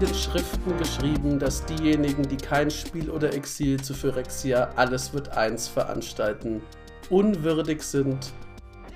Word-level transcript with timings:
den 0.00 0.14
Schriften 0.14 0.78
geschrieben, 0.78 1.38
dass 1.38 1.66
diejenigen, 1.66 2.22
die 2.22 2.38
kein 2.38 2.70
Spiel 2.70 3.10
oder 3.10 3.34
Exil 3.34 3.78
zu 3.78 3.92
Phyrexia 3.92 4.70
alles 4.76 5.12
wird 5.12 5.36
eins 5.36 5.68
veranstalten, 5.68 6.62
unwürdig 7.10 7.82
sind 7.82 8.32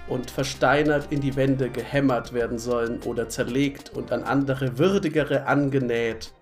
und 0.09 0.31
versteinert 0.31 1.13
in 1.13 1.21
die 1.21 1.37
Wände 1.37 1.69
gehämmert 1.69 2.33
werden 2.33 2.59
sollen 2.59 3.03
oder 3.03 3.29
zerlegt 3.29 3.93
und 3.95 4.13
an 4.13 4.23
andere 4.23 4.79
würdigere 4.79 5.47
angenäht. 5.47 6.33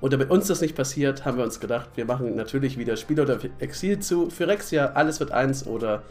Und 0.00 0.14
damit 0.14 0.30
uns 0.30 0.46
das 0.46 0.62
nicht 0.62 0.74
passiert, 0.74 1.26
haben 1.26 1.36
wir 1.36 1.44
uns 1.44 1.60
gedacht, 1.60 1.90
wir 1.94 2.06
machen 2.06 2.34
natürlich 2.34 2.78
wieder 2.78 2.96
Spiel 2.96 3.20
oder 3.20 3.38
Exil 3.58 3.98
zu 3.98 4.30
Phyrexia, 4.30 4.92
alles 4.92 5.20
wird 5.20 5.32
eins 5.32 5.66
oder 5.66 6.02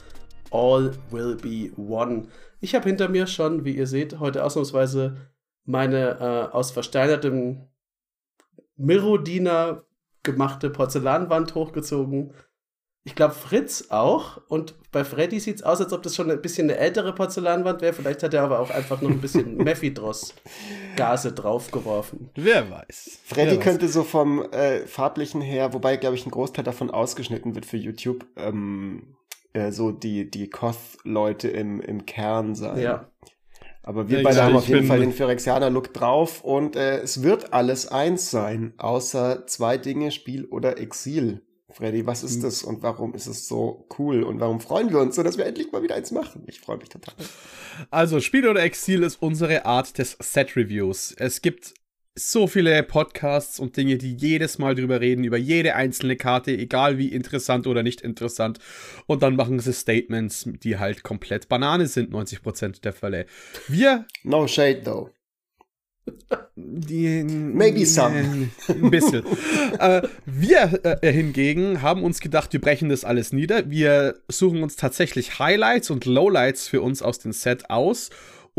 All 0.52 0.92
will 1.10 1.36
be 1.36 1.72
one. 1.82 2.28
Ich 2.60 2.76
habe 2.76 2.88
hinter 2.88 3.10
mir 3.10 3.26
schon, 3.26 3.66
wie 3.66 3.76
ihr 3.76 3.88
seht, 3.88 4.20
heute 4.20 4.44
ausnahmsweise 4.44 5.18
meine 5.66 6.20
äh, 6.20 6.54
aus 6.56 6.72
versteinertem 6.72 7.68
Mirrodiner 8.82 9.84
gemachte 10.24 10.70
Porzellanwand 10.70 11.56
hochgezogen. 11.56 12.34
Ich 13.04 13.16
glaube, 13.16 13.34
Fritz 13.34 13.88
auch. 13.90 14.42
Und 14.48 14.76
bei 14.92 15.04
Freddy 15.04 15.40
sieht 15.40 15.56
es 15.58 15.64
aus, 15.64 15.82
als 15.82 15.92
ob 15.92 16.04
das 16.04 16.16
schon 16.16 16.30
ein 16.30 16.42
bisschen 16.42 16.70
eine 16.70 16.78
ältere 16.78 17.16
Porzellanwand 17.16 17.82
wäre. 17.82 17.94
Vielleicht 17.94 18.22
hat 18.22 18.34
er 18.34 18.44
aber 18.44 18.60
auch 18.60 18.70
einfach 18.70 19.02
noch 19.02 19.10
ein 19.10 19.22
bisschen 19.22 19.58
Mephidros-Gase 19.64 21.34
draufgeworfen. 21.34 22.30
Wer 22.36 22.70
weiß. 22.70 23.22
Freddy 23.26 23.52
Wer 23.52 23.60
könnte 23.60 23.88
so 23.88 24.04
vom 24.04 24.44
äh, 24.52 24.86
farblichen 24.86 25.42
her, 25.42 25.74
wobei, 25.74 25.98
glaube 25.98 26.16
ich, 26.16 26.26
ein 26.28 26.32
Großteil 26.32 26.64
davon 26.64 26.92
ausgeschnitten 26.92 27.56
wird 27.56 27.66
für 27.66 27.78
YouTube, 27.78 28.26
ähm, 28.36 29.16
äh, 29.54 29.72
so 29.72 29.92
die, 29.92 30.30
die 30.30 30.50
Koth-Leute 30.50 31.48
im, 31.48 31.82
im 31.82 32.06
Kern 32.06 32.54
sein. 32.54 32.80
Ja. 32.80 33.11
Aber 33.84 34.10
wir 34.10 34.20
Ja, 34.20 34.24
beide 34.24 34.38
ja, 34.38 34.44
haben 34.46 34.56
auf 34.56 34.68
jeden 34.68 34.86
Fall 34.88 35.00
den 35.00 35.12
Phyrexianer-Look 35.12 35.94
drauf 35.94 36.44
und 36.44 36.76
äh, 36.76 37.00
es 37.00 37.24
wird 37.24 37.52
alles 37.54 37.88
eins 37.88 38.30
sein, 38.30 38.74
außer 38.78 39.48
zwei 39.48 39.78
Dinge, 39.78 40.12
Spiel 40.12 40.46
oder 40.46 40.78
Exil. 40.80 41.42
Freddy, 41.70 42.06
was 42.06 42.22
Hm. 42.22 42.28
ist 42.28 42.44
das 42.44 42.64
und 42.64 42.84
warum 42.84 43.14
ist 43.16 43.28
es 43.28 43.48
so 43.48 43.88
cool 43.98 44.24
und 44.24 44.40
warum 44.42 44.60
freuen 44.60 44.90
wir 44.92 45.00
uns 45.00 45.16
so, 45.16 45.24
dass 45.24 45.38
wir 45.38 45.46
endlich 45.46 45.72
mal 45.72 45.82
wieder 45.82 45.96
eins 45.96 46.12
machen? 46.12 46.44
Ich 46.48 46.60
freue 46.60 46.78
mich 46.78 46.90
total. 46.90 47.14
Also, 47.90 48.20
Spiel 48.20 48.48
oder 48.48 48.62
Exil 48.62 49.04
ist 49.04 49.22
unsere 49.22 49.66
Art 49.66 49.98
des 49.98 50.18
Set-Reviews. 50.20 51.16
Es 51.18 51.42
gibt 51.42 51.74
so 52.16 52.48
viele 52.48 52.84
Podcasts 52.84 53.60
und 53.60 53.78
Dinge, 53.78 53.98
die 53.98 54.14
jedes 54.14 54.58
Mal 54.58 54.76
drüber 54.76 55.00
reden, 55.00 55.24
über 55.24 55.38
jede 55.38 55.76
einzelne 55.76 56.18
Karte, 56.18 56.52
egal 56.52 56.98
wie 56.98 57.08
interessant 57.08 57.68
oder 57.68 57.84
nicht 57.84 58.02
interessant. 58.02 58.60
Und 59.08 59.24
dann 59.24 59.36
machen 59.36 59.60
sie 59.60 59.74
Statements, 59.74 60.46
die 60.46 60.78
halt 60.78 61.04
komplett 61.04 61.48
Banane 61.48 61.88
sind, 61.88 62.14
90% 62.14 62.82
der 62.82 62.94
Fälle. 62.94 63.26
Wir 63.68 64.06
No 64.24 64.48
shade 64.48 64.84
though. 64.84 65.10
Die, 66.56 67.24
Maybe 67.24 67.86
some. 67.86 68.50
Ein 68.68 68.92
bisschen. 68.92 69.24
äh, 69.80 70.02
wir 70.26 70.80
äh, 71.02 71.12
hingegen 71.12 71.82
haben 71.82 72.04
uns 72.04 72.20
gedacht, 72.20 72.52
wir 72.54 72.62
brechen 72.62 72.90
das 72.90 73.06
alles 73.06 73.34
nieder. 73.34 73.70
Wir 73.70 74.16
suchen 74.28 74.64
uns 74.64 74.76
tatsächlich 74.76 75.40
Highlights 75.40 75.90
und 75.90 76.06
Lowlights 76.06 76.68
für 76.68 76.82
uns 76.82 77.02
aus 77.02 77.20
dem 77.20 77.32
Set 77.32 77.70
aus 77.70 78.10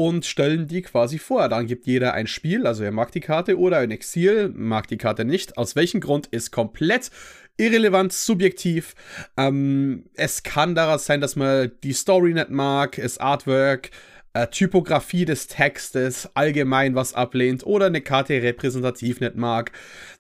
und 0.03 0.27
stellen 0.27 0.67
die 0.67 0.83
quasi 0.83 1.19
vor. 1.19 1.49
Dann 1.49 1.67
gibt 1.67 1.87
jeder 1.87 2.13
ein 2.15 2.27
Spiel, 2.27 2.67
also 2.67 2.83
er 2.83 2.91
mag 2.91 3.13
die 3.13 3.21
Karte 3.21 3.57
oder 3.57 3.79
ein 3.79 3.93
Exil, 3.93 4.49
mag 4.49 4.89
die 4.89 4.97
Karte 4.97 5.25
nicht. 5.25 5.57
Aus 5.57 5.77
welchem 5.77 6.01
Grund 6.01 6.27
ist 6.27 6.51
komplett 6.51 7.11
irrelevant, 7.57 8.13
subjektiv. 8.13 8.95
Ähm, 9.37 10.07
es 10.15 10.43
kann 10.43 10.75
daraus 10.75 11.07
sein, 11.07 11.21
dass 11.21 11.37
man 11.37 11.71
die 11.85 11.93
Story 11.93 12.35
nicht 12.35 12.51
mag, 12.51 12.97
das 12.97 13.19
Artwork, 13.19 13.91
äh, 14.33 14.49
Typografie 14.49 15.25
des 15.25 15.47
Textes, 15.47 16.29
allgemein 16.35 16.97
was 16.97 17.15
ablehnt 17.15 17.65
oder 17.65 17.87
eine 17.87 18.01
Karte 18.01 18.43
repräsentativ 18.43 19.21
nicht 19.21 19.37
mag. 19.37 19.71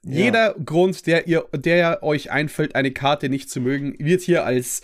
Ja. 0.05 0.25
Jeder 0.25 0.55
Grund, 0.65 1.09
der 1.09 1.27
ihr, 1.27 1.47
der 1.53 2.05
euch 2.05 2.31
einfällt, 2.31 2.77
eine 2.77 2.93
Karte 2.93 3.29
nicht 3.29 3.51
zu 3.51 3.61
mögen, 3.61 3.97
wird 3.99 4.21
hier 4.21 4.45
als 4.45 4.83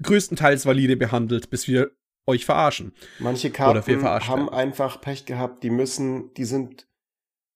größtenteils 0.00 0.64
valide 0.64 0.96
behandelt, 0.96 1.50
bis 1.50 1.66
wir 1.66 1.90
euch 2.26 2.44
verarschen. 2.44 2.92
Manche 3.18 3.50
Karten 3.50 4.04
haben 4.04 4.48
einfach 4.48 5.00
Pech 5.00 5.26
gehabt, 5.26 5.62
die 5.62 5.70
müssen, 5.70 6.32
die 6.34 6.44
sind 6.44 6.86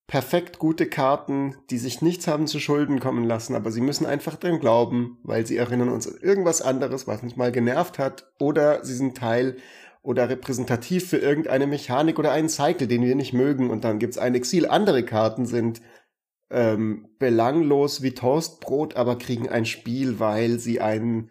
perfekt 0.06 0.58
gute 0.58 0.86
Karten, 0.86 1.56
die 1.70 1.78
sich 1.78 2.00
nichts 2.00 2.26
haben 2.26 2.46
zu 2.46 2.60
Schulden 2.60 2.98
kommen 2.98 3.24
lassen, 3.24 3.54
aber 3.54 3.70
sie 3.70 3.82
müssen 3.82 4.06
einfach 4.06 4.36
dran 4.36 4.58
glauben, 4.58 5.18
weil 5.22 5.46
sie 5.46 5.58
erinnern 5.58 5.90
uns 5.90 6.08
an 6.08 6.18
irgendwas 6.20 6.62
anderes, 6.62 7.06
was 7.06 7.22
uns 7.22 7.36
mal 7.36 7.52
genervt 7.52 7.98
hat, 7.98 8.32
oder 8.40 8.84
sie 8.84 8.94
sind 8.94 9.16
Teil 9.16 9.56
oder 10.02 10.30
repräsentativ 10.30 11.08
für 11.08 11.18
irgendeine 11.18 11.66
Mechanik 11.66 12.18
oder 12.18 12.32
einen 12.32 12.48
Cycle, 12.48 12.88
den 12.88 13.02
wir 13.02 13.14
nicht 13.14 13.34
mögen, 13.34 13.68
und 13.68 13.84
dann 13.84 13.98
gibt's 13.98 14.16
ein 14.16 14.34
Exil. 14.34 14.66
Andere 14.66 15.04
Karten 15.04 15.44
sind 15.44 15.82
ähm, 16.50 17.08
belanglos 17.18 18.00
wie 18.00 18.14
Toastbrot, 18.14 18.96
aber 18.96 19.18
kriegen 19.18 19.50
ein 19.50 19.66
Spiel, 19.66 20.18
weil 20.18 20.58
sie 20.58 20.80
einen 20.80 21.30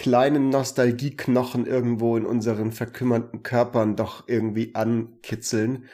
kleinen 0.00 0.48
Nostalgieknochen 0.48 1.66
irgendwo 1.66 2.16
in 2.16 2.24
unseren 2.24 2.72
verkümmerten 2.72 3.42
Körpern 3.42 3.96
doch 3.96 4.24
irgendwie 4.28 4.74
ankitzeln. 4.74 5.90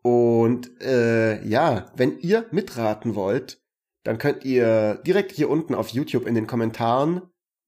Und 0.00 0.80
äh, 0.80 1.46
ja, 1.46 1.92
wenn 1.94 2.18
ihr 2.20 2.46
mitraten 2.50 3.14
wollt, 3.14 3.60
dann 4.04 4.16
könnt 4.16 4.46
ihr 4.46 4.94
direkt 5.06 5.32
hier 5.32 5.50
unten 5.50 5.74
auf 5.74 5.90
YouTube 5.90 6.26
in 6.26 6.34
den 6.34 6.46
Kommentaren 6.46 7.20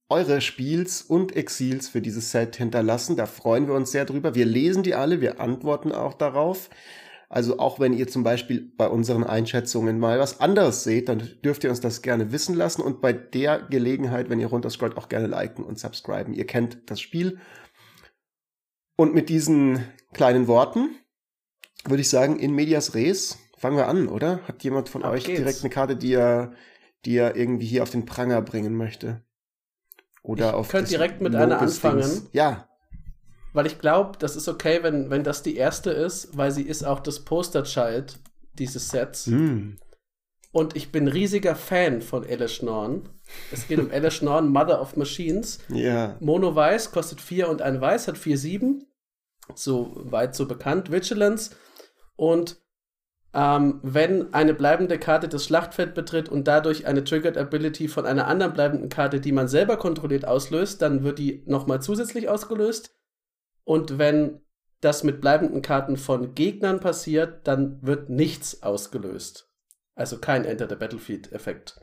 eure 0.09 0.41
Spiels 0.41 1.03
und 1.03 1.37
Exils 1.37 1.91
für 1.91 2.01
dieses 2.01 2.31
Set 2.31 2.57
hinterlassen. 2.57 3.17
Da 3.17 3.27
freuen 3.27 3.67
wir 3.67 3.75
uns 3.75 3.93
sehr 3.93 4.07
drüber. 4.07 4.35
Wir 4.35 4.47
lesen 4.47 4.85
die 4.85 4.95
alle, 4.95 5.21
wir 5.21 5.39
antworten 5.39 5.93
auch 5.93 6.15
darauf. 6.15 6.71
Also 7.35 7.59
auch 7.59 7.81
wenn 7.81 7.93
ihr 7.93 8.07
zum 8.07 8.23
Beispiel 8.23 8.61
bei 8.77 8.87
unseren 8.87 9.25
Einschätzungen 9.25 9.99
mal 9.99 10.21
was 10.21 10.39
anderes 10.39 10.85
seht, 10.85 11.09
dann 11.09 11.31
dürft 11.45 11.65
ihr 11.65 11.71
uns 11.71 11.81
das 11.81 12.01
gerne 12.01 12.31
wissen 12.31 12.55
lassen 12.55 12.81
und 12.81 13.01
bei 13.01 13.13
der 13.13 13.59
Gelegenheit, 13.63 14.31
wenn 14.31 14.39
ihr 14.39 14.47
runterscrollt, 14.47 14.97
auch 14.97 15.09
gerne 15.09 15.27
liken 15.27 15.65
und 15.65 15.77
subscriben. 15.77 16.33
Ihr 16.33 16.47
kennt 16.47 16.89
das 16.89 17.01
Spiel. 17.01 17.41
Und 18.95 19.15
mit 19.15 19.31
diesen 19.31 19.83
kleinen 20.13 20.47
Worten 20.47 20.91
würde 21.85 22.03
ich 22.03 22.09
sagen, 22.09 22.39
in 22.39 22.55
medias 22.55 22.95
res 22.95 23.37
fangen 23.59 23.79
wir 23.79 23.89
an, 23.89 24.07
oder? 24.07 24.39
Hat 24.47 24.63
jemand 24.63 24.89
von 24.89 25.03
Ab 25.03 25.15
euch 25.15 25.25
geht's. 25.25 25.41
direkt 25.41 25.61
eine 25.63 25.71
Karte, 25.71 25.97
die 25.97 26.13
er, 26.13 26.53
die 27.05 27.17
er 27.17 27.35
irgendwie 27.35 27.67
hier 27.67 27.83
auf 27.83 27.91
den 27.91 28.07
Pranger 28.07 28.43
bringen 28.43 28.77
möchte? 28.77 29.25
Oder 30.23 30.51
Ich 30.51 30.55
auf 30.55 30.69
könnte 30.69 30.85
das 30.85 30.91
direkt 30.91 31.21
mit 31.21 31.33
Logo 31.33 31.43
einer 31.43 31.61
anfangen. 31.61 31.99
Dings? 31.99 32.29
Ja, 32.31 32.69
Weil 33.55 33.67
ich 33.67 33.79
glaube, 33.79 34.19
das 34.19 34.35
ist 34.35 34.49
okay, 34.49 34.81
wenn, 34.83 35.11
wenn 35.11 35.23
das 35.23 35.43
die 35.43 35.57
erste 35.57 35.91
ist, 35.91 36.37
weil 36.37 36.51
sie 36.51 36.65
ist 36.65 36.85
auch 36.85 36.99
das 36.99 37.21
Posterchild 37.21 38.19
dieses 38.55 38.89
Sets. 38.91 39.27
Hm. 39.27 39.79
Und 40.51 40.77
ich 40.77 40.91
bin 40.91 41.07
riesiger 41.07 41.55
Fan 41.55 42.03
von 42.03 42.25
Elish 42.25 42.63
Norn. 42.63 43.09
Es 43.53 43.69
geht 43.69 43.79
um 43.79 43.91
Elish 43.91 44.23
Norn, 44.23 44.49
Mother 44.49 44.81
of 44.81 44.97
Machines. 44.97 45.61
ja. 45.69 46.17
Mono 46.21 46.55
Weiß 46.55 46.91
kostet 46.91 47.21
4 47.21 47.49
und 47.49 47.63
ein 47.63 47.81
Weiß 47.81 48.09
hat 48.09 48.17
4,7. 48.17 48.83
So 49.55 49.93
weit 49.95 50.35
so 50.35 50.47
bekannt. 50.47 50.91
Vigilance. 50.91 51.55
Und 52.17 52.61
ähm, 53.35 53.79
wenn 53.85 54.35
eine 54.35 54.55
bleibende 54.55 54.99
Karte 54.99 55.29
das 55.29 55.45
Schlachtfeld 55.45 55.95
betritt 55.95 56.29
und 56.29 56.49
dadurch 56.49 56.87
eine 56.87 57.05
Triggered 57.05 57.37
Ability 57.37 57.87
von 57.87 58.05
einer 58.05 58.27
anderen 58.27 58.53
bleibenden 58.53 58.89
Karte, 58.89 59.21
die 59.21 59.33
man 59.33 59.47
selber 59.47 59.77
kontrolliert, 59.77 60.27
auslöst, 60.27 60.83
dann 60.83 61.05
wird 61.05 61.21
die 61.21 61.45
nochmal 61.47 61.81
zusätzlich 61.83 62.29
ausgelöst. 62.29 62.95
Und 63.65 63.99
wenn 63.99 64.41
das 64.81 65.03
mit 65.03 65.21
bleibenden 65.21 65.63
Karten 65.63 65.97
von 65.97 66.35
Gegnern 66.35 66.81
passiert, 66.81 67.47
dann 67.47 67.81
wird 67.83 68.11
nichts 68.11 68.63
ausgelöst. 68.63 69.51
Also 69.95 70.19
kein 70.19 70.45
Enter 70.45 70.69
the 70.69 70.75
Battlefield-Effekt. 70.75 71.81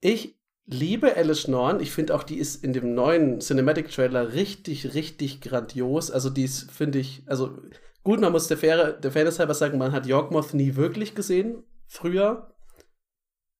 Ich 0.00 0.40
liebe 0.64 1.16
Alice 1.16 1.48
Norn. 1.48 1.80
Ich 1.80 1.92
finde 1.92 2.14
auch, 2.14 2.22
die 2.22 2.38
ist 2.38 2.64
in 2.64 2.72
dem 2.72 2.94
neuen 2.94 3.40
Cinematic-Trailer 3.40 4.32
richtig, 4.32 4.94
richtig 4.94 5.40
grandios. 5.40 6.10
Also, 6.10 6.30
die 6.30 6.48
finde 6.48 6.98
ich, 6.98 7.22
also 7.26 7.56
gut, 8.02 8.20
man 8.20 8.32
muss 8.32 8.48
der, 8.48 8.56
Fair, 8.56 8.92
der 8.92 9.12
Fairness 9.12 9.38
halber 9.38 9.54
sagen, 9.54 9.78
man 9.78 9.92
hat 9.92 10.06
Yorkmoth 10.06 10.54
nie 10.54 10.76
wirklich 10.76 11.14
gesehen, 11.14 11.62
früher. 11.86 12.54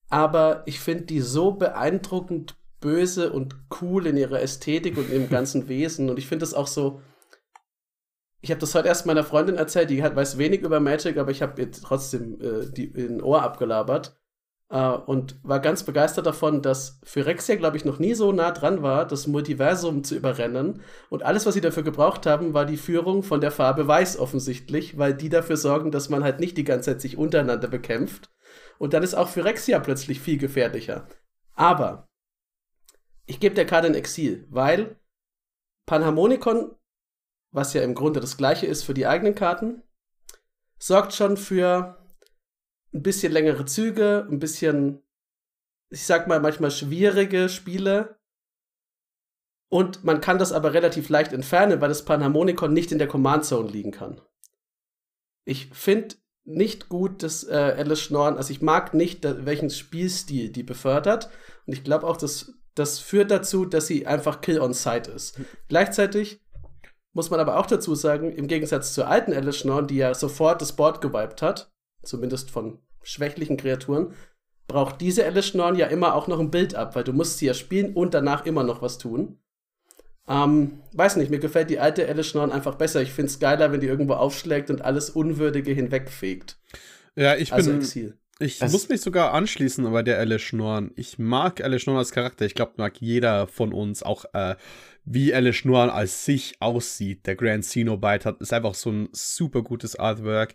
Aber 0.08 0.62
ich 0.66 0.80
finde 0.80 1.04
die 1.04 1.20
so 1.20 1.52
beeindruckend 1.52 2.56
böse 2.82 3.32
und 3.32 3.56
cool 3.80 4.06
in 4.06 4.18
ihrer 4.18 4.42
Ästhetik 4.42 4.98
und 4.98 5.10
im 5.10 5.30
ganzen 5.30 5.68
Wesen. 5.68 6.10
Und 6.10 6.18
ich 6.18 6.26
finde 6.26 6.42
das 6.42 6.52
auch 6.52 6.66
so. 6.66 7.00
Ich 8.42 8.50
habe 8.50 8.60
das 8.60 8.74
heute 8.74 8.88
erst 8.88 9.06
meiner 9.06 9.24
Freundin 9.24 9.56
erzählt, 9.56 9.88
die 9.88 10.02
hat, 10.02 10.16
weiß 10.16 10.36
wenig 10.36 10.60
über 10.60 10.80
Magic, 10.80 11.16
aber 11.16 11.30
ich 11.30 11.40
habe 11.40 11.62
ihr 11.62 11.70
trotzdem 11.70 12.40
äh, 12.40 12.70
die, 12.70 12.86
in 12.86 13.22
Ohr 13.22 13.42
abgelabert 13.42 14.16
äh, 14.68 14.88
und 14.88 15.38
war 15.44 15.60
ganz 15.60 15.84
begeistert 15.84 16.26
davon, 16.26 16.60
dass 16.60 16.98
Phyrexia, 17.04 17.54
glaube 17.54 17.76
ich, 17.76 17.84
noch 17.84 18.00
nie 18.00 18.14
so 18.14 18.32
nah 18.32 18.50
dran 18.50 18.82
war, 18.82 19.06
das 19.06 19.28
Multiversum 19.28 20.02
zu 20.02 20.16
überrennen. 20.16 20.80
Und 21.10 21.22
alles, 21.22 21.46
was 21.46 21.54
sie 21.54 21.60
dafür 21.60 21.84
gebraucht 21.84 22.26
haben, 22.26 22.52
war 22.54 22.66
die 22.66 22.76
Führung 22.76 23.22
von 23.22 23.40
der 23.40 23.52
Farbe 23.52 23.86
Weiß 23.86 24.18
offensichtlich, 24.18 24.98
weil 24.98 25.14
die 25.14 25.28
dafür 25.28 25.56
sorgen, 25.56 25.92
dass 25.92 26.08
man 26.08 26.24
halt 26.24 26.40
nicht 26.40 26.56
die 26.56 26.64
ganze 26.64 26.90
Zeit 26.90 27.00
sich 27.00 27.16
untereinander 27.16 27.68
bekämpft. 27.68 28.30
Und 28.78 28.94
dann 28.94 29.04
ist 29.04 29.14
auch 29.14 29.28
Phyrexia 29.28 29.78
plötzlich 29.78 30.20
viel 30.20 30.38
gefährlicher. 30.38 31.06
Aber 31.54 32.08
ich 33.32 33.40
gebe 33.40 33.54
der 33.54 33.64
Karte 33.64 33.86
ein 33.86 33.94
Exil, 33.94 34.46
weil 34.50 35.00
Panharmonikon, 35.86 36.76
was 37.50 37.72
ja 37.72 37.80
im 37.80 37.94
Grunde 37.94 38.20
das 38.20 38.36
gleiche 38.36 38.66
ist 38.66 38.82
für 38.82 38.92
die 38.92 39.06
eigenen 39.06 39.34
Karten, 39.34 39.82
sorgt 40.78 41.14
schon 41.14 41.38
für 41.38 41.98
ein 42.92 43.02
bisschen 43.02 43.32
längere 43.32 43.64
Züge, 43.64 44.28
ein 44.30 44.38
bisschen, 44.38 45.02
ich 45.88 46.04
sag 46.04 46.28
mal, 46.28 46.40
manchmal 46.40 46.70
schwierige 46.70 47.48
Spiele. 47.48 48.18
Und 49.70 50.04
man 50.04 50.20
kann 50.20 50.36
das 50.36 50.52
aber 50.52 50.74
relativ 50.74 51.08
leicht 51.08 51.32
entfernen, 51.32 51.80
weil 51.80 51.88
das 51.88 52.04
Panharmonikon 52.04 52.74
nicht 52.74 52.92
in 52.92 52.98
der 52.98 53.08
Command 53.08 53.46
Zone 53.46 53.70
liegen 53.70 53.92
kann. 53.92 54.20
Ich 55.46 55.70
finde 55.70 56.16
nicht 56.44 56.90
gut, 56.90 57.22
dass 57.22 57.44
äh, 57.44 57.76
Alice 57.78 58.02
Schnorren, 58.02 58.36
also 58.36 58.52
ich 58.52 58.60
mag 58.60 58.92
nicht, 58.92 59.24
welchen 59.24 59.70
Spielstil 59.70 60.50
die 60.50 60.64
befördert. 60.64 61.30
Und 61.64 61.72
ich 61.72 61.82
glaube 61.82 62.06
auch, 62.06 62.18
dass 62.18 62.61
das 62.74 62.98
führt 62.98 63.30
dazu, 63.30 63.64
dass 63.64 63.86
sie 63.86 64.06
einfach 64.06 64.40
Kill 64.40 64.60
on 64.60 64.72
Sight 64.72 65.06
ist. 65.08 65.40
Gleichzeitig 65.68 66.40
muss 67.12 67.30
man 67.30 67.40
aber 67.40 67.58
auch 67.58 67.66
dazu 67.66 67.94
sagen, 67.94 68.32
im 68.32 68.48
Gegensatz 68.48 68.94
zur 68.94 69.08
alten 69.08 69.32
Alice 69.32 69.58
Schnorren, 69.58 69.86
die 69.86 69.96
ja 69.96 70.14
sofort 70.14 70.62
das 70.62 70.74
Board 70.74 71.00
gewiped 71.00 71.42
hat, 71.42 71.70
zumindest 72.02 72.50
von 72.50 72.78
schwächlichen 73.02 73.56
Kreaturen, 73.56 74.14
braucht 74.66 75.00
diese 75.00 75.26
Alice 75.26 75.46
Schnorren 75.46 75.76
ja 75.76 75.86
immer 75.86 76.14
auch 76.14 76.28
noch 76.28 76.40
ein 76.40 76.50
Bild 76.50 76.74
ab, 76.74 76.96
weil 76.96 77.04
du 77.04 77.12
musst 77.12 77.38
sie 77.38 77.46
ja 77.46 77.54
spielen 77.54 77.92
und 77.92 78.14
danach 78.14 78.46
immer 78.46 78.64
noch 78.64 78.80
was 78.80 78.96
tun. 78.98 79.38
Ähm, 80.28 80.80
weiß 80.92 81.16
nicht, 81.16 81.30
mir 81.30 81.40
gefällt 81.40 81.68
die 81.68 81.80
alte 81.80 82.08
Alice 82.08 82.28
Schnorren 82.28 82.52
einfach 82.52 82.76
besser. 82.76 83.02
Ich 83.02 83.12
finde 83.12 83.30
es 83.30 83.40
geiler, 83.40 83.72
wenn 83.72 83.80
die 83.80 83.88
irgendwo 83.88 84.14
aufschlägt 84.14 84.70
und 84.70 84.82
alles 84.82 85.10
Unwürdige 85.10 85.72
hinwegfegt. 85.72 86.58
Ja, 87.16 87.34
ich 87.34 87.52
also 87.52 87.70
bin. 87.70 87.80
Exil. 87.80 88.18
Ich 88.42 88.58
das 88.58 88.72
muss 88.72 88.88
mich 88.88 89.00
sogar 89.00 89.32
anschließen 89.32 89.90
bei 89.92 90.02
der 90.02 90.18
Alice 90.18 90.42
Schnorren. 90.42 90.90
Ich 90.96 91.18
mag 91.18 91.62
Alice 91.62 91.82
Schnorren 91.82 91.98
als 91.98 92.10
Charakter. 92.10 92.44
Ich 92.44 92.54
glaube, 92.54 92.72
mag 92.76 93.00
jeder 93.00 93.46
von 93.46 93.72
uns 93.72 94.02
auch, 94.02 94.24
äh, 94.34 94.56
wie 95.04 95.32
Alice 95.32 95.56
Schnorren 95.56 95.90
als 95.90 96.24
sich 96.24 96.56
aussieht. 96.60 97.26
Der 97.26 97.36
Grand 97.36 97.64
Xenobite 97.64 98.24
hat, 98.24 98.40
ist 98.40 98.52
einfach 98.52 98.74
so 98.74 98.90
ein 98.90 99.08
super 99.12 99.62
gutes 99.62 99.96
Artwork, 99.96 100.54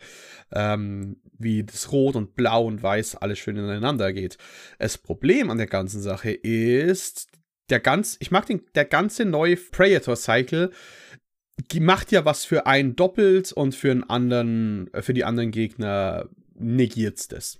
ähm, 0.51 1.17
wie 1.37 1.63
das 1.63 1.91
Rot 1.91 2.15
und 2.15 2.35
Blau 2.35 2.65
und 2.65 2.83
Weiß 2.83 3.15
alles 3.15 3.39
schön 3.39 3.57
ineinander 3.57 4.11
geht. 4.13 4.37
Das 4.79 4.97
Problem 4.97 5.49
an 5.49 5.57
der 5.57 5.67
ganzen 5.67 6.01
Sache 6.01 6.31
ist, 6.31 7.27
der 7.69 7.79
ganz, 7.79 8.17
ich 8.19 8.31
mag 8.31 8.45
den, 8.45 8.61
der 8.75 8.85
ganze 8.85 9.25
neue 9.25 9.55
Predator-Cycle, 9.55 10.71
die 11.71 11.79
macht 11.79 12.11
ja 12.11 12.23
was 12.23 12.45
für 12.45 12.67
einen 12.67 12.95
doppelt 12.95 13.51
und 13.51 13.75
für 13.75 13.91
einen 13.91 14.03
anderen, 14.03 14.93
äh, 14.93 15.01
für 15.01 15.13
die 15.13 15.23
anderen 15.23 15.51
Gegner 15.51 16.29
negiert's 16.59 17.27
das. 17.27 17.59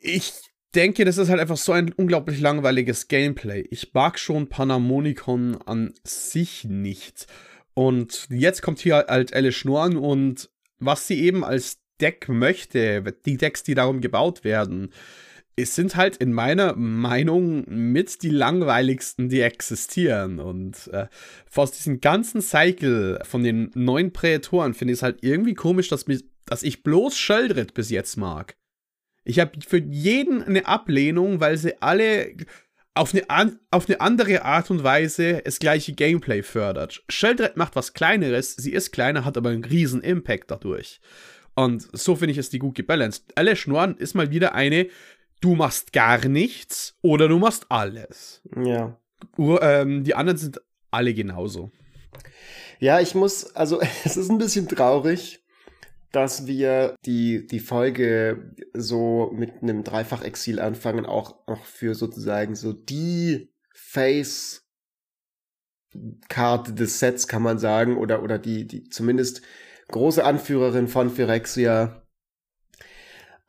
Ich 0.00 0.32
denke, 0.74 1.04
das 1.04 1.18
ist 1.18 1.28
halt 1.28 1.40
einfach 1.40 1.56
so 1.56 1.72
ein 1.72 1.92
unglaublich 1.92 2.40
langweiliges 2.40 3.08
Gameplay. 3.08 3.66
Ich 3.70 3.94
mag 3.94 4.18
schon 4.18 4.48
Panharmonicon 4.48 5.56
an 5.62 5.94
sich 6.04 6.64
nicht. 6.64 7.26
Und 7.74 8.26
jetzt 8.30 8.62
kommt 8.62 8.80
hier 8.80 9.06
halt 9.08 9.34
Alice 9.34 9.54
Schnorren 9.54 9.96
und 9.96 10.50
was 10.78 11.06
sie 11.06 11.20
eben 11.20 11.44
als 11.44 11.80
Deck 12.00 12.28
möchte, 12.28 13.02
die 13.24 13.36
Decks, 13.36 13.62
die 13.62 13.74
darum 13.74 14.00
gebaut 14.00 14.44
werden, 14.44 14.92
es 15.56 15.74
sind 15.76 15.94
halt 15.94 16.16
in 16.16 16.32
meiner 16.32 16.74
Meinung 16.74 17.64
mit 17.68 18.22
die 18.22 18.30
langweiligsten, 18.30 19.28
die 19.28 19.40
existieren. 19.40 20.40
Und 20.40 20.88
äh, 20.92 21.06
aus 21.54 21.70
diesem 21.70 22.00
ganzen 22.00 22.42
Cycle 22.42 23.20
von 23.24 23.44
den 23.44 23.70
neuen 23.74 24.12
Prätoren 24.12 24.74
finde 24.74 24.92
ich 24.92 24.98
es 24.98 25.02
halt 25.02 25.18
irgendwie 25.22 25.54
komisch, 25.54 25.88
dass, 25.88 26.08
mich, 26.08 26.24
dass 26.46 26.62
ich 26.62 26.82
bloß 26.82 27.16
Sheldred 27.16 27.74
bis 27.74 27.90
jetzt 27.90 28.16
mag. 28.16 28.56
Ich 29.24 29.40
habe 29.40 29.52
für 29.66 29.78
jeden 29.78 30.42
eine 30.42 30.66
Ablehnung, 30.66 31.40
weil 31.40 31.56
sie 31.56 31.80
alle 31.80 32.34
auf 32.94 33.12
eine, 33.12 33.28
an, 33.28 33.58
auf 33.70 33.88
eine 33.88 34.00
andere 34.00 34.44
Art 34.44 34.70
und 34.70 34.84
Weise 34.84 35.42
das 35.44 35.58
gleiche 35.58 35.94
Gameplay 35.94 36.42
fördert. 36.42 37.02
Sheldred 37.08 37.56
macht 37.56 37.74
was 37.74 37.92
Kleineres, 37.92 38.54
sie 38.54 38.72
ist 38.72 38.92
kleiner, 38.92 39.24
hat 39.24 39.36
aber 39.36 39.50
einen 39.50 39.64
riesen 39.64 40.02
Impact 40.02 40.50
dadurch. 40.50 41.00
Und 41.54 41.88
so 41.92 42.16
finde 42.16 42.32
ich 42.32 42.38
es 42.38 42.50
die 42.50 42.58
gut 42.58 42.74
gebalanced. 42.74 43.24
Alice 43.36 43.66
Noir 43.66 43.94
ist 43.98 44.14
mal 44.14 44.30
wieder 44.30 44.54
eine, 44.54 44.88
du 45.40 45.54
machst 45.54 45.92
gar 45.92 46.26
nichts 46.26 46.96
oder 47.02 47.28
du 47.28 47.38
machst 47.38 47.66
alles. 47.68 48.42
Ja. 48.56 48.98
Uh, 49.38 49.58
ähm, 49.60 50.04
die 50.04 50.14
anderen 50.14 50.38
sind 50.38 50.60
alle 50.90 51.14
genauso. 51.14 51.70
Ja, 52.78 53.00
ich 53.00 53.14
muss, 53.14 53.54
also 53.56 53.80
es 54.04 54.16
ist 54.16 54.30
ein 54.30 54.38
bisschen 54.38 54.68
traurig, 54.68 55.43
dass 56.14 56.46
wir 56.46 56.96
die, 57.04 57.46
die 57.46 57.60
Folge 57.60 58.54
so 58.72 59.30
mit 59.34 59.62
einem 59.62 59.84
Dreifach-Exil 59.84 60.60
anfangen, 60.60 61.06
auch, 61.06 61.46
auch 61.46 61.64
für 61.64 61.94
sozusagen 61.94 62.54
so 62.54 62.72
die 62.72 63.52
Face-Karte 63.74 64.62
des 66.72 66.98
Sets, 66.98 67.28
kann 67.28 67.42
man 67.42 67.58
sagen, 67.58 67.96
oder, 67.96 68.22
oder 68.22 68.38
die, 68.38 68.66
die 68.66 68.88
zumindest 68.88 69.42
große 69.88 70.24
Anführerin 70.24 70.88
von 70.88 71.10
Phyrexia 71.10 72.04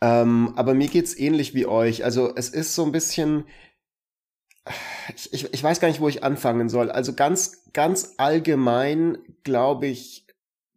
ähm, 0.02 0.54
aber 0.56 0.74
mir 0.74 0.88
geht's 0.88 1.18
ähnlich 1.18 1.56
wie 1.56 1.66
euch. 1.66 2.04
Also 2.04 2.36
es 2.36 2.50
ist 2.50 2.76
so 2.76 2.84
ein 2.84 2.92
bisschen, 2.92 3.46
ich, 5.16 5.34
ich, 5.34 5.54
ich 5.54 5.64
weiß 5.64 5.80
gar 5.80 5.88
nicht, 5.88 6.02
wo 6.02 6.08
ich 6.08 6.24
anfangen 6.24 6.70
soll. 6.70 6.92
Also 6.92 7.14
ganz, 7.14 7.64
ganz 7.74 8.14
allgemein, 8.18 9.18
glaube 9.44 9.88
ich, 9.88 10.25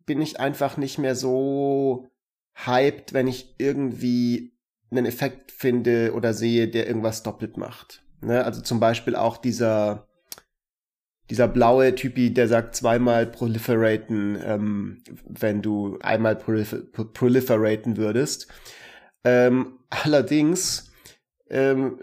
bin 0.09 0.23
ich 0.23 0.41
einfach 0.41 0.79
nicht 0.79 0.99
mehr 0.99 1.15
so 1.15 2.09
hyped, 2.55 3.13
wenn 3.13 3.29
ich 3.29 3.55
irgendwie 3.59 4.59
einen 4.91 5.05
Effekt 5.07 5.53
finde 5.53 6.15
oder 6.15 6.33
sehe, 6.33 6.67
der 6.67 6.87
irgendwas 6.89 7.23
doppelt 7.23 7.59
macht. 7.59 8.03
Ne? 8.23 8.43
Also 8.43 8.63
zum 8.63 8.81
Beispiel 8.81 9.15
auch 9.15 9.37
dieser, 9.37 10.09
dieser 11.29 11.47
blaue 11.47 11.95
Typi, 11.95 12.33
der 12.33 12.49
sagt 12.49 12.75
zweimal 12.75 13.27
proliferaten, 13.27 14.39
ähm, 14.43 15.03
wenn 15.29 15.61
du 15.61 15.99
einmal 16.01 16.37
prolifer 16.37 16.79
proliferaten 16.79 17.99
würdest. 17.99 18.49
Ähm, 19.25 19.79
allerdings 19.91 20.91
ähm, 21.51 21.99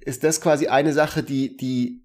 ist 0.00 0.24
das 0.24 0.40
quasi 0.40 0.66
eine 0.66 0.92
Sache, 0.92 1.22
die, 1.22 1.56
die 1.56 2.04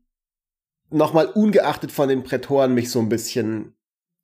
nochmal 0.92 1.26
ungeachtet 1.26 1.92
von 1.92 2.10
den 2.10 2.22
Prätoren 2.22 2.76
mich 2.76 2.92
so 2.92 3.00
ein 3.00 3.10
bisschen, 3.10 3.74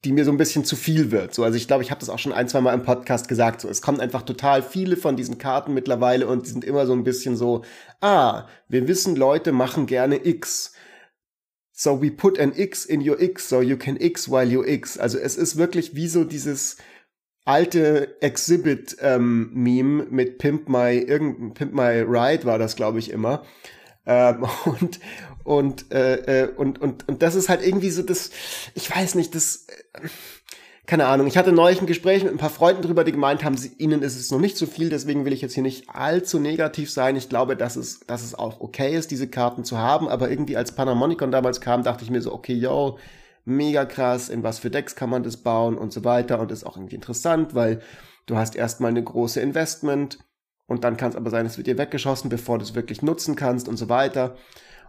die 0.05 0.11
mir 0.11 0.25
so 0.25 0.31
ein 0.31 0.37
bisschen 0.37 0.63
zu 0.63 0.75
viel 0.75 1.11
wird. 1.11 1.33
So, 1.33 1.43
also 1.43 1.57
ich 1.57 1.67
glaube, 1.67 1.83
ich 1.83 1.91
habe 1.91 1.99
das 1.99 2.09
auch 2.09 2.19
schon 2.19 2.33
ein, 2.33 2.47
zwei 2.47 2.61
Mal 2.61 2.73
im 2.73 2.83
Podcast 2.83 3.27
gesagt. 3.27 3.61
So, 3.61 3.69
es 3.69 3.81
kommen 3.81 3.99
einfach 3.99 4.21
total 4.21 4.61
viele 4.61 4.95
von 4.95 5.15
diesen 5.15 5.37
Karten 5.37 5.73
mittlerweile 5.73 6.27
und 6.27 6.45
die 6.45 6.51
sind 6.51 6.63
immer 6.63 6.85
so 6.85 6.93
ein 6.93 7.03
bisschen 7.03 7.35
so, 7.35 7.63
ah, 8.01 8.47
wir 8.67 8.87
wissen, 8.87 9.15
Leute 9.15 9.51
machen 9.51 9.87
gerne 9.87 10.25
X. 10.25 10.73
So 11.71 12.01
we 12.01 12.11
put 12.11 12.39
an 12.39 12.53
X 12.55 12.85
in 12.85 13.07
your 13.07 13.19
X, 13.19 13.49
so 13.49 13.61
you 13.61 13.77
can 13.77 13.97
X 13.97 14.29
while 14.29 14.47
you 14.47 14.63
X. 14.63 14.97
Also 14.97 15.17
es 15.17 15.35
ist 15.35 15.57
wirklich 15.57 15.95
wie 15.95 16.07
so 16.07 16.23
dieses, 16.23 16.77
alte 17.47 18.21
Exhibit-Meme 18.21 20.03
ähm, 20.03 20.07
mit 20.09 20.37
Pimp 20.37 20.67
My, 20.67 20.97
irgendein 20.97 21.53
Pimp 21.53 21.73
My 21.73 22.01
Ride 22.01 22.43
war 22.43 22.59
das, 22.59 22.75
glaube 22.75 22.99
ich, 22.99 23.09
immer. 23.09 23.45
Ähm, 24.07 24.45
und, 24.65 24.99
und, 25.43 25.91
äh, 25.93 26.43
äh, 26.43 26.47
und, 26.55 26.81
und, 26.81 27.07
und 27.07 27.21
das 27.21 27.35
ist 27.35 27.49
halt 27.49 27.63
irgendwie 27.63 27.91
so 27.91 28.01
das, 28.01 28.31
ich 28.73 28.89
weiß 28.93 29.15
nicht, 29.15 29.35
das, 29.35 29.67
äh, 29.93 30.07
keine 30.87 31.05
Ahnung. 31.07 31.27
Ich 31.27 31.37
hatte 31.37 31.51
neulich 31.51 31.81
ein 31.81 31.87
Gespräch 31.87 32.23
mit 32.23 32.31
ein 32.31 32.37
paar 32.37 32.49
Freunden 32.49 32.81
drüber, 32.81 33.03
die 33.03 33.11
gemeint 33.11 33.43
haben, 33.43 33.57
sie, 33.57 33.73
ihnen 33.77 34.01
ist 34.01 34.17
es 34.17 34.31
noch 34.31 34.39
nicht 34.39 34.55
so 34.55 34.65
viel, 34.65 34.89
deswegen 34.89 35.25
will 35.25 35.33
ich 35.33 35.41
jetzt 35.41 35.53
hier 35.53 35.63
nicht 35.63 35.89
allzu 35.89 36.39
negativ 36.39 36.89
sein. 36.89 37.17
Ich 37.17 37.27
glaube, 37.27 37.57
dass 37.57 37.75
es, 37.75 37.99
dass 38.07 38.23
es 38.23 38.33
auch 38.33 38.61
okay 38.61 38.95
ist, 38.95 39.11
diese 39.11 39.27
Karten 39.27 39.65
zu 39.65 39.77
haben, 39.77 40.07
aber 40.07 40.29
irgendwie 40.29 40.55
als 40.55 40.71
Panharmonicon 40.71 41.29
damals 41.29 41.59
kam, 41.59 41.83
dachte 41.83 42.05
ich 42.05 42.09
mir 42.09 42.21
so, 42.21 42.33
okay, 42.33 42.53
yo, 42.53 42.97
mega 43.43 43.83
krass, 43.83 44.29
in 44.29 44.43
was 44.43 44.59
für 44.59 44.69
Decks 44.69 44.95
kann 44.95 45.09
man 45.09 45.23
das 45.23 45.37
bauen 45.37 45.77
und 45.77 45.91
so 45.91 46.05
weiter 46.05 46.39
und 46.39 46.51
ist 46.53 46.65
auch 46.65 46.77
irgendwie 46.77 46.95
interessant, 46.95 47.53
weil 47.53 47.81
du 48.25 48.37
hast 48.37 48.55
erstmal 48.55 48.91
eine 48.91 49.03
große 49.03 49.41
Investment 49.41 50.19
und 50.67 50.83
dann 50.83 50.97
kann 50.97 51.09
es 51.09 51.15
aber 51.15 51.29
sein, 51.29 51.45
es 51.45 51.57
wird 51.57 51.67
dir 51.67 51.77
weggeschossen, 51.77 52.29
bevor 52.29 52.59
du 52.59 52.63
es 52.63 52.75
wirklich 52.75 53.01
nutzen 53.01 53.35
kannst 53.35 53.67
und 53.67 53.77
so 53.77 53.89
weiter. 53.89 54.35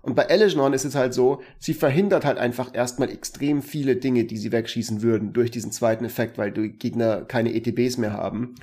Und 0.03 0.15
bei 0.15 0.23
Eleginon 0.23 0.73
ist 0.73 0.85
es 0.85 0.95
halt 0.95 1.15
so, 1.15 1.41
sie 1.59 1.75
verhindert 1.75 2.25
halt 2.25 2.39
einfach 2.39 2.75
erstmal 2.75 3.11
extrem 3.11 3.63
viele 3.63 3.97
Dinge, 3.97 4.25
die 4.25 4.37
sie 4.37 4.53
wegschießen 4.53 5.03
würden 5.03 5.33
durch 5.33 5.51
diesen 5.51 5.73
zweiten 5.73 6.05
Effekt, 6.05 6.39
weil 6.39 6.53
die 6.53 6.71
Gegner 6.71 7.25
keine 7.25 7.55
ETBs 7.55 7.99
mehr 7.99 8.13
haben. 8.13 8.55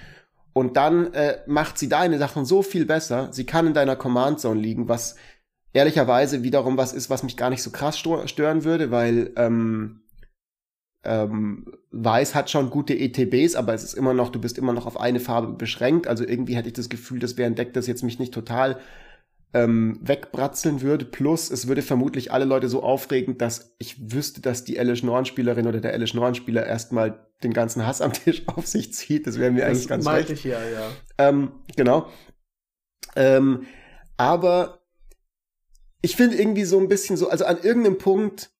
Und 0.53 0.77
dann 0.77 1.13
äh, 1.13 1.39
macht 1.47 1.77
sie 1.77 1.89
deine 1.89 2.17
Sachen 2.17 2.45
so 2.45 2.61
viel 2.61 2.85
besser. 2.85 3.29
Sie 3.31 3.45
kann 3.45 3.67
in 3.67 3.73
deiner 3.73 3.97
Command 3.97 4.39
Zone 4.39 4.59
liegen, 4.59 4.87
was 4.87 5.17
ehrlicherweise 5.73 6.43
wiederum 6.43 6.77
was 6.77 6.93
ist, 6.93 7.09
was 7.09 7.23
mich 7.23 7.35
gar 7.35 7.49
nicht 7.49 7.61
so 7.61 7.71
krass 7.71 7.97
stören 7.99 8.63
würde, 8.63 8.91
weil 8.91 9.33
ähm, 9.35 10.01
ähm, 11.05 11.65
Weiß 11.91 12.35
hat 12.35 12.49
schon 12.49 12.69
gute 12.69 12.93
ETBs, 12.93 13.55
aber 13.55 13.73
es 13.73 13.83
ist 13.83 13.93
immer 13.93 14.13
noch, 14.13 14.29
du 14.29 14.39
bist 14.39 14.57
immer 14.57 14.73
noch 14.73 14.85
auf 14.85 14.99
eine 14.99 15.19
Farbe 15.19 15.53
beschränkt. 15.53 16.07
Also 16.07 16.27
irgendwie 16.27 16.55
hätte 16.55 16.67
ich 16.67 16.73
das 16.73 16.89
Gefühl, 16.89 17.19
das 17.19 17.37
wäre 17.37 17.47
ein 17.47 17.55
Deck, 17.55 17.73
das 17.73 17.87
jetzt 17.87 18.03
mich 18.03 18.19
nicht 18.19 18.33
total 18.33 18.79
ähm, 19.53 19.99
wegbratzeln 20.01 20.81
würde. 20.81 21.05
Plus, 21.05 21.49
es 21.49 21.67
würde 21.67 21.81
vermutlich 21.81 22.33
alle 22.33 22.43
Leute 22.43 22.67
so 22.67 22.83
aufregen, 22.83 23.37
dass 23.37 23.75
ich 23.77 24.11
wüsste, 24.11 24.41
dass 24.41 24.65
die 24.65 24.75
Elish 24.75 25.03
Norn-Spielerin 25.03 25.67
oder 25.67 25.79
der 25.79 25.93
Elish 25.93 26.13
Norn-Spieler 26.13 26.65
erstmal 26.65 27.25
den 27.43 27.53
ganzen 27.53 27.87
Hass 27.87 28.01
am 28.01 28.11
Tisch 28.11 28.43
auf 28.47 28.67
sich 28.67 28.93
zieht. 28.93 29.25
Das 29.25 29.39
wäre 29.39 29.51
mir 29.51 29.61
das 29.61 29.69
eigentlich 29.69 29.87
ganz 29.87 30.07
recht. 30.07 30.29
Ich 30.31 30.43
ja, 30.43 30.59
ja. 30.59 30.89
Ähm, 31.17 31.51
genau. 31.77 32.07
Ähm, 33.15 33.65
aber 34.17 34.81
ich 36.01 36.17
finde 36.17 36.37
irgendwie 36.37 36.65
so 36.65 36.77
ein 36.77 36.89
bisschen 36.89 37.15
so, 37.15 37.29
also 37.29 37.45
an 37.45 37.57
irgendeinem 37.61 37.97
Punkt 37.97 38.51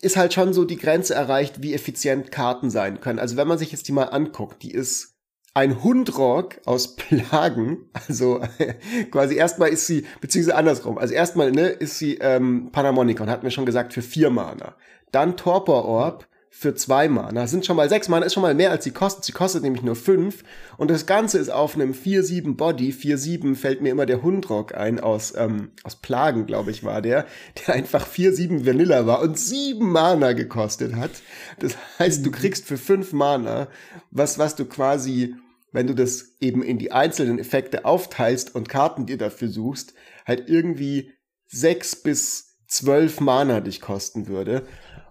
ist 0.00 0.16
halt 0.16 0.34
schon 0.34 0.52
so 0.52 0.64
die 0.64 0.76
Grenze 0.76 1.14
erreicht, 1.14 1.62
wie 1.62 1.74
effizient 1.74 2.30
Karten 2.30 2.70
sein 2.70 3.00
können. 3.00 3.18
Also 3.18 3.36
wenn 3.36 3.48
man 3.48 3.58
sich 3.58 3.72
jetzt 3.72 3.88
die 3.88 3.92
mal 3.92 4.04
anguckt, 4.04 4.62
die 4.62 4.72
ist 4.72 5.16
ein 5.54 5.82
Hundrock 5.82 6.60
aus 6.66 6.96
Plagen, 6.96 7.88
also 7.92 8.42
quasi 9.10 9.36
erstmal 9.36 9.70
ist 9.70 9.86
sie, 9.86 10.06
beziehungsweise 10.20 10.56
andersrum, 10.56 10.98
also 10.98 11.14
erstmal 11.14 11.50
ne, 11.50 11.68
ist 11.68 11.98
sie 11.98 12.18
ähm, 12.18 12.70
Panharmonicon, 12.72 13.30
hatten 13.30 13.44
wir 13.44 13.50
schon 13.50 13.66
gesagt, 13.66 13.94
für 13.94 14.02
vier 14.02 14.30
Mana. 14.30 14.76
Dann 15.12 15.36
Torpor 15.36 15.86
Orb 15.86 16.28
für 16.58 16.74
zwei 16.74 17.06
Mana. 17.06 17.42
Das 17.42 17.50
sind 17.50 17.66
schon 17.66 17.76
mal 17.76 17.90
sechs 17.90 18.08
Mana, 18.08 18.24
ist 18.24 18.32
schon 18.32 18.42
mal 18.42 18.54
mehr 18.54 18.70
als 18.70 18.82
sie 18.82 18.90
kostet. 18.90 19.24
Sie 19.24 19.32
kostet 19.32 19.62
nämlich 19.62 19.82
nur 19.82 19.94
fünf. 19.94 20.42
Und 20.78 20.90
das 20.90 21.04
Ganze 21.04 21.36
ist 21.36 21.50
auf 21.50 21.74
einem 21.74 21.92
4-7 21.92 22.56
Body. 22.56 22.92
4-7 22.92 23.54
fällt 23.56 23.82
mir 23.82 23.90
immer 23.90 24.06
der 24.06 24.22
Hundrock 24.22 24.74
ein 24.74 24.98
aus, 24.98 25.34
ähm, 25.36 25.72
aus 25.84 25.96
Plagen, 25.96 26.46
glaube 26.46 26.70
ich, 26.70 26.82
war 26.82 27.02
der, 27.02 27.26
der 27.66 27.74
einfach 27.74 28.08
4-7 28.08 28.64
Vanilla 28.64 29.06
war 29.06 29.20
und 29.20 29.38
sieben 29.38 29.92
Mana 29.92 30.32
gekostet 30.32 30.96
hat. 30.96 31.10
Das 31.58 31.76
heißt, 31.98 32.24
du 32.24 32.30
kriegst 32.30 32.64
für 32.64 32.78
fünf 32.78 33.12
Mana 33.12 33.68
was, 34.10 34.38
was 34.38 34.56
du 34.56 34.64
quasi 34.64 35.34
wenn 35.72 35.88
du 35.88 35.94
das 35.94 36.36
eben 36.40 36.62
in 36.62 36.78
die 36.78 36.92
einzelnen 36.92 37.38
Effekte 37.38 37.84
aufteilst 37.84 38.54
und 38.54 38.70
Karten 38.70 39.04
dir 39.04 39.18
dafür 39.18 39.48
suchst, 39.48 39.92
halt 40.24 40.48
irgendwie 40.48 41.12
sechs 41.48 41.96
bis 41.96 42.56
zwölf 42.66 43.20
Mana 43.20 43.60
dich 43.60 43.82
kosten 43.82 44.26
würde. 44.26 44.66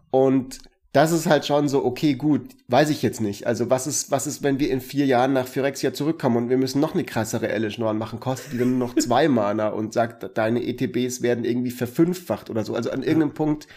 Und 0.09 0.57
das 0.95 1.11
ist 1.11 1.27
halt 1.27 1.45
schon 1.45 1.67
so, 1.67 1.83
okay, 1.83 2.13
gut, 2.13 2.55
weiß 2.69 2.89
ich 2.89 3.01
jetzt 3.01 3.19
nicht. 3.19 3.45
Also 3.45 3.69
was 3.69 3.85
ist, 3.85 4.11
was 4.11 4.27
ist, 4.27 4.43
wenn 4.43 4.59
wir 4.59 4.71
in 4.71 4.79
vier 4.79 5.05
Jahren 5.05 5.33
nach 5.33 5.45
Phyrexia 5.45 5.93
zurückkommen 5.93 6.37
und 6.37 6.49
wir 6.49 6.57
müssen 6.57 6.79
noch 6.79 6.93
eine 6.93 7.03
krassere 7.03 7.49
Elish 7.49 7.77
Norn 7.77 7.97
machen, 7.97 8.21
kostet 8.21 8.53
die 8.53 8.57
dann 8.59 8.77
nur 8.77 8.87
noch 8.87 8.95
zwei 8.99 9.27
Mana 9.27 9.67
und 9.67 9.91
sagt, 9.91 10.37
deine 10.37 10.63
ETBs 10.63 11.21
werden 11.21 11.43
irgendwie 11.43 11.71
verfünffacht 11.71 12.49
oder 12.49 12.63
so. 12.63 12.75
Also 12.75 12.91
an 12.91 13.03
irgendeinem 13.03 13.31
ja. 13.31 13.35
Punkt 13.35 13.67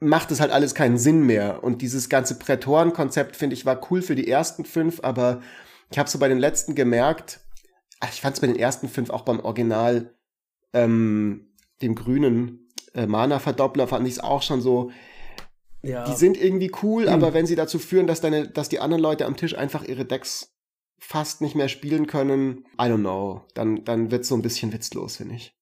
macht 0.00 0.30
es 0.32 0.40
halt 0.40 0.52
alles 0.52 0.74
keinen 0.74 0.98
Sinn 0.98 1.22
mehr. 1.22 1.64
Und 1.64 1.80
dieses 1.80 2.10
ganze 2.10 2.38
Prätoren-Konzept, 2.38 3.34
finde 3.34 3.54
ich, 3.54 3.64
war 3.64 3.80
cool 3.90 4.02
für 4.02 4.14
die 4.14 4.28
ersten 4.28 4.66
fünf, 4.66 5.00
aber 5.02 5.40
ich 5.90 5.98
habe 5.98 6.10
so 6.10 6.18
bei 6.18 6.28
den 6.28 6.38
letzten 6.38 6.74
gemerkt, 6.74 7.40
ach, 8.00 8.10
ich 8.12 8.20
fand 8.20 8.34
es 8.34 8.40
bei 8.40 8.48
den 8.48 8.56
ersten 8.56 8.90
fünf 8.90 9.08
auch 9.08 9.22
beim 9.22 9.40
Original, 9.40 10.12
ähm, 10.74 11.54
dem 11.80 11.94
grünen 11.94 12.68
äh, 12.92 13.06
Mana-Verdoppler, 13.06 13.88
fand 13.88 14.06
ich 14.06 14.14
es 14.14 14.20
auch 14.20 14.42
schon 14.42 14.60
so. 14.60 14.90
Ja. 15.82 16.04
Die 16.04 16.14
sind 16.14 16.40
irgendwie 16.40 16.70
cool, 16.82 17.04
mhm. 17.04 17.08
aber 17.08 17.34
wenn 17.34 17.46
sie 17.46 17.56
dazu 17.56 17.78
führen, 17.78 18.06
dass 18.06 18.20
deine, 18.20 18.48
dass 18.48 18.68
die 18.68 18.78
anderen 18.78 19.02
Leute 19.02 19.26
am 19.26 19.36
Tisch 19.36 19.56
einfach 19.56 19.84
ihre 19.84 20.04
Decks 20.04 20.54
fast 20.98 21.40
nicht 21.40 21.56
mehr 21.56 21.68
spielen 21.68 22.06
können, 22.06 22.64
I 22.80 22.84
don't 22.84 23.00
know, 23.00 23.44
dann, 23.54 23.84
dann 23.84 24.10
wird 24.10 24.24
so 24.24 24.36
ein 24.36 24.42
bisschen 24.42 24.72
witzlos, 24.72 25.16
finde 25.16 25.34
ich. 25.34 25.56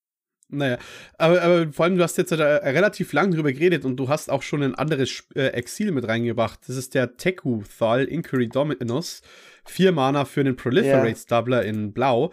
Naja, 0.52 0.78
aber, 1.16 1.42
aber 1.42 1.72
vor 1.72 1.84
allem, 1.84 1.96
du 1.96 2.02
hast 2.02 2.18
jetzt 2.18 2.32
relativ 2.32 3.12
lang 3.12 3.30
drüber 3.30 3.52
geredet 3.52 3.84
und 3.84 3.96
du 3.96 4.08
hast 4.08 4.30
auch 4.30 4.42
schon 4.42 4.62
ein 4.62 4.74
anderes 4.74 5.24
äh, 5.34 5.46
Exil 5.48 5.92
mit 5.92 6.08
reingebracht. 6.08 6.60
Das 6.66 6.76
ist 6.76 6.94
der 6.94 7.16
Teku 7.16 7.62
Thal 7.78 8.04
Inquiry 8.04 8.48
Dominus. 8.48 9.22
Vier 9.64 9.92
Mana 9.92 10.24
für 10.24 10.40
einen 10.40 10.56
Proliferates 10.56 11.26
Doubler 11.26 11.64
in 11.64 11.92
Blau. 11.92 12.32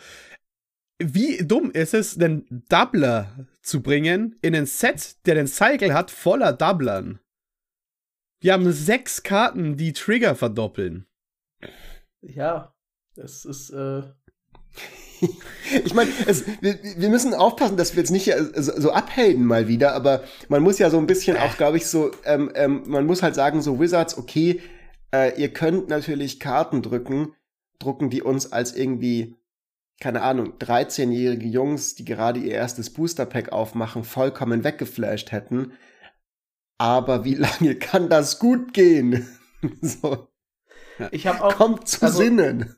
Wie 1.00 1.46
dumm 1.46 1.70
ist 1.70 1.94
es, 1.94 2.15
den 2.15 2.46
Doubler 2.70 3.48
zu 3.62 3.84
bringen 3.84 4.36
in 4.41 4.56
ein 4.56 4.65
Set, 4.65 5.17
der 5.27 5.36
den 5.36 5.46
Cycle 5.46 5.94
hat, 5.94 6.10
voller 6.10 6.53
Doublern? 6.53 7.20
Wir 8.39 8.53
haben 8.53 8.72
sechs 8.72 9.24
Karten, 9.24 9.77
die 9.77 9.94
Trigger 9.94 10.36
verdoppeln. 10.36 11.08
Ja, 12.22 12.74
es 13.15 13.46
ist, 13.46 13.72
äh, 13.72 14.03
ich 15.86 15.94
meine, 15.94 16.12
wir, 16.62 16.79
wir, 16.98 17.10
müssen 17.10 17.34
aufpassen, 17.34 17.77
dass 17.77 17.96
wir 17.96 18.01
jetzt 18.01 18.12
nicht 18.12 18.32
so, 18.56 18.79
so 18.79 18.91
abhaten 18.91 19.46
mal 19.46 19.67
wieder, 19.67 19.94
aber 19.94 20.24
man 20.50 20.62
muss 20.62 20.79
ja 20.79 20.89
so 20.89 20.98
ein 20.98 21.08
bisschen 21.08 21.38
auch, 21.38 21.58
glaube 21.58 21.77
ich, 21.77 21.88
so, 21.88 22.12
ähm, 22.25 22.51
ähm, 22.56 22.84
man 22.86 23.06
muss 23.06 23.24
halt 23.24 23.36
sagen, 23.36 23.62
so 23.62 23.79
Wizards, 23.79 24.17
okay, 24.17 24.62
äh, 25.13 25.39
ihr 25.39 25.51
könnt 25.51 25.89
natürlich 25.89 26.39
Karten 26.39 26.82
drücken, 26.82 27.34
drucken, 27.79 28.10
die 28.10 28.22
uns 28.22 28.51
als 28.51 28.75
irgendwie, 28.75 29.36
keine 30.00 30.22
Ahnung, 30.22 30.53
13-jährige 30.60 31.48
Jungs, 31.48 31.96
die 31.96 32.06
gerade 32.06 32.39
ihr 32.39 32.53
erstes 32.53 32.91
Booster-Pack 32.91 33.51
aufmachen, 33.51 34.03
vollkommen 34.03 34.63
weggeflasht 34.63 35.32
hätten. 35.32 35.72
Aber 36.77 37.24
wie 37.25 37.36
lange 37.36 37.75
kann 37.75 38.10
das 38.10 38.39
gut 38.39 38.74
gehen? 38.74 39.27
so. 39.81 40.27
Ich 41.12 41.27
habe 41.27 41.43
auch. 41.43 41.55
Kommt 41.55 41.88
zu 41.88 42.03
also, 42.03 42.17
Sinnen 42.19 42.77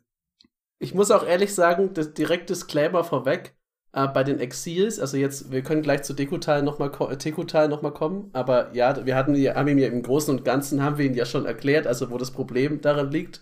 ich 0.79 0.93
muss 0.93 1.11
auch 1.11 1.25
ehrlich 1.25 1.53
sagen, 1.53 1.93
das 1.93 2.13
direkt 2.13 2.49
Disclaimer 2.49 3.03
vorweg. 3.03 3.55
Äh, 3.91 4.07
bei 4.07 4.23
den 4.23 4.39
Exils, 4.39 4.99
also 4.99 5.17
jetzt, 5.17 5.51
wir 5.51 5.61
können 5.61 5.81
gleich 5.81 6.03
zu 6.03 6.13
Dekutal 6.13 6.63
nochmal 6.63 6.91
Tekutal 7.17 7.67
noch 7.67 7.81
mal 7.81 7.91
kommen, 7.91 8.29
aber 8.33 8.73
ja, 8.73 9.05
wir 9.05 9.15
hatten 9.15 9.35
haben 9.35 9.67
ihn 9.67 9.77
ja 9.79 9.87
im 9.87 10.03
Großen 10.03 10.35
und 10.35 10.45
Ganzen, 10.45 10.83
haben 10.83 10.99
wir 10.99 11.05
ihn 11.05 11.15
ja 11.15 11.25
schon 11.25 11.45
erklärt, 11.45 11.87
also 11.87 12.11
wo 12.11 12.17
das 12.17 12.31
Problem 12.31 12.81
daran 12.81 13.11
liegt. 13.11 13.41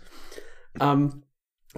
Ähm, 0.79 1.23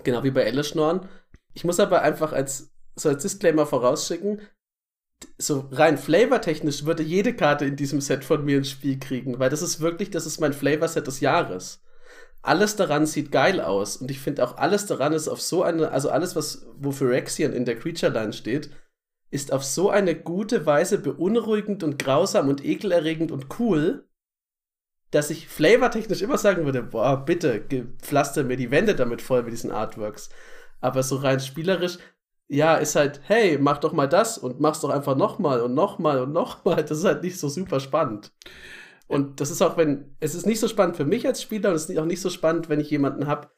genau 0.04 0.24
wie 0.24 0.32
bei 0.32 0.44
Eleschnorn. 0.44 1.10
Ich 1.54 1.64
muss 1.64 1.80
aber 1.80 2.04
einfach 2.04 2.32
als, 2.32 2.72
so 2.96 3.10
als 3.10 3.24
Disclaimer 3.24 3.66
vorausschicken, 3.66 4.42
so 5.38 5.68
rein 5.72 5.98
flavortechnisch 5.98 6.86
würde 6.86 7.04
jede 7.04 7.36
Karte 7.36 7.66
in 7.66 7.76
diesem 7.76 8.02
Set 8.02 8.24
von 8.24 8.46
mir 8.46 8.58
ins 8.58 8.70
Spiel 8.70 9.00
kriegen, 9.00 9.40
weil 9.40 9.50
das 9.50 9.62
ist 9.62 9.80
wirklich, 9.80 10.10
das 10.10 10.26
ist 10.26 10.40
mein 10.40 10.54
Flavor-Set 10.54 11.08
des 11.08 11.20
Jahres 11.20 11.82
alles 12.42 12.76
daran 12.76 13.06
sieht 13.06 13.32
geil 13.32 13.62
aus. 13.62 13.98
Und 13.98 14.12
ich 14.12 14.20
finde 14.20 14.44
auch 14.44 14.58
alles 14.58 14.86
daran 14.86 15.14
ist 15.14 15.28
auf 15.28 15.42
so 15.42 15.64
eine, 15.64 15.92
also 15.92 16.10
alles, 16.10 16.36
was, 16.36 16.68
wofür 16.78 17.10
Rexian 17.12 17.54
in 17.54 17.66
der 17.66 17.78
Creature 17.78 18.12
Line 18.12 18.34
steht, 18.34 18.70
ist 19.32 19.52
auf 19.54 19.64
so 19.64 19.90
eine 19.90 20.16
gute 20.16 20.66
Weise 20.66 20.98
beunruhigend 20.98 21.84
und 21.84 22.00
grausam 22.00 22.50
und 22.50 22.66
ekelerregend 22.66 23.32
und 23.32 23.60
cool, 23.60 24.08
dass 25.12 25.30
ich 25.30 25.48
flavortechnisch 25.48 26.22
immer 26.22 26.38
sagen 26.38 26.66
würde, 26.66 26.84
boah, 26.84 27.26
bitte, 27.26 27.64
pflaster 28.02 28.44
mir 28.44 28.58
die 28.58 28.72
Wände 28.72 28.96
damit 28.96 29.22
voll 29.22 29.44
mit 29.44 29.54
diesen 29.54 29.72
Artworks. 29.72 30.30
Aber 30.82 31.04
so 31.04 31.18
rein 31.18 31.40
spielerisch, 31.40 31.98
ja, 32.50 32.76
ist 32.78 32.96
halt, 32.96 33.22
hey, 33.26 33.60
mach 33.60 33.78
doch 33.78 33.94
mal 33.94 34.10
das 34.10 34.40
und 34.40 34.60
mach's 34.60 34.82
doch 34.82 34.90
einfach 34.90 35.16
nochmal 35.16 35.62
und 35.62 35.76
nochmal 35.76 36.22
und 36.22 36.34
nochmal. 36.34 36.84
Das 36.88 36.98
ist 36.98 37.06
halt 37.06 37.24
nicht 37.24 37.40
so 37.40 37.48
super 37.48 37.80
spannend. 37.80 38.32
Und 39.08 39.40
das 39.40 39.52
ist 39.52 39.62
auch, 39.62 39.78
wenn, 39.78 40.16
es 40.20 40.36
ist 40.36 40.48
nicht 40.48 40.60
so 40.60 40.68
spannend 40.68 40.98
für 40.98 41.06
mich 41.06 41.26
als 41.28 41.42
Spieler 41.42 41.70
und 41.70 41.76
es 41.76 41.90
ist 41.90 41.98
auch 41.98 42.06
nicht 42.06 42.22
so 42.22 42.30
spannend, 42.30 42.68
wenn 42.68 42.80
ich 42.80 42.90
jemanden 42.90 43.28
habe, 43.28 43.50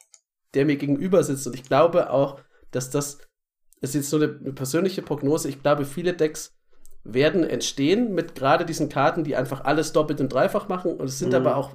der 0.54 0.66
mir 0.66 0.76
gegenüber 0.76 1.24
sitzt. 1.24 1.48
Und 1.48 1.56
ich 1.56 1.64
glaube 1.64 2.10
auch, 2.10 2.42
dass 2.72 2.90
das, 2.90 3.20
das 3.80 3.92
ist 3.92 3.96
jetzt 3.96 4.10
so 4.10 4.18
eine, 4.18 4.38
eine 4.40 4.54
persönliche 4.54 5.02
Prognose, 5.02 5.48
ich 5.48 5.62
glaube, 5.62 5.86
viele 5.86 6.14
Decks 6.14 6.54
werden 7.04 7.44
entstehen 7.44 8.14
mit 8.14 8.36
gerade 8.36 8.66
diesen 8.66 8.90
Karten, 8.90 9.24
die 9.24 9.36
einfach 9.36 9.64
alles 9.64 9.94
doppelt 9.94 10.20
und 10.20 10.32
dreifach 10.32 10.68
machen. 10.68 10.98
Und 10.98 11.08
es 11.08 11.18
sind 11.18 11.30
mhm. 11.30 11.36
aber 11.36 11.56
auch 11.56 11.72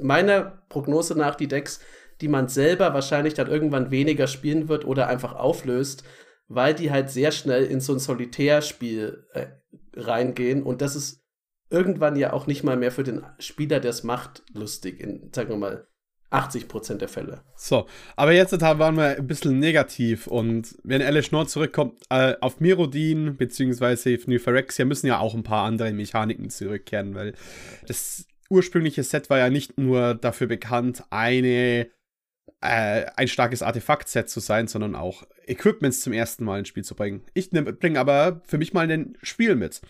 meiner 0.00 0.62
Prognose 0.68 1.16
nach 1.16 1.36
die 1.36 1.48
Decks, 1.48 1.78
die 2.20 2.28
man 2.28 2.48
selber 2.48 2.92
wahrscheinlich 2.92 3.34
dann 3.34 3.46
irgendwann 3.46 3.90
weniger 3.92 4.26
spielen 4.26 4.68
wird 4.68 4.84
oder 4.84 5.06
einfach 5.06 5.34
auflöst, 5.34 6.02
weil 6.48 6.74
die 6.74 6.90
halt 6.90 7.10
sehr 7.10 7.32
schnell 7.32 7.64
in 7.64 7.80
so 7.80 7.92
ein 7.92 7.98
Solitärspiel 7.98 9.26
äh, 9.32 9.46
reingehen. 9.94 10.62
Und 10.62 10.80
das 10.80 10.96
ist 10.96 11.22
irgendwann 11.70 12.16
ja 12.16 12.32
auch 12.32 12.46
nicht 12.46 12.62
mal 12.62 12.76
mehr 12.76 12.92
für 12.92 13.04
den 13.04 13.24
Spieler, 13.38 13.80
der 13.80 13.90
es 13.90 14.04
macht, 14.04 14.42
lustig, 14.52 15.00
in, 15.00 15.30
sagen 15.34 15.50
wir 15.50 15.56
mal, 15.56 15.86
80% 16.30 16.96
der 16.96 17.08
Fälle. 17.08 17.42
So, 17.56 17.86
aber 18.16 18.32
jetzt 18.32 18.60
waren 18.60 18.96
wir 18.96 19.16
ein 19.16 19.26
bisschen 19.26 19.58
negativ 19.58 20.26
und 20.26 20.76
wenn 20.82 21.00
Alice 21.00 21.30
Nord 21.30 21.50
zurückkommt, 21.50 22.02
äh, 22.10 22.34
auf 22.40 22.60
Mirodin 22.60 23.36
bzw. 23.36 24.18
Phyrexia 24.38 24.84
müssen 24.84 25.06
ja 25.06 25.20
auch 25.20 25.34
ein 25.34 25.44
paar 25.44 25.64
andere 25.64 25.92
Mechaniken 25.92 26.50
zurückkehren, 26.50 27.14
weil 27.14 27.34
das 27.86 28.26
ursprüngliche 28.50 29.02
Set 29.02 29.30
war 29.30 29.38
ja 29.38 29.50
nicht 29.50 29.78
nur 29.78 30.14
dafür 30.14 30.46
bekannt, 30.48 31.04
eine 31.10 31.88
äh, 32.60 33.06
ein 33.16 33.28
starkes 33.28 33.62
Artefakt-Set 33.62 34.28
zu 34.28 34.40
sein, 34.40 34.66
sondern 34.66 34.94
auch 34.94 35.24
Equipments 35.46 36.00
zum 36.00 36.12
ersten 36.12 36.44
Mal 36.44 36.60
ins 36.60 36.68
Spiel 36.68 36.84
zu 36.84 36.94
bringen. 36.94 37.22
Ich 37.34 37.50
bringe 37.50 38.00
aber 38.00 38.40
für 38.44 38.58
mich 38.58 38.72
mal 38.72 38.90
ein 38.90 39.16
Spiel 39.22 39.54
mit. 39.56 39.80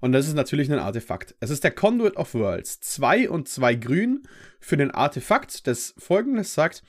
Und 0.00 0.12
das 0.12 0.26
ist 0.26 0.34
natürlich 0.34 0.72
ein 0.72 0.78
Artefakt. 0.78 1.34
Es 1.40 1.50
ist 1.50 1.62
der 1.62 1.72
Conduit 1.72 2.16
of 2.16 2.34
Worlds. 2.34 2.80
Zwei 2.80 3.28
und 3.28 3.48
zwei 3.48 3.74
grün 3.74 4.22
für 4.58 4.76
den 4.76 4.90
Artefakt, 4.90 5.66
das 5.66 5.94
folgendes 5.98 6.54
sagt: 6.54 6.82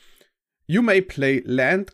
You 0.65 0.81
may 0.81 1.01
play 1.01 1.43
lands 1.45 1.93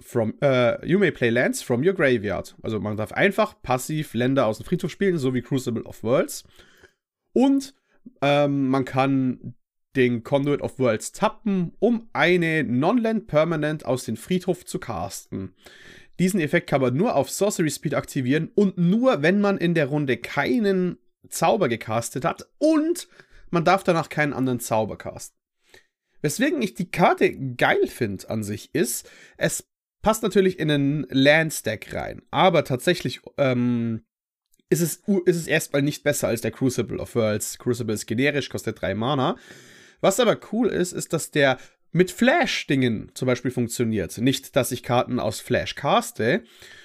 from, 0.00 0.34
uh, 0.42 0.84
you 0.84 0.98
may 0.98 1.12
play 1.12 1.30
lands 1.30 1.62
from 1.62 1.86
your 1.86 1.94
graveyard. 1.94 2.56
Also 2.62 2.80
man 2.80 2.96
darf 2.96 3.12
einfach 3.12 3.62
passiv 3.62 4.12
Länder 4.14 4.46
aus 4.46 4.58
dem 4.58 4.66
Friedhof 4.66 4.90
spielen, 4.90 5.18
so 5.18 5.34
wie 5.34 5.42
Crucible 5.42 5.84
of 5.84 6.02
Worlds. 6.02 6.44
Und 7.32 7.74
ähm, 8.22 8.68
man 8.68 8.84
kann 8.84 9.54
den 9.96 10.22
Conduit 10.22 10.60
of 10.60 10.78
Worlds 10.78 11.12
tappen, 11.12 11.72
um 11.78 12.08
eine 12.12 12.64
Non-Land 12.64 13.26
Permanent 13.26 13.84
aus 13.84 14.04
dem 14.04 14.16
Friedhof 14.16 14.64
zu 14.64 14.78
casten. 14.78 15.54
Diesen 16.18 16.40
Effekt 16.40 16.68
kann 16.68 16.80
man 16.80 16.96
nur 16.96 17.16
auf 17.16 17.30
Sorcery 17.30 17.70
Speed 17.70 17.94
aktivieren 17.94 18.50
und 18.54 18.78
nur, 18.78 19.22
wenn 19.22 19.40
man 19.40 19.58
in 19.58 19.74
der 19.74 19.86
Runde 19.86 20.16
keinen 20.16 20.98
Zauber 21.28 21.68
gecastet 21.68 22.24
hat 22.24 22.48
und 22.58 23.08
man 23.50 23.64
darf 23.64 23.84
danach 23.84 24.08
keinen 24.08 24.32
anderen 24.32 24.60
Zauber 24.60 24.96
casten. 24.96 25.36
Weswegen 26.22 26.60
ich 26.62 26.74
die 26.74 26.90
Karte 26.90 27.34
geil 27.54 27.86
finde 27.86 28.28
an 28.28 28.42
sich 28.42 28.74
ist, 28.74 29.10
es 29.38 29.66
passt 30.02 30.22
natürlich 30.22 30.58
in 30.58 30.70
einen 30.70 31.06
Land-Stack 31.10 31.94
rein, 31.94 32.22
aber 32.30 32.64
tatsächlich 32.64 33.20
ähm, 33.38 34.02
ist, 34.68 34.82
es, 34.82 35.02
ist 35.24 35.36
es 35.36 35.46
erstmal 35.46 35.82
nicht 35.82 36.04
besser 36.04 36.28
als 36.28 36.42
der 36.42 36.52
Crucible 36.52 36.98
of 36.98 37.14
Worlds. 37.14 37.58
Crucible 37.58 37.94
ist 37.94 38.06
generisch, 38.06 38.48
kostet 38.48 38.80
drei 38.80 38.94
Mana. 38.94 39.36
Was 40.00 40.20
aber 40.20 40.38
cool 40.52 40.68
ist, 40.68 40.92
ist, 40.92 41.12
dass 41.12 41.30
der 41.30 41.58
mit 41.92 42.10
Flash-Dingen 42.10 43.10
zum 43.14 43.26
Beispiel 43.26 43.50
funktioniert. 43.50 44.16
Nicht, 44.18 44.54
dass 44.56 44.72
ich 44.72 44.82
Karten 44.82 45.18
aus 45.18 45.40
Flash 45.40 45.74
caste, 45.74 46.42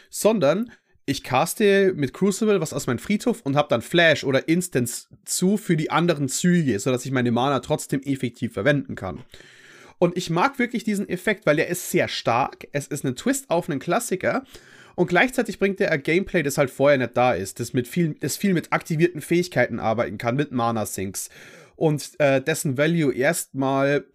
sondern 0.09 0.71
ich 1.05 1.23
caste 1.23 1.93
mit 1.93 2.13
Crucible 2.13 2.59
was 2.61 2.73
aus 2.73 2.87
meinem 2.87 2.97
Friedhof 2.97 3.41
und 3.43 3.55
habe 3.55 3.69
dann 3.69 3.83
Flash 3.83 4.23
oder 4.23 4.47
Instance 4.47 5.07
zu 5.23 5.57
für 5.57 5.77
die 5.77 5.91
anderen 5.91 6.29
Züge, 6.29 6.79
sodass 6.79 7.05
ich 7.05 7.11
meine 7.11 7.31
Mana 7.31 7.59
trotzdem 7.59 8.01
effektiv 8.01 8.53
verwenden 8.53 8.95
kann. 8.95 9.23
Und 9.99 10.17
ich 10.17 10.29
mag 10.29 10.59
wirklich 10.59 10.83
diesen 10.83 11.07
Effekt, 11.07 11.45
weil 11.45 11.55
der 11.55 11.67
ist 11.67 11.91
sehr 11.91 12.07
stark. 12.07 12.67
Es 12.71 12.87
ist 12.87 13.05
ein 13.05 13.15
Twist 13.15 13.49
auf 13.49 13.69
einen 13.69 13.79
Klassiker. 13.79 14.43
Und 14.95 15.07
gleichzeitig 15.07 15.59
bringt 15.59 15.79
er 15.79 15.91
ein 15.91 16.03
Gameplay, 16.03 16.41
das 16.41 16.57
halt 16.57 16.69
vorher 16.69 16.97
nicht 16.97 17.15
da 17.15 17.33
ist, 17.33 17.59
das, 17.59 17.73
mit 17.73 17.87
viel, 17.87 18.15
das 18.19 18.37
viel 18.37 18.53
mit 18.53 18.73
aktivierten 18.73 19.21
Fähigkeiten 19.21 19.79
arbeiten 19.79 20.17
kann, 20.17 20.35
mit 20.35 20.51
Mana-Sinks. 20.51 21.29
Und 21.75 22.19
äh, 22.19 22.41
dessen 22.41 22.77
Value 22.77 23.13
erstmal, 23.13 24.05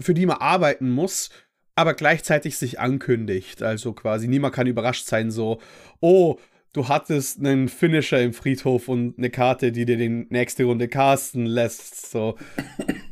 für 0.00 0.14
die 0.14 0.26
man 0.26 0.38
arbeiten 0.38 0.90
muss, 0.90 1.30
aber 1.74 1.94
gleichzeitig 1.94 2.56
sich 2.56 2.78
ankündigt. 2.78 3.62
Also 3.62 3.92
quasi 3.92 4.28
niemand 4.28 4.54
kann 4.54 4.66
überrascht 4.66 5.06
sein, 5.06 5.30
so, 5.30 5.60
oh, 6.00 6.38
du 6.72 6.88
hattest 6.88 7.38
einen 7.38 7.68
Finisher 7.68 8.22
im 8.22 8.32
Friedhof 8.32 8.88
und 8.88 9.18
eine 9.18 9.30
Karte, 9.30 9.72
die 9.72 9.84
dir 9.84 9.96
die 9.96 10.08
nächste 10.08 10.64
Runde 10.64 10.88
casten 10.88 11.46
lässt. 11.46 12.10
So. 12.10 12.36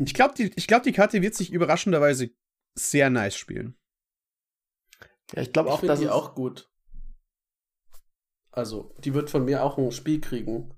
Ich 0.05 0.15
glaube, 0.15 0.35
die, 0.37 0.51
glaub, 0.51 0.83
die 0.83 0.91
Karte 0.91 1.23
wird 1.23 1.37
sich 1.37 1.53
überraschenderweise 1.53 2.31
sehr 2.77 3.09
nice 3.09 3.37
spielen. 3.37 3.77
Ja, 5.33 5.43
ich 5.43 5.53
glaube 5.53 5.71
auch, 5.71 5.81
dass 5.81 6.01
die 6.01 6.09
auch 6.09 6.35
gut. 6.35 6.69
Also, 8.51 8.93
die 8.99 9.15
wird 9.15 9.31
von 9.31 9.45
mir 9.45 9.63
auch 9.63 9.79
ein 9.79 9.93
Spiel 9.93 10.21
kriegen, 10.21 10.75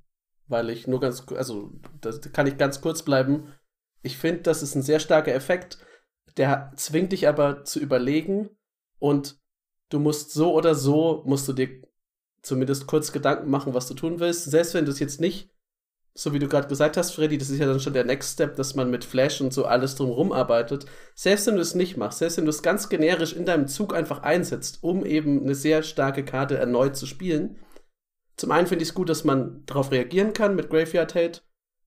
weil 0.48 0.70
ich 0.70 0.86
nur 0.86 1.00
ganz, 1.00 1.24
also, 1.34 1.72
da 2.00 2.10
kann 2.32 2.46
ich 2.46 2.58
ganz 2.58 2.80
kurz 2.80 3.02
bleiben. 3.02 3.52
Ich 4.02 4.18
finde, 4.18 4.42
das 4.42 4.62
ist 4.62 4.74
ein 4.74 4.82
sehr 4.82 5.00
starker 5.00 5.34
Effekt 5.34 5.78
der 6.36 6.72
zwingt 6.76 7.12
dich 7.12 7.28
aber 7.28 7.64
zu 7.64 7.78
überlegen 7.80 8.50
und 8.98 9.38
du 9.90 9.98
musst 9.98 10.32
so 10.32 10.52
oder 10.54 10.74
so, 10.74 11.22
musst 11.26 11.46
du 11.48 11.52
dir 11.52 11.82
zumindest 12.42 12.86
kurz 12.86 13.12
Gedanken 13.12 13.50
machen, 13.50 13.74
was 13.74 13.86
du 13.86 13.94
tun 13.94 14.20
willst. 14.20 14.44
Selbst 14.44 14.74
wenn 14.74 14.84
du 14.84 14.90
es 14.90 14.98
jetzt 14.98 15.20
nicht, 15.20 15.50
so 16.16 16.32
wie 16.32 16.38
du 16.38 16.48
gerade 16.48 16.68
gesagt 16.68 16.96
hast, 16.96 17.12
Freddy, 17.12 17.38
das 17.38 17.50
ist 17.50 17.58
ja 17.58 17.66
dann 17.66 17.80
schon 17.80 17.92
der 17.92 18.04
Next 18.04 18.34
Step, 18.34 18.56
dass 18.56 18.74
man 18.74 18.90
mit 18.90 19.04
Flash 19.04 19.40
und 19.40 19.52
so 19.52 19.64
alles 19.64 19.96
drumherum 19.96 20.32
arbeitet. 20.32 20.86
Selbst 21.14 21.46
wenn 21.46 21.56
du 21.56 21.60
es 21.60 21.74
nicht 21.74 21.96
machst, 21.96 22.18
selbst 22.18 22.36
wenn 22.36 22.44
du 22.44 22.50
es 22.50 22.62
ganz 22.62 22.88
generisch 22.88 23.32
in 23.32 23.46
deinem 23.46 23.66
Zug 23.66 23.94
einfach 23.94 24.22
einsetzt, 24.22 24.78
um 24.82 25.04
eben 25.04 25.42
eine 25.42 25.54
sehr 25.54 25.82
starke 25.82 26.24
Karte 26.24 26.56
erneut 26.56 26.96
zu 26.96 27.06
spielen. 27.06 27.58
Zum 28.36 28.50
einen 28.50 28.66
finde 28.66 28.82
ich 28.82 28.90
es 28.90 28.94
gut, 28.94 29.08
dass 29.08 29.24
man 29.24 29.64
darauf 29.66 29.90
reagieren 29.90 30.32
kann 30.32 30.56
mit 30.56 30.70
Graveyard 30.70 31.14
Hate. 31.14 31.40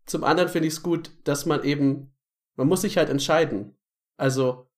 Zum 0.06 0.24
anderen 0.24 0.50
finde 0.50 0.68
ich 0.68 0.76
es 0.76 0.84
gut, 0.84 1.12
dass 1.26 1.46
man 1.46 1.64
eben, 1.64 2.14
man 2.56 2.68
muss 2.68 2.82
sich 2.82 2.98
halt 2.98 3.10
entscheiden. 3.10 3.76
Also, 4.16 4.70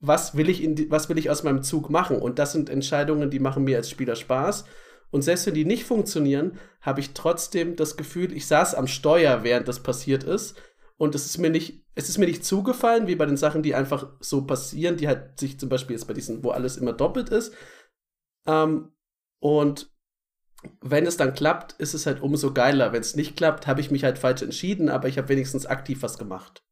was 0.00 0.34
will 0.36 0.48
ich, 0.48 0.62
in 0.62 0.74
die, 0.74 0.90
was 0.90 1.08
will 1.08 1.18
ich 1.18 1.28
aus 1.28 1.42
meinem 1.42 1.62
Zug 1.62 1.90
machen? 1.90 2.18
Und 2.18 2.38
das 2.38 2.52
sind 2.52 2.70
Entscheidungen, 2.70 3.30
die 3.30 3.38
machen 3.38 3.64
mir 3.64 3.76
als 3.76 3.90
Spieler 3.90 4.16
Spaß. 4.16 4.64
Und 5.10 5.22
selbst 5.22 5.46
wenn 5.46 5.54
die 5.54 5.64
nicht 5.64 5.84
funktionieren, 5.84 6.58
habe 6.80 7.00
ich 7.00 7.12
trotzdem 7.12 7.76
das 7.76 7.96
Gefühl, 7.96 8.32
ich 8.32 8.46
saß 8.46 8.74
am 8.74 8.86
Steuer, 8.86 9.42
während 9.42 9.68
das 9.68 9.80
passiert 9.80 10.24
ist. 10.24 10.56
Und 10.96 11.14
es 11.14 11.26
ist 11.26 11.38
mir 11.38 11.50
nicht, 11.50 11.84
es 11.94 12.08
ist 12.08 12.18
mir 12.18 12.26
nicht 12.26 12.44
zugefallen, 12.44 13.06
wie 13.06 13.16
bei 13.16 13.26
den 13.26 13.36
Sachen, 13.36 13.62
die 13.62 13.74
einfach 13.74 14.12
so 14.20 14.46
passieren, 14.46 14.96
die 14.96 15.08
halt 15.08 15.38
sich 15.38 15.58
zum 15.58 15.68
Beispiel 15.68 15.96
jetzt 15.96 16.06
bei 16.06 16.14
diesen, 16.14 16.44
wo 16.44 16.50
alles 16.50 16.76
immer 16.76 16.92
doppelt 16.92 17.28
ist. 17.30 17.54
Ähm, 18.46 18.92
und 19.40 19.90
wenn 20.80 21.06
es 21.06 21.16
dann 21.16 21.34
klappt, 21.34 21.72
ist 21.74 21.94
es 21.94 22.06
halt 22.06 22.20
umso 22.20 22.52
geiler. 22.52 22.92
Wenn 22.92 23.00
es 23.00 23.16
nicht 23.16 23.36
klappt, 23.36 23.66
habe 23.66 23.80
ich 23.80 23.90
mich 23.90 24.04
halt 24.04 24.18
falsch 24.18 24.42
entschieden, 24.42 24.88
aber 24.88 25.08
ich 25.08 25.18
habe 25.18 25.28
wenigstens 25.28 25.66
aktiv 25.66 26.02
was 26.02 26.18
gemacht. 26.18 26.62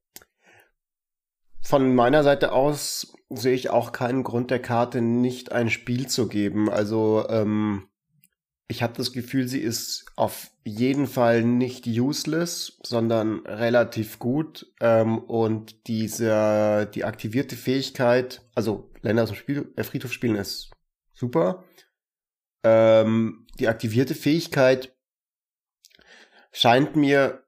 Von 1.60 1.94
meiner 1.94 2.22
Seite 2.22 2.52
aus 2.52 3.14
sehe 3.30 3.54
ich 3.54 3.70
auch 3.70 3.92
keinen 3.92 4.22
Grund 4.22 4.50
der 4.50 4.60
Karte 4.60 5.02
nicht 5.02 5.52
ein 5.52 5.70
Spiel 5.70 6.06
zu 6.06 6.28
geben. 6.28 6.70
Also 6.70 7.26
ähm, 7.28 7.88
ich 8.68 8.82
habe 8.82 8.92
das 8.96 9.12
Gefühl, 9.12 9.48
sie 9.48 9.60
ist 9.60 10.06
auf 10.16 10.50
jeden 10.64 11.06
Fall 11.06 11.42
nicht 11.42 11.86
useless, 11.86 12.78
sondern 12.82 13.40
relativ 13.46 14.18
gut. 14.18 14.72
Ähm, 14.80 15.18
und 15.18 15.88
diese 15.88 16.88
die 16.94 17.04
aktivierte 17.04 17.56
Fähigkeit, 17.56 18.42
also 18.54 18.90
Länder 19.02 19.24
aus 19.24 19.30
dem 19.30 19.36
Spiel, 19.36 19.72
äh, 19.76 19.84
Friedhof 19.84 20.12
spielen 20.12 20.36
ist 20.36 20.70
super. 21.14 21.64
Ähm, 22.62 23.46
die 23.58 23.68
aktivierte 23.68 24.14
Fähigkeit 24.14 24.94
scheint 26.52 26.96
mir 26.96 27.44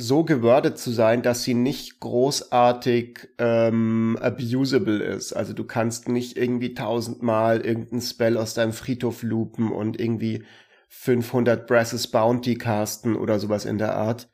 so 0.00 0.22
gewordet 0.22 0.78
zu 0.78 0.92
sein, 0.92 1.22
dass 1.22 1.42
sie 1.42 1.54
nicht 1.54 1.98
großartig 1.98 3.30
ähm, 3.38 4.16
abusable 4.20 5.02
ist. 5.02 5.32
Also 5.32 5.52
du 5.52 5.64
kannst 5.64 6.08
nicht 6.08 6.36
irgendwie 6.36 6.72
tausendmal 6.72 7.62
irgendein 7.62 8.00
Spell 8.00 8.36
aus 8.36 8.54
deinem 8.54 8.72
Friedhof 8.72 9.24
loopen 9.24 9.72
und 9.72 9.98
irgendwie 9.98 10.44
500 10.88 11.66
Brasses 11.66 12.08
Bounty 12.08 12.54
casten 12.54 13.16
oder 13.16 13.40
sowas 13.40 13.64
in 13.64 13.78
der 13.78 13.96
Art. 13.96 14.30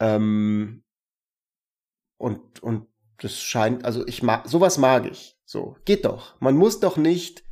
Ähm, 0.00 0.84
und, 2.16 2.62
und 2.62 2.86
das 3.18 3.40
scheint, 3.40 3.84
also 3.84 4.06
ich 4.06 4.22
mag, 4.22 4.48
sowas 4.48 4.78
mag 4.78 5.10
ich. 5.10 5.36
So, 5.44 5.76
geht 5.84 6.04
doch. 6.04 6.40
Man 6.40 6.56
muss 6.56 6.78
doch 6.78 6.96
nicht 6.96 7.44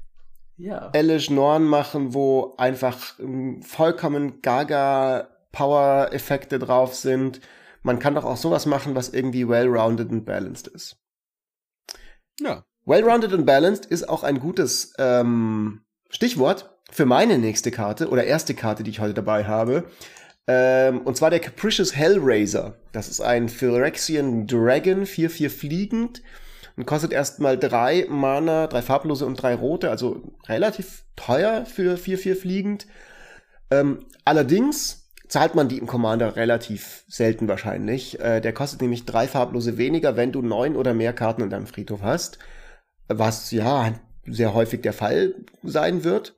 ja. 0.61 0.91
Elish 0.93 1.31
Norn 1.31 1.65
machen, 1.65 2.15
wo 2.15 2.55
einfach 2.59 3.19
ähm, 3.19 3.63
vollkommen 3.63 4.43
gaga 4.43 5.29
Power-Effekte 5.53 6.59
drauf 6.59 6.95
sind. 6.95 7.41
Man 7.83 7.99
kann 7.99 8.15
doch 8.15 8.25
auch 8.25 8.37
sowas 8.37 8.67
machen, 8.67 8.95
was 8.95 9.09
irgendwie 9.09 9.49
well-rounded 9.49 10.11
and 10.11 10.25
balanced 10.25 10.69
ist. 10.69 10.97
Ja. 12.41 12.65
Well-rounded 12.85 13.33
and 13.33 13.47
balanced 13.47 13.87
ist 13.87 14.09
auch 14.09 14.23
ein 14.23 14.41
gutes 14.41 14.95
ähm, 14.99 15.83
Stichwort 16.09 16.71
für 16.91 17.07
meine 17.07 17.39
nächste 17.39 17.71
Karte 17.71 18.09
oder 18.09 18.25
erste 18.25 18.55
Karte, 18.55 18.83
die 18.83 18.91
ich 18.91 19.01
heute 19.01 19.15
dabei 19.15 19.45
habe. 19.45 19.85
Ähm, 20.47 21.03
und 21.03 21.17
zwar 21.17 21.31
der 21.31 21.41
Capricious 21.41 21.95
Hellraiser. 21.95 22.75
Das 22.93 23.09
ist 23.09 23.21
ein 23.21 23.49
Phyrexian 23.49 24.47
Dragon, 24.47 25.05
4-4 25.05 25.51
fliegend 25.51 26.23
und 26.81 26.87
kostet 26.87 27.13
erstmal 27.13 27.59
drei 27.59 28.07
Mana, 28.09 28.67
drei 28.67 28.81
farblose 28.81 29.27
und 29.27 29.35
drei 29.35 29.55
rote, 29.55 29.91
also 29.91 30.23
relativ 30.49 31.05
teuer 31.15 31.67
für 31.67 31.97
4-4 31.99 32.35
fliegend. 32.35 32.87
Ähm, 33.71 34.07
allerdings 34.25 35.11
zahlt 35.29 35.55
man 35.55 35.69
die 35.69 35.77
im 35.77 35.87
Commander 35.87 36.37
relativ 36.37 37.05
selten 37.07 37.49
wahrscheinlich. 37.49 38.19
Äh, 38.19 38.41
der 38.41 38.55
kostet 38.55 38.81
nämlich 38.81 39.05
drei 39.05 39.29
farblose 39.29 39.77
weniger, 39.77 40.17
wenn 40.17 40.33
du 40.33 40.41
neun 40.41 40.75
oder 40.75 40.95
mehr 40.95 41.13
Karten 41.13 41.43
in 41.43 41.51
deinem 41.51 41.67
Friedhof 41.67 42.01
hast. 42.01 42.39
Was 43.09 43.51
ja 43.51 43.93
sehr 44.25 44.55
häufig 44.55 44.81
der 44.81 44.95
Fall 44.95 45.35
sein 45.63 46.03
wird. 46.03 46.35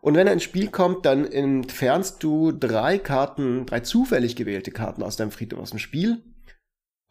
Und 0.00 0.14
wenn 0.14 0.26
er 0.26 0.32
ins 0.32 0.44
Spiel 0.44 0.68
kommt, 0.68 1.04
dann 1.04 1.30
entfernst 1.30 2.22
du 2.22 2.52
drei 2.52 2.96
Karten, 2.96 3.66
drei 3.66 3.80
zufällig 3.80 4.34
gewählte 4.34 4.70
Karten 4.70 5.02
aus 5.02 5.16
deinem 5.16 5.30
Friedhof 5.30 5.60
aus 5.60 5.70
dem 5.72 5.78
Spiel. 5.78 6.22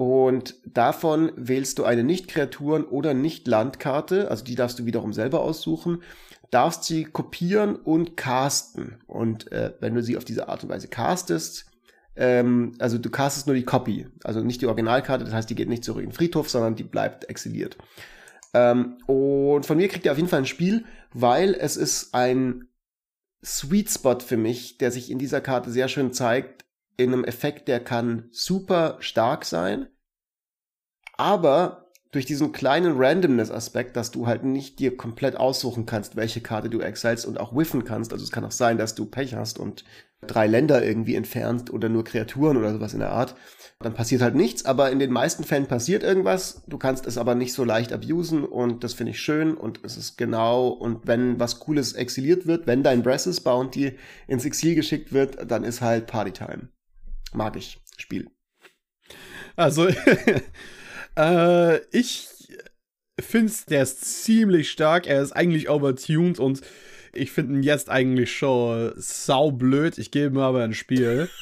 Und 0.03 0.55
davon 0.65 1.31
wählst 1.37 1.79
du 1.79 1.85
eine 1.85 2.03
Nicht-Kreaturen- 2.03 2.83
oder 2.83 3.13
Nicht-Landkarte, 3.13 4.29
also 4.29 4.43
die 4.43 4.55
darfst 4.55 4.77
du 4.77 4.85
wiederum 4.85 5.13
selber 5.13 5.39
aussuchen 5.39 6.01
darfst 6.51 6.83
sie 6.83 7.05
kopieren 7.05 7.75
und 7.75 8.15
casten. 8.15 9.01
Und 9.07 9.51
äh, 9.51 9.73
wenn 9.79 9.95
du 9.95 10.03
sie 10.03 10.17
auf 10.17 10.23
diese 10.23 10.49
Art 10.49 10.61
und 10.61 10.69
Weise 10.69 10.87
castest, 10.87 11.65
ähm, 12.15 12.73
also 12.77 12.99
du 12.99 13.09
castest 13.09 13.47
nur 13.47 13.55
die 13.55 13.63
Copy, 13.63 14.05
also 14.23 14.41
nicht 14.41 14.61
die 14.61 14.67
Originalkarte, 14.67 15.25
das 15.25 15.33
heißt, 15.33 15.49
die 15.49 15.55
geht 15.55 15.67
nicht 15.67 15.83
zurück 15.83 16.03
in 16.03 16.09
den 16.09 16.15
Friedhof, 16.15 16.51
sondern 16.51 16.75
die 16.75 16.83
bleibt 16.83 17.27
exiliert. 17.27 17.77
Ähm, 18.53 18.99
und 19.07 19.65
von 19.65 19.77
mir 19.77 19.87
kriegt 19.87 20.05
ihr 20.05 20.11
auf 20.11 20.17
jeden 20.19 20.29
Fall 20.29 20.41
ein 20.41 20.45
Spiel, 20.45 20.85
weil 21.11 21.55
es 21.55 21.75
ist 21.75 22.13
ein 22.13 22.67
Sweet 23.43 23.89
Spot 23.89 24.19
für 24.19 24.37
mich, 24.37 24.77
der 24.77 24.91
sich 24.91 25.09
in 25.09 25.17
dieser 25.17 25.41
Karte 25.41 25.71
sehr 25.71 25.87
schön 25.87 26.13
zeigt, 26.13 26.65
in 26.97 27.13
einem 27.13 27.23
Effekt, 27.23 27.67
der 27.67 27.79
kann 27.79 28.29
super 28.31 28.97
stark 28.99 29.45
sein, 29.45 29.87
aber 31.23 31.87
durch 32.11 32.25
diesen 32.25 32.51
kleinen 32.51 32.97
Randomness-Aspekt, 32.97 33.95
dass 33.95 34.11
du 34.11 34.27
halt 34.27 34.43
nicht 34.43 34.79
dir 34.79 34.97
komplett 34.97 35.37
aussuchen 35.37 35.85
kannst, 35.85 36.17
welche 36.17 36.41
Karte 36.41 36.69
du 36.69 36.81
exilst 36.81 37.25
und 37.25 37.39
auch 37.39 37.55
whiffen 37.55 37.85
kannst. 37.85 38.11
Also 38.11 38.25
es 38.25 38.31
kann 38.31 38.43
auch 38.43 38.51
sein, 38.51 38.77
dass 38.77 38.93
du 38.93 39.05
Pech 39.05 39.33
hast 39.33 39.57
und 39.57 39.85
drei 40.27 40.47
Länder 40.47 40.83
irgendwie 40.83 41.15
entfernt 41.15 41.71
oder 41.71 41.87
nur 41.87 42.03
Kreaturen 42.03 42.57
oder 42.57 42.73
sowas 42.73 42.93
in 42.93 42.99
der 42.99 43.11
Art. 43.11 43.35
Dann 43.79 43.93
passiert 43.93 44.21
halt 44.21 44.35
nichts, 44.35 44.65
aber 44.65 44.91
in 44.91 44.99
den 44.99 45.11
meisten 45.11 45.45
Fällen 45.45 45.67
passiert 45.67 46.03
irgendwas. 46.03 46.63
Du 46.67 46.77
kannst 46.77 47.07
es 47.07 47.17
aber 47.17 47.35
nicht 47.35 47.53
so 47.53 47.63
leicht 47.63 47.93
abusen 47.93 48.43
und 48.43 48.83
das 48.83 48.93
finde 48.93 49.11
ich 49.11 49.21
schön 49.21 49.55
und 49.55 49.79
es 49.83 49.95
ist 49.95 50.17
genau 50.17 50.67
und 50.67 51.07
wenn 51.07 51.39
was 51.39 51.61
Cooles 51.61 51.93
exiliert 51.93 52.47
wird, 52.47 52.67
wenn 52.67 52.83
dein 52.83 53.01
Bresses 53.01 53.39
Bounty 53.39 53.97
ins 54.27 54.43
Exil 54.43 54.75
geschickt 54.75 55.13
wird, 55.13 55.49
dann 55.49 55.63
ist 55.63 55.79
halt 55.79 56.07
Partytime. 56.07 56.67
Mag 57.33 57.55
ich. 57.55 57.81
Spiel. 57.97 58.27
Also 59.55 59.87
Äh, 61.17 61.79
ich 61.95 62.27
finde, 63.19 63.53
der 63.69 63.83
ist 63.83 64.23
ziemlich 64.23 64.71
stark. 64.71 65.07
Er 65.07 65.21
ist 65.21 65.31
eigentlich 65.31 65.69
overtuned 65.69 66.39
und 66.39 66.61
ich 67.13 67.31
finde 67.31 67.55
ihn 67.55 67.63
jetzt 67.63 67.89
eigentlich 67.89 68.35
schon 68.35 68.93
saublöd. 68.95 69.97
Ich 69.97 70.11
gebe 70.11 70.35
ihm 70.35 70.39
aber 70.39 70.63
ein 70.63 70.73
Spiel. 70.73 71.29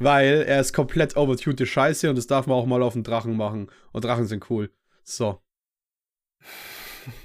weil 0.00 0.44
er 0.46 0.60
ist 0.60 0.72
komplett 0.72 1.16
overtuned 1.16 1.66
Scheiße 1.68 2.08
und 2.08 2.16
das 2.16 2.26
darf 2.26 2.46
man 2.46 2.56
auch 2.56 2.66
mal 2.66 2.82
auf 2.82 2.94
den 2.94 3.04
Drachen 3.04 3.36
machen. 3.36 3.70
Und 3.92 4.04
Drachen 4.04 4.26
sind 4.26 4.50
cool. 4.50 4.70
So. 5.04 5.40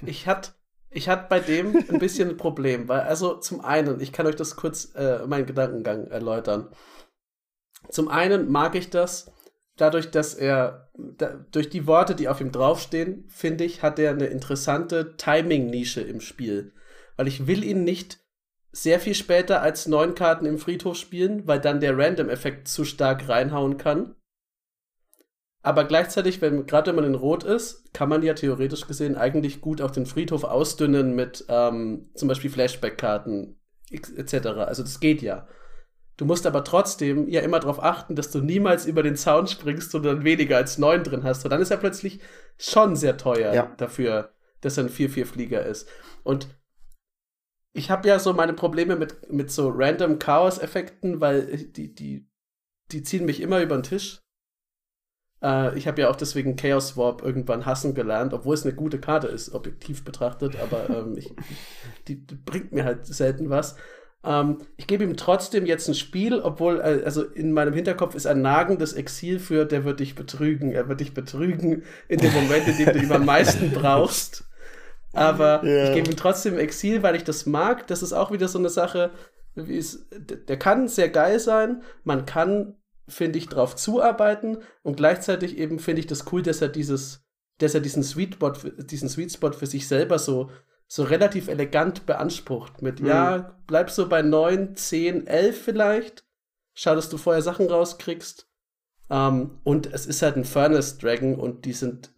Ich 0.04 0.26
hatte 0.26 0.52
ich 0.90 1.08
hatte 1.08 1.26
bei 1.28 1.40
dem 1.40 1.76
ein 1.76 1.98
bisschen 1.98 2.30
ein 2.30 2.36
Problem, 2.36 2.88
weil 2.88 3.00
also 3.00 3.34
zum 3.34 3.60
einen, 3.62 4.00
ich 4.00 4.12
kann 4.12 4.26
euch 4.26 4.36
das 4.36 4.56
kurz 4.56 4.94
äh, 4.94 5.26
meinen 5.26 5.46
Gedankengang 5.46 6.06
erläutern. 6.06 6.68
Zum 7.88 8.08
einen 8.08 8.50
mag 8.50 8.74
ich 8.74 8.90
das, 8.90 9.32
dadurch, 9.76 10.10
dass 10.10 10.34
er 10.34 10.90
da, 10.94 11.44
durch 11.52 11.70
die 11.70 11.86
Worte, 11.86 12.14
die 12.14 12.28
auf 12.28 12.40
ihm 12.40 12.52
draufstehen, 12.52 13.24
finde 13.28 13.64
ich, 13.64 13.82
hat 13.82 13.98
er 13.98 14.10
eine 14.10 14.26
interessante 14.26 15.16
Timing-Nische 15.16 16.00
im 16.00 16.20
Spiel. 16.20 16.72
Weil 17.16 17.28
ich 17.28 17.46
will 17.46 17.64
ihn 17.64 17.84
nicht 17.84 18.18
sehr 18.72 19.00
viel 19.00 19.14
später 19.14 19.62
als 19.62 19.86
neun 19.86 20.14
Karten 20.14 20.44
im 20.44 20.58
Friedhof 20.58 20.96
spielen, 20.96 21.46
weil 21.46 21.60
dann 21.60 21.80
der 21.80 21.96
Random-Effekt 21.96 22.68
zu 22.68 22.84
stark 22.84 23.28
reinhauen 23.28 23.78
kann. 23.78 24.14
Aber 25.62 25.84
gleichzeitig, 25.84 26.40
wenn 26.40 26.66
gerade 26.66 26.88
wenn 26.88 26.96
man 26.96 27.04
in 27.04 27.14
Rot 27.14 27.42
ist, 27.42 27.92
kann 27.92 28.08
man 28.08 28.22
ja 28.22 28.34
theoretisch 28.34 28.86
gesehen 28.86 29.16
eigentlich 29.16 29.60
gut 29.60 29.80
auch 29.80 29.90
den 29.90 30.06
Friedhof 30.06 30.44
ausdünnen 30.44 31.14
mit 31.16 31.44
ähm, 31.48 32.10
zum 32.14 32.28
Beispiel 32.28 32.50
Flashback-Karten 32.50 33.58
etc. 33.90 34.46
Also 34.58 34.82
das 34.82 35.00
geht 35.00 35.22
ja. 35.22 35.48
Du 36.16 36.24
musst 36.24 36.46
aber 36.46 36.64
trotzdem 36.64 37.28
ja 37.28 37.42
immer 37.42 37.60
darauf 37.60 37.82
achten, 37.82 38.16
dass 38.16 38.30
du 38.30 38.40
niemals 38.40 38.86
über 38.86 39.02
den 39.02 39.16
Zaun 39.16 39.46
springst 39.46 39.94
und 39.94 40.02
dann 40.02 40.24
weniger 40.24 40.56
als 40.56 40.78
neun 40.78 41.04
drin 41.04 41.24
hast. 41.24 41.44
Und 41.44 41.50
dann 41.50 41.60
ist 41.60 41.70
er 41.70 41.76
plötzlich 41.76 42.20
schon 42.58 42.96
sehr 42.96 43.18
teuer 43.18 43.52
Ja. 43.52 43.74
dafür, 43.76 44.32
dass 44.62 44.78
er 44.78 44.84
ein 44.84 44.90
4-4-Flieger 44.90 45.64
ist. 45.66 45.88
Und 46.24 46.48
ich 47.74 47.90
habe 47.90 48.08
ja 48.08 48.18
so 48.18 48.32
meine 48.32 48.54
Probleme 48.54 48.96
mit, 48.96 49.30
mit 49.30 49.50
so 49.50 49.68
random 49.68 50.18
Chaos-Effekten, 50.18 51.20
weil 51.20 51.46
die, 51.58 51.94
die, 51.94 52.26
die 52.90 53.02
ziehen 53.02 53.26
mich 53.26 53.42
immer 53.42 53.60
über 53.60 53.76
den 53.76 53.82
Tisch. 53.82 54.22
Äh, 55.42 55.76
ich 55.76 55.86
habe 55.86 56.00
ja 56.00 56.08
auch 56.08 56.16
deswegen 56.16 56.56
Chaos 56.56 56.96
Warp 56.96 57.22
irgendwann 57.22 57.66
hassen 57.66 57.94
gelernt, 57.94 58.32
obwohl 58.32 58.54
es 58.54 58.64
eine 58.64 58.74
gute 58.74 58.98
Karte 58.98 59.26
ist, 59.26 59.52
objektiv 59.52 60.04
betrachtet, 60.04 60.56
aber 60.56 60.88
ähm, 60.88 61.18
ich, 61.18 61.34
die, 62.08 62.26
die 62.26 62.34
bringt 62.36 62.72
mir 62.72 62.84
halt 62.86 63.04
selten 63.04 63.50
was. 63.50 63.76
Ähm, 64.24 64.58
ich 64.76 64.86
gebe 64.86 65.04
ihm 65.04 65.16
trotzdem 65.16 65.66
jetzt 65.66 65.88
ein 65.88 65.94
Spiel, 65.94 66.40
obwohl, 66.40 66.80
äh, 66.80 67.02
also 67.04 67.22
in 67.22 67.52
meinem 67.52 67.74
Hinterkopf 67.74 68.14
ist 68.14 68.26
ein 68.26 68.42
nagendes 68.42 68.92
Exil 68.92 69.38
für, 69.38 69.64
der 69.64 69.84
wird 69.84 70.00
dich 70.00 70.14
betrügen. 70.14 70.72
Er 70.72 70.88
wird 70.88 71.00
dich 71.00 71.14
betrügen 71.14 71.82
in 72.08 72.18
dem 72.18 72.32
Moment, 72.32 72.66
in 72.68 72.76
dem 72.76 72.92
du 72.92 72.98
ihn 72.98 73.12
am 73.12 73.24
meisten 73.24 73.70
brauchst. 73.74 74.44
Aber 75.12 75.64
Ja. 75.64 75.88
ich 75.88 75.94
gebe 75.94 76.10
ihm 76.10 76.16
trotzdem 76.16 76.58
Exil, 76.58 77.02
weil 77.02 77.16
ich 77.16 77.24
das 77.24 77.46
mag. 77.46 77.86
Das 77.86 78.02
ist 78.02 78.12
auch 78.12 78.30
wieder 78.32 78.48
so 78.48 78.58
eine 78.58 78.68
Sache, 78.68 79.10
es, 79.56 80.06
der 80.10 80.58
kann 80.58 80.86
sehr 80.88 81.08
geil 81.08 81.40
sein. 81.40 81.82
Man 82.04 82.26
kann, 82.26 82.74
finde 83.08 83.38
ich, 83.38 83.48
drauf 83.48 83.74
zuarbeiten. 83.76 84.58
Und 84.82 84.96
gleichzeitig 84.96 85.56
eben 85.56 85.78
finde 85.78 86.00
ich 86.00 86.06
das 86.06 86.30
cool, 86.32 86.42
dass 86.42 86.60
er 86.60 86.68
dieses, 86.68 87.24
dass 87.58 87.74
er 87.74 87.80
diesen 87.80 88.02
Sweet 88.02 88.34
Spot, 88.34 88.52
diesen 88.90 89.08
Sweet 89.08 89.32
Spot 89.32 89.52
für 89.52 89.66
sich 89.66 89.88
selber 89.88 90.18
so, 90.18 90.50
so 90.88 91.02
relativ 91.02 91.48
elegant 91.48 92.06
beansprucht. 92.06 92.82
Mit, 92.82 93.00
Mhm. 93.00 93.06
ja, 93.06 93.56
bleib 93.66 93.90
so 93.90 94.08
bei 94.08 94.22
9, 94.22 94.76
10, 94.76 95.26
11 95.26 95.60
vielleicht. 95.62 96.24
Schau, 96.74 96.94
dass 96.94 97.08
du 97.08 97.16
vorher 97.16 97.42
Sachen 97.42 97.66
rauskriegst. 97.68 98.48
Ähm, 99.10 99.58
und 99.64 99.86
es 99.92 100.06
ist 100.06 100.22
halt 100.22 100.36
ein 100.36 100.44
Furnace 100.44 100.98
Dragon 100.98 101.36
und 101.36 101.64
die 101.64 101.72
sind. 101.72 102.12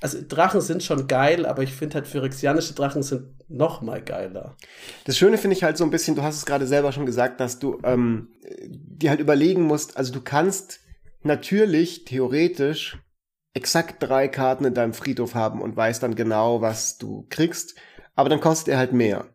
Also 0.00 0.18
Drachen 0.26 0.60
sind 0.60 0.82
schon 0.82 1.06
geil, 1.06 1.46
aber 1.46 1.62
ich 1.62 1.72
finde 1.72 1.94
halt 1.94 2.06
phyrexianische 2.06 2.74
Drachen 2.74 3.02
sind 3.02 3.48
noch 3.48 3.80
mal 3.80 4.02
geiler. 4.02 4.54
Das 5.04 5.16
Schöne 5.16 5.38
finde 5.38 5.56
ich 5.56 5.62
halt 5.64 5.78
so 5.78 5.84
ein 5.84 5.90
bisschen, 5.90 6.14
du 6.14 6.22
hast 6.22 6.36
es 6.36 6.44
gerade 6.44 6.66
selber 6.66 6.92
schon 6.92 7.06
gesagt, 7.06 7.40
dass 7.40 7.58
du 7.58 7.80
ähm, 7.84 8.28
dir 8.68 9.08
halt 9.10 9.20
überlegen 9.20 9.62
musst, 9.62 9.96
also 9.96 10.12
du 10.12 10.20
kannst 10.20 10.80
natürlich, 11.22 12.04
theoretisch, 12.04 12.98
exakt 13.54 14.02
drei 14.02 14.28
Karten 14.28 14.64
in 14.64 14.74
deinem 14.74 14.92
Friedhof 14.92 15.34
haben 15.34 15.62
und 15.62 15.76
weißt 15.76 16.02
dann 16.02 16.16
genau, 16.16 16.60
was 16.60 16.98
du 16.98 17.26
kriegst, 17.30 17.76
aber 18.14 18.28
dann 18.28 18.40
kostet 18.40 18.68
er 18.68 18.78
halt 18.78 18.92
mehr. 18.92 19.26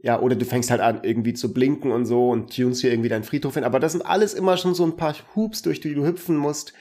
Ja, 0.00 0.20
oder 0.20 0.36
du 0.36 0.44
fängst 0.44 0.70
halt 0.70 0.80
an, 0.80 1.00
irgendwie 1.02 1.34
zu 1.34 1.52
blinken 1.52 1.90
und 1.90 2.06
so 2.06 2.30
und 2.30 2.54
tunst 2.54 2.80
hier 2.80 2.92
irgendwie 2.92 3.08
deinen 3.08 3.24
Friedhof 3.24 3.54
hin. 3.54 3.64
Aber 3.64 3.80
das 3.80 3.92
sind 3.92 4.06
alles 4.06 4.32
immer 4.32 4.56
schon 4.56 4.74
so 4.74 4.84
ein 4.84 4.96
paar 4.96 5.16
Hoops, 5.34 5.62
durch 5.62 5.80
die 5.80 5.92
du 5.92 6.06
hüpfen 6.06 6.36
musst, 6.36 6.72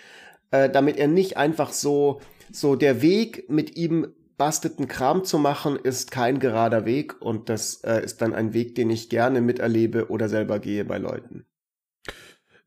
äh, 0.51 0.69
damit 0.69 0.97
er 0.97 1.07
nicht 1.07 1.35
einfach 1.35 1.71
so, 1.71 2.21
so 2.51 2.75
der 2.75 3.01
Weg 3.01 3.49
mit 3.49 3.75
ihm 3.75 4.13
basteten 4.37 4.87
Kram 4.87 5.23
zu 5.23 5.39
machen, 5.39 5.77
ist 5.77 6.11
kein 6.11 6.39
gerader 6.39 6.85
Weg 6.85 7.19
und 7.19 7.49
das 7.49 7.83
äh, 7.83 8.03
ist 8.03 8.21
dann 8.21 8.33
ein 8.33 8.53
Weg, 8.53 8.75
den 8.75 8.91
ich 8.91 9.09
gerne 9.09 9.41
miterlebe 9.41 10.09
oder 10.09 10.29
selber 10.29 10.59
gehe 10.59 10.85
bei 10.85 10.99
Leuten. 10.99 11.47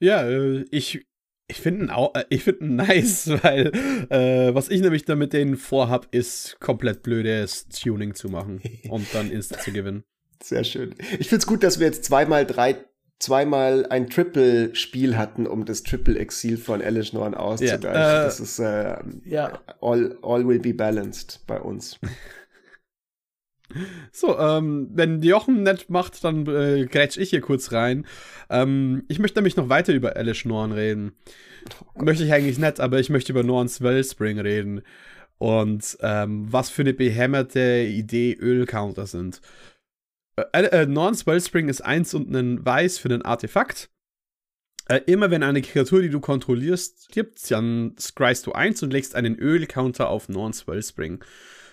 Ja, 0.01 0.29
äh, 0.29 0.65
ich, 0.71 1.07
ich 1.51 1.61
finde 1.61 1.87
ihn 1.87 1.91
auch, 1.91 2.15
äh, 2.15 2.25
ich 2.29 2.45
finde 2.45 2.65
ihn 2.65 2.77
nice, 2.77 3.31
weil 3.43 3.73
äh, 4.09 4.55
was 4.55 4.69
ich 4.69 4.81
nämlich 4.81 5.05
damit 5.05 5.33
denen 5.33 5.57
vorhab, 5.57 6.09
ist 6.11 6.59
komplett 6.61 7.03
blödes 7.03 7.69
Tuning 7.69 8.15
zu 8.15 8.29
machen 8.29 8.61
und 8.89 9.07
dann 9.13 9.31
instant 9.31 9.63
zu 9.63 9.73
gewinnen. 9.73 10.05
Sehr 10.43 10.65
schön. 10.65 10.95
Ich 11.19 11.29
find's 11.29 11.47
gut, 11.47 11.63
dass 11.63 11.81
wir 11.81 11.87
jetzt 11.87 12.05
zweimal 12.05 12.47
drei, 12.47 12.77
zweimal 13.19 13.85
ein 13.91 14.09
Triple-Spiel 14.09 15.19
hatten, 15.19 15.47
um 15.47 15.67
das 15.67 15.83
Triple-Exil 15.83 16.57
von 16.57 16.81
Elish 16.81 17.13
Norn 17.13 17.35
auszugleichen. 17.35 17.83
Ja, 17.85 18.23
äh, 18.23 18.25
das 18.25 18.41
ist 18.41 18.59
äh, 18.59 18.97
Ja, 19.27 19.61
all, 19.83 20.17
all 20.23 20.47
will 20.49 20.59
be 20.59 20.73
balanced 20.73 21.41
bei 21.47 21.61
uns. 21.61 21.99
So, 24.13 24.39
ähm, 24.39 24.89
wenn 24.93 25.23
Jochen 25.23 25.63
nett 25.63 25.91
macht, 25.91 26.23
dann 26.25 26.47
äh, 26.47 26.87
grätsch 26.87 27.17
ich 27.17 27.31
hier 27.31 27.41
kurz 27.41 27.73
rein. 27.73 28.07
Ähm, 28.49 29.05
ich 29.09 29.19
möchte 29.19 29.39
nämlich 29.39 29.57
noch 29.57 29.69
weiter 29.69 29.93
über 29.93 30.17
Alice 30.17 30.45
Norn 30.45 30.73
reden. 30.73 31.13
Möchte 31.95 32.25
ich 32.25 32.33
eigentlich 32.33 32.59
nicht, 32.59 32.81
aber 32.81 32.99
ich 32.99 33.11
möchte 33.11 33.33
über 33.33 33.43
Norns 33.43 33.81
Wellspring 33.81 34.39
reden. 34.39 34.83
Und 35.39 35.97
ähm, 36.01 36.47
was 36.51 36.71
für 36.71 36.83
eine 36.83 36.95
behämmerte 36.95 37.87
Idee 37.89 38.37
Ölcounter 38.39 39.07
sind. 39.07 39.41
Äh, 40.37 40.63
äh, 40.65 40.87
Norns 40.87 41.27
Wellspring 41.27 41.69
ist 41.69 41.81
eins 41.81 42.13
und 42.15 42.35
ein 42.35 42.65
Weiß 42.65 42.99
für 42.99 43.09
ein 43.09 43.23
Artefakt. 43.23 43.91
Äh, 44.89 45.03
immer 45.07 45.31
wenn 45.31 45.43
eine 45.43 45.63
Kreatur, 45.63 46.03
die 46.03 46.11
du 46.11 46.21
kontrollierst, 46.21 47.05
stirbt, 47.11 47.51
dann 47.51 47.95
scryst 47.99 48.47
du 48.47 48.53
eins 48.53 48.83
und 48.83 48.93
legst 48.93 49.15
einen 49.15 49.39
Ölcounter 49.39 50.09
auf 50.09 50.29
Norns 50.29 50.67
Wellspring. 50.67 51.23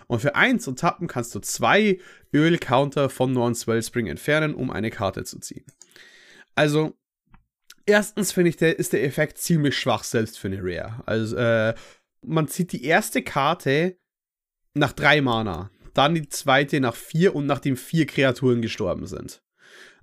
Und 0.07 0.21
für 0.21 0.35
eins 0.35 0.67
und 0.67 0.79
tappen 0.79 1.07
kannst 1.07 1.35
du 1.35 1.39
zwei 1.39 1.99
Ölcounter 2.33 3.09
von 3.09 3.33
Norns 3.33 3.67
Wellspring 3.67 4.07
entfernen, 4.07 4.55
um 4.55 4.71
eine 4.71 4.89
Karte 4.89 5.23
zu 5.25 5.39
ziehen. 5.39 5.65
Also, 6.55 6.97
erstens 7.85 8.31
finde 8.31 8.49
ich, 8.49 8.57
der, 8.57 8.79
ist 8.79 8.93
der 8.93 9.03
Effekt 9.03 9.37
ziemlich 9.37 9.77
schwach, 9.77 10.03
selbst 10.03 10.39
für 10.39 10.47
eine 10.47 10.59
Rare. 10.61 11.03
Also, 11.05 11.35
äh, 11.35 11.75
man 12.21 12.47
zieht 12.47 12.71
die 12.71 12.85
erste 12.85 13.21
Karte 13.21 13.97
nach 14.73 14.93
drei 14.93 15.21
Mana, 15.21 15.71
dann 15.93 16.15
die 16.15 16.29
zweite 16.29 16.79
nach 16.79 16.95
vier 16.95 17.35
und 17.35 17.45
nachdem 17.45 17.75
vier 17.75 18.05
Kreaturen 18.05 18.61
gestorben 18.61 19.07
sind. 19.07 19.41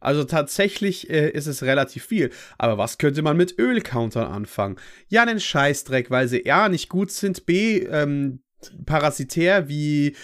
Also 0.05 0.25
tatsächlich 0.25 1.09
äh, 1.09 1.31
ist 1.31 1.47
es 1.47 1.63
relativ 1.63 2.05
viel. 2.05 2.31
Aber 2.59 2.77
was 2.77 2.99
könnte 2.99 3.23
man 3.23 3.39
mit 3.39 3.59
Ölcountern 3.59 4.31
anfangen? 4.31 4.77
Ja, 5.09 5.23
einen 5.23 5.41
Scheißdreck, 5.41 6.11
weil 6.11 6.29
sie 6.29 6.51
A 6.51 6.69
nicht 6.69 6.91
gut 6.91 7.11
sind, 7.11 7.47
B 7.47 7.79
ähm, 7.79 8.44
parasitär 8.87 9.69
wie 9.69 10.17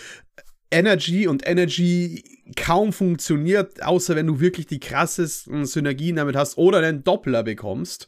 Energy 0.70 1.26
und 1.26 1.46
Energy 1.46 2.24
kaum 2.56 2.92
funktioniert, 2.92 3.82
außer 3.82 4.16
wenn 4.16 4.26
du 4.26 4.40
wirklich 4.40 4.66
die 4.66 4.80
krassesten 4.80 5.64
Synergien 5.64 6.16
damit 6.16 6.36
hast 6.36 6.58
oder 6.58 6.78
einen 6.78 7.04
Doppler 7.04 7.42
bekommst. 7.42 8.06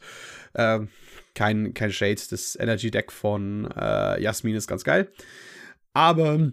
Ähm, 0.55 0.89
kein, 1.35 1.73
kein 1.73 1.91
Shade, 1.91 2.21
das 2.29 2.55
Energy 2.55 2.91
Deck 2.91 3.11
von 3.11 3.69
äh, 3.75 4.21
Jasmin 4.21 4.55
ist 4.55 4.67
ganz 4.67 4.83
geil. 4.83 5.11
Aber 5.93 6.51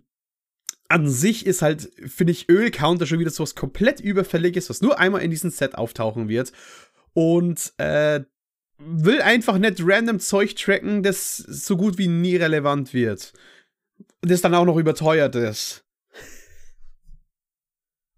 an 0.89 1.09
sich 1.09 1.47
ist 1.47 1.63
halt, 1.63 1.91
finde 2.07 2.33
ich, 2.33 2.49
Ölcounter 2.49 3.07
schon 3.07 3.21
wieder 3.21 3.31
so 3.31 3.43
was 3.43 3.55
komplett 3.55 4.01
überfälliges, 4.01 4.71
was 4.71 4.81
nur 4.81 4.99
einmal 4.99 5.23
in 5.23 5.31
diesem 5.31 5.51
Set 5.51 5.77
auftauchen 5.77 6.29
wird. 6.29 6.53
Und 7.13 7.73
äh, 7.79 8.21
will 8.79 9.21
einfach 9.21 9.59
nicht 9.59 9.81
random 9.81 10.19
Zeug 10.19 10.57
tracken, 10.57 11.03
das 11.03 11.37
so 11.37 11.77
gut 11.77 11.99
wie 11.99 12.09
nie 12.09 12.37
relevant 12.37 12.95
wird. 12.95 13.33
Und 14.23 14.31
das 14.31 14.41
dann 14.41 14.55
auch 14.55 14.65
noch 14.65 14.77
überteuert 14.77 15.35
ist. 15.35 15.85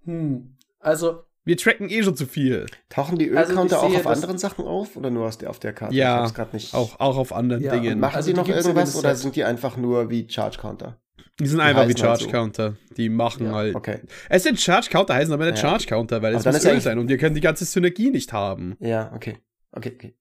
hm. 0.04 0.56
Also, 0.80 1.22
Wir 1.44 1.56
tracken 1.56 1.88
eh 1.88 2.02
schon 2.02 2.16
zu 2.16 2.26
viel. 2.26 2.66
Tauchen 2.88 3.18
die 3.18 3.30
Also, 3.30 3.52
Ölcounter 3.52 3.76
ich 3.76 3.82
auch 3.82 4.00
auf 4.00 4.06
anderen 4.06 4.38
Sachen 4.38 4.64
auf 4.64 4.96
oder 4.96 5.10
nur 5.10 5.26
aus 5.26 5.38
der, 5.38 5.50
auf 5.50 5.58
der 5.60 5.72
Karte? 5.72 5.94
Ja, 5.94 6.16
ich 6.16 6.20
hab's 6.22 6.34
grad 6.34 6.52
nicht. 6.54 6.74
Auch, 6.74 6.98
auch 6.98 7.16
auf 7.16 7.32
anderen 7.32 7.62
Ja, 7.62 7.72
Dingen. 7.72 7.94
Und 7.94 8.00
machen 8.00 8.16
Also, 8.16 8.26
sie 8.26 8.32
die 8.34 8.40
noch 8.40 8.48
irgendwas 8.48 8.96
oder 8.96 9.14
sind 9.14 9.36
die 9.36 9.44
einfach 9.44 9.76
nur 9.76 10.10
wie 10.10 10.28
Charge 10.28 10.58
Counter? 10.58 10.98
Die 11.38 11.46
sind 11.46 11.60
einfach 11.60 11.82
wie 11.82 11.86
halt 11.88 11.98
Charge 11.98 12.24
so. 12.24 12.30
Counter. 12.30 12.76
Die 12.96 13.08
machen 13.08 13.46
Ja, 13.46 13.52
halt. 13.52 13.74
okay. 13.74 14.00
Es 14.28 14.42
sind 14.42 14.60
Charge 14.60 14.88
Counter, 14.90 15.14
heißen 15.14 15.32
aber 15.32 15.46
nicht 15.46 15.62
Ja. 15.62 15.70
Charge 15.70 15.86
Counter, 15.86 16.20
weil 16.22 16.34
es 16.34 16.44
muss 16.44 16.64
Öl 16.64 16.80
sein 16.80 16.98
und 16.98 17.08
wir 17.08 17.18
können 17.18 17.34
die 17.34 17.40
ganze 17.40 17.64
Synergie 17.64 18.10
nicht 18.10 18.32
haben. 18.32 18.76
Ja, 18.80 19.12
okay. 19.14 19.38
Okay, 19.70 19.92
okay. 19.94 20.14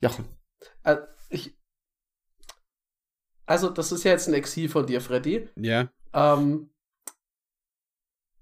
Jochen. 0.00 0.24
äh, 0.84 0.96
ich. 1.30 1.54
Also, 3.52 3.68
das 3.68 3.92
ist 3.92 4.04
ja 4.04 4.12
jetzt 4.12 4.28
ein 4.28 4.34
Exil 4.34 4.70
von 4.70 4.86
dir, 4.86 5.02
Freddy. 5.02 5.46
Ja. 5.56 5.90
Ähm, 6.14 6.70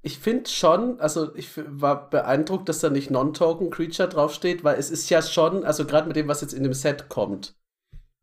ich 0.02 0.20
finde 0.20 0.48
schon, 0.48 1.00
also 1.00 1.34
ich 1.34 1.50
war 1.56 2.08
beeindruckt, 2.10 2.68
dass 2.68 2.78
da 2.78 2.90
nicht 2.90 3.10
Non-Token 3.10 3.70
Creature 3.70 4.08
draufsteht, 4.08 4.62
weil 4.62 4.78
es 4.78 4.88
ist 4.88 5.10
ja 5.10 5.20
schon, 5.20 5.64
also 5.64 5.84
gerade 5.84 6.06
mit 6.06 6.14
dem, 6.14 6.28
was 6.28 6.42
jetzt 6.42 6.54
in 6.54 6.62
dem 6.62 6.74
Set 6.74 7.08
kommt, 7.08 7.58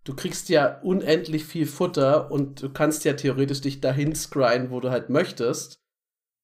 du 0.06 0.16
kriegst 0.16 0.48
ja 0.48 0.80
unendlich 0.80 1.44
viel 1.44 1.66
Futter 1.66 2.32
und 2.32 2.64
du 2.64 2.70
kannst 2.70 3.04
ja 3.04 3.12
theoretisch 3.12 3.60
dich 3.60 3.82
dahin 3.82 4.16
scryen, 4.16 4.72
wo 4.72 4.80
du 4.80 4.90
halt 4.90 5.10
möchtest 5.10 5.82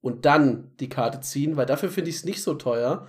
und 0.02 0.26
dann 0.26 0.76
die 0.82 0.90
Karte 0.90 1.22
ziehen, 1.22 1.56
weil 1.56 1.68
dafür 1.68 1.90
finde 1.90 2.10
ich 2.10 2.18
es 2.18 2.26
nicht 2.26 2.44
so 2.44 2.56
teuer. 2.56 3.08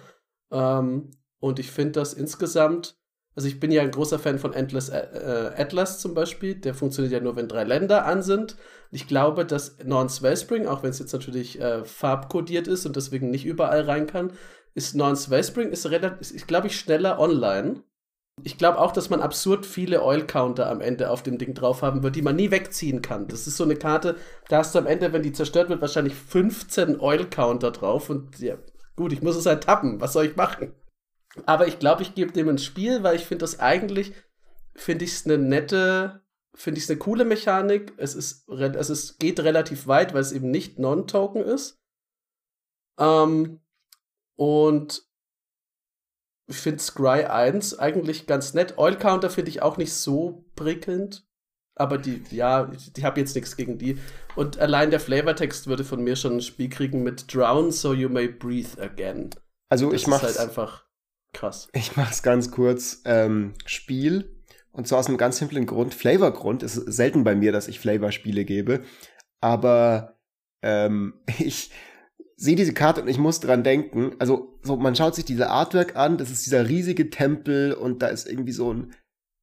Ähm, 0.53 1.11
und 1.41 1.59
ich 1.59 1.73
finde 1.73 1.95
das 1.99 2.15
insgesamt, 2.15 2.97
also 3.37 3.49
ich 3.49 3.59
bin 3.59 3.73
ja 3.73 3.83
ein 3.83 3.91
großer 3.91 4.19
Fan 4.19 4.39
von 4.39 4.53
Endless 4.53 4.89
äh, 4.89 4.99
äh 4.99 5.61
Atlas 5.61 6.01
zum 6.01 6.15
Beispiel, 6.15 6.55
der 6.55 6.75
funktioniert 6.75 7.13
ja 7.13 7.21
nur, 7.21 7.37
wenn 7.37 7.49
drei 7.49 7.65
Länder 7.65 8.07
an 8.07 8.23
sind. 8.23 8.57
Ich 8.91 9.09
glaube, 9.09 9.45
dass 9.45 9.79
Norns 9.85 10.23
Wellspring, 10.23 10.67
auch 10.67 10.83
wenn 10.83 10.91
es 10.91 11.01
jetzt 11.01 11.13
natürlich 11.13 11.61
äh, 11.61 11.85
farbkodiert 11.85 12.69
ist 12.69 12.87
und 12.87 12.97
deswegen 12.97 13.31
nicht 13.31 13.45
überall 13.45 13.83
rein 13.83 14.07
kann, 14.07 14.33
ist 14.75 14.95
Norns 14.95 15.31
Wellspring 15.31 15.71
ist 15.71 15.85
ist, 15.85 16.49
glaube 16.49 16.69
ich, 16.69 16.79
schneller 16.79 17.19
online. 17.19 17.83
Ich 18.43 18.59
glaube 18.59 18.81
auch, 18.81 18.91
dass 18.91 19.11
man 19.11 19.21
absurd 19.21 19.65
viele 19.65 20.03
Oil-Counter 20.03 20.69
am 20.69 20.81
Ende 20.81 21.11
auf 21.11 21.23
dem 21.23 21.39
Ding 21.39 21.55
drauf 21.55 21.83
haben 21.83 22.03
wird, 22.03 22.17
die 22.17 22.23
man 22.23 22.35
nie 22.35 22.51
wegziehen 22.51 23.01
kann. 23.01 23.29
Das 23.29 23.47
ist 23.47 23.57
so 23.57 23.63
eine 23.65 23.77
Karte, 23.77 24.17
da 24.49 24.59
hast 24.59 24.75
du 24.75 24.81
am 24.81 24.87
Ende, 24.87 25.13
wenn 25.13 25.23
die 25.23 25.33
zerstört 25.33 25.69
wird, 25.69 25.81
wahrscheinlich 25.81 26.15
15 26.15 26.99
Oil-Counter 26.99 27.71
drauf. 27.71 28.11
Und 28.11 28.41
ja, 28.41 28.57
gut, 28.97 29.13
ich 29.13 29.23
muss 29.23 29.37
es 29.37 29.47
halt 29.47 29.63
tappen. 29.63 30.01
Was 30.01 30.13
soll 30.15 30.27
ich 30.27 30.37
machen? 30.37 30.73
Aber 31.47 31.67
ich 31.67 31.79
glaube, 31.79 32.03
ich 32.03 32.15
gebe 32.15 32.33
dem 32.33 32.49
ein 32.49 32.59
Spiel, 32.59 33.03
weil 33.03 33.17
ich 33.17 33.25
finde 33.25 33.43
das 33.43 33.61
eigentlich, 33.61 34.13
finde 34.75 35.05
ich 35.05 35.13
es 35.13 35.25
eine 35.25 35.39
nette, 35.39 36.23
finde 36.55 36.79
ich 36.79 36.85
es 36.85 36.91
eine 36.91 36.99
coole 36.99 37.25
Mechanik. 37.25 37.93
Es 37.97 38.15
ist, 38.15 38.49
es 38.49 38.91
ist, 38.91 39.19
geht 39.19 39.41
relativ 39.41 39.87
weit, 39.87 40.15
weil 40.15 40.21
es 40.21 40.33
eben 40.33 40.51
nicht 40.51 40.79
Non-Token 40.79 41.43
ist. 41.43 41.81
Ähm, 42.99 43.61
und 44.37 45.03
ich 46.47 46.57
finde 46.57 46.83
Scry 46.83 47.25
1 47.25 47.79
eigentlich 47.79 48.27
ganz 48.27 48.55
nett. 48.55 48.79
Oil 48.79 48.97
Counter 48.97 49.31
finde 49.31 49.51
ich 49.51 49.63
auch 49.63 49.77
nicht 49.77 49.95
so 49.95 50.45
prickelnd. 50.55 51.27
Aber 51.77 51.99
die, 51.99 52.23
ja, 52.31 52.71
ich 52.73 53.03
habe 53.03 53.19
jetzt 53.19 53.35
nichts 53.35 53.57
gegen 53.57 53.79
die. 53.79 53.99
Und 54.37 54.59
allein 54.59 54.91
der 54.91 55.01
Flavortext 55.01 55.67
würde 55.67 55.83
von 55.83 56.05
mir 56.05 56.15
schon 56.15 56.37
ein 56.37 56.41
Spiel 56.41 56.69
kriegen 56.69 57.03
mit 57.03 57.35
Drown 57.35 57.73
so 57.73 57.93
you 57.93 58.09
may 58.09 58.29
breathe 58.29 58.81
again. 58.81 59.31
Also 59.71 59.91
das 59.91 60.03
ich 60.03 60.07
mach's 60.07 60.23
halt 60.23 60.39
einfach 60.39 60.84
krass. 61.35 61.69
Ich 61.73 61.97
mach's 61.97 62.23
ganz 62.23 62.51
kurz. 62.51 63.03
Ähm, 63.05 63.55
Spiel. 63.67 64.31
Und 64.73 64.89
zwar 64.89 65.01
aus 65.01 65.09
einem 65.09 65.19
ganz 65.19 65.39
simplen 65.39 65.67
Grund. 65.67 65.95
Flavorgrund. 65.95 66.63
Es 66.63 66.77
ist 66.77 66.97
selten 66.97 67.25
bei 67.25 67.35
mir, 67.35 67.53
dass 67.53 67.69
ich 67.69 67.81
Flavor-Spiele 67.81 68.45
gebe. 68.45 68.83
Aber 69.41 70.19
ähm, 70.63 71.15
ich, 71.39 71.71
sehe 72.37 72.57
diese 72.57 72.75
Karte 72.75 73.03
und 73.03 73.09
ich 73.09 73.19
muss 73.19 73.41
dran 73.41 73.63
denken. 73.63 74.17
Also, 74.19 74.59
so, 74.63 74.77
man 74.77 74.97
schaut 74.97 75.15
sich 75.15 75.25
diese 75.25 75.51
Artwork 75.51 75.97
an, 75.97 76.19
das 76.19 76.31
ist 76.31 76.47
dieser 76.47 76.69
riesige 76.69 77.11
Tempel 77.11 77.73
und 77.73 78.03
da 78.03 78.09
ist 78.09 78.29
irgendwie 78.29 78.53
so 78.53 78.73
ein 78.73 78.95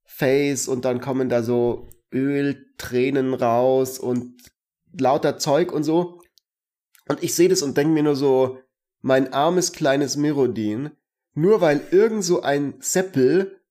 Face 0.04 0.68
und 0.68 0.86
dann 0.86 1.00
kommen 1.00 1.30
da 1.30 1.44
so 1.44 1.90
Öltränen 2.14 3.34
raus 3.34 3.98
und 3.98 4.42
lauter 4.98 5.38
Zeug 5.38 5.72
und 5.72 5.84
so. 5.84 6.22
Und 7.08 7.24
ich 7.24 7.36
sehe 7.36 7.50
das 7.50 7.62
und 7.62 7.78
denke 7.78 7.94
mir 7.94 8.04
nur 8.04 8.16
so, 8.16 8.60
mein 9.02 9.34
armes 9.34 9.72
kleines 9.72 10.18
Mirodin, 10.18 10.92
nur 11.34 11.62
weil 11.62 11.82
irgend 11.92 12.24
so 12.24 12.42
ein 12.42 12.76
Seppel 12.80 13.62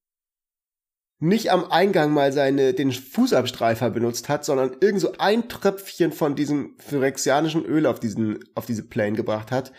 nicht 1.18 1.52
am 1.52 1.70
Eingang 1.70 2.12
mal 2.12 2.32
seine, 2.32 2.72
den 2.72 2.92
Fußabstreifer 2.92 3.90
benutzt 3.90 4.30
hat, 4.30 4.44
sondern 4.44 4.76
irgend 4.80 5.02
so 5.02 5.12
ein 5.18 5.48
Tröpfchen 5.48 6.12
von 6.12 6.34
diesem 6.34 6.76
phyrexianischen 6.78 7.64
Öl 7.64 7.86
auf 7.86 8.00
diesen, 8.00 8.42
auf 8.54 8.64
diese 8.64 8.84
Plane 8.84 9.16
gebracht 9.16 9.50
hat. 9.50 9.72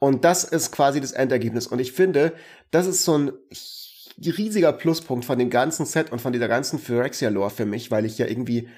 Und 0.00 0.24
das 0.24 0.42
ist 0.42 0.72
quasi 0.72 1.00
das 1.00 1.12
Endergebnis. 1.12 1.68
Und 1.68 1.78
ich 1.78 1.92
finde, 1.92 2.32
das 2.72 2.86
ist 2.86 3.04
so 3.04 3.16
ein 3.16 3.32
riesiger 4.18 4.72
Pluspunkt 4.72 5.24
von 5.24 5.38
dem 5.38 5.50
ganzen 5.50 5.86
Set 5.86 6.10
und 6.10 6.20
von 6.20 6.32
dieser 6.32 6.48
ganzen 6.48 6.80
Phyrexia-Lore 6.80 7.50
für 7.50 7.66
mich, 7.66 7.92
weil 7.92 8.04
ich 8.04 8.18
ja 8.18 8.26
irgendwie 8.26 8.68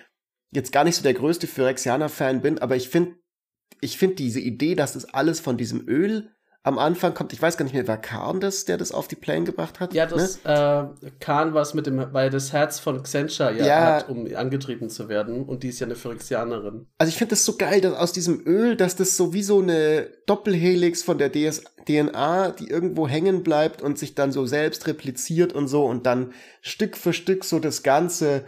jetzt 0.52 0.72
gar 0.72 0.84
nicht 0.84 0.96
so 0.96 1.02
der 1.02 1.14
größte 1.14 1.46
Phyrexianer-Fan 1.46 2.42
bin, 2.42 2.58
aber 2.58 2.76
ich 2.76 2.90
finde, 2.90 3.16
ich 3.80 3.96
finde 3.96 4.16
diese 4.16 4.40
Idee, 4.40 4.74
dass 4.74 4.92
das 4.92 5.06
alles 5.06 5.40
von 5.40 5.56
diesem 5.56 5.88
Öl 5.88 6.30
am 6.64 6.78
Anfang 6.78 7.12
kommt, 7.12 7.32
ich 7.32 7.42
weiß 7.42 7.56
gar 7.56 7.64
nicht 7.64 7.74
mehr, 7.74 7.88
war 7.88 8.00
Khan 8.00 8.38
das, 8.38 8.64
der 8.64 8.76
das 8.76 8.92
auf 8.92 9.08
die 9.08 9.16
Plane 9.16 9.44
gebracht 9.44 9.80
hat? 9.80 9.94
Ja, 9.94 10.06
das, 10.06 10.44
ne? 10.44 10.92
äh, 11.02 11.10
Khan 11.18 11.54
war 11.54 11.62
es 11.62 11.74
mit 11.74 11.86
dem, 11.86 12.12
weil 12.12 12.30
das 12.30 12.52
Herz 12.52 12.78
von 12.78 13.02
Xencha 13.02 13.50
ja, 13.50 13.66
ja, 13.66 13.94
hat, 13.96 14.08
um 14.08 14.28
angetrieben 14.34 14.88
zu 14.88 15.08
werden. 15.08 15.44
Und 15.44 15.64
die 15.64 15.68
ist 15.70 15.80
ja 15.80 15.86
eine 15.86 15.96
Phyrexianerin. 15.96 16.86
Also 16.98 17.08
ich 17.08 17.16
finde 17.16 17.30
das 17.30 17.44
so 17.44 17.56
geil, 17.56 17.80
dass 17.80 17.94
aus 17.94 18.12
diesem 18.12 18.46
Öl, 18.46 18.76
dass 18.76 18.94
das 18.94 19.16
so 19.16 19.32
wie 19.32 19.42
so 19.42 19.60
eine 19.60 20.08
Doppelhelix 20.26 21.02
von 21.02 21.18
der 21.18 21.30
DS 21.30 21.64
DNA, 21.84 22.50
die 22.50 22.68
irgendwo 22.68 23.08
hängen 23.08 23.42
bleibt 23.42 23.82
und 23.82 23.98
sich 23.98 24.14
dann 24.14 24.30
so 24.30 24.46
selbst 24.46 24.86
repliziert 24.86 25.52
und 25.52 25.66
so 25.66 25.84
und 25.84 26.06
dann 26.06 26.32
Stück 26.60 26.96
für 26.96 27.12
Stück 27.12 27.44
so 27.44 27.58
das 27.58 27.82
ganze 27.82 28.44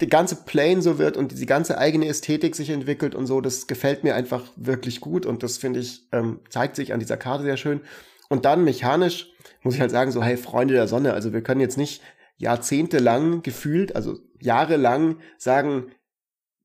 die 0.00 0.08
ganze 0.08 0.36
Plane 0.36 0.82
so 0.82 0.98
wird 0.98 1.16
und 1.16 1.38
die 1.38 1.46
ganze 1.46 1.78
eigene 1.78 2.08
Ästhetik 2.08 2.56
sich 2.56 2.70
entwickelt 2.70 3.14
und 3.14 3.26
so, 3.26 3.40
das 3.40 3.66
gefällt 3.66 4.04
mir 4.04 4.14
einfach 4.14 4.44
wirklich 4.56 5.00
gut 5.00 5.26
und 5.26 5.42
das 5.42 5.58
finde 5.58 5.80
ich, 5.80 6.08
ähm, 6.12 6.40
zeigt 6.48 6.76
sich 6.76 6.92
an 6.92 7.00
dieser 7.00 7.16
Karte 7.16 7.44
sehr 7.44 7.56
schön. 7.56 7.80
Und 8.28 8.44
dann 8.44 8.64
mechanisch 8.64 9.30
muss 9.62 9.74
ich 9.74 9.80
halt 9.80 9.90
sagen, 9.90 10.10
so, 10.10 10.22
hey, 10.22 10.36
Freunde 10.36 10.74
der 10.74 10.88
Sonne, 10.88 11.12
also 11.12 11.32
wir 11.32 11.42
können 11.42 11.60
jetzt 11.60 11.76
nicht 11.76 12.02
jahrzehntelang 12.36 13.42
gefühlt, 13.42 13.94
also 13.94 14.18
jahrelang 14.40 15.18
sagen, 15.38 15.92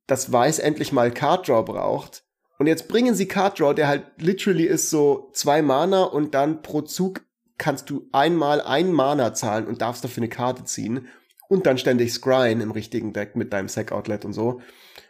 dass 0.07 0.31
Weiß 0.31 0.59
endlich 0.59 0.91
mal 0.91 1.11
Card 1.11 1.47
Draw 1.47 1.63
braucht. 1.63 2.23
Und 2.57 2.65
jetzt 2.65 2.87
bringen 2.87 3.13
sie 3.13 3.27
Card 3.27 3.59
Draw, 3.59 3.75
der 3.75 3.87
halt 3.87 4.05
literally 4.17 4.65
ist 4.65 4.89
so 4.89 5.29
zwei 5.33 5.61
Mana 5.61 6.03
und 6.03 6.33
dann 6.33 6.63
pro 6.63 6.81
Zug 6.81 7.21
kannst 7.59 7.89
du 7.89 8.07
einmal 8.11 8.61
ein 8.61 8.91
Mana 8.91 9.33
zahlen 9.33 9.67
und 9.67 9.81
darfst 9.81 10.03
dafür 10.03 10.23
eine 10.23 10.29
Karte 10.29 10.63
ziehen 10.63 11.07
und 11.49 11.65
dann 11.65 11.77
ständig 11.77 12.13
scryen 12.13 12.61
im 12.61 12.71
richtigen 12.71 13.13
Deck 13.13 13.35
mit 13.35 13.53
deinem 13.53 13.67
Sack-Outlet 13.67 14.25
und 14.25 14.33
so. 14.33 14.61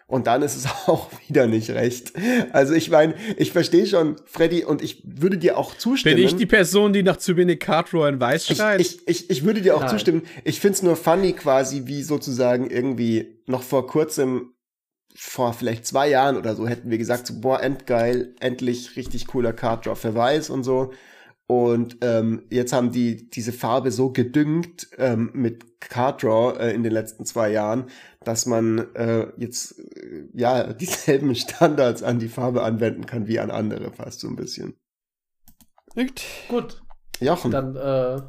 Und 0.08 0.28
dann 0.28 0.42
ist 0.42 0.56
es 0.56 0.66
auch 0.88 1.10
wieder 1.28 1.48
nicht 1.48 1.70
recht. 1.70 2.14
Also 2.54 2.74
ich 2.74 2.90
meine, 2.90 3.16
ich 3.36 3.52
verstehe 3.52 3.86
schon, 3.86 4.16
Freddy, 4.26 4.64
und 4.64 4.82
ich 4.82 5.04
würde 5.04 5.38
dir 5.38 5.58
auch 5.58 5.76
zustimmen. 5.78 6.16
Bin 6.16 6.26
ich 6.26 6.36
die 6.36 6.46
Person, 6.46 6.94
die 6.94 7.04
nach 7.04 7.18
zu 7.18 7.36
wenig 7.36 7.60
Cardrow 7.60 8.08
in 8.08 8.20
Weiß 8.20 8.48
schreit? 8.48 8.80
Ich, 8.80 9.00
ich, 9.06 9.24
ich, 9.24 9.30
ich 9.30 9.44
würde 9.44 9.62
dir 9.62 9.76
auch 9.76 9.82
Nein. 9.82 9.90
zustimmen. 9.90 10.22
Ich 10.46 10.60
find's 10.60 10.82
nur 10.82 10.96
funny 10.96 11.34
quasi, 11.34 11.84
wie 11.86 12.04
sozusagen 12.04 12.70
irgendwie 12.70 13.42
noch 13.48 13.64
vor 13.64 13.86
kurzem, 13.86 14.54
vor 15.14 15.54
vielleicht 15.54 15.86
zwei 15.86 16.10
Jahren 16.10 16.38
oder 16.38 16.56
so, 16.56 16.68
hätten 16.68 16.90
wir 16.90 16.98
gesagt, 16.98 17.28
so, 17.28 17.42
boah, 17.42 17.62
endgeil, 17.62 18.34
endlich 18.40 18.96
richtig 18.96 19.28
cooler 19.28 19.52
Carddraw 19.52 19.96
für 19.96 20.16
Weiß 20.16 20.50
und 20.50 20.64
so. 20.64 20.94
Und 21.48 22.00
ähm, 22.02 22.44
jetzt 22.50 22.74
haben 22.74 22.92
die 22.92 23.30
diese 23.30 23.54
Farbe 23.54 23.92
so 23.92 24.12
gedüngt 24.12 24.90
ähm, 24.98 25.32
mit 25.34 25.80
Card 25.80 26.22
Draw 26.22 26.60
äh, 26.60 26.74
in 26.74 26.84
den 26.84 26.92
letzten 26.92 27.26
zwei 27.26 27.50
Jahren, 27.50 27.86
dass 28.26 28.46
man 28.46 28.94
äh, 28.96 29.28
jetzt 29.38 29.80
äh, 29.80 30.26
ja 30.34 30.74
dieselben 30.74 31.34
Standards 31.36 32.04
an 32.04 32.20
die 32.20 32.28
Farbe 32.28 32.64
anwenden 32.64 33.06
kann 33.06 33.28
wie 33.28 33.40
an 33.40 33.50
andere, 33.50 33.94
fast 33.94 34.20
so 34.20 34.28
ein 34.28 34.36
bisschen. 34.36 34.76
Gut. 35.96 36.22
Gut. 36.50 36.82
Jochen. 37.22 37.52
Dann 37.52 37.76
äh, 37.78 38.22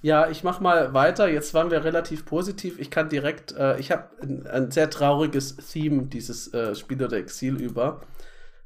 ja, 0.00 0.30
ich 0.30 0.42
mach 0.42 0.60
mal 0.60 0.94
weiter. 0.94 1.28
Jetzt 1.28 1.52
waren 1.52 1.70
wir 1.70 1.84
relativ 1.84 2.24
positiv. 2.24 2.78
Ich 2.78 2.90
kann 2.90 3.08
direkt, 3.08 3.52
äh, 3.52 3.78
ich 3.78 3.90
habe 3.90 4.08
ein, 4.22 4.46
ein, 4.46 4.70
sehr 4.70 4.88
trauriges 4.88 5.56
Theme 5.56 6.04
dieses 6.06 6.52
äh, 6.54 6.74
Spiel 6.74 7.02
oder 7.02 7.16
Exil 7.16 7.60
über, 7.60 8.00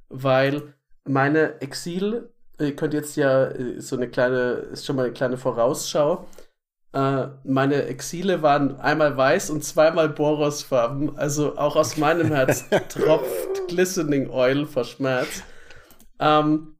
weil 0.08 0.74
meine 1.04 1.60
Exil 1.60 2.30
ihr 2.61 2.77
könnt 2.77 2.94
jetzt 2.94 3.16
ja 3.16 3.46
äh, 3.46 3.81
so 3.81 3.96
eine 3.96 4.09
kleine, 4.09 4.53
ist 4.73 4.87
schon 4.87 4.96
mal 4.96 5.07
eine 5.07 5.12
kleine 5.12 5.37
Vorausschau. 5.37 6.27
Äh, 6.92 7.29
meine 7.44 7.85
Exile 7.85 8.42
waren 8.42 8.81
einmal 8.81 9.16
weiß 9.16 9.51
und 9.51 9.64
zweimal 9.64 10.09
Borosfarben. 10.09 11.16
Also 11.16 11.57
auch 11.57 11.77
aus 11.77 11.96
meinem 11.96 12.29
Herz 12.29 12.68
tropft 12.88 13.68
Glistening 13.68 14.31
Oil 14.31 14.66
vor 14.66 14.85
Schmerz. 14.85 15.42
Ähm, 16.18 16.77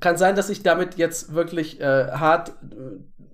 kann 0.00 0.16
sein, 0.16 0.36
dass 0.36 0.50
ich 0.50 0.62
damit 0.62 0.96
jetzt 0.96 1.34
wirklich 1.34 1.80
äh, 1.80 2.12
hart 2.12 2.50
äh, 2.50 3.26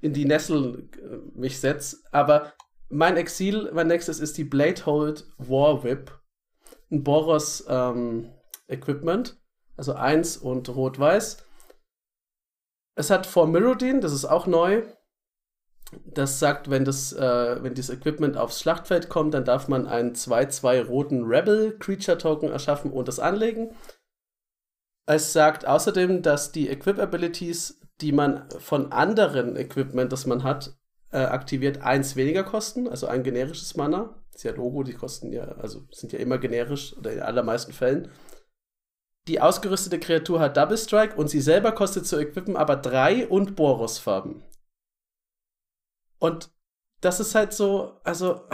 in 0.00 0.12
die 0.12 0.24
Nessel 0.24 0.88
äh, 0.96 1.38
mich 1.38 1.60
setze, 1.60 1.98
aber 2.12 2.52
mein 2.88 3.16
Exil, 3.16 3.70
mein 3.72 3.88
nächstes 3.88 4.20
ist 4.20 4.38
die 4.38 4.44
Bladehold 4.44 5.26
War 5.38 5.82
Whip. 5.82 6.12
Ein 6.90 7.02
Boros 7.02 7.64
ähm, 7.68 8.28
Equipment. 8.68 9.36
Also 9.76 9.94
1 9.94 10.38
und 10.38 10.68
rot-weiß. 10.68 11.44
Es 12.96 13.10
hat 13.10 13.26
vor 13.26 13.46
Mirrodin, 13.46 14.00
das 14.00 14.12
ist 14.12 14.24
auch 14.24 14.46
neu. 14.46 14.82
Das 16.04 16.40
sagt, 16.40 16.68
wenn 16.68 16.84
das, 16.84 17.12
äh, 17.12 17.62
wenn 17.62 17.74
dieses 17.74 17.94
Equipment 17.94 18.36
aufs 18.36 18.60
Schlachtfeld 18.60 19.08
kommt, 19.08 19.34
dann 19.34 19.44
darf 19.44 19.68
man 19.68 19.86
einen 19.86 20.14
2-2 20.14 20.82
roten 20.82 21.24
Rebel 21.24 21.78
Creature 21.78 22.18
Token 22.18 22.50
erschaffen 22.50 22.90
und 22.90 23.06
das 23.06 23.20
anlegen. 23.20 23.70
Es 25.06 25.32
sagt 25.32 25.66
außerdem, 25.66 26.22
dass 26.22 26.50
die 26.50 26.68
Equip 26.68 26.98
Abilities, 26.98 27.80
die 28.00 28.10
man 28.10 28.50
von 28.58 28.90
anderen 28.90 29.54
Equipment, 29.54 30.10
das 30.10 30.26
man 30.26 30.42
hat, 30.42 30.76
äh, 31.12 31.18
aktiviert, 31.18 31.82
eins 31.82 32.16
weniger 32.16 32.42
kosten, 32.42 32.88
also 32.88 33.06
ein 33.06 33.22
generisches 33.22 33.76
Mana. 33.76 34.22
Ist 34.34 34.42
ja 34.42 34.52
Logo, 34.52 34.82
die 34.82 34.94
kosten 34.94 35.32
ja, 35.32 35.44
also 35.58 35.86
sind 35.92 36.12
ja 36.12 36.18
immer 36.18 36.38
generisch 36.38 36.96
oder 36.96 37.12
in 37.12 37.20
allermeisten 37.20 37.72
Fällen. 37.72 38.10
Die 39.28 39.40
ausgerüstete 39.40 39.98
Kreatur 39.98 40.40
hat 40.40 40.56
Double 40.56 40.78
Strike 40.78 41.16
und 41.16 41.28
sie 41.28 41.40
selber 41.40 41.72
kostet 41.72 42.06
zu 42.06 42.16
equippen 42.18 42.56
aber 42.56 42.76
drei 42.76 43.26
und 43.26 43.56
Boros-Farben. 43.56 44.44
Und 46.18 46.50
das 47.00 47.20
ist 47.20 47.34
halt 47.34 47.52
so, 47.52 48.00
also 48.04 48.48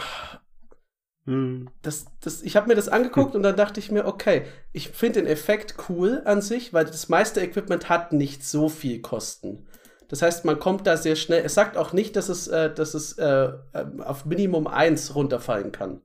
hm. 1.24 1.70
Das, 1.82 2.06
das, 2.20 2.42
ich 2.42 2.56
habe 2.56 2.68
mir 2.68 2.74
das 2.74 2.88
angeguckt 2.88 3.36
und 3.36 3.42
dann 3.44 3.56
dachte 3.56 3.78
ich 3.78 3.92
mir, 3.92 4.06
okay, 4.06 4.44
ich 4.72 4.88
finde 4.88 5.20
den 5.20 5.28
Effekt 5.30 5.76
cool 5.88 6.22
an 6.24 6.42
sich, 6.42 6.72
weil 6.72 6.84
das 6.84 7.08
meiste 7.08 7.40
Equipment 7.40 7.88
hat 7.88 8.12
nicht 8.12 8.44
so 8.44 8.68
viel 8.68 9.00
Kosten. 9.00 9.68
Das 10.08 10.20
heißt, 10.20 10.44
man 10.44 10.58
kommt 10.58 10.86
da 10.86 10.96
sehr 10.96 11.16
schnell. 11.16 11.44
Es 11.44 11.54
sagt 11.54 11.76
auch 11.76 11.92
nicht, 11.92 12.16
dass 12.16 12.28
es, 12.28 12.48
äh, 12.48 12.74
dass 12.74 12.94
es 12.94 13.16
äh, 13.18 13.52
ähm, 13.72 14.00
auf 14.00 14.26
Minimum 14.26 14.66
1 14.66 15.14
runterfallen 15.14 15.70
kann. 15.70 16.02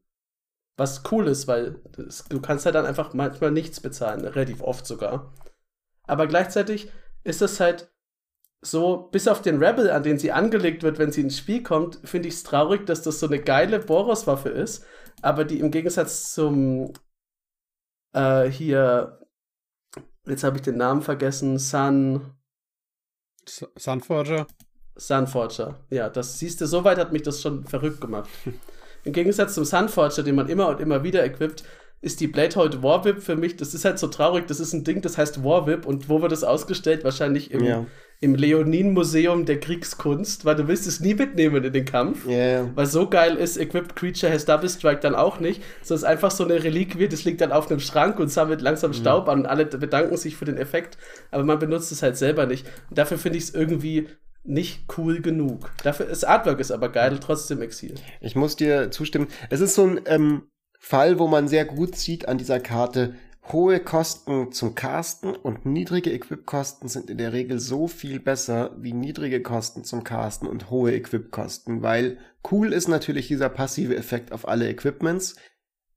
Was 0.77 1.03
cool 1.11 1.27
ist, 1.27 1.47
weil 1.47 1.81
das, 1.91 2.25
du 2.25 2.39
kannst 2.39 2.65
ja 2.65 2.71
dann 2.71 2.85
einfach 2.85 3.13
manchmal 3.13 3.51
nichts 3.51 3.79
bezahlen, 3.79 4.25
relativ 4.25 4.61
oft 4.61 4.85
sogar. 4.85 5.33
Aber 6.03 6.27
gleichzeitig 6.27 6.91
ist 7.23 7.41
es 7.41 7.59
halt 7.59 7.91
so, 8.61 9.09
bis 9.11 9.27
auf 9.27 9.41
den 9.41 9.63
Rebel, 9.63 9.89
an 9.89 10.03
den 10.03 10.17
sie 10.17 10.31
angelegt 10.31 10.83
wird, 10.83 10.97
wenn 10.97 11.11
sie 11.11 11.21
ins 11.21 11.37
Spiel 11.37 11.63
kommt, 11.63 11.99
finde 12.03 12.27
ich 12.27 12.35
es 12.35 12.43
traurig, 12.43 12.85
dass 12.85 13.01
das 13.01 13.19
so 13.19 13.27
eine 13.27 13.39
geile 13.39 13.79
Boros-Waffe 13.79 14.49
ist, 14.49 14.85
aber 15.21 15.45
die 15.45 15.59
im 15.59 15.71
Gegensatz 15.71 16.33
zum 16.33 16.93
äh, 18.13 18.49
hier, 18.49 19.19
jetzt 20.25 20.43
habe 20.43 20.57
ich 20.57 20.63
den 20.63 20.77
Namen 20.77 21.01
vergessen, 21.01 21.59
Sun. 21.59 22.33
Sunforger? 23.45 24.47
Sunforger, 24.95 25.79
ja, 25.89 26.09
das 26.09 26.39
siehst 26.39 26.59
du, 26.61 26.65
soweit 26.65 26.97
hat 26.97 27.13
mich 27.13 27.21
das 27.21 27.41
schon 27.41 27.65
verrückt 27.65 28.01
gemacht. 28.01 28.29
Im 29.07 29.13
Gegensatz 29.13 29.55
zum 29.55 29.65
Sunforger, 29.65 30.21
den 30.21 30.35
man 30.35 30.49
immer 30.49 30.67
und 30.67 30.79
immer 30.79 31.03
wieder 31.03 31.23
equipt, 31.23 31.63
ist 32.01 32.19
die 32.19 32.27
Bladehold 32.27 32.83
Warwhip 32.83 33.23
für 33.23 33.35
mich, 33.35 33.57
das 33.57 33.73
ist 33.73 33.85
halt 33.85 33.97
so 33.97 34.07
traurig, 34.07 34.45
das 34.45 34.59
ist 34.59 34.73
ein 34.73 34.83
Ding, 34.83 35.01
das 35.01 35.17
heißt 35.17 35.43
Warwhip 35.43 35.85
und 35.87 36.09
wo 36.09 36.21
wird 36.21 36.31
das 36.31 36.43
ausgestellt? 36.43 37.03
Wahrscheinlich 37.03 37.49
im, 37.51 37.63
ja 37.63 37.85
im 38.19 38.33
Leonin-Museum 38.33 39.45
der 39.45 39.59
Kriegskunst, 39.59 40.43
weil 40.43 40.55
du 40.55 40.67
willst 40.67 40.87
es 40.87 40.99
nie 40.99 41.13
mitnehmen 41.13 41.63
in 41.63 41.71
den 41.71 41.85
Kampf. 41.85 42.25
Yeah. 42.25 42.67
Weil 42.73 42.87
so 42.87 43.07
geil 43.07 43.35
ist 43.35 43.57
Equipped 43.57 43.95
Creature 43.95 44.31
has 44.31 44.45
Double 44.45 44.69
Strike 44.69 45.01
dann 45.01 45.13
auch 45.13 45.39
nicht. 45.39 45.61
So 45.83 45.93
ist 45.93 46.03
einfach 46.03 46.31
so 46.31 46.43
eine 46.43 46.63
Reliquie, 46.63 47.07
das 47.07 47.25
liegt 47.25 47.41
dann 47.41 47.51
auf 47.51 47.69
einem 47.69 47.79
Schrank 47.79 48.19
und 48.19 48.29
sammelt 48.29 48.61
langsam 48.61 48.91
mhm. 48.91 48.95
Staub 48.95 49.29
an 49.29 49.39
und 49.39 49.45
alle 49.45 49.65
bedanken 49.65 50.17
sich 50.17 50.35
für 50.35 50.45
den 50.45 50.57
Effekt, 50.57 50.97
aber 51.29 51.43
man 51.43 51.59
benutzt 51.59 51.91
es 51.91 52.01
halt 52.01 52.17
selber 52.17 52.47
nicht. 52.47 52.65
Und 52.89 52.97
dafür 52.97 53.19
finde 53.19 53.37
ich 53.37 53.45
es 53.45 53.53
irgendwie 53.53 54.07
nicht 54.47 54.85
cool 54.97 55.21
genug. 55.21 55.71
Dafür 55.83 56.07
ist 56.07 56.23
Artwork 56.23 56.59
ist 56.59 56.71
aber 56.71 56.89
geil, 56.89 57.19
trotzdem 57.21 57.61
Exil. 57.61 57.95
Ich 58.21 58.35
muss 58.35 58.55
dir 58.55 58.91
zustimmen. 58.91 59.27
Es 59.49 59.61
ist 59.61 59.75
so 59.75 59.85
ein 59.85 60.01
ähm, 60.05 60.43
Fall, 60.79 61.19
wo 61.19 61.27
man 61.27 61.47
sehr 61.47 61.65
gut 61.65 61.95
sieht 61.95 62.27
an 62.27 62.37
dieser 62.37 62.59
Karte, 62.59 63.15
Hohe 63.51 63.79
Kosten 63.79 64.51
zum 64.51 64.75
Casten 64.75 65.33
und 65.33 65.65
niedrige 65.65 66.11
Equip-Kosten 66.11 66.89
sind 66.89 67.09
in 67.09 67.17
der 67.17 67.31
Regel 67.31 67.59
so 67.59 67.87
viel 67.87 68.19
besser 68.19 68.75
wie 68.77 68.91
niedrige 68.91 69.41
Kosten 69.41 69.85
zum 69.85 70.03
Casten 70.03 70.49
und 70.49 70.69
hohe 70.69 70.93
Equip-Kosten, 70.93 71.81
weil 71.81 72.17
cool 72.51 72.73
ist 72.73 72.89
natürlich 72.89 73.29
dieser 73.29 73.47
passive 73.47 73.95
Effekt 73.95 74.33
auf 74.33 74.47
alle 74.47 74.67
Equipments. 74.67 75.37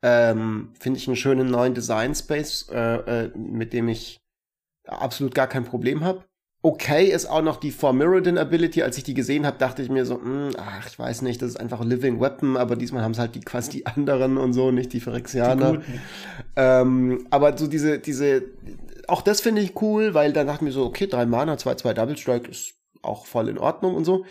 Ähm, 0.02 0.72
Finde 0.78 0.98
ich 0.98 1.08
einen 1.08 1.16
schönen 1.16 1.50
neuen 1.50 1.74
Design 1.74 2.14
Space, 2.14 2.68
äh, 2.70 3.24
äh, 3.24 3.36
mit 3.36 3.72
dem 3.72 3.88
ich 3.88 4.20
absolut 4.86 5.34
gar 5.34 5.48
kein 5.48 5.64
Problem 5.64 6.04
habe 6.04 6.24
okay 6.62 7.07
ist 7.07 7.27
auch 7.27 7.42
noch 7.42 7.57
die 7.57 7.70
For 7.70 7.92
Mirrodin 7.92 8.38
Ability. 8.38 8.83
Als 8.83 8.99
ich 8.99 9.05
die 9.05 9.14
gesehen 9.14 9.46
habe, 9.46 9.59
dachte 9.59 9.83
ich 9.83 9.88
mir 9.88 10.05
so, 10.05 10.16
mh, 10.16 10.25
hm, 10.25 10.57
ach, 10.59 10.87
ich 10.88 10.99
weiß 10.99 11.23
nicht, 11.23 11.40
das 11.40 11.51
ist 11.51 11.57
einfach 11.57 11.83
Living 11.85 12.20
Weapon, 12.20 12.57
aber 12.57 12.77
diesmal 12.77 13.03
haben 13.03 13.12
es 13.12 13.18
halt 13.18 13.35
die 13.35 13.40
quasi 13.40 13.70
die 13.70 13.87
anderen 13.87 14.37
und 14.37 14.53
so, 14.53 14.70
nicht 14.70 14.92
die 14.92 15.01
Phyrexianer. 15.01 15.79
Die 15.79 15.83
ähm, 16.57 17.27
aber 17.31 17.57
so 17.57 17.66
diese, 17.66 17.99
diese, 17.99 18.42
auch 19.09 19.23
das 19.23 19.40
finde 19.40 19.62
ich 19.62 19.81
cool, 19.81 20.14
weil 20.14 20.33
dann 20.33 20.46
dachte 20.46 20.59
ich 20.59 20.68
mir 20.68 20.73
so, 20.73 20.85
okay, 20.85 21.07
drei 21.07 21.27
Mana, 21.27 21.57
zwei, 21.57 21.75
zwei 21.75 21.94
Double 21.94 22.16
Strike 22.16 22.51
ist 22.51 22.75
auch 23.03 23.27
voll 23.27 23.49
in 23.49 23.59
Ordnung 23.59 23.94
und 23.94 24.05
so. 24.05 24.25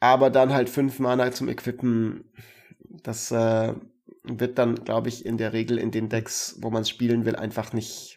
Aber 0.00 0.30
dann 0.30 0.52
halt 0.52 0.70
fünf 0.70 0.98
Mana 0.98 1.30
zum 1.32 1.48
Equippen, 1.48 2.24
das 3.02 3.30
äh, 3.30 3.74
wird 4.24 4.58
dann, 4.58 4.76
glaube 4.84 5.08
ich, 5.08 5.24
in 5.26 5.38
der 5.38 5.52
Regel 5.52 5.78
in 5.78 5.90
den 5.90 6.08
Decks, 6.08 6.56
wo 6.60 6.70
man 6.70 6.82
es 6.82 6.90
spielen 6.90 7.24
will, 7.24 7.36
einfach 7.36 7.72
nicht 7.72 8.09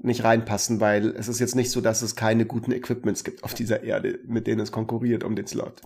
nicht 0.00 0.24
reinpassen, 0.24 0.80
weil 0.80 1.08
es 1.16 1.28
ist 1.28 1.40
jetzt 1.40 1.56
nicht 1.56 1.70
so, 1.70 1.80
dass 1.80 2.02
es 2.02 2.16
keine 2.16 2.46
guten 2.46 2.72
Equipments 2.72 3.24
gibt 3.24 3.44
auf 3.44 3.54
dieser 3.54 3.82
Erde, 3.82 4.18
mit 4.26 4.46
denen 4.46 4.60
es 4.60 4.72
konkurriert 4.72 5.24
um 5.24 5.36
den 5.36 5.46
Slot. 5.46 5.80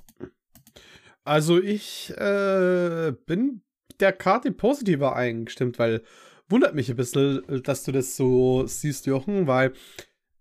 Also 1.25 1.61
ich 1.61 2.13
äh, 2.17 3.13
bin 3.27 3.63
der 4.01 4.13
Karte 4.13 4.53
positiver 4.53 5.15
eingestimmt, 5.15 5.79
weil 5.79 6.03
wundert 6.49 6.75
mich 6.75 6.91
ein 6.91 6.97
bisschen, 6.97 7.43
dass 7.63 7.85
du 7.85 7.93
das 7.93 8.17
so 8.17 8.67
siehst, 8.67 9.07
Jochen, 9.07 9.47
weil 9.47 9.73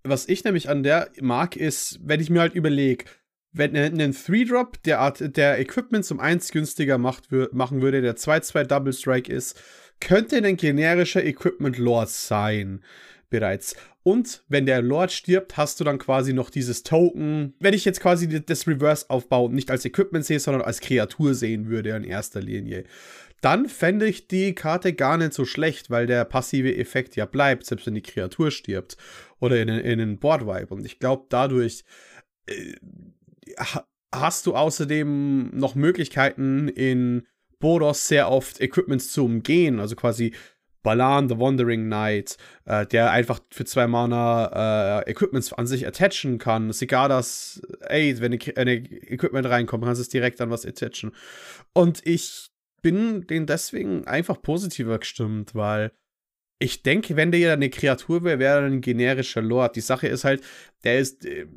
was 0.04 0.28
ich 0.28 0.44
nämlich 0.44 0.70
an 0.70 0.84
der 0.84 1.10
mag, 1.22 1.56
ist, 1.56 2.00
wenn 2.02 2.22
ich 2.22 2.30
mir 2.30 2.40
halt 2.40 2.56
überlege, 2.56 3.06
wenn 3.52 3.76
ein 3.76 4.14
3-Drop 4.14 4.82
der 4.84 5.00
Art 5.00 5.36
der 5.36 5.60
Equipment 5.60 6.06
zum 6.06 6.20
1 6.20 6.52
günstiger 6.52 6.98
macht, 6.98 7.32
machen 7.52 7.82
würde, 7.82 8.02
der 8.02 8.16
2-2 8.16 8.64
Double 8.64 8.94
Strike 8.94 9.32
ist, 9.32 9.62
könnte 10.00 10.38
ein 10.38 10.56
generischer 10.56 11.24
Equipment 11.26 11.78
Lord 11.78 12.10
sein 12.10 12.84
bereits. 13.30 13.76
Und 14.04 14.44
wenn 14.48 14.66
der 14.66 14.82
Lord 14.82 15.12
stirbt, 15.12 15.58
hast 15.58 15.80
du 15.80 15.84
dann 15.84 16.00
quasi 16.00 16.34
noch 16.34 16.50
dieses 16.50 16.84
Token. 16.84 17.54
Wenn 17.60 17.74
ich 17.74 17.86
jetzt 17.86 18.02
quasi 18.02 18.44
das 18.44 18.68
Reverse-Aufbau 18.68 19.50
nicht 19.50 19.72
als 19.72 19.86
Equipment 19.86 20.26
sehe, 20.26 20.40
sondern 20.40 20.64
als 20.64 20.82
Kreatur 20.82 21.34
sehen 21.34 21.70
würde 21.70 21.90
in 21.92 22.04
erster 22.04 22.42
Linie, 22.42 22.86
dann 23.42 23.70
fände 23.70 24.08
ich 24.08 24.28
die 24.28 24.54
Karte 24.54 24.94
gar 24.94 25.18
nicht 25.18 25.34
so 25.34 25.46
schlecht, 25.46 25.90
weil 25.90 26.08
der 26.08 26.26
passive 26.26 26.76
Effekt 26.76 27.16
ja 27.16 27.26
bleibt, 27.26 27.66
selbst 27.66 27.88
wenn 27.88 27.96
die 27.96 28.02
Kreatur 28.02 28.52
stirbt. 28.52 28.98
Oder 29.40 29.62
in, 29.62 29.70
in 29.70 30.02
einen 30.02 30.20
Board-Wipe. 30.20 30.74
Und 30.74 30.86
ich 30.86 31.00
glaube, 31.00 31.26
dadurch 31.30 31.86
äh, 32.48 32.74
hast 34.14 34.46
du 34.46 34.56
außerdem 34.56 35.52
noch 35.54 35.76
Möglichkeiten 35.76 36.68
in 36.68 37.28
Boros 37.60 38.08
sehr 38.08 38.32
oft 38.32 38.60
Equipments 38.62 39.12
zu 39.12 39.26
umgehen. 39.26 39.80
Also 39.80 39.96
quasi 39.96 40.34
Balan, 40.84 41.28
The 41.28 41.38
Wandering 41.38 41.86
Knight, 41.86 42.38
äh, 42.66 42.86
der 42.86 43.12
einfach 43.12 43.40
für 43.52 43.66
zwei 43.66 43.88
Mana 43.88 45.02
äh, 45.02 45.12
Equipments 45.12 45.52
an 45.54 45.68
sich 45.68 45.86
attachen 45.86 46.38
kann. 46.38 46.72
Sigadas 46.72 47.62
8, 47.84 48.22
wenn 48.22 48.40
eine 48.56 48.76
Equipment 48.76 49.48
reinkommt, 49.48 49.84
kannst 49.84 50.00
du 50.00 50.04
es 50.04 50.10
direkt 50.10 50.42
an 50.42 50.50
was 50.50 50.66
attachen. 50.66 51.12
Und 51.74 52.06
ich 52.06 52.50
bin 52.82 53.28
den 53.28 53.46
deswegen 53.46 54.08
einfach 54.08 54.42
positiver 54.42 55.00
gestimmt, 55.00 55.54
weil 55.54 55.92
ich 56.60 56.84
denke, 56.84 57.16
wenn 57.16 57.32
der 57.32 57.40
ja 57.40 57.54
eine 57.54 57.70
Kreatur 57.70 58.24
wäre, 58.24 58.40
wäre 58.40 58.60
er 58.60 58.66
ein 58.66 58.82
generischer 58.82 59.42
Lord. 59.42 59.76
Die 59.76 59.82
Sache 59.82 60.08
ist 60.08 60.24
halt, 60.24 60.44
der 60.84 61.00
ist. 61.00 61.26
Äh, 61.26 61.48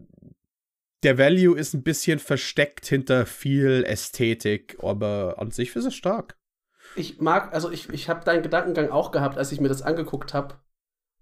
der 1.05 1.19
Value 1.19 1.59
ist 1.59 1.75
ein 1.75 1.83
bisschen 1.83 2.21
versteckt 2.21 2.87
hinter 2.87 3.27
viel 3.27 3.83
Ästhetik, 3.85 4.77
aber 4.81 5.35
an 5.39 5.51
sich 5.51 5.75
ist 5.75 5.85
er 5.85 5.91
stark 5.91 6.37
ich 6.97 7.21
mag, 7.21 7.55
also 7.55 7.71
ich, 7.71 7.89
ich 7.91 8.09
habe 8.09 8.25
deinen 8.25 8.43
Gedankengang 8.43 8.91
auch 8.91 9.11
gehabt, 9.11 9.39
als 9.39 9.53
ich 9.53 9.61
mir 9.61 9.69
das 9.69 9.83
angeguckt 9.83 10.35
habe. 10.35 10.57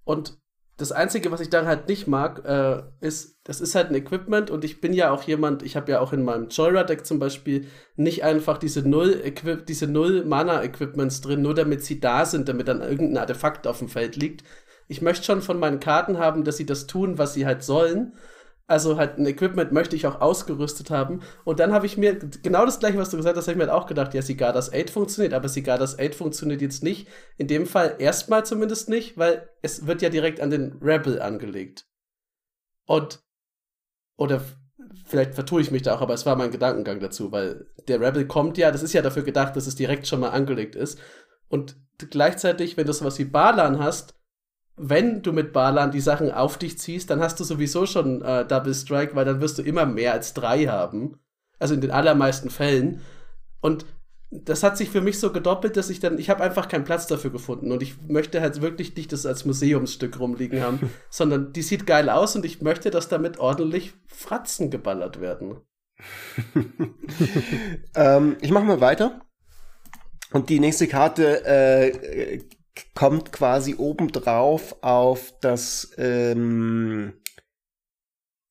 Und 0.04 0.38
das 0.80 0.92
Einzige, 0.92 1.30
was 1.30 1.40
ich 1.40 1.50
daran 1.50 1.68
halt 1.68 1.88
nicht 1.88 2.06
mag, 2.06 2.42
äh, 2.46 2.82
ist, 3.00 3.38
das 3.44 3.60
ist 3.60 3.74
halt 3.74 3.90
ein 3.90 3.94
Equipment 3.94 4.50
und 4.50 4.64
ich 4.64 4.80
bin 4.80 4.94
ja 4.94 5.10
auch 5.10 5.24
jemand, 5.24 5.62
ich 5.62 5.76
habe 5.76 5.92
ja 5.92 6.00
auch 6.00 6.14
in 6.14 6.24
meinem 6.24 6.48
Joyra-Deck 6.48 7.04
zum 7.04 7.18
Beispiel 7.18 7.66
nicht 7.96 8.24
einfach 8.24 8.56
diese 8.56 8.88
null, 8.88 9.22
diese 9.68 9.86
null 9.86 10.24
Mana-Equipments 10.24 11.20
drin, 11.20 11.42
nur 11.42 11.54
damit 11.54 11.84
sie 11.84 12.00
da 12.00 12.24
sind, 12.24 12.48
damit 12.48 12.68
dann 12.68 12.80
irgendein 12.80 13.18
Artefakt 13.18 13.66
auf 13.66 13.78
dem 13.78 13.88
Feld 13.88 14.16
liegt. 14.16 14.42
Ich 14.88 15.02
möchte 15.02 15.24
schon 15.24 15.42
von 15.42 15.58
meinen 15.58 15.80
Karten 15.80 16.18
haben, 16.18 16.44
dass 16.44 16.56
sie 16.56 16.66
das 16.66 16.86
tun, 16.86 17.18
was 17.18 17.34
sie 17.34 17.44
halt 17.44 17.62
sollen. 17.62 18.14
Also 18.70 18.98
halt 18.98 19.18
ein 19.18 19.26
Equipment 19.26 19.72
möchte 19.72 19.96
ich 19.96 20.06
auch 20.06 20.20
ausgerüstet 20.20 20.90
haben. 20.90 21.22
Und 21.44 21.58
dann 21.58 21.72
habe 21.72 21.86
ich 21.86 21.96
mir 21.96 22.14
genau 22.14 22.64
das 22.64 22.78
gleiche, 22.78 22.98
was 22.98 23.10
du 23.10 23.16
gesagt 23.16 23.36
hast, 23.36 23.48
habe 23.48 23.54
ich 23.54 23.58
mir 23.58 23.68
halt 23.68 23.82
auch 23.82 23.88
gedacht, 23.88 24.14
ja, 24.14 24.22
Sigardas 24.22 24.72
8 24.72 24.90
funktioniert, 24.90 25.34
aber 25.34 25.48
Sigardas 25.48 25.98
8 25.98 26.14
funktioniert 26.14 26.62
jetzt 26.62 26.84
nicht. 26.84 27.08
In 27.36 27.48
dem 27.48 27.66
Fall 27.66 27.96
erstmal 27.98 28.46
zumindest 28.46 28.88
nicht, 28.88 29.18
weil 29.18 29.50
es 29.60 29.88
wird 29.88 30.02
ja 30.02 30.08
direkt 30.08 30.40
an 30.40 30.50
den 30.50 30.78
Rebel 30.80 31.20
angelegt. 31.20 31.88
Und, 32.86 33.24
oder 34.16 34.40
vielleicht 35.04 35.34
vertue 35.34 35.62
ich 35.62 35.72
mich 35.72 35.82
da 35.82 35.96
auch, 35.96 36.00
aber 36.00 36.14
es 36.14 36.24
war 36.24 36.36
mein 36.36 36.52
Gedankengang 36.52 37.00
dazu, 37.00 37.32
weil 37.32 37.66
der 37.88 38.00
Rebel 38.00 38.28
kommt 38.28 38.56
ja, 38.56 38.70
das 38.70 38.84
ist 38.84 38.92
ja 38.92 39.02
dafür 39.02 39.24
gedacht, 39.24 39.56
dass 39.56 39.66
es 39.66 39.74
direkt 39.74 40.06
schon 40.06 40.20
mal 40.20 40.30
angelegt 40.30 40.76
ist. 40.76 40.96
Und 41.48 41.76
gleichzeitig, 41.98 42.76
wenn 42.76 42.86
du 42.86 42.92
sowas 42.92 43.18
wie 43.18 43.24
Balan 43.24 43.80
hast, 43.80 44.14
wenn 44.82 45.22
du 45.22 45.32
mit 45.32 45.52
Balan 45.52 45.90
die 45.90 46.00
Sachen 46.00 46.30
auf 46.30 46.56
dich 46.56 46.78
ziehst, 46.78 47.10
dann 47.10 47.20
hast 47.20 47.38
du 47.38 47.44
sowieso 47.44 47.84
schon 47.84 48.22
äh, 48.22 48.46
Double 48.46 48.74
Strike, 48.74 49.14
weil 49.14 49.26
dann 49.26 49.40
wirst 49.40 49.58
du 49.58 49.62
immer 49.62 49.84
mehr 49.84 50.14
als 50.14 50.32
drei 50.32 50.64
haben. 50.66 51.18
Also 51.58 51.74
in 51.74 51.82
den 51.82 51.90
allermeisten 51.90 52.48
Fällen. 52.48 53.02
Und 53.60 53.84
das 54.30 54.62
hat 54.62 54.78
sich 54.78 54.88
für 54.88 55.02
mich 55.02 55.18
so 55.18 55.32
gedoppelt, 55.32 55.76
dass 55.76 55.90
ich 55.90 56.00
dann, 56.00 56.18
ich 56.18 56.30
habe 56.30 56.42
einfach 56.42 56.68
keinen 56.68 56.84
Platz 56.84 57.06
dafür 57.06 57.30
gefunden 57.30 57.72
und 57.72 57.82
ich 57.82 57.96
möchte 58.08 58.40
halt 58.40 58.62
wirklich 58.62 58.96
nicht 58.96 59.12
das 59.12 59.26
als 59.26 59.44
Museumsstück 59.44 60.18
rumliegen 60.18 60.62
haben, 60.62 60.90
sondern 61.10 61.52
die 61.52 61.62
sieht 61.62 61.86
geil 61.86 62.08
aus 62.08 62.34
und 62.36 62.46
ich 62.46 62.62
möchte, 62.62 62.90
dass 62.90 63.08
damit 63.08 63.38
ordentlich 63.38 63.92
Fratzen 64.06 64.70
geballert 64.70 65.20
werden. 65.20 65.58
ähm, 67.94 68.36
ich 68.40 68.50
mache 68.50 68.64
mal 68.64 68.80
weiter. 68.80 69.20
Und 70.32 70.48
die 70.48 70.60
nächste 70.60 70.86
Karte 70.86 71.44
äh, 71.44 72.38
kommt 72.94 73.32
quasi 73.32 73.74
obendrauf 73.76 74.76
auf 74.82 75.34
das, 75.40 75.92
ähm, 75.98 77.14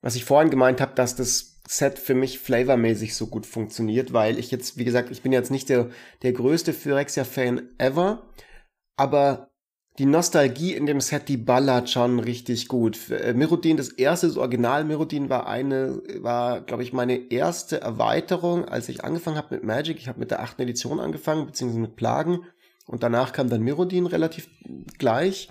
was 0.01 0.15
ich 0.15 0.25
vorhin 0.25 0.49
gemeint 0.49 0.81
habe, 0.81 0.95
dass 0.95 1.15
das 1.15 1.61
Set 1.67 1.99
für 1.99 2.15
mich 2.15 2.39
flavormäßig 2.39 3.15
so 3.15 3.27
gut 3.27 3.45
funktioniert, 3.45 4.11
weil 4.11 4.39
ich 4.39 4.49
jetzt, 4.49 4.77
wie 4.77 4.85
gesagt, 4.85 5.11
ich 5.11 5.21
bin 5.21 5.31
jetzt 5.31 5.51
nicht 5.51 5.69
der, 5.69 5.89
der 6.23 6.33
größte 6.33 6.73
Phyrexia-Fan 6.73 7.69
ever, 7.77 8.23
aber 8.97 9.49
die 9.99 10.05
Nostalgie 10.05 10.73
in 10.73 10.85
dem 10.85 11.01
Set, 11.01 11.27
die 11.27 11.37
ballert 11.37 11.89
schon 11.89 12.19
richtig 12.19 12.69
gut. 12.69 13.11
Äh, 13.11 13.33
Mirrodin, 13.33 13.75
das 13.75 13.89
erste, 13.89 14.27
das 14.27 14.37
Original 14.37 14.85
Mirrodin 14.85 15.29
war 15.29 15.45
eine, 15.45 16.01
war, 16.21 16.61
glaube 16.61 16.83
ich, 16.83 16.93
meine 16.93 17.31
erste 17.31 17.81
Erweiterung, 17.81 18.65
als 18.65 18.87
ich 18.87 19.03
angefangen 19.03 19.37
habe 19.37 19.55
mit 19.55 19.63
Magic. 19.63 19.97
Ich 19.97 20.07
habe 20.07 20.19
mit 20.19 20.31
der 20.31 20.41
achten 20.41 20.61
Edition 20.61 21.01
angefangen, 21.01 21.45
beziehungsweise 21.45 21.81
mit 21.81 21.97
Plagen. 21.97 22.45
Und 22.89 23.03
danach 23.03 23.33
kam 23.33 23.49
dann 23.49 23.61
Mirrodin 23.61 24.07
relativ 24.07 24.49
gleich. 24.97 25.49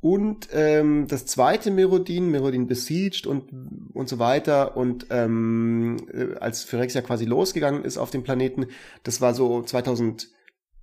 Und 0.00 0.48
ähm, 0.52 1.06
das 1.06 1.26
zweite 1.26 1.70
Mirrodin, 1.70 2.28
Mirrodin 2.30 2.66
Besieged 2.66 3.26
und, 3.26 3.52
und 3.92 4.08
so 4.08 4.18
weiter. 4.18 4.76
Und 4.76 5.06
ähm, 5.10 5.98
äh, 6.12 6.34
als 6.40 6.64
Phyrexia 6.64 7.02
quasi 7.02 7.24
losgegangen 7.24 7.84
ist 7.84 7.98
auf 7.98 8.10
dem 8.10 8.24
Planeten, 8.24 8.66
das 9.04 9.20
war 9.20 9.32
so 9.32 9.62
2000 9.62 10.28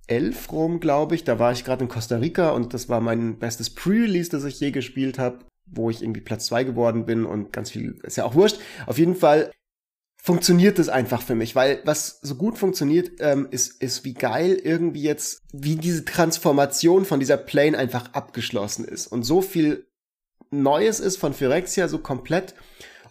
11 0.06 0.50
rum, 0.52 0.80
glaube 0.80 1.14
ich. 1.14 1.24
Da 1.24 1.38
war 1.38 1.52
ich 1.52 1.66
gerade 1.66 1.84
in 1.84 1.90
Costa 1.90 2.16
Rica 2.16 2.52
und 2.52 2.72
das 2.72 2.88
war 2.88 3.02
mein 3.02 3.38
bestes 3.38 3.68
Pre-Release, 3.68 4.30
das 4.30 4.44
ich 4.44 4.58
je 4.58 4.70
gespielt 4.70 5.18
habe, 5.18 5.40
wo 5.66 5.90
ich 5.90 6.02
irgendwie 6.02 6.22
Platz 6.22 6.46
2 6.46 6.64
geworden 6.64 7.04
bin 7.04 7.26
und 7.26 7.52
ganz 7.52 7.70
viel, 7.70 8.00
ist 8.04 8.16
ja 8.16 8.24
auch 8.24 8.34
wurscht. 8.34 8.58
Auf 8.86 8.96
jeden 8.96 9.14
Fall 9.14 9.50
funktioniert 10.20 10.78
das 10.78 10.88
einfach 10.88 11.22
für 11.22 11.34
mich, 11.34 11.54
weil 11.54 11.80
was 11.84 12.20
so 12.22 12.34
gut 12.34 12.58
funktioniert, 12.58 13.12
ähm, 13.20 13.48
ist, 13.50 13.80
ist 13.80 14.04
wie 14.04 14.14
geil 14.14 14.60
irgendwie 14.62 15.02
jetzt, 15.02 15.42
wie 15.52 15.76
diese 15.76 16.04
Transformation 16.04 17.04
von 17.04 17.20
dieser 17.20 17.36
Plane 17.36 17.78
einfach 17.78 18.12
abgeschlossen 18.12 18.84
ist 18.84 19.06
und 19.06 19.22
so 19.22 19.40
viel 19.40 19.86
Neues 20.50 21.00
ist 21.00 21.18
von 21.18 21.34
Phyrexia 21.34 21.88
so 21.88 21.98
komplett 21.98 22.54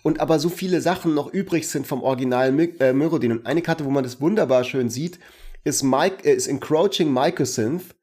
und 0.04 0.20
aber 0.20 0.40
so 0.40 0.50
viele 0.50 0.82
Sachen 0.82 1.14
noch 1.14 1.32
übrig 1.34 1.68
sind 1.68 1.86
vom 1.86 2.02
Original 2.02 2.58
äh, 2.80 2.94
Myrodin. 2.94 3.32
Und 3.32 3.46
eine 3.46 3.62
Karte, 3.62 3.86
wo 3.86 3.90
man 3.90 4.04
das 4.04 4.22
wunderbar 4.22 4.64
schön 4.64 4.90
sieht, 4.90 5.20
ist, 5.64 5.84
Mike, 5.84 6.24
äh, 6.24 6.34
ist 6.34 6.48
Encroaching 6.48 7.12
Mycosynth, 7.12 7.96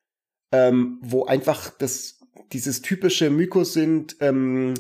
ähm, 0.53 0.99
wo 1.03 1.25
einfach 1.25 1.71
das, 1.71 2.21
dieses 2.53 2.83
typische 2.83 3.31
Mycosynth 3.31 4.17
ähm, 4.21 4.75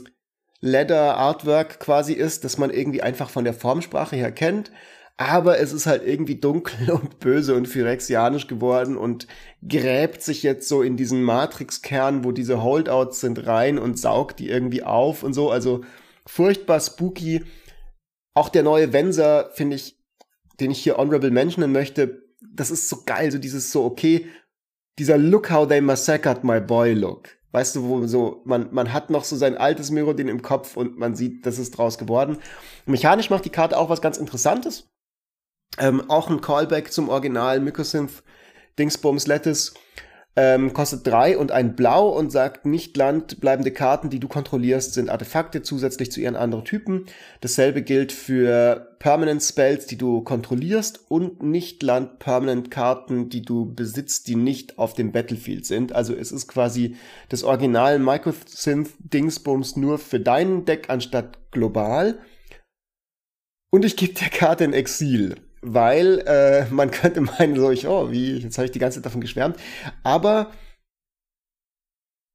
Leather 0.65 1.19
Artwork 1.19 1.79
quasi 1.79 2.15
ist, 2.15 2.43
dass 2.43 2.57
man 2.57 2.71
irgendwie 2.71 3.03
einfach 3.03 3.29
von 3.29 3.45
der 3.45 3.53
Formsprache 3.53 4.17
her 4.17 4.33
kennt. 4.33 4.73
Aber 5.19 5.59
es 5.59 5.75
ist 5.75 5.85
halt 5.85 6.03
irgendwie 6.07 6.37
dunkel 6.37 6.91
und 7.03 7.21
böse 7.21 7.55
und 7.55 7.69
phyrexianisch 7.69 8.47
geworden 8.47 8.97
und 8.97 9.29
gräbt 9.69 10.23
sich 10.23 10.43
jetzt 10.43 10.67
so 10.67 10.81
in 10.81 10.97
diesen 10.97 11.23
Matrix-Kern, 11.23 12.25
wo 12.25 12.33
diese 12.33 12.63
Holdouts 12.63 13.21
sind, 13.21 13.47
rein 13.47 13.79
und 13.79 13.99
saugt 13.99 14.39
die 14.39 14.49
irgendwie 14.49 14.83
auf 14.83 15.23
und 15.23 15.35
so. 15.35 15.51
Also 15.51 15.85
furchtbar 16.27 16.81
spooky. 16.81 17.45
Auch 18.33 18.49
der 18.49 18.63
neue 18.63 18.95
Venser, 18.95 19.51
finde 19.53 19.77
ich, 19.77 19.99
den 20.61 20.71
ich 20.71 20.83
hier 20.83 20.97
honorable 20.97 21.31
mentionen 21.31 21.73
möchte, 21.73 22.23
das 22.41 22.71
ist 22.71 22.89
so 22.89 23.03
geil, 23.05 23.31
so 23.31 23.37
dieses 23.37 23.71
so, 23.71 23.85
okay, 23.85 24.29
dieser 24.99 25.19
Look 25.19 25.51
how 25.51 25.69
they 25.69 25.83
massacred 25.83 26.43
my 26.43 26.59
boy 26.59 26.95
Look. 26.95 27.29
Weißt 27.55 27.77
du, 27.77 27.85
wo 27.85 28.05
so, 28.09 28.43
man, 28.45 28.67
man 28.73 28.93
hat 28.93 29.11
noch 29.11 29.23
so 29.23 29.37
sein 29.37 29.57
altes 29.57 29.93
Mirrodin 29.93 30.27
im 30.27 30.43
Kopf 30.43 30.77
und 30.77 30.99
man 30.99 31.15
sieht, 31.15 31.47
das 31.47 31.61
ist 31.61 31.79
draus 31.79 31.99
geworden. 31.99 32.39
Mechanisch 32.85 33.31
macht 33.31 33.45
die 33.45 33.51
Karte 33.51 33.79
auch 33.79 33.89
was 33.89 34.01
ganz 34.01 34.17
Interessantes. 34.17 34.89
Ähm, 35.79 36.11
auch 36.11 36.29
ein 36.29 36.41
Callback 36.41 36.93
zum 36.93 37.09
Original 37.09 37.61
Mycosynth 37.61 38.25
Dingsbums 38.77 39.29
Lettuce. 39.29 39.73
Ähm, 40.37 40.73
kostet 40.73 41.07
drei 41.07 41.39
und 41.39 41.53
ein 41.53 41.77
Blau 41.77 42.09
und 42.09 42.33
sagt, 42.33 42.67
nicht 42.67 42.97
landbleibende 42.97 43.71
Karten, 43.71 44.11
die 44.11 44.19
du 44.19 44.27
kontrollierst, 44.27 44.93
sind 44.93 45.09
Artefakte 45.09 45.63
zusätzlich 45.63 46.11
zu 46.11 46.21
ihren 46.21 46.35
anderen 46.35 46.65
Typen. 46.65 47.07
Dasselbe 47.41 47.83
gilt 47.83 48.11
für 48.11 48.97
Permanent 48.99 49.43
Spells, 49.45 49.87
die 49.87 49.97
du 49.97 50.23
kontrollierst 50.23 51.09
und 51.09 51.45
nicht 51.45 51.85
Land 51.85 52.19
Permanent 52.19 52.73
Karten, 52.73 53.29
die 53.29 53.43
du 53.43 53.73
besitzt, 53.73 54.27
die 54.27 54.35
nicht 54.35 54.77
auf 54.77 54.95
dem 54.95 55.13
Battlefield 55.13 55.67
sind. 55.67 55.93
Also 55.93 56.17
es 56.17 56.33
ist 56.33 56.49
quasi 56.49 56.97
das 57.29 57.45
Original 57.45 58.01
Microsynth 58.01 58.91
Dingsbums 58.99 59.77
nur 59.77 59.99
für 59.99 60.19
deinen 60.19 60.65
Deck 60.65 60.91
anstatt 60.91 61.53
global. 61.53 62.19
Und 63.71 63.85
ich 63.85 63.97
gebe 63.97 64.15
der 64.15 64.31
Karte 64.31 64.65
ein 64.65 64.73
Exil 64.73 65.37
weil 65.65 66.21
äh, 66.27 66.67
man 66.71 66.91
könnte 66.91 67.21
meinen, 67.21 67.57
so 67.57 67.71
ich, 67.71 67.89
oh, 67.89 68.11
wie, 68.11 68.39
jetzt 68.39 68.59
habe 68.59 68.67
ich 68.67 68.73
die 68.73 68.79
ganze 68.79 68.99
Zeit 68.99 69.07
davon 69.07 69.21
geschwärmt. 69.21 69.57
Aber 70.03 70.51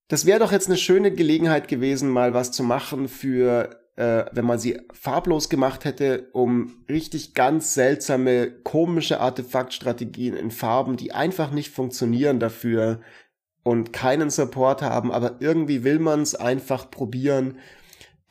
das 0.10 0.26
wäre 0.26 0.40
doch 0.40 0.52
jetzt 0.52 0.68
eine 0.68 0.78
schöne 0.78 1.12
Gelegenheit 1.12 1.68
gewesen, 1.68 2.10
mal 2.10 2.34
was 2.34 2.52
zu 2.52 2.64
machen 2.64 3.08
für, 3.08 3.80
äh, 3.96 4.26
wenn 4.32 4.46
man 4.46 4.58
sie 4.58 4.82
farblos 4.92 5.50
gemacht 5.50 5.86
hätte, 5.86 6.30
um 6.34 6.84
richtig 6.90 7.36
ganz 7.36 7.76
seltsame, 7.76 8.50
komische 8.50 9.20
Artefaktstrategien 9.20 10.36
in 10.36 10.50
Farben, 10.50 10.98
die 10.98 11.12
einfach 11.12 11.52
nicht 11.52 11.70
funktionieren 11.70 12.40
dafür 12.40 13.02
und 13.62 13.94
keinen 13.94 14.32
Support 14.32 14.82
haben, 14.82 15.12
aber 15.12 15.36
irgendwie 15.42 15.84
will 15.84 16.00
man 16.00 16.24
es 16.24 16.34
einfach 16.34 16.90
probieren, 16.90 17.60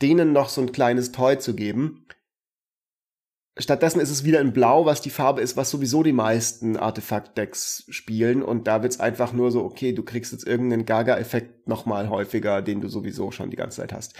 denen 0.01 0.33
noch 0.33 0.49
so 0.49 0.61
ein 0.61 0.73
kleines 0.73 1.13
Toy 1.13 1.39
zu 1.39 1.55
geben. 1.55 2.05
Stattdessen 3.59 3.99
ist 3.99 4.09
es 4.09 4.23
wieder 4.23 4.39
in 4.39 4.53
Blau, 4.53 4.85
was 4.85 5.01
die 5.01 5.09
Farbe 5.09 5.41
ist, 5.41 5.57
was 5.57 5.69
sowieso 5.69 6.01
die 6.01 6.13
meisten 6.13 6.77
Artefakt-Decks 6.77 7.85
spielen. 7.89 8.41
Und 8.41 8.67
da 8.67 8.81
wird's 8.81 9.01
einfach 9.01 9.33
nur 9.33 9.51
so, 9.51 9.63
okay, 9.63 9.91
du 9.91 10.03
kriegst 10.03 10.31
jetzt 10.31 10.47
irgendeinen 10.47 10.85
Gaga-Effekt 10.85 11.67
nochmal 11.67 12.09
häufiger, 12.09 12.61
den 12.61 12.79
du 12.79 12.87
sowieso 12.87 13.31
schon 13.31 13.49
die 13.49 13.57
ganze 13.57 13.81
Zeit 13.81 13.91
hast. 13.91 14.13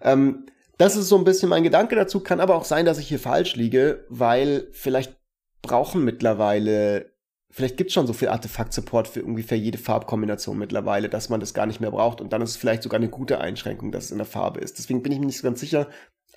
Ähm, 0.00 0.46
das 0.78 0.96
ist 0.96 1.08
so 1.08 1.18
ein 1.18 1.24
bisschen 1.24 1.48
mein 1.48 1.64
Gedanke 1.64 1.96
dazu. 1.96 2.20
Kann 2.20 2.40
aber 2.40 2.54
auch 2.54 2.64
sein, 2.64 2.86
dass 2.86 2.98
ich 2.98 3.08
hier 3.08 3.18
falsch 3.18 3.56
liege, 3.56 4.04
weil 4.08 4.68
vielleicht 4.70 5.16
brauchen 5.60 6.04
mittlerweile, 6.04 7.12
vielleicht 7.50 7.76
gibt's 7.76 7.94
schon 7.94 8.06
so 8.06 8.12
viel 8.12 8.28
Artefakt-Support 8.28 9.08
für 9.08 9.24
ungefähr 9.24 9.58
jede 9.58 9.78
Farbkombination 9.78 10.56
mittlerweile, 10.56 11.08
dass 11.08 11.28
man 11.28 11.40
das 11.40 11.52
gar 11.52 11.66
nicht 11.66 11.80
mehr 11.80 11.90
braucht. 11.90 12.20
Und 12.20 12.32
dann 12.32 12.42
ist 12.42 12.50
es 12.50 12.56
vielleicht 12.56 12.84
sogar 12.84 13.00
eine 13.00 13.08
gute 13.08 13.40
Einschränkung, 13.40 13.90
dass 13.90 14.04
es 14.04 14.10
in 14.12 14.18
der 14.18 14.26
Farbe 14.26 14.60
ist. 14.60 14.78
Deswegen 14.78 15.02
bin 15.02 15.10
ich 15.10 15.18
mir 15.18 15.26
nicht 15.26 15.38
so 15.38 15.44
ganz 15.44 15.58
sicher. 15.58 15.88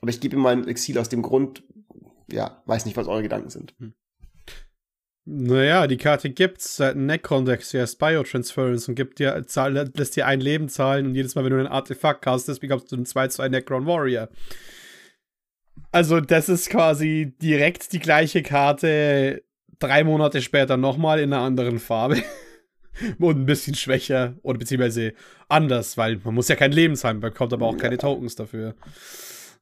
Aber 0.02 0.10
ich 0.10 0.20
gebe 0.20 0.36
ihm 0.36 0.42
mal 0.42 0.54
ein 0.54 0.68
Exil 0.68 0.98
aus 1.00 1.10
dem 1.10 1.22
Grund, 1.22 1.64
ja, 2.32 2.62
weiß 2.66 2.86
nicht, 2.86 2.98
was 2.98 3.08
eure 3.08 3.24
Gedanken 3.24 3.50
sind. 3.50 3.74
Hm. 3.80 3.94
Naja, 5.30 5.88
die 5.88 5.98
Karte 5.98 6.30
gibt's 6.30 6.78
seit 6.78 6.96
Necron-Decks, 6.96 7.72
die 7.72 7.80
heißt 7.80 8.00
Biotransference 8.00 8.88
und 8.88 8.96
gibt 8.96 9.20
dir, 9.20 9.44
zahl, 9.46 9.74
lässt 9.74 10.16
dir 10.16 10.26
ein 10.26 10.40
Leben 10.40 10.70
zahlen 10.70 11.06
und 11.06 11.16
jedes 11.16 11.36
Mal, 11.36 11.44
wenn 11.44 11.52
du 11.52 11.60
ein 11.60 11.68
Artefakt 11.68 12.22
castest, 12.22 12.62
bekommst 12.62 12.92
du 12.92 12.96
einen 12.96 13.06
2-2 13.06 13.50
Necron 13.50 13.86
Warrior. 13.86 14.30
Also, 15.92 16.22
das 16.22 16.48
ist 16.48 16.70
quasi 16.70 17.36
direkt 17.42 17.92
die 17.92 18.00
gleiche 18.00 18.42
Karte, 18.42 19.44
drei 19.80 20.06
Monate 20.06 20.42
später 20.42 20.78
nochmal 20.78 21.20
in 21.20 21.34
einer 21.34 21.44
anderen 21.44 21.80
Farbe. 21.80 22.24
und 23.20 23.38
ein 23.38 23.46
bisschen 23.46 23.76
schwächer 23.76 24.36
oder 24.42 24.60
beziehungsweise 24.60 25.14
anders, 25.48 25.98
weil 25.98 26.20
man 26.24 26.36
muss 26.36 26.48
ja 26.48 26.56
kein 26.56 26.72
Leben 26.72 26.96
zahlen, 26.96 27.20
man 27.20 27.32
bekommt 27.32 27.54
aber 27.54 27.68
auch 27.68 27.78
keine 27.78 27.98
Tokens 27.98 28.36
dafür. 28.36 28.76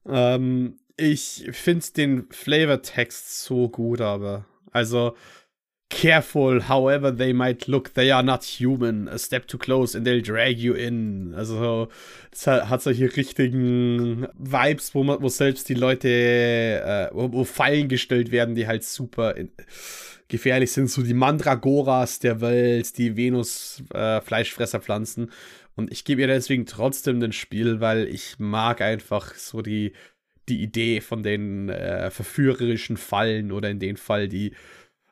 Ähm, 0.08 0.78
ich 0.96 1.48
finde 1.52 1.84
den 1.96 2.26
Flavortext 2.30 3.44
so 3.44 3.68
gut, 3.68 4.00
aber 4.00 4.46
also 4.72 5.14
careful, 5.88 6.68
however 6.68 7.16
they 7.16 7.32
might 7.32 7.68
look, 7.68 7.94
they 7.94 8.10
are 8.10 8.22
not 8.22 8.44
human. 8.44 9.08
A 9.08 9.18
step 9.18 9.46
too 9.46 9.58
close 9.58 9.94
and 9.94 10.06
they'll 10.06 10.22
drag 10.22 10.58
you 10.58 10.74
in. 10.74 11.34
Also 11.34 11.88
es 12.32 12.46
hat, 12.46 12.82
solche 12.82 13.14
richtigen 13.16 14.26
Vibes, 14.38 14.94
wo 14.94 15.04
man, 15.04 15.22
wo 15.22 15.28
selbst 15.28 15.68
die 15.68 15.74
Leute, 15.74 16.08
äh, 16.08 17.08
wo, 17.12 17.32
wo 17.32 17.44
Fallen 17.44 17.88
gestellt 17.88 18.32
werden, 18.32 18.54
die 18.54 18.66
halt 18.66 18.84
super 18.84 19.36
in, 19.36 19.50
gefährlich 20.28 20.72
sind, 20.72 20.90
so 20.90 21.02
die 21.02 21.14
Mandragoras 21.14 22.18
der 22.18 22.40
Welt, 22.40 22.98
die 22.98 23.16
Venus 23.16 23.82
äh. 23.94 24.20
Und 25.76 25.92
ich 25.92 26.04
gebe 26.04 26.22
ihr 26.22 26.26
deswegen 26.26 26.66
trotzdem 26.66 27.20
den 27.20 27.32
Spiel, 27.32 27.80
weil 27.80 28.08
ich 28.08 28.36
mag 28.38 28.80
einfach 28.80 29.34
so 29.34 29.62
die 29.62 29.92
die 30.48 30.62
Idee 30.62 31.00
von 31.00 31.22
den 31.22 31.68
äh, 31.68 32.10
verführerischen 32.10 32.96
Fallen 32.96 33.52
oder 33.52 33.70
in 33.70 33.78
dem 33.78 33.96
Fall 33.96 34.28
die 34.28 34.52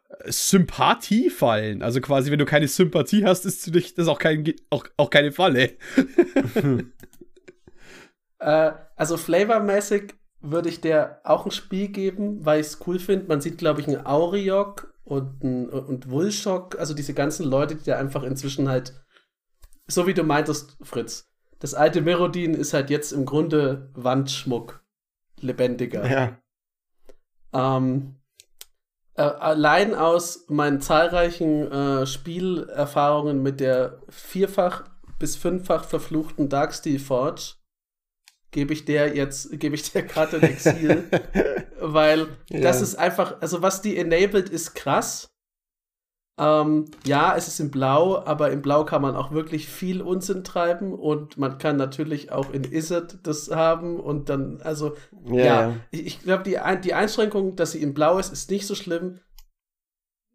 äh, 0.09 0.30
Sympathiefallen. 0.30 1.82
Also 1.82 2.01
quasi, 2.01 2.30
wenn 2.30 2.39
du 2.39 2.45
keine 2.45 2.68
Sympathie 2.68 3.24
hast, 3.24 3.45
ist 3.45 3.70
das 3.99 4.09
auch, 4.09 4.18
kein, 4.18 4.55
auch, 4.70 4.87
auch 4.97 5.11
keine 5.11 5.32
Falle. 5.32 5.72
äh, 8.39 8.72
also 8.97 9.16
flavormäßig 9.16 10.14
würde 10.41 10.68
ich 10.68 10.80
der 10.80 11.20
auch 11.24 11.47
ein 11.47 11.51
Spiel 11.51 11.89
geben, 11.89 12.45
weil 12.45 12.61
ich 12.61 12.66
es 12.66 12.78
cool 12.87 12.99
finde. 12.99 13.26
Man 13.26 13.41
sieht, 13.41 13.59
glaube 13.59 13.80
ich, 13.80 13.89
einen 13.89 14.07
Auriok 14.07 14.95
und 15.05 15.43
einen 15.43 15.68
und 15.68 16.11
Wulschok, 16.11 16.78
also 16.78 16.95
diese 16.95 17.14
ganzen 17.14 17.45
Leute, 17.49 17.76
die 17.76 17.85
da 17.85 17.99
einfach 17.99 18.22
inzwischen 18.22 18.68
halt, 18.68 18.95
so 19.87 20.07
wie 20.07 20.14
du 20.14 20.22
meintest, 20.22 20.76
Fritz, 20.82 21.30
das 21.59 21.74
alte 21.74 22.03
Merodin 22.03 22.55
ist 22.55 22.74
halt 22.74 22.91
jetzt 22.91 23.12
im 23.12 23.24
Grunde 23.24 23.91
Wandschmuck 23.95 24.84
lebendiger. 25.41 26.11
Ja. 26.11 26.39
Ähm, 27.53 28.16
äh, 29.14 29.22
allein 29.22 29.95
aus 29.95 30.47
meinen 30.49 30.80
zahlreichen 30.80 31.70
äh, 31.70 32.07
Spielerfahrungen 32.07 33.43
mit 33.43 33.61
der 33.61 34.01
vierfach 34.09 34.85
bis 35.18 35.37
fünffach 35.37 35.85
verfluchten 35.85 36.49
Darksteel 36.49 36.99
Forge 36.99 37.55
gebe 38.51 38.72
ich 38.72 38.85
der 38.85 39.14
jetzt, 39.14 39.59
gebe 39.59 39.74
ich 39.74 39.93
der 39.93 40.07
Karte 40.07 40.37
ein 40.37 40.45
Exil. 40.45 41.05
weil 41.80 42.28
ja. 42.49 42.61
das 42.61 42.80
ist 42.80 42.95
einfach, 42.95 43.41
also 43.41 43.62
was 43.62 43.82
die 43.82 43.97
enabled, 43.97 44.49
ist 44.49 44.74
krass. 44.74 45.34
Ähm, 46.37 46.87
ja, 47.07 47.37
es 47.37 47.47
ist 47.47 47.61
in 47.61 47.70
Blau, 47.70 48.24
aber 48.24 48.51
in 48.51 48.61
Blau 48.61 48.85
kann 48.85 49.03
man 49.03 49.14
auch 49.14 49.30
wirklich 49.30 49.68
viel 49.68 50.03
Unsinn 50.03 50.43
treiben 50.43 50.93
und 50.93 51.39
man 51.39 51.59
kann 51.59 51.76
natürlich 51.76 52.32
auch 52.32 52.51
in 52.51 52.64
Izzet 52.64 53.18
das 53.22 53.53
haben 53.53 54.01
und 54.01 54.28
dann, 54.28 54.61
also, 54.62 54.97
ja, 55.26 55.45
ja. 55.45 55.76
ich, 55.93 56.07
ich 56.07 56.20
glaube, 56.22 56.43
die, 56.43 56.59
die 56.82 56.95
Einschränkung, 56.95 57.55
dass 57.55 57.72
sie 57.72 57.82
in 57.82 57.95
Blau 57.95 58.18
ist, 58.18 58.32
ist 58.32 58.51
nicht 58.51 58.66
so 58.66 58.74
schlimm, 58.74 59.20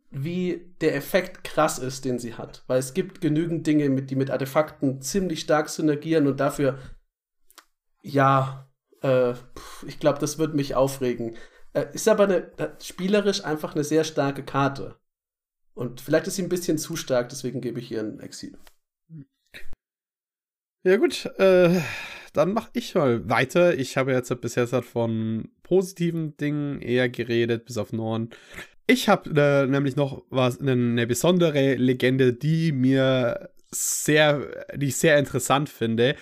wie 0.10 0.74
der 0.80 0.95
Effekt 0.95 1.43
krass 1.43 1.80
ist, 1.80 2.06
den 2.06 2.18
sie 2.18 2.36
hat. 2.36 2.64
Weil 2.68 2.80
es 2.80 2.93
gibt 2.93 3.20
genügend 3.20 3.68
Dinge, 3.68 3.89
mit, 3.89 4.10
die 4.10 4.16
mit 4.16 4.32
Artefakten 4.32 5.02
ziemlich 5.02 5.41
stark 5.41 5.70
synergieren 5.70 6.28
und 6.28 6.39
dafür, 6.39 6.80
ja, 8.02 8.70
äh, 9.02 9.34
ich 9.86 10.00
glaube, 10.00 10.20
das 10.20 10.38
wird 10.38 10.56
mich 10.56 10.76
aufregen. 10.76 11.36
Äh, 11.74 11.88
ist 11.93 12.08
aber 12.08 12.24
eine, 12.24 12.58
äh, 12.58 12.70
spielerisch 12.82 13.43
einfach 13.43 13.76
eine 13.76 13.84
sehr 13.84 14.04
starke 14.04 14.43
Karte. 14.43 14.95
Und 15.80 16.01
vielleicht 16.01 16.27
ist 16.27 16.36
sie 16.36 16.41
ein 16.41 16.49
bisschen 16.49 16.77
zu 16.77 16.97
stark, 16.97 17.30
deswegen 17.30 17.61
gebe 17.61 17.80
ich 17.80 17.89
ihr 17.89 18.01
ein 18.01 18.19
Exil. 18.19 18.57
Ja, 20.84 20.97
gut, 20.97 21.25
äh, 21.38 21.80
dann 22.34 22.51
mache 22.51 22.69
ich 22.73 22.95
mal 22.95 23.30
weiter. 23.30 23.77
Ich 23.77 23.95
habe 23.95 24.11
jetzt 24.11 24.41
bisher 24.41 24.67
von 24.67 25.47
positiven 25.63 26.36
Dingen 26.36 26.82
eher 26.82 27.07
geredet, 27.07 27.63
bis 27.63 27.77
auf 27.77 27.93
Norden. 27.93 28.32
Ich 28.88 29.07
habe 29.07 29.30
äh, 29.30 29.67
nämlich 29.67 29.95
noch 29.95 30.25
was, 30.30 30.59
eine 30.59 31.07
besondere 31.07 31.75
Legende, 31.75 32.34
die 32.34 32.73
mir 32.73 33.49
sehr, 33.71 34.65
die 34.75 34.88
ich 34.88 34.97
sehr 34.97 35.17
interessant 35.17 35.69
finde 35.69 36.17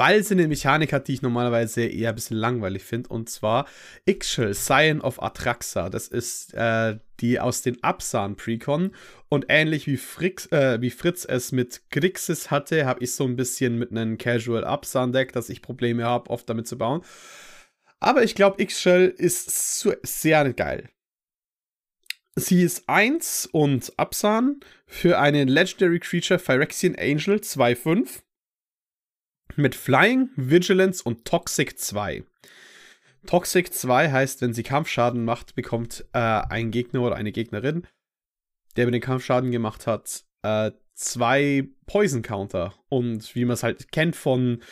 weil 0.00 0.24
sie 0.24 0.32
eine 0.32 0.48
Mechanik 0.48 0.94
hat, 0.94 1.08
die 1.08 1.12
ich 1.12 1.20
normalerweise 1.20 1.84
eher 1.84 2.08
ein 2.08 2.14
bisschen 2.14 2.38
langweilig 2.38 2.82
finde. 2.82 3.10
Und 3.10 3.28
zwar 3.28 3.66
Ixchel, 4.08 4.54
Scion 4.54 5.02
of 5.02 5.22
Atraxa. 5.22 5.90
Das 5.90 6.08
ist 6.08 6.54
äh, 6.54 6.96
die 7.20 7.38
aus 7.38 7.60
den 7.60 7.84
Absan 7.84 8.34
Precon. 8.34 8.92
Und 9.28 9.44
ähnlich 9.50 9.86
wie, 9.86 9.98
Frix, 9.98 10.46
äh, 10.52 10.80
wie 10.80 10.88
Fritz 10.88 11.26
es 11.26 11.52
mit 11.52 11.82
Grixis 11.90 12.50
hatte, 12.50 12.86
habe 12.86 13.04
ich 13.04 13.12
so 13.12 13.24
ein 13.24 13.36
bisschen 13.36 13.78
mit 13.78 13.90
einem 13.90 14.16
Casual 14.16 14.64
Absan 14.64 15.12
Deck, 15.12 15.34
dass 15.34 15.50
ich 15.50 15.60
Probleme 15.60 16.02
habe, 16.02 16.30
oft 16.30 16.48
damit 16.48 16.66
zu 16.66 16.78
bauen. 16.78 17.02
Aber 17.98 18.24
ich 18.24 18.34
glaube, 18.34 18.62
Ixchel 18.62 19.08
ist 19.08 19.86
sehr 20.02 20.50
geil. 20.54 20.88
Sie 22.36 22.62
ist 22.62 22.88
1 22.88 23.50
und 23.52 23.92
Absan 23.98 24.60
für 24.86 25.18
einen 25.18 25.48
Legendary 25.48 26.00
Creature 26.00 26.38
Phyrexian 26.38 26.94
Angel 26.94 27.36
2-5 27.36 28.22
mit 29.60 29.74
Flying, 29.74 30.30
Vigilance 30.36 31.02
und 31.02 31.24
Toxic 31.24 31.78
2. 31.78 32.24
Toxic 33.26 33.72
2 33.72 34.10
heißt, 34.10 34.40
wenn 34.40 34.54
sie 34.54 34.62
Kampfschaden 34.62 35.24
macht, 35.24 35.54
bekommt 35.54 36.04
äh, 36.12 36.18
ein 36.18 36.70
Gegner 36.70 37.02
oder 37.02 37.16
eine 37.16 37.32
Gegnerin, 37.32 37.86
der 38.76 38.86
mir 38.86 38.92
den 38.92 39.00
Kampfschaden 39.00 39.50
gemacht 39.50 39.86
hat, 39.86 40.24
äh, 40.42 40.72
zwei 40.94 41.68
Poison 41.86 42.22
Counter. 42.22 42.74
Und 42.88 43.34
wie 43.34 43.44
man 43.44 43.54
es 43.54 43.62
halt 43.62 43.92
kennt 43.92 44.16
von 44.16 44.62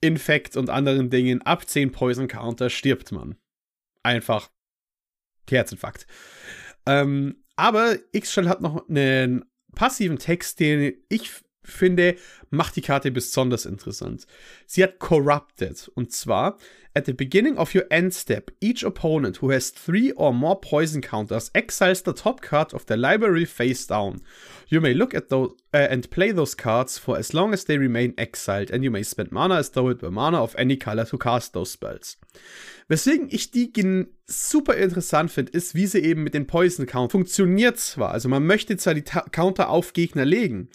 Infect 0.00 0.56
und 0.56 0.70
anderen 0.70 1.10
Dingen, 1.10 1.42
ab 1.42 1.68
10 1.68 1.92
Poison 1.92 2.28
Counter 2.28 2.70
stirbt 2.70 3.12
man. 3.12 3.36
Einfach 4.02 4.50
Herzinfarkt. 5.48 6.06
Ähm, 6.86 7.44
aber 7.56 7.96
X-Shell 8.12 8.48
hat 8.48 8.60
noch 8.60 8.88
einen 8.88 9.44
passiven 9.74 10.18
Text, 10.18 10.60
den 10.60 10.94
ich 11.08 11.32
finde, 11.70 12.16
macht 12.50 12.76
die 12.76 12.82
Karte 12.82 13.10
besonders 13.10 13.66
interessant. 13.66 14.26
Sie 14.66 14.82
hat 14.82 14.98
Corrupted. 14.98 15.90
Und 15.94 16.12
zwar, 16.12 16.58
at 16.94 17.06
the 17.06 17.12
beginning 17.12 17.56
of 17.56 17.74
your 17.74 17.84
end 17.90 18.12
step, 18.12 18.50
each 18.60 18.82
opponent 18.82 19.40
who 19.40 19.50
has 19.50 19.70
three 19.70 20.12
or 20.12 20.32
more 20.32 20.60
poison 20.60 21.00
counters 21.00 21.50
exiles 21.54 22.02
the 22.02 22.12
top 22.12 22.42
card 22.42 22.74
of 22.74 22.86
their 22.86 22.96
library 22.96 23.46
face 23.46 23.86
down. 23.86 24.22
You 24.66 24.80
may 24.80 24.92
look 24.92 25.14
at 25.14 25.28
those 25.28 25.52
uh, 25.72 25.86
and 25.88 26.10
play 26.10 26.32
those 26.32 26.56
cards 26.56 26.98
for 26.98 27.16
as 27.16 27.32
long 27.32 27.52
as 27.52 27.64
they 27.64 27.78
remain 27.78 28.14
exiled, 28.18 28.70
and 28.70 28.82
you 28.82 28.90
may 28.90 29.04
spend 29.04 29.30
mana 29.30 29.56
as 29.56 29.70
though 29.70 29.88
it 29.88 30.02
were 30.02 30.10
mana 30.10 30.42
of 30.42 30.56
any 30.58 30.76
color 30.76 31.04
to 31.04 31.18
cast 31.18 31.52
those 31.52 31.70
spells. 31.70 32.18
Weswegen 32.88 33.28
ich 33.30 33.52
die 33.52 33.72
super 34.26 34.74
interessant 34.74 35.30
finde, 35.30 35.52
ist, 35.52 35.76
wie 35.76 35.86
sie 35.86 36.00
eben 36.00 36.24
mit 36.24 36.34
den 36.34 36.48
Poison 36.48 36.86
Counters 36.86 37.12
funktioniert 37.12 37.78
zwar. 37.78 38.10
Also 38.10 38.28
man 38.28 38.44
möchte 38.44 38.76
zwar 38.76 38.94
die 38.94 39.02
Ta 39.04 39.20
Counter 39.30 39.70
auf 39.70 39.92
Gegner 39.92 40.24
legen, 40.24 40.68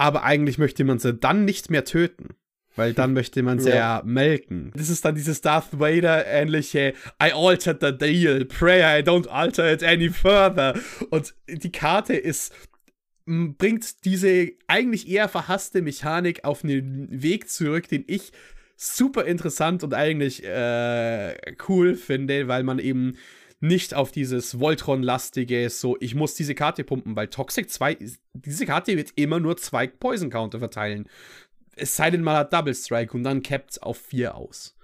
aber 0.00 0.24
eigentlich 0.24 0.56
möchte 0.56 0.82
man 0.82 0.98
sie 0.98 1.12
dann 1.12 1.44
nicht 1.44 1.70
mehr 1.70 1.84
töten. 1.84 2.30
Weil 2.74 2.94
dann 2.94 3.12
möchte 3.12 3.42
man 3.42 3.58
sie 3.58 3.68
ja. 3.68 3.98
ja 3.98 4.02
melken. 4.02 4.72
Das 4.74 4.88
ist 4.88 5.04
dann 5.04 5.14
dieses 5.14 5.42
Darth 5.42 5.78
Vader-ähnliche 5.78 6.94
I 7.22 7.32
altered 7.32 7.82
the 7.82 7.92
deal, 7.92 8.46
pray 8.46 8.80
I 8.80 9.02
don't 9.02 9.28
alter 9.28 9.70
it 9.70 9.84
any 9.84 10.08
further. 10.08 10.74
Und 11.10 11.34
die 11.48 11.70
Karte 11.70 12.14
ist 12.14 12.54
bringt 13.26 14.06
diese 14.06 14.52
eigentlich 14.68 15.06
eher 15.06 15.28
verhasste 15.28 15.82
Mechanik 15.82 16.44
auf 16.44 16.64
einen 16.64 17.22
Weg 17.22 17.50
zurück, 17.50 17.86
den 17.86 18.04
ich 18.06 18.32
super 18.76 19.26
interessant 19.26 19.84
und 19.84 19.92
eigentlich 19.92 20.42
äh, 20.44 21.36
cool 21.68 21.94
finde, 21.94 22.48
weil 22.48 22.62
man 22.62 22.78
eben 22.78 23.18
nicht 23.60 23.94
auf 23.94 24.10
dieses 24.10 24.58
Voltron-lastige, 24.58 25.68
so, 25.68 25.96
ich 26.00 26.14
muss 26.14 26.34
diese 26.34 26.54
Karte 26.54 26.82
pumpen, 26.82 27.14
weil 27.14 27.28
Toxic 27.28 27.70
2, 27.70 27.98
diese 28.32 28.66
Karte 28.66 28.96
wird 28.96 29.12
immer 29.16 29.38
nur 29.38 29.56
zwei 29.58 29.86
Poison-Counter 29.86 30.58
verteilen. 30.58 31.08
Es 31.76 31.94
sei 31.94 32.10
denn, 32.10 32.22
man 32.22 32.36
hat 32.36 32.52
Double 32.52 32.74
Strike 32.74 33.14
und 33.14 33.22
dann 33.22 33.42
cappt 33.42 33.82
auf 33.82 33.98
4 33.98 34.34
aus. 34.34 34.76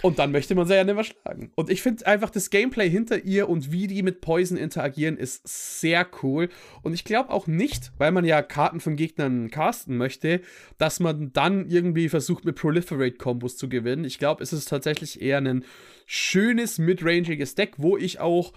Und 0.00 0.20
dann 0.20 0.30
möchte 0.30 0.54
man 0.54 0.66
sie 0.66 0.76
ja 0.76 0.84
nicht 0.84 0.94
mehr 0.94 1.04
schlagen. 1.04 1.50
Und 1.56 1.70
ich 1.70 1.82
finde 1.82 2.06
einfach 2.06 2.30
das 2.30 2.50
Gameplay 2.50 2.88
hinter 2.88 3.24
ihr 3.24 3.48
und 3.48 3.72
wie 3.72 3.88
die 3.88 4.04
mit 4.04 4.20
Poison 4.20 4.56
interagieren 4.56 5.16
ist 5.16 5.80
sehr 5.80 6.06
cool. 6.22 6.48
Und 6.82 6.92
ich 6.92 7.04
glaube 7.04 7.30
auch 7.30 7.48
nicht, 7.48 7.90
weil 7.98 8.12
man 8.12 8.24
ja 8.24 8.42
Karten 8.42 8.78
von 8.78 8.94
Gegnern 8.94 9.50
casten 9.50 9.96
möchte, 9.96 10.40
dass 10.78 11.00
man 11.00 11.32
dann 11.32 11.68
irgendwie 11.68 12.08
versucht, 12.08 12.44
mit 12.44 12.56
Proliferate-Kombos 12.56 13.56
zu 13.56 13.68
gewinnen. 13.68 14.04
Ich 14.04 14.18
glaube, 14.18 14.42
es 14.42 14.52
ist 14.52 14.68
tatsächlich 14.68 15.20
eher 15.20 15.38
ein 15.38 15.64
schönes, 16.06 16.78
midrangiges 16.78 17.56
Deck, 17.56 17.74
wo 17.78 17.96
ich 17.96 18.20
auch 18.20 18.52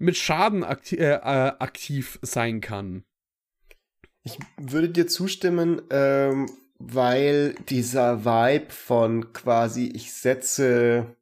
mit 0.00 0.16
Schaden 0.16 0.64
akti 0.64 0.96
äh, 0.96 1.14
äh, 1.14 1.52
aktiv 1.58 2.18
sein 2.22 2.60
kann. 2.60 3.04
Ich 4.24 4.38
würde 4.58 4.88
dir 4.88 5.06
zustimmen, 5.06 5.82
ähm, 5.90 6.46
weil 6.80 7.54
dieser 7.68 8.24
Vibe 8.24 8.70
von 8.70 9.32
quasi, 9.34 9.92
ich 9.94 10.12
setze 10.12 11.14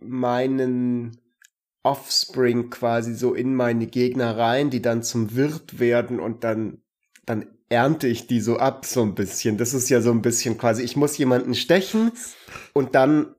meinen 0.00 1.18
Offspring 1.82 2.70
quasi 2.70 3.14
so 3.14 3.34
in 3.34 3.54
meine 3.56 3.88
Gegner 3.88 4.38
rein, 4.38 4.70
die 4.70 4.80
dann 4.80 5.02
zum 5.02 5.34
Wirt 5.34 5.80
werden 5.80 6.20
und 6.20 6.44
dann, 6.44 6.78
dann 7.26 7.46
ernte 7.68 8.06
ich 8.06 8.28
die 8.28 8.40
so 8.40 8.58
ab, 8.58 8.86
so 8.86 9.02
ein 9.02 9.16
bisschen. 9.16 9.58
Das 9.58 9.74
ist 9.74 9.88
ja 9.88 10.00
so 10.00 10.12
ein 10.12 10.22
bisschen 10.22 10.56
quasi, 10.56 10.82
ich 10.84 10.96
muss 10.96 11.18
jemanden 11.18 11.56
stechen 11.56 12.12
und 12.72 12.94
dann, 12.94 13.34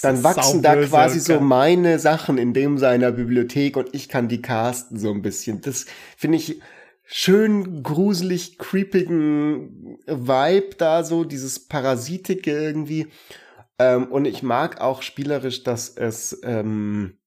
dann 0.00 0.24
wachsen 0.24 0.62
da 0.62 0.74
quasi 0.76 1.20
so 1.20 1.38
meine 1.38 1.98
Sachen 1.98 2.38
in 2.38 2.54
dem 2.54 2.78
seiner 2.78 3.12
Bibliothek 3.12 3.76
und 3.76 3.94
ich 3.94 4.08
kann 4.08 4.28
die 4.28 4.40
casten 4.40 4.98
so 4.98 5.12
ein 5.12 5.20
bisschen. 5.20 5.60
Das 5.60 5.84
finde 6.16 6.38
ich, 6.38 6.62
schön 7.06 7.82
gruselig 7.82 8.58
creepigen 8.58 9.98
Vibe 10.06 10.76
da 10.76 11.04
so, 11.04 11.24
dieses 11.24 11.68
Parasitik 11.68 12.46
irgendwie. 12.46 13.06
Ähm, 13.78 14.10
und 14.10 14.24
ich 14.24 14.42
mag 14.42 14.80
auch 14.80 15.02
spielerisch, 15.02 15.62
dass 15.62 15.88
es 15.96 16.40
ähm, 16.42 17.18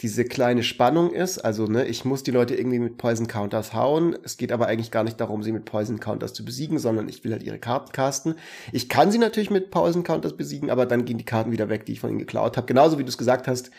diese 0.00 0.24
kleine 0.24 0.62
Spannung 0.62 1.12
ist. 1.12 1.38
Also, 1.38 1.66
ne, 1.66 1.86
ich 1.86 2.04
muss 2.04 2.22
die 2.22 2.30
Leute 2.30 2.54
irgendwie 2.54 2.78
mit 2.78 2.96
Poison 2.96 3.26
Counters 3.28 3.74
hauen. 3.74 4.16
Es 4.24 4.38
geht 4.38 4.50
aber 4.50 4.66
eigentlich 4.66 4.90
gar 4.90 5.04
nicht 5.04 5.20
darum, 5.20 5.42
sie 5.42 5.52
mit 5.52 5.66
Poison 5.66 6.00
Counters 6.00 6.32
zu 6.32 6.44
besiegen, 6.44 6.78
sondern 6.78 7.08
ich 7.08 7.22
will 7.22 7.32
halt 7.32 7.42
ihre 7.42 7.58
Karten 7.58 7.92
casten. 7.92 8.34
Ich 8.72 8.88
kann 8.88 9.12
sie 9.12 9.18
natürlich 9.18 9.50
mit 9.50 9.70
Poison 9.70 10.02
Counters 10.02 10.36
besiegen, 10.36 10.70
aber 10.70 10.86
dann 10.86 11.04
gehen 11.04 11.18
die 11.18 11.24
Karten 11.24 11.52
wieder 11.52 11.68
weg, 11.68 11.84
die 11.84 11.92
ich 11.92 12.00
von 12.00 12.10
ihnen 12.10 12.18
geklaut 12.18 12.56
habe. 12.56 12.66
Genauso 12.66 12.98
wie 12.98 13.04
du 13.04 13.10
es 13.10 13.18
gesagt 13.18 13.46
hast. 13.46 13.70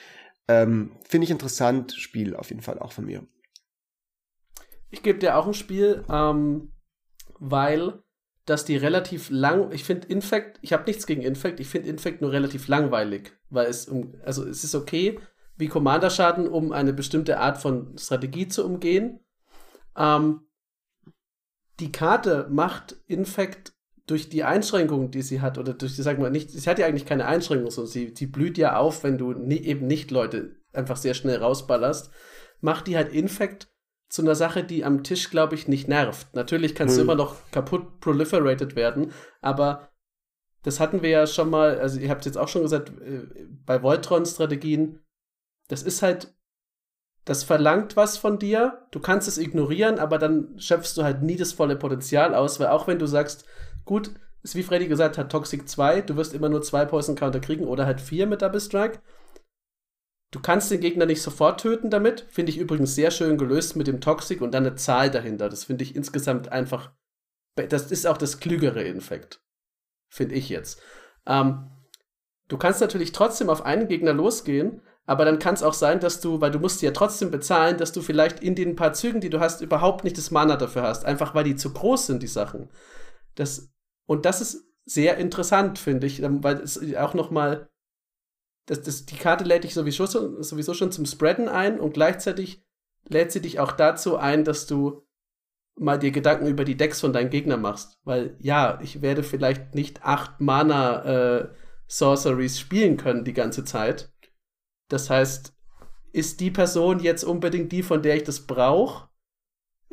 Ähm, 0.48 0.92
Finde 1.08 1.26
ich 1.26 1.32
interessant. 1.32 1.94
Spiel 1.94 2.36
auf 2.36 2.50
jeden 2.50 2.62
Fall 2.62 2.80
auch 2.80 2.92
von 2.92 3.06
mir. 3.06 3.26
Ich 4.92 5.02
gebe 5.04 5.20
dir 5.20 5.38
auch 5.38 5.48
ein 5.48 5.54
Spiel, 5.54 6.04
ähm, 6.10 6.72
weil 7.40 8.04
dass 8.46 8.66
die 8.66 8.76
relativ 8.76 9.30
lang, 9.30 9.72
ich 9.72 9.84
finde 9.84 10.08
Infect, 10.08 10.58
ich 10.62 10.74
habe 10.74 10.84
nichts 10.86 11.06
gegen 11.06 11.22
Infect, 11.22 11.60
ich 11.60 11.68
finde 11.68 11.90
Infect 11.90 12.22
nur 12.22 12.32
relativ 12.32 12.68
langweilig, 12.68 13.34
weil 13.50 13.68
es, 13.68 13.90
also 14.26 14.46
es 14.46 14.64
ist 14.64 14.76
okay, 14.76 15.20
wie 15.58 15.68
Commander-Schaden, 15.68 16.48
um 16.48 16.72
eine 16.72 16.92
bestimmte 16.92 17.40
Art 17.40 17.60
von 17.60 17.98
Strategie 17.98 18.48
zu 18.48 18.66
umgehen. 18.66 19.20
Ähm, 19.96 20.42
die 21.80 21.92
Karte 21.92 22.48
macht 22.50 22.96
Infect 23.08 23.74
durch 24.08 24.28
die 24.28 24.44
Einschränkungen, 24.44 25.12
die 25.12 25.22
sie 25.22 25.40
hat, 25.40 25.58
oder 25.58 25.74
durch, 25.74 25.96
sagen 25.96 26.22
wir 26.22 26.32
nicht, 26.32 26.50
sie 26.50 26.70
hat 26.70 26.80
ja 26.80 26.88
eigentlich 26.88 27.06
keine 27.06 27.28
Einschränkungen, 27.28 27.72
sondern 27.72 27.92
sie, 27.92 28.14
sie 28.16 28.28
blüht 28.28 28.58
ja 28.58 28.76
auf, 28.78 29.04
wenn 29.04 29.18
du 29.18 29.34
nie, 29.34 29.60
eben 29.60 29.86
nicht 29.86 30.10
Leute 30.10 30.58
einfach 30.74 30.98
sehr 30.98 31.14
schnell 31.14 31.38
rausballerst, 31.38 32.12
macht 32.60 32.88
die 32.88 32.98
halt 32.98 33.14
Infect 33.14 33.71
zu 34.12 34.22
einer 34.22 34.36
Sache, 34.36 34.64
die 34.64 34.84
am 34.84 35.04
Tisch, 35.04 35.30
glaube 35.30 35.56
ich, 35.56 35.70
nicht 35.70 35.88
nervt. 35.88 36.36
Natürlich 36.36 36.76
kannst 36.76 36.98
hm. 36.98 36.98
du 37.00 37.04
immer 37.04 37.16
noch 37.16 37.38
kaputt 37.52 38.02
proliferated 38.02 38.76
werden, 38.76 39.14
aber 39.42 39.90
das 40.64 40.82
hatten 40.82 41.02
wir 41.02 41.10
ja 41.10 41.26
schon 41.26 41.50
mal, 41.50 41.80
also 41.80 41.98
ihr 41.98 42.10
habt 42.10 42.26
jetzt 42.26 42.38
auch 42.38 42.50
schon 42.50 42.62
gesagt, 42.62 42.90
äh, 42.90 43.22
bei 43.66 43.82
Voltron-Strategien, 43.82 45.00
das 45.70 45.82
ist 45.82 46.02
halt, 46.02 46.36
das 47.24 47.44
verlangt 47.46 47.96
was 47.96 48.18
von 48.18 48.38
dir, 48.38 48.86
du 48.92 49.00
kannst 49.00 49.30
es 49.30 49.38
ignorieren, 49.38 49.98
aber 49.98 50.18
dann 50.18 50.60
schöpfst 50.60 50.98
du 50.98 51.04
halt 51.04 51.24
nie 51.24 51.38
das 51.38 51.54
volle 51.54 51.78
Potenzial 51.78 52.36
aus, 52.36 52.60
weil 52.60 52.68
auch 52.68 52.88
wenn 52.88 53.00
du 53.00 53.08
sagst, 53.08 53.46
gut, 53.86 54.12
ist 54.44 54.56
wie 54.56 54.64
Freddy 54.64 54.88
gesagt 54.88 55.18
hat, 55.18 55.32
Toxic 55.32 55.70
2, 55.70 56.02
du 56.02 56.18
wirst 56.18 56.34
immer 56.34 56.50
nur 56.50 56.62
zwei 56.62 56.84
Poison 56.84 57.16
Counter 57.16 57.40
kriegen 57.40 57.66
oder 57.66 57.86
halt 57.86 58.02
vier 58.02 58.28
mit 58.28 58.42
Double 58.42 58.60
Strike. 58.60 59.00
Du 60.32 60.40
kannst 60.40 60.72
den 60.72 60.80
Gegner 60.80 61.06
nicht 61.06 61.22
sofort 61.22 61.60
töten 61.60 61.90
damit. 61.90 62.26
Finde 62.30 62.52
ich 62.52 62.58
übrigens 62.58 62.96
sehr 62.96 63.12
schön 63.12 63.38
gelöst 63.38 63.76
mit 63.76 63.88
dem 63.88 64.00
Toxic 64.00 64.42
und 64.42 64.54
dann 64.54 64.66
eine 64.66 64.76
Zahl 64.76 65.12
dahinter. 65.12 65.50
Das 65.50 65.66
finde 65.66 65.84
ich 65.84 65.96
insgesamt 65.96 66.52
einfach. 66.52 66.92
Das 67.56 67.92
ist 67.92 68.08
auch 68.08 68.18
das 68.18 68.40
klügere 68.40 68.82
Infekt. 68.84 69.42
Finde 70.08 70.36
ich 70.36 70.48
jetzt. 70.48 70.82
Ähm, 71.26 71.70
du 72.48 72.58
kannst 72.58 72.80
natürlich 72.80 73.12
trotzdem 73.12 73.50
auf 73.50 73.66
einen 73.66 73.90
Gegner 73.90 74.14
losgehen, 74.14 74.82
aber 75.06 75.26
dann 75.26 75.40
kann 75.40 75.56
es 75.56 75.64
auch 75.64 75.74
sein, 75.74 76.00
dass 76.00 76.22
du, 76.22 76.40
weil 76.40 76.52
du 76.52 76.60
musst 76.60 76.82
ja 76.82 76.92
trotzdem 76.92 77.30
bezahlen, 77.30 77.78
dass 77.78 77.92
du 77.92 78.02
vielleicht 78.02 78.40
in 78.42 78.56
den 78.56 78.78
paar 78.78 78.94
Zügen, 78.94 79.20
die 79.20 79.30
du 79.30 79.42
hast, 79.42 79.62
überhaupt 79.62 80.06
nicht 80.06 80.18
das 80.18 80.32
Mana 80.32 80.56
dafür 80.56 80.84
hast. 80.84 81.04
Einfach 81.04 81.36
weil 81.36 81.44
die 81.44 81.58
zu 81.58 81.74
groß 81.74 82.08
sind, 82.08 82.24
die 82.24 82.28
Sachen. 82.28 82.70
Das, 83.36 83.70
und 84.06 84.26
das 84.26 84.40
ist 84.40 84.66
sehr 84.86 85.18
interessant, 85.18 85.78
finde 85.78 86.08
ich, 86.08 86.22
weil 86.22 86.58
es 86.58 86.80
auch 86.96 87.14
noch 87.14 87.32
mal 87.32 87.70
das, 88.72 88.84
das, 88.84 89.06
die 89.06 89.18
Karte 89.18 89.44
lädt 89.44 89.66
dich 89.66 89.74
sowieso, 89.74 90.06
sowieso 90.42 90.74
schon 90.74 90.94
zum 90.94 91.06
Spreaden 91.06 91.50
ein 91.50 91.78
und 91.78 91.94
gleichzeitig 91.94 92.64
lädt 93.10 93.34
sie 93.34 93.42
dich 93.42 93.60
auch 93.60 93.74
dazu 93.74 94.16
ein, 94.16 94.46
dass 94.46 94.66
du 94.66 95.06
mal 95.76 96.00
dir 96.00 96.12
Gedanken 96.12 96.48
über 96.48 96.64
die 96.64 96.78
Decks 96.78 97.02
von 97.02 97.12
deinen 97.12 97.30
Gegnern 97.30 97.60
machst. 97.60 98.00
Weil 98.06 98.38
ja, 98.40 98.80
ich 98.82 99.02
werde 99.02 99.24
vielleicht 99.24 99.76
nicht 99.76 100.06
acht 100.06 100.40
Mana 100.40 101.04
äh, 101.04 101.50
Sorceries 101.88 102.62
spielen 102.62 102.96
können 102.96 103.26
die 103.26 103.34
ganze 103.34 103.66
Zeit. 103.66 104.14
Das 104.88 105.10
heißt, 105.10 105.54
ist 106.14 106.40
die 106.40 106.52
Person 106.52 107.02
jetzt 107.02 107.26
unbedingt 107.26 107.74
die, 107.74 107.84
von 107.84 108.02
der 108.02 108.16
ich 108.16 108.24
das 108.24 108.48
brauche? 108.48 109.10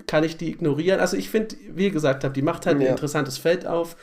Kann 0.07 0.23
ich 0.23 0.37
die 0.37 0.51
ignorieren? 0.51 1.01
Also 1.01 1.17
ich 1.17 1.31
finde, 1.31 1.57
wie 1.71 1.87
ihr 1.87 1.91
gesagt 1.91 2.23
habt, 2.23 2.37
die 2.37 2.43
macht 2.43 2.65
halt 2.65 2.79
ja. 2.79 2.87
ein 2.87 2.93
interessantes 2.93 3.39
Feld 3.39 3.67
auf. 3.67 3.97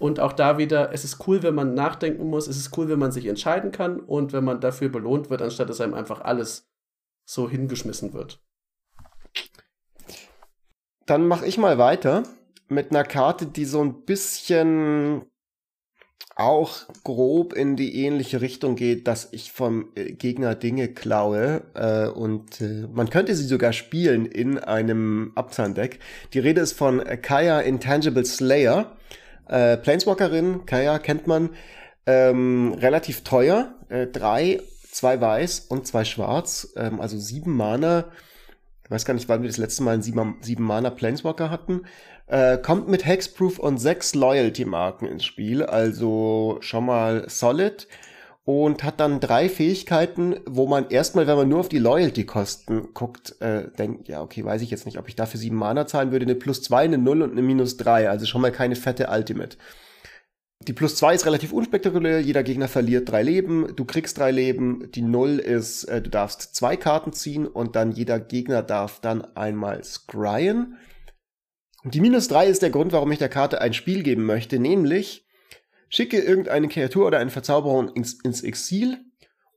Und 0.00 0.18
auch 0.18 0.32
da 0.32 0.56
wieder, 0.56 0.94
es 0.94 1.04
ist 1.04 1.28
cool, 1.28 1.42
wenn 1.42 1.54
man 1.54 1.74
nachdenken 1.74 2.28
muss, 2.30 2.48
es 2.48 2.56
ist 2.56 2.76
cool, 2.78 2.88
wenn 2.88 2.98
man 2.98 3.12
sich 3.12 3.26
entscheiden 3.26 3.70
kann 3.70 4.00
und 4.00 4.32
wenn 4.32 4.42
man 4.42 4.58
dafür 4.60 4.88
belohnt 4.88 5.28
wird, 5.28 5.42
anstatt 5.42 5.68
dass 5.68 5.82
einem 5.82 5.92
einfach 5.92 6.22
alles 6.22 6.66
so 7.26 7.50
hingeschmissen 7.50 8.14
wird. 8.14 8.42
Dann 11.04 11.28
mache 11.28 11.46
ich 11.46 11.58
mal 11.58 11.76
weiter 11.76 12.22
mit 12.68 12.90
einer 12.90 13.04
Karte, 13.04 13.44
die 13.44 13.66
so 13.66 13.82
ein 13.82 14.06
bisschen 14.06 15.26
auch 16.34 16.86
grob 17.04 17.52
in 17.52 17.76
die 17.76 18.02
ähnliche 18.02 18.40
Richtung 18.40 18.76
geht, 18.76 19.06
dass 19.06 19.28
ich 19.32 19.52
vom 19.52 19.90
äh, 19.96 20.12
Gegner 20.12 20.54
Dinge 20.54 20.88
klaue 20.88 21.62
äh, 21.74 22.08
und 22.08 22.62
äh, 22.62 22.86
man 22.90 23.10
könnte 23.10 23.34
sie 23.34 23.44
sogar 23.44 23.74
spielen 23.74 24.24
in 24.24 24.58
einem 24.58 25.32
Abzahndeck. 25.34 25.98
Die 26.32 26.38
Rede 26.38 26.62
ist 26.62 26.72
von 26.72 27.04
Kaya 27.20 27.60
Intangible 27.60 28.24
Slayer. 28.24 28.96
Äh, 29.50 29.78
Planeswalkerin, 29.78 30.64
Kaya 30.64 31.00
kennt 31.00 31.26
man, 31.26 31.50
ähm, 32.06 32.76
relativ 32.78 33.24
teuer. 33.24 33.74
Äh, 33.88 34.06
drei, 34.06 34.60
zwei 34.90 35.20
weiß 35.20 35.60
und 35.68 35.88
zwei 35.88 36.04
schwarz, 36.04 36.72
ähm, 36.76 37.00
also 37.00 37.18
sieben 37.18 37.56
Mana. 37.56 38.06
Ich 38.84 38.90
weiß 38.90 39.04
gar 39.04 39.14
nicht, 39.14 39.28
wann 39.28 39.42
wir 39.42 39.48
das 39.48 39.58
letzte 39.58 39.82
Mal 39.82 39.94
einen 39.94 40.02
sieben, 40.02 40.62
Mana 40.64 40.90
Planeswalker 40.90 41.50
hatten. 41.50 41.82
Äh, 42.28 42.58
kommt 42.58 42.88
mit 42.88 43.04
Hexproof 43.04 43.58
und 43.58 43.78
sechs 43.78 44.14
Loyalty-Marken 44.14 45.08
ins 45.08 45.24
Spiel, 45.24 45.64
also 45.64 46.58
schon 46.60 46.86
mal 46.86 47.28
solid. 47.28 47.88
Und 48.52 48.82
hat 48.82 48.98
dann 48.98 49.20
drei 49.20 49.48
Fähigkeiten, 49.48 50.40
wo 50.44 50.66
man 50.66 50.90
erstmal, 50.90 51.28
wenn 51.28 51.36
man 51.36 51.48
nur 51.48 51.60
auf 51.60 51.68
die 51.68 51.78
Loyalty-Kosten 51.78 52.88
guckt, 52.94 53.40
äh, 53.40 53.70
denkt, 53.78 54.08
ja, 54.08 54.22
okay, 54.22 54.44
weiß 54.44 54.60
ich 54.62 54.72
jetzt 54.72 54.86
nicht, 54.86 54.98
ob 54.98 55.06
ich 55.06 55.14
dafür 55.14 55.38
sieben 55.38 55.54
Mana 55.54 55.86
zahlen 55.86 56.10
würde. 56.10 56.26
Eine 56.26 56.34
plus 56.34 56.60
zwei, 56.60 56.82
eine 56.82 56.98
null 56.98 57.22
und 57.22 57.30
eine 57.30 57.42
minus 57.42 57.76
drei, 57.76 58.10
also 58.10 58.26
schon 58.26 58.40
mal 58.40 58.50
keine 58.50 58.74
fette 58.74 59.06
Ultimate. 59.08 59.56
Die 60.66 60.72
plus 60.72 60.96
zwei 60.96 61.14
ist 61.14 61.26
relativ 61.26 61.52
unspektakulär, 61.52 62.20
jeder 62.22 62.42
Gegner 62.42 62.66
verliert 62.66 63.08
drei 63.08 63.22
Leben, 63.22 63.76
du 63.76 63.84
kriegst 63.84 64.18
drei 64.18 64.32
Leben, 64.32 64.90
die 64.96 65.02
null 65.02 65.38
ist, 65.38 65.84
äh, 65.84 66.02
du 66.02 66.10
darfst 66.10 66.56
zwei 66.56 66.76
Karten 66.76 67.12
ziehen 67.12 67.46
und 67.46 67.76
dann 67.76 67.92
jeder 67.92 68.18
Gegner 68.18 68.64
darf 68.64 68.98
dann 68.98 69.22
einmal 69.36 69.84
scryen. 69.84 70.76
Und 71.84 71.94
die 71.94 72.00
minus 72.00 72.26
drei 72.26 72.48
ist 72.48 72.62
der 72.62 72.70
Grund, 72.70 72.90
warum 72.90 73.12
ich 73.12 73.20
der 73.20 73.28
Karte 73.28 73.60
ein 73.60 73.74
Spiel 73.74 74.02
geben 74.02 74.26
möchte, 74.26 74.58
nämlich 74.58 75.24
schicke 75.90 76.18
irgendeine 76.18 76.68
Kreatur 76.68 77.06
oder 77.06 77.18
eine 77.18 77.30
Verzauberung 77.30 77.90
ins, 77.90 78.14
ins 78.14 78.42
Exil 78.42 79.04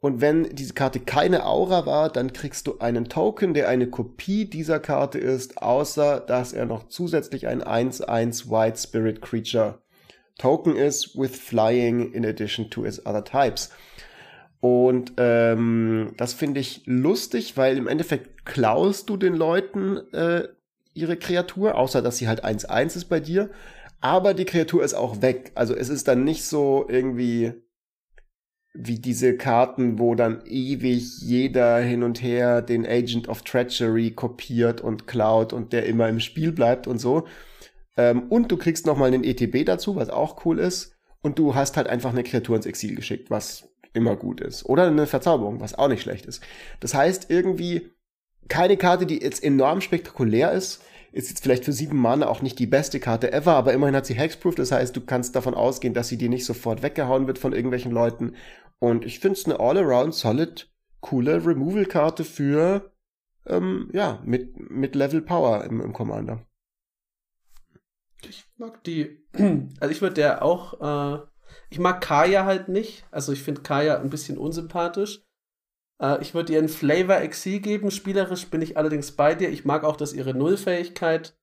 und 0.03 0.19
wenn 0.19 0.53
diese 0.53 0.73
Karte 0.73 0.99
keine 0.99 1.45
Aura 1.45 1.85
war, 1.85 2.09
dann 2.09 2.33
kriegst 2.33 2.67
du 2.67 2.79
einen 2.79 3.07
Token, 3.07 3.53
der 3.53 3.69
eine 3.69 3.87
Kopie 3.87 4.43
dieser 4.43 4.81
Karte 4.81 5.17
ist, 5.17 5.59
außer 5.59 6.19
dass 6.19 6.51
er 6.51 6.65
noch 6.65 6.89
zusätzlich 6.89 7.47
ein 7.47 7.63
1-1 7.63 8.49
White 8.49 8.77
Spirit 8.77 9.21
Creature 9.21 9.79
Token 10.37 10.75
ist, 10.75 11.17
with 11.17 11.37
Flying 11.37 12.11
in 12.11 12.25
addition 12.25 12.69
to 12.69 12.83
its 12.83 13.05
other 13.05 13.23
types. 13.23 13.69
Und 14.59 15.13
ähm, 15.15 16.13
das 16.17 16.33
finde 16.33 16.59
ich 16.59 16.81
lustig, 16.83 17.55
weil 17.55 17.77
im 17.77 17.87
Endeffekt 17.87 18.45
klaust 18.45 19.09
du 19.09 19.15
den 19.15 19.35
Leuten 19.35 19.99
äh, 20.11 20.49
ihre 20.93 21.15
Kreatur, 21.15 21.75
außer 21.75 22.01
dass 22.01 22.17
sie 22.17 22.27
halt 22.27 22.43
1-1 22.43 22.97
ist 22.97 23.05
bei 23.05 23.21
dir 23.21 23.51
aber 24.03 24.33
die 24.33 24.43
Kreatur 24.43 24.83
ist 24.83 24.95
auch 24.95 25.21
weg. 25.21 25.53
Also 25.55 25.73
es 25.73 25.87
ist 25.87 26.09
dann 26.09 26.25
nicht 26.25 26.43
so 26.43 26.85
irgendwie 26.89 27.53
wie 28.73 28.99
diese 28.99 29.37
Karten, 29.37 29.97
wo 29.97 30.13
dann 30.13 30.41
ewig 30.45 31.21
jeder 31.21 31.77
hin 31.77 32.03
und 32.03 32.21
her 32.21 32.61
den 32.61 32.85
Agent 32.85 33.29
of 33.29 33.43
Treachery 33.43 34.11
kopiert 34.11 34.81
und 34.81 35.07
klaut 35.07 35.53
und 35.53 35.71
der 35.71 35.85
immer 35.85 36.09
im 36.09 36.19
Spiel 36.19 36.51
bleibt 36.51 36.85
und 36.85 36.99
so. 36.99 37.27
Ähm, 37.95 38.23
und 38.29 38.51
du 38.51 38.57
kriegst 38.57 38.85
nochmal 38.85 39.07
einen 39.07 39.23
ETB 39.23 39.65
dazu, 39.65 39.95
was 39.95 40.09
auch 40.09 40.45
cool 40.45 40.59
ist. 40.59 40.97
Und 41.21 41.39
du 41.39 41.55
hast 41.55 41.77
halt 41.77 41.87
einfach 41.87 42.11
eine 42.11 42.23
Kreatur 42.23 42.57
ins 42.57 42.65
Exil 42.65 42.95
geschickt, 42.95 43.31
was 43.31 43.69
immer 43.93 44.17
gut 44.17 44.41
ist. 44.41 44.65
Oder 44.65 44.87
eine 44.87 45.07
Verzauberung, 45.07 45.61
was 45.61 45.75
auch 45.75 45.87
nicht 45.87 46.01
schlecht 46.01 46.25
ist. 46.25 46.43
Das 46.81 46.93
heißt 46.93 47.29
irgendwie 47.29 47.89
keine 48.49 48.75
Karte, 48.75 49.05
die 49.05 49.21
jetzt 49.21 49.41
enorm 49.41 49.79
spektakulär 49.79 50.51
ist, 50.51 50.81
ist 51.13 51.29
jetzt 51.29 51.43
vielleicht 51.43 51.63
für 51.63 51.71
sieben 51.71 51.97
Mana 51.97 52.27
auch 52.27 52.41
nicht 52.41 52.57
die 52.57 52.65
beste 52.65 52.99
Karte 52.99 53.31
ever, 53.31 53.53
aber 53.53 53.71
immerhin 53.71 53.95
hat 53.95 54.07
sie 54.07 54.15
Hexproof, 54.15 54.55
das 54.55 54.71
heißt, 54.71 54.95
du 54.95 55.01
kannst 55.01 55.35
davon 55.35 55.53
ausgehen, 55.53 55.93
dass 55.93 56.07
sie 56.07 56.17
dir 56.17 56.29
nicht 56.29 56.43
sofort 56.43 56.81
weggehauen 56.81 57.27
wird 57.27 57.37
von 57.37 57.53
irgendwelchen 57.53 57.91
Leuten. 57.91 58.35
Und 58.79 59.05
ich 59.05 59.19
finde 59.19 59.37
es 59.37 59.45
eine 59.45 59.59
all-around 59.59 60.15
solid, 60.15 60.71
coole 61.01 61.45
Removal-Karte 61.45 62.23
für, 62.23 62.91
ähm, 63.45 63.89
ja, 63.93 64.21
mit, 64.25 64.57
mit 64.71 64.95
Level 64.95 65.21
Power 65.21 65.63
im, 65.65 65.81
im 65.81 65.93
Commander. 65.93 66.45
Ich 68.27 68.45
mag 68.57 68.83
die, 68.83 69.23
also 69.79 69.91
ich 69.91 70.01
würde 70.01 70.15
der 70.15 70.43
auch, 70.43 70.81
äh, 70.81 71.19
ich 71.69 71.77
mag 71.77 72.01
Kaya 72.01 72.45
halt 72.45 72.69
nicht, 72.69 73.05
also 73.11 73.33
ich 73.33 73.43
finde 73.43 73.61
Kaya 73.61 73.99
ein 73.99 74.09
bisschen 74.09 74.39
unsympathisch. 74.39 75.23
Äh, 76.03 76.21
ich 76.21 76.35
würde 76.35 76.53
ihr 76.53 76.59
einen 76.59 76.69
Flavor 76.69 77.21
Exil 77.21 77.59
geben. 77.61 77.89
Spielerisch 77.89 78.49
bin 78.49 78.61
ich 78.61 78.77
allerdings 78.77 79.13
bei 79.13 79.33
dir. 79.33 79.49
Ich 79.49 79.65
mag 79.65 79.83
auch, 79.83 79.95
dass 79.95 80.13
ihre 80.13 80.33
Nullfähigkeit. 80.33 81.35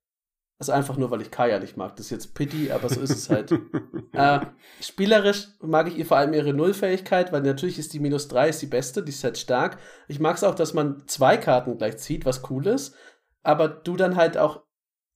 Also 0.58 0.72
einfach 0.72 0.98
nur, 0.98 1.10
weil 1.10 1.22
ich 1.22 1.30
Kaya 1.30 1.58
nicht 1.58 1.78
mag. 1.78 1.96
Das 1.96 2.06
ist 2.06 2.10
jetzt 2.10 2.34
Pity, 2.34 2.70
aber 2.70 2.90
so 2.90 3.00
ist 3.00 3.10
es 3.10 3.30
halt. 3.30 3.50
äh, 4.12 4.40
spielerisch 4.82 5.48
mag 5.62 5.88
ich 5.88 5.96
ihr 5.96 6.04
vor 6.04 6.18
allem 6.18 6.34
ihre 6.34 6.52
Nullfähigkeit, 6.52 7.32
weil 7.32 7.40
natürlich 7.40 7.78
ist 7.78 7.94
die 7.94 8.00
minus 8.00 8.28
3 8.28 8.50
ist 8.50 8.60
die 8.60 8.66
beste, 8.66 9.02
die 9.02 9.10
ist 9.10 9.24
halt 9.24 9.38
stark. 9.38 9.78
Ich 10.06 10.20
mag 10.20 10.36
es 10.36 10.44
auch, 10.44 10.54
dass 10.54 10.74
man 10.74 11.04
zwei 11.06 11.38
Karten 11.38 11.78
gleich 11.78 11.96
zieht, 11.96 12.26
was 12.26 12.50
cool 12.50 12.66
ist, 12.66 12.94
aber 13.42 13.68
du 13.68 13.96
dann 13.96 14.16
halt 14.16 14.36
auch 14.36 14.64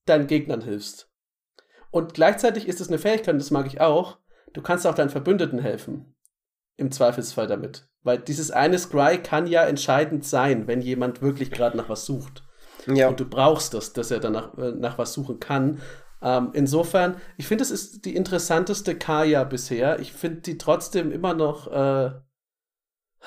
deinen 0.07 0.25
Gegnern 0.25 0.61
hilfst. 0.61 1.11
Und 1.91 2.15
gleichzeitig 2.15 2.67
ist 2.67 2.81
es 2.81 2.87
eine 2.87 2.97
Fähigkeit, 2.97 3.35
und 3.35 3.39
das 3.39 3.51
mag 3.51 3.67
ich 3.67 3.79
auch, 3.79 4.17
du 4.53 4.63
kannst 4.63 4.87
auch 4.87 4.95
deinen 4.95 5.11
Verbündeten 5.11 5.59
helfen. 5.59 6.15
Im 6.75 6.91
Zweifelsfall 6.91 7.45
damit. 7.45 7.87
Weil 8.05 8.19
dieses 8.19 8.51
eine 8.51 8.77
Scry 8.77 9.17
kann 9.17 9.47
ja 9.47 9.63
entscheidend 9.63 10.23
sein, 10.23 10.67
wenn 10.67 10.79
jemand 10.79 11.23
wirklich 11.23 11.49
gerade 11.49 11.75
nach 11.75 11.89
was 11.89 12.05
sucht. 12.05 12.43
Ja. 12.85 13.09
Und 13.09 13.19
du 13.19 13.25
brauchst 13.25 13.73
das, 13.73 13.93
dass 13.93 14.11
er 14.11 14.19
danach 14.19 14.55
äh, 14.59 14.71
nach 14.71 14.99
was 14.99 15.11
suchen 15.11 15.39
kann. 15.39 15.81
Ähm, 16.21 16.51
insofern, 16.53 17.17
ich 17.35 17.47
finde, 17.47 17.63
es 17.63 17.71
ist 17.71 18.05
die 18.05 18.15
interessanteste 18.15 18.95
Kaya 18.95 19.43
bisher. 19.43 19.99
Ich 19.99 20.13
finde 20.13 20.41
die 20.41 20.59
trotzdem 20.59 21.11
immer 21.11 21.33
noch. 21.33 21.65
Äh, 21.71 22.11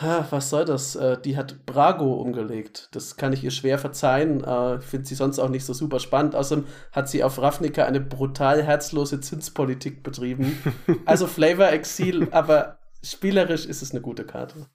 was 0.01 0.51
soll 0.51 0.65
das? 0.65 0.95
Äh, 0.95 1.21
die 1.21 1.37
hat 1.37 1.67
Brago 1.67 2.15
umgelegt. 2.15 2.89
Das 2.93 3.17
kann 3.17 3.33
ich 3.33 3.43
ihr 3.43 3.51
schwer 3.51 3.81
verzeihen. 3.81 4.45
Äh, 4.45 4.77
ich 4.77 4.85
finde 4.85 5.09
sie 5.09 5.17
sonst 5.17 5.41
auch 5.41 5.49
nicht 5.49 5.65
so 5.65 5.73
super 5.73 5.99
spannend. 5.99 6.37
Außerdem 6.37 6.67
hat 6.93 7.09
sie 7.09 7.25
auf 7.25 7.43
Ravnica 7.43 7.85
eine 7.85 8.01
brutal 8.01 8.63
herzlose 8.63 9.21
Zinspolitik 9.21 10.05
betrieben. 10.05 10.57
also 11.05 11.27
Flavor 11.27 11.71
Exil, 11.71 12.29
aber 12.31 12.78
spielerisch 13.03 13.67
ist 13.67 13.83
es 13.83 13.93
eine 13.93 14.01
gute 14.01 14.25
Karte. 14.25 14.67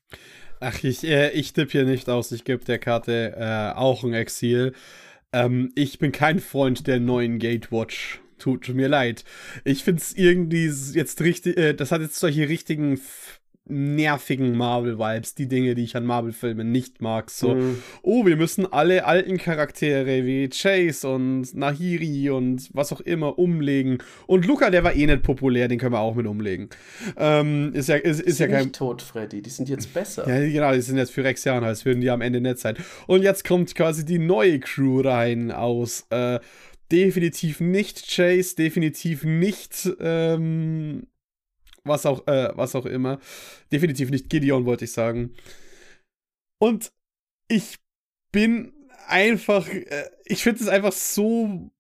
Ach, 0.59 0.84
ich, 0.84 1.03
äh, 1.03 1.32
ich 1.32 1.53
tippe 1.53 1.71
hier 1.71 1.86
nicht 1.86 2.09
aus. 2.09 2.32
Ich 2.32 2.45
gebe 2.45 2.63
der 2.63 2.80
Karte 2.80 3.36
äh, 3.38 3.78
auch 3.78 4.03
ein 4.03 4.13
Exil. 4.13 4.74
Ähm, 5.32 5.71
ich 5.76 5.99
bin 5.99 6.11
kein 6.11 6.39
Freund 6.39 6.88
der 6.88 6.99
neuen 6.99 7.39
Gatewatch 7.39 8.21
tut 8.43 8.67
mir 8.69 8.89
leid. 8.89 9.24
Ich 9.63 9.84
finde 9.84 10.01
es 10.01 10.13
irgendwie 10.13 10.65
jetzt 10.93 11.21
richtig, 11.21 11.57
äh, 11.57 11.74
das 11.74 11.91
hat 11.91 12.01
jetzt 12.01 12.19
solche 12.19 12.49
richtigen 12.49 12.99
nervigen 13.66 14.57
Marvel-Vibes, 14.57 15.36
die 15.36 15.47
Dinge, 15.47 15.74
die 15.74 15.84
ich 15.84 15.95
an 15.95 16.05
Marvel-Filmen 16.05 16.72
nicht 16.72 17.01
mag. 17.01 17.30
So, 17.32 17.55
mhm. 17.55 17.82
oh, 18.01 18.26
wir 18.26 18.36
müssen 18.36 18.72
alle 18.72 19.05
alten 19.05 19.38
Charaktere 19.38 20.26
wie 20.26 20.49
Chase 20.49 21.07
und 21.07 21.53
Nahiri 21.55 22.30
und 22.30 22.70
was 22.74 22.91
auch 22.91 22.99
immer 23.01 23.39
umlegen. 23.39 23.99
Und 24.28 24.45
Luca, 24.45 24.70
der 24.70 24.84
war 24.84 24.95
eh 24.95 25.05
nicht 25.05 25.24
populär, 25.24 25.68
den 25.68 25.80
können 25.80 25.93
wir 25.93 25.99
auch 25.99 26.16
mit 26.16 26.28
umlegen. 26.28 26.70
Ähm, 27.18 27.72
ist 27.74 27.88
ja, 27.88 27.95
ist, 27.95 28.22
ist 28.22 28.39
ja 28.39 28.47
kein. 28.47 28.64
Nicht 28.64 28.76
tot, 28.76 29.01
Freddy, 29.01 29.41
die 29.41 29.49
sind 29.49 29.70
jetzt 29.70 29.93
besser. 29.93 30.28
Ja, 30.28 30.45
genau, 30.45 30.74
die 30.74 30.82
sind 30.82 30.97
jetzt 30.97 31.11
für 31.11 31.24
Rexianer, 31.24 31.68
als 31.68 31.86
würden 31.86 32.01
die 32.01 32.09
am 32.09 32.22
Ende 32.22 32.41
nett 32.41 32.59
sein. 32.59 32.76
Und 33.07 33.24
jetzt 33.24 33.45
kommt 33.45 33.74
quasi 33.76 34.03
die 34.03 34.20
neue 34.20 34.59
Crew 34.59 35.01
rein 35.01 35.51
aus. 35.51 36.05
Äh, 36.09 36.39
definitiv 36.91 37.59
nicht 37.59 38.07
Chase, 38.14 38.55
definitiv 38.55 39.24
nicht 39.24 39.89
ähm, 39.99 41.07
was 41.84 42.05
auch, 42.05 42.25
äh, 42.27 42.51
was 42.55 42.75
auch 42.75 42.86
immer. 42.86 43.19
Definitiv 43.71 44.09
nicht 44.09 44.29
Gideon, 44.29 44.65
wollte 44.65 44.86
ich 44.86 44.91
sagen. 44.91 45.36
Und 46.59 46.91
ich 47.47 47.79
bin 48.31 48.73
einfach, 49.07 49.67
äh, 49.67 50.09
ich 50.25 50.43
finde 50.43 50.61
es 50.61 50.69
einfach 50.69 50.93
so 50.93 51.71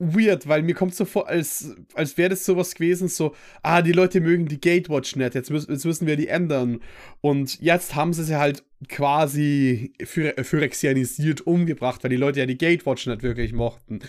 weird, 0.00 0.48
weil 0.48 0.62
mir 0.62 0.74
kommt 0.74 0.94
so 0.94 1.04
vor, 1.04 1.28
als, 1.28 1.76
als 1.94 2.16
wäre 2.16 2.30
das 2.30 2.44
sowas 2.46 2.74
gewesen, 2.74 3.08
so, 3.08 3.34
ah, 3.62 3.82
die 3.82 3.92
Leute 3.92 4.20
mögen 4.20 4.46
die 4.46 4.60
Gatewatch 4.60 5.14
nicht, 5.16 5.34
jetzt, 5.34 5.50
müssen, 5.50 5.70
jetzt 5.70 5.84
müssen 5.84 6.06
wir 6.06 6.16
die 6.16 6.28
ändern. 6.28 6.80
Und 7.20 7.60
jetzt 7.60 7.94
haben 7.94 8.14
sie 8.14 8.24
sie 8.24 8.36
halt 8.36 8.64
quasi 8.88 9.92
phyrexianisiert 10.02 11.42
umgebracht, 11.42 12.02
weil 12.02 12.10
die 12.10 12.16
Leute 12.16 12.40
ja 12.40 12.46
die 12.46 12.56
Gatewatch 12.56 13.06
nicht 13.06 13.22
wirklich 13.22 13.52
mochten. 13.52 14.00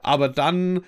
Aber 0.00 0.28
dann 0.28 0.84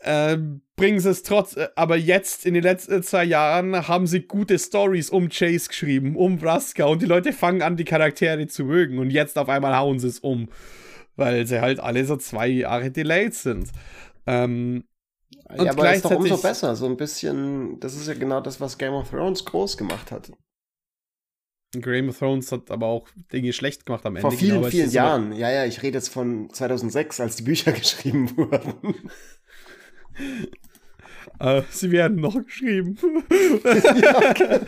äh, 0.00 0.36
bringen 0.76 1.00
sie 1.00 1.10
es 1.10 1.22
trotz, 1.22 1.56
äh, 1.56 1.68
aber 1.74 1.96
jetzt 1.96 2.46
in 2.46 2.54
den 2.54 2.62
letzten 2.62 3.02
zwei 3.02 3.24
Jahren 3.24 3.88
haben 3.88 4.06
sie 4.06 4.22
gute 4.22 4.58
Stories 4.58 5.10
um 5.10 5.28
Chase 5.28 5.68
geschrieben, 5.68 6.16
um 6.16 6.38
Vraska 6.38 6.84
und 6.84 7.02
die 7.02 7.06
Leute 7.06 7.32
fangen 7.32 7.62
an, 7.62 7.76
die 7.76 7.84
Charaktere 7.84 8.46
zu 8.46 8.64
mögen 8.64 8.98
und 8.98 9.10
jetzt 9.10 9.38
auf 9.38 9.48
einmal 9.48 9.76
hauen 9.76 9.98
sie 9.98 10.08
es 10.08 10.20
um, 10.20 10.48
weil 11.16 11.46
sie 11.46 11.60
halt 11.60 11.80
alle 11.80 12.04
so 12.04 12.16
zwei 12.16 12.48
Jahre 12.48 12.90
delayed 12.90 13.34
sind. 13.34 13.70
Ähm, 14.26 14.84
und 15.48 15.64
ja, 15.64 15.72
aber 15.72 15.94
ist 15.94 16.04
doch 16.04 16.10
umso 16.10 16.36
besser, 16.38 16.74
so 16.74 16.86
ein 16.86 16.96
bisschen, 16.96 17.78
das 17.80 17.94
ist 17.94 18.08
ja 18.08 18.14
genau 18.14 18.40
das, 18.40 18.60
was 18.60 18.78
Game 18.78 18.94
of 18.94 19.10
Thrones 19.10 19.44
groß 19.44 19.76
gemacht 19.76 20.10
hat. 20.10 20.32
Game 21.72 22.08
of 22.08 22.18
Thrones 22.18 22.50
hat 22.52 22.70
aber 22.70 22.86
auch 22.86 23.08
Dinge 23.32 23.52
schlecht 23.52 23.86
gemacht 23.86 24.04
am 24.06 24.16
Ende. 24.16 24.28
Vor 24.28 24.38
vielen, 24.38 24.58
genau, 24.58 24.70
vielen 24.70 24.90
Jahren. 24.90 25.32
Ja, 25.32 25.50
ja, 25.50 25.64
ich 25.64 25.82
rede 25.82 25.98
jetzt 25.98 26.08
von 26.08 26.48
2006, 26.50 27.20
als 27.20 27.36
die 27.36 27.42
Bücher 27.42 27.72
geschrieben 27.72 28.36
wurden. 28.36 29.10
Äh, 31.38 31.62
sie 31.70 31.90
werden 31.92 32.20
noch 32.20 32.34
geschrieben. 32.44 32.96
ja, 34.02 34.20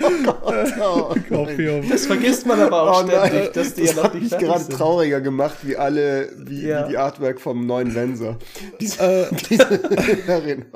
oh 0.03 1.15
Gott, 1.29 1.49
oh, 1.59 1.83
das 1.89 2.07
vergisst 2.07 2.47
man 2.47 2.61
aber 2.61 2.83
auch 2.83 3.05
oh 3.05 3.09
ständig, 3.09 3.53
dass 3.53 3.75
die 3.75 3.87
das 3.87 3.97
ja 3.97 4.03
noch 4.03 4.15
nicht 4.15 4.31
mich 4.31 4.39
gerade 4.39 4.65
sind. 4.65 4.73
trauriger 4.75 5.21
gemacht, 5.21 5.59
wie 5.63 5.77
alle, 5.77 6.31
wie, 6.37 6.67
ja. 6.67 6.85
wie 6.85 6.91
die 6.91 6.99
Artwork 6.99 7.41
vom 7.41 7.67
neuen 7.67 7.95
Venser. 7.95 8.39
Diese, 8.81 9.01
äh, 9.01 9.35
diese. 9.49 10.67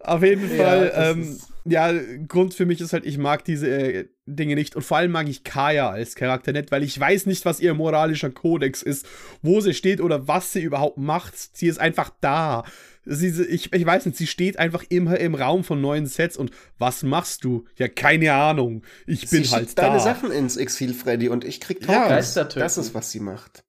Auf 0.00 0.22
jeden 0.22 0.48
Fall, 0.48 0.92
ja, 0.94 1.10
ähm, 1.10 1.38
ja, 1.64 1.92
Grund 2.26 2.54
für 2.54 2.64
mich 2.64 2.80
ist 2.80 2.92
halt, 2.92 3.04
ich 3.04 3.18
mag 3.18 3.44
diese 3.44 3.68
äh, 3.68 4.08
Dinge 4.26 4.54
nicht 4.54 4.76
und 4.76 4.82
vor 4.82 4.96
allem 4.96 5.10
mag 5.10 5.28
ich 5.28 5.44
Kaya 5.44 5.90
als 5.90 6.14
Charakter 6.14 6.52
nicht, 6.52 6.70
weil 6.70 6.82
ich 6.82 6.98
weiß 6.98 7.26
nicht, 7.26 7.44
was 7.44 7.60
ihr 7.60 7.74
moralischer 7.74 8.30
Kodex 8.30 8.82
ist, 8.82 9.06
wo 9.42 9.60
sie 9.60 9.74
steht 9.74 10.00
oder 10.00 10.26
was 10.26 10.52
sie 10.52 10.62
überhaupt 10.62 10.96
macht. 10.96 11.34
Sie 11.36 11.66
ist 11.66 11.78
einfach 11.78 12.10
da. 12.20 12.64
Sie, 13.04 13.28
ich, 13.44 13.72
ich 13.72 13.86
weiß 13.86 14.06
nicht, 14.06 14.18
sie 14.18 14.26
steht 14.26 14.58
einfach 14.58 14.84
immer 14.88 15.18
im 15.18 15.34
Raum 15.34 15.64
von 15.64 15.80
neuen 15.80 16.06
Sets 16.06 16.36
und 16.36 16.50
was 16.78 17.02
machst 17.02 17.44
du? 17.44 17.64
Ja, 17.76 17.88
keine 17.88 18.34
Ahnung. 18.34 18.82
Ich 19.06 19.28
bin 19.28 19.44
sie 19.44 19.50
halt 19.50 19.76
da. 19.78 19.88
deine 19.88 20.00
Sachen 20.00 20.30
ins 20.30 20.56
Exil, 20.56 20.92
Freddy, 20.92 21.28
und 21.28 21.44
ich 21.44 21.60
krieg 21.60 21.80
Tokens. 21.80 22.34
Ja, 22.34 22.44
das 22.44 22.78
ist, 22.78 22.94
was 22.94 23.10
sie 23.10 23.20
macht. 23.20 23.62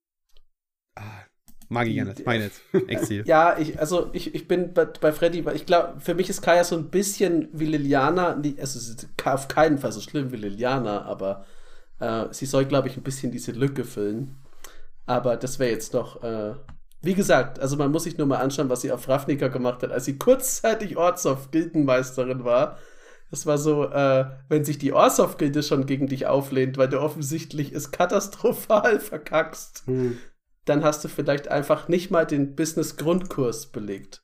Mag 1.72 1.88
ich 1.88 1.96
ja 1.96 2.04
nicht. 2.04 2.26
Meine 2.26 2.52
Exil. 2.88 3.24
ja, 3.28 3.58
ich, 3.58 3.80
also 3.80 4.10
ich, 4.12 4.36
ich 4.36 4.46
bin 4.50 4.74
bei, 4.74 4.84
bei 4.84 5.14
Freddy, 5.14 5.46
weil 5.46 5.56
ich 5.56 5.66
glaube, 5.66 6.02
für 6.02 6.14
mich 6.14 6.30
ist 6.30 6.42
Kaya 6.42 6.66
so 6.66 6.76
ein 6.76 6.90
bisschen 6.90 7.48
wie 7.54 7.66
Liliana. 7.66 8.42
Es 8.58 8.76
ist 8.76 9.08
auf 9.24 9.48
keinen 9.48 9.78
Fall 9.78 9.94
so 9.94 10.02
schlimm 10.02 10.34
wie 10.34 10.36
Liliana, 10.36 11.04
aber 11.04 11.46
äh, 12.02 12.26
sie 12.32 12.46
soll, 12.46 12.66
glaube 12.66 12.90
ich, 12.90 12.98
ein 12.98 13.04
bisschen 13.04 13.32
diese 13.32 13.54
Lücke 13.54 13.86
füllen. 13.86 14.36
Aber 15.06 15.38
das 15.38 15.60
wäre 15.60 15.72
jetzt 15.72 15.94
noch, 15.94 16.22
äh, 16.22 16.56
wie 17.02 17.14
gesagt, 17.14 17.60
also 17.60 17.78
man 17.78 17.92
muss 17.92 18.04
sich 18.04 18.18
nur 18.18 18.28
mal 18.28 18.38
anschauen, 18.38 18.70
was 18.70 18.82
sie 18.82 18.92
auf 18.92 19.08
Ravnica 19.08 19.48
gemacht 19.48 19.84
hat, 19.84 19.92
als 19.92 20.06
sie 20.06 20.18
kurzzeitig 20.18 20.98
Ortsov-Gildenmeisterin 20.98 22.44
war. 22.44 22.78
Das 23.30 23.46
war 23.46 23.58
so, 23.58 23.86
äh, 23.86 24.26
wenn 24.50 24.66
sich 24.66 24.78
die 24.78 24.94
Orsov-Gilde 24.94 25.64
schon 25.64 25.86
gegen 25.86 26.08
dich 26.08 26.28
auflehnt, 26.28 26.78
weil 26.78 26.90
du 26.90 27.00
offensichtlich 27.00 27.72
es 27.72 27.92
katastrophal 27.92 29.00
verkackst. 29.02 29.84
Hm 29.86 30.18
dann 30.66 30.84
hast 30.84 31.04
du 31.04 31.08
vielleicht 31.08 31.48
einfach 31.48 31.88
nicht 31.88 32.12
mal 32.12 32.26
den 32.26 32.56
Business-Grundkurs 32.56 33.68
belegt. 33.68 34.24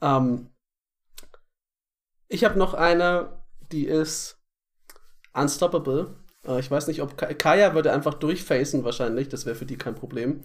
Ähm, 0.00 0.50
ich 2.28 2.44
habe 2.44 2.58
noch 2.58 2.74
eine, 2.74 3.42
die 3.70 3.86
ist 3.86 4.40
Unstoppable. 5.32 6.16
Äh, 6.46 6.60
ich 6.60 6.70
weiß 6.70 6.86
nicht, 6.86 7.02
ob 7.02 7.16
Kaya 7.16 7.74
würde 7.74 7.92
einfach 7.92 8.14
durchfacen 8.14 8.84
wahrscheinlich, 8.84 9.28
das 9.28 9.46
wäre 9.46 9.56
für 9.56 9.66
die 9.66 9.76
kein 9.76 9.94
Problem. 9.94 10.44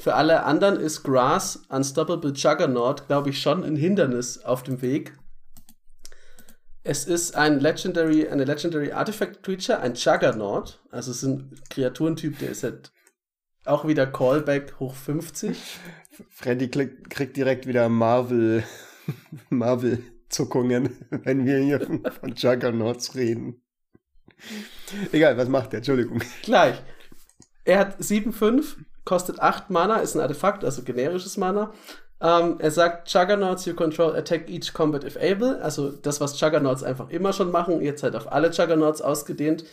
Für 0.00 0.14
alle 0.14 0.44
anderen 0.44 0.80
ist 0.80 1.02
Grass 1.02 1.56
Unstoppable 1.68 2.32
Juggernaut, 2.32 3.06
glaube 3.06 3.28
ich, 3.28 3.42
schon 3.42 3.62
ein 3.62 3.76
Hindernis 3.76 4.38
auf 4.42 4.62
dem 4.62 4.80
Weg. 4.80 5.12
Es 6.82 7.04
ist 7.04 7.36
ein 7.36 7.60
Legendary, 7.60 8.26
eine 8.26 8.44
Legendary 8.44 8.92
Artifact 8.92 9.42
Creature, 9.42 9.80
ein 9.80 9.92
Juggernaut. 9.92 10.82
Also 10.90 11.10
es 11.10 11.18
ist 11.18 11.24
ein 11.24 11.54
Kreaturentyp, 11.68 12.38
der 12.38 12.48
ist 12.48 12.62
halt 12.62 12.92
auch 13.66 13.86
wieder 13.86 14.06
Callback 14.06 14.80
hoch 14.80 14.94
50. 14.94 15.58
Freddy 16.30 16.68
kriegt 16.70 17.36
direkt 17.36 17.66
wieder 17.66 17.90
Marvel, 17.90 18.64
Marvel-Zuckungen, 19.50 20.96
wenn 21.10 21.44
wir 21.44 21.58
hier 21.58 22.00
von 22.10 22.34
Juggernauts 22.34 23.14
reden. 23.16 23.60
Egal, 25.12 25.36
was 25.36 25.50
macht 25.50 25.72
der? 25.72 25.80
Entschuldigung. 25.80 26.22
Gleich. 26.42 26.82
Er 27.66 27.78
hat 27.80 28.00
7,5, 28.00 28.76
kostet 29.10 29.40
8 29.40 29.70
Mana, 29.70 29.96
ist 29.96 30.14
ein 30.14 30.20
Artefakt, 30.20 30.64
also 30.64 30.82
generisches 30.82 31.36
Mana. 31.36 31.72
Um, 32.20 32.28
ähm, 32.28 32.56
er 32.60 32.70
sagt, 32.70 33.12
Juggernauts 33.12 33.64
you 33.64 33.74
control 33.74 34.14
attack 34.14 34.48
each 34.48 34.72
combat 34.72 35.02
if 35.02 35.16
able. 35.16 35.60
Also 35.62 35.90
das, 35.90 36.20
was 36.20 36.38
Juggernauts 36.38 36.84
einfach 36.84 37.10
immer 37.10 37.32
schon 37.32 37.50
machen, 37.50 37.80
jetzt 37.80 38.04
halt 38.04 38.14
auf 38.14 38.30
alle 38.30 38.50
Juggernauts 38.50 39.02
ausgedehnt. 39.02 39.64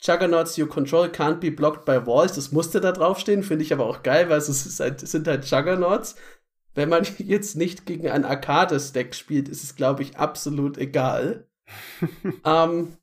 Juggernauts 0.00 0.56
you 0.56 0.66
control 0.66 1.08
can't 1.08 1.34
be 1.34 1.50
blocked 1.50 1.84
by 1.84 2.06
walls. 2.06 2.32
Das 2.32 2.50
musste 2.50 2.80
da 2.80 2.92
draufstehen, 2.92 3.42
finde 3.42 3.62
ich 3.62 3.74
aber 3.74 3.84
auch 3.84 4.02
geil, 4.02 4.30
weil 4.30 4.38
es, 4.38 4.80
halt, 4.80 5.02
es 5.02 5.10
sind 5.10 5.28
halt 5.28 5.44
Juggernauts. 5.44 6.14
Wenn 6.74 6.88
man 6.88 7.06
jetzt 7.18 7.56
nicht 7.56 7.84
gegen 7.84 8.08
ein 8.08 8.24
Arcades-Deck 8.24 9.14
spielt, 9.14 9.50
ist 9.50 9.64
es, 9.64 9.76
glaube 9.76 10.02
ich, 10.02 10.16
absolut 10.16 10.78
egal. 10.78 11.46
ähm, 12.46 12.96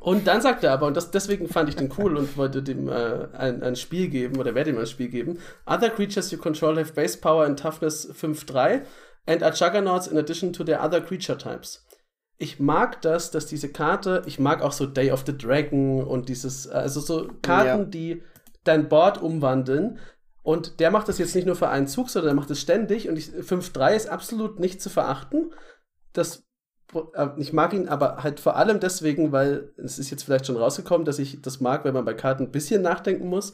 und 0.00 0.26
dann 0.26 0.40
sagt 0.40 0.64
er 0.64 0.72
aber, 0.72 0.86
und 0.86 0.96
das, 0.96 1.10
deswegen 1.10 1.48
fand 1.48 1.68
ich 1.68 1.76
den 1.76 1.92
cool 1.98 2.16
und 2.16 2.36
wollte 2.36 2.62
dem 2.62 2.88
äh, 2.88 3.28
ein, 3.32 3.62
ein 3.62 3.76
Spiel 3.76 4.08
geben, 4.08 4.38
oder 4.38 4.54
werde 4.54 4.70
ihm 4.70 4.78
ein 4.78 4.86
Spiel 4.86 5.08
geben. 5.08 5.38
Other 5.66 5.90
creatures 5.90 6.30
you 6.30 6.38
control 6.38 6.76
have 6.78 6.92
base 6.92 7.18
power 7.18 7.44
and 7.44 7.58
toughness 7.58 8.08
5-3 8.10 8.82
and 9.26 9.42
are 9.42 9.54
Juggernauts 9.54 10.06
in 10.06 10.18
addition 10.18 10.52
to 10.52 10.64
their 10.64 10.82
other 10.82 11.00
creature 11.00 11.38
types 11.38 11.84
ich 12.36 12.58
mag 12.58 13.00
das, 13.02 13.30
dass 13.30 13.46
diese 13.46 13.70
Karte, 13.70 14.22
ich 14.26 14.38
mag 14.38 14.62
auch 14.62 14.72
so 14.72 14.86
Day 14.86 15.12
of 15.12 15.24
the 15.26 15.36
Dragon 15.36 16.02
und 16.02 16.28
dieses, 16.28 16.68
also 16.68 17.00
so 17.00 17.30
Karten, 17.42 17.82
ja. 17.82 17.84
die 17.84 18.22
dein 18.64 18.88
Board 18.88 19.22
umwandeln. 19.22 19.98
Und 20.42 20.80
der 20.80 20.90
macht 20.90 21.08
das 21.08 21.18
jetzt 21.18 21.34
nicht 21.34 21.46
nur 21.46 21.56
für 21.56 21.68
einen 21.68 21.86
Zug, 21.86 22.10
sondern 22.10 22.30
der 22.30 22.34
macht 22.34 22.50
es 22.50 22.60
ständig. 22.60 23.08
Und 23.08 23.18
5-3 23.18 23.94
ist 23.94 24.08
absolut 24.08 24.58
nicht 24.58 24.82
zu 24.82 24.90
verachten. 24.90 25.54
Das, 26.12 26.38
äh, 26.38 26.43
ich 27.36 27.52
mag 27.52 27.72
ihn 27.72 27.88
aber 27.88 28.22
halt 28.22 28.40
vor 28.40 28.56
allem 28.56 28.80
deswegen, 28.80 29.32
weil 29.32 29.72
es 29.76 29.98
ist 29.98 30.10
jetzt 30.10 30.24
vielleicht 30.24 30.46
schon 30.46 30.56
rausgekommen, 30.56 31.04
dass 31.04 31.18
ich 31.18 31.42
das 31.42 31.60
mag, 31.60 31.84
wenn 31.84 31.94
man 31.94 32.04
bei 32.04 32.14
Karten 32.14 32.44
ein 32.44 32.52
bisschen 32.52 32.82
nachdenken 32.82 33.28
muss. 33.28 33.52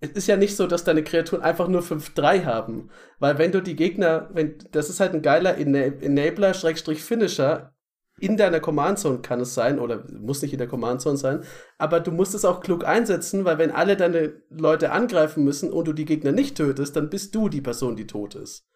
Es 0.00 0.10
ist 0.10 0.28
ja 0.28 0.36
nicht 0.36 0.56
so, 0.56 0.66
dass 0.66 0.84
deine 0.84 1.02
Kreaturen 1.02 1.42
einfach 1.42 1.68
nur 1.68 1.82
5-3 1.82 2.44
haben. 2.44 2.90
Weil 3.18 3.38
wenn 3.38 3.52
du 3.52 3.60
die 3.60 3.76
Gegner, 3.76 4.30
wenn, 4.32 4.58
das 4.70 4.90
ist 4.90 5.00
halt 5.00 5.12
ein 5.12 5.22
geiler 5.22 5.56
Enabler-Finisher 5.58 7.74
in 8.20 8.36
deiner 8.36 8.60
Command 8.60 8.98
Zone 8.98 9.20
kann 9.20 9.40
es 9.40 9.54
sein, 9.54 9.78
oder 9.78 10.04
muss 10.12 10.42
nicht 10.42 10.52
in 10.52 10.58
der 10.58 10.68
Command 10.68 11.00
Zone 11.00 11.16
sein, 11.16 11.42
aber 11.78 12.00
du 12.00 12.10
musst 12.10 12.34
es 12.34 12.44
auch 12.44 12.60
klug 12.60 12.84
einsetzen, 12.84 13.44
weil 13.44 13.58
wenn 13.58 13.70
alle 13.70 13.96
deine 13.96 14.42
Leute 14.50 14.92
angreifen 14.92 15.44
müssen 15.44 15.72
und 15.72 15.86
du 15.86 15.92
die 15.92 16.04
Gegner 16.04 16.32
nicht 16.32 16.56
tötest, 16.56 16.96
dann 16.96 17.10
bist 17.10 17.34
du 17.34 17.48
die 17.48 17.60
Person, 17.60 17.96
die 17.96 18.06
tot 18.06 18.34
ist. 18.34 18.67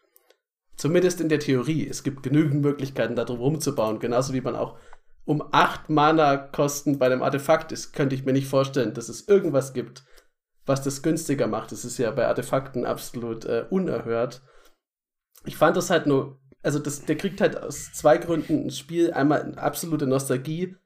Zumindest 0.76 1.20
in 1.20 1.28
der 1.28 1.38
Theorie. 1.38 1.86
Es 1.86 2.02
gibt 2.02 2.22
genügend 2.22 2.62
Möglichkeiten, 2.62 3.16
da 3.16 3.24
drum 3.24 3.38
rumzubauen, 3.38 3.98
genauso 3.98 4.32
wie 4.32 4.40
man 4.40 4.56
auch 4.56 4.78
um 5.24 5.42
8 5.52 5.88
Mana-Kosten 5.88 6.98
bei 6.98 7.06
einem 7.06 7.22
Artefakt 7.22 7.70
ist, 7.70 7.92
könnte 7.92 8.14
ich 8.14 8.24
mir 8.24 8.32
nicht 8.32 8.48
vorstellen, 8.48 8.92
dass 8.92 9.08
es 9.08 9.28
irgendwas 9.28 9.72
gibt, 9.72 10.04
was 10.66 10.82
das 10.82 11.02
günstiger 11.02 11.46
macht. 11.46 11.70
Das 11.70 11.84
ist 11.84 11.98
ja 11.98 12.10
bei 12.10 12.26
Artefakten 12.26 12.84
absolut 12.84 13.44
äh, 13.44 13.66
unerhört. 13.70 14.42
Ich 15.44 15.56
fand 15.56 15.76
das 15.76 15.90
halt 15.90 16.06
nur 16.06 16.42
also 16.62 16.78
das, 16.78 17.04
der 17.04 17.16
kriegt 17.16 17.40
halt 17.40 17.60
aus 17.60 17.92
zwei 17.92 18.18
Gründen 18.18 18.66
ein 18.66 18.70
Spiel. 18.70 19.12
Einmal 19.12 19.42
eine 19.42 19.58
absolute 19.58 20.06
Nostalgie. 20.06 20.76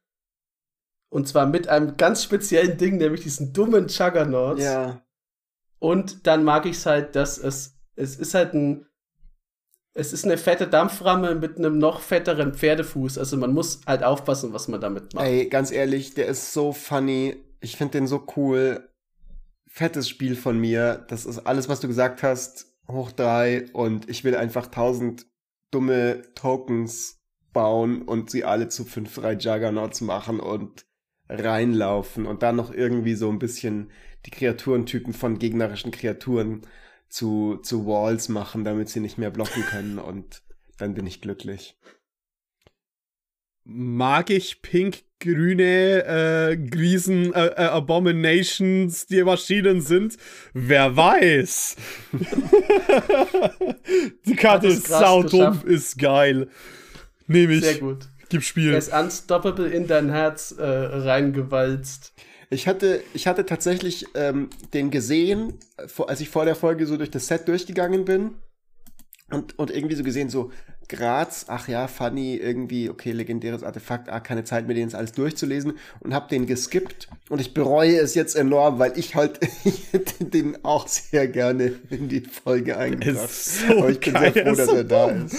Und 1.08 1.28
zwar 1.28 1.46
mit 1.46 1.68
einem 1.68 1.96
ganz 1.96 2.24
speziellen 2.24 2.78
Ding, 2.78 2.96
nämlich 2.96 3.22
diesen 3.22 3.52
dummen 3.52 3.88
Juggernaut. 3.88 4.58
Ja. 4.58 5.02
Und 5.78 6.26
dann 6.26 6.44
mag 6.44 6.66
ich 6.66 6.76
es 6.76 6.86
halt, 6.86 7.14
dass 7.14 7.38
es, 7.38 7.78
es 7.94 8.16
ist 8.16 8.34
halt 8.34 8.54
ein, 8.54 8.86
es 9.96 10.12
ist 10.12 10.24
eine 10.24 10.36
fette 10.36 10.68
Dampframme 10.68 11.34
mit 11.34 11.56
einem 11.56 11.78
noch 11.78 12.00
fetteren 12.00 12.54
Pferdefuß. 12.54 13.16
Also 13.16 13.36
man 13.38 13.54
muss 13.54 13.80
halt 13.86 14.04
aufpassen, 14.04 14.52
was 14.52 14.68
man 14.68 14.80
damit 14.80 15.14
macht. 15.14 15.24
Ey, 15.24 15.48
ganz 15.48 15.72
ehrlich, 15.72 16.12
der 16.14 16.26
ist 16.26 16.52
so 16.52 16.72
funny. 16.72 17.36
Ich 17.60 17.76
finde 17.76 17.98
den 17.98 18.06
so 18.06 18.26
cool. 18.36 18.88
Fettes 19.66 20.08
Spiel 20.08 20.36
von 20.36 20.58
mir. 20.58 21.04
Das 21.08 21.24
ist 21.24 21.38
alles, 21.40 21.68
was 21.68 21.80
du 21.80 21.88
gesagt 21.88 22.22
hast, 22.22 22.76
hoch 22.88 23.10
drei. 23.10 23.66
Und 23.72 24.08
ich 24.10 24.22
will 24.22 24.36
einfach 24.36 24.66
tausend 24.66 25.26
dumme 25.70 26.22
Tokens 26.34 27.18
bauen 27.54 28.02
und 28.02 28.30
sie 28.30 28.44
alle 28.44 28.68
zu 28.68 28.84
fünf, 28.84 29.14
drei 29.14 29.32
Juggernauts 29.32 30.02
machen 30.02 30.40
und 30.40 30.84
reinlaufen 31.28 32.26
und 32.26 32.42
dann 32.42 32.56
noch 32.56 32.72
irgendwie 32.72 33.14
so 33.14 33.30
ein 33.30 33.38
bisschen 33.38 33.90
die 34.26 34.30
Kreaturentypen 34.30 35.14
von 35.14 35.38
gegnerischen 35.38 35.90
Kreaturen 35.90 36.62
zu, 37.08 37.58
zu 37.62 37.86
Walls 37.86 38.28
machen, 38.28 38.64
damit 38.64 38.88
sie 38.88 39.00
nicht 39.00 39.18
mehr 39.18 39.30
blocken 39.30 39.62
können 39.62 39.98
und 40.00 40.42
dann 40.78 40.94
bin 40.94 41.06
ich 41.06 41.20
glücklich. 41.20 41.76
Mag 43.68 44.30
ich 44.30 44.62
pink-grüne 44.62 46.04
äh, 46.04 46.56
Riesen 46.72 47.34
äh, 47.34 47.46
äh, 47.46 47.64
Abominations, 47.64 49.06
die 49.06 49.24
Maschinen 49.24 49.80
sind? 49.80 50.16
Wer 50.52 50.96
weiß? 50.96 51.74
die 54.26 54.36
Karte 54.36 54.68
ist 54.68 54.86
saudumpf, 54.86 55.64
ist 55.64 55.98
geil. 55.98 56.48
Nehme 57.26 57.54
ich. 57.54 57.64
Sehr 57.64 57.78
gut. 57.78 58.08
Gib 58.28 58.42
Spiel. 58.42 58.72
Er 58.72 58.78
ist 58.78 58.92
unstoppable 58.92 59.68
in 59.68 59.86
dein 59.86 60.10
Herz 60.10 60.54
äh, 60.56 60.62
reingewalzt. 60.62 62.12
Ich 62.50 62.68
hatte, 62.68 63.02
ich 63.12 63.26
hatte 63.26 63.44
tatsächlich 63.44 64.06
ähm, 64.14 64.50
den 64.72 64.90
gesehen, 64.90 65.54
als 66.06 66.20
ich 66.20 66.28
vor 66.28 66.44
der 66.44 66.54
Folge 66.54 66.86
so 66.86 66.96
durch 66.96 67.10
das 67.10 67.26
Set 67.26 67.48
durchgegangen 67.48 68.04
bin. 68.04 68.34
Und, 69.30 69.58
und 69.58 69.72
irgendwie 69.72 69.96
so 69.96 70.04
gesehen, 70.04 70.30
so 70.30 70.52
Graz, 70.88 71.46
ach 71.48 71.66
ja, 71.66 71.88
funny, 71.88 72.36
irgendwie, 72.36 72.90
okay, 72.90 73.10
legendäres 73.10 73.64
Artefakt, 73.64 74.08
ah, 74.08 74.20
keine 74.20 74.44
Zeit, 74.44 74.68
mir 74.68 74.74
den 74.74 74.84
jetzt 74.84 74.94
alles 74.94 75.12
durchzulesen 75.12 75.78
und 75.98 76.14
hab 76.14 76.28
den 76.28 76.46
geskippt 76.46 77.08
und 77.28 77.40
ich 77.40 77.52
bereue 77.52 77.98
es 77.98 78.14
jetzt 78.14 78.36
enorm, 78.36 78.78
weil 78.78 78.96
ich 78.96 79.16
halt, 79.16 79.40
den 80.20 80.64
auch 80.64 80.86
sehr 80.86 81.26
gerne 81.26 81.72
in 81.90 82.08
die 82.08 82.20
Folge 82.20 82.76
eingebracht. 82.76 83.30
So 83.30 83.78
Aber 83.78 83.90
ich 83.90 83.98
bin 83.98 84.16
sehr 84.16 84.32
froh, 84.32 84.54
dass 84.54 84.68
er 84.68 84.84
da 84.84 85.10
ist. 85.10 85.36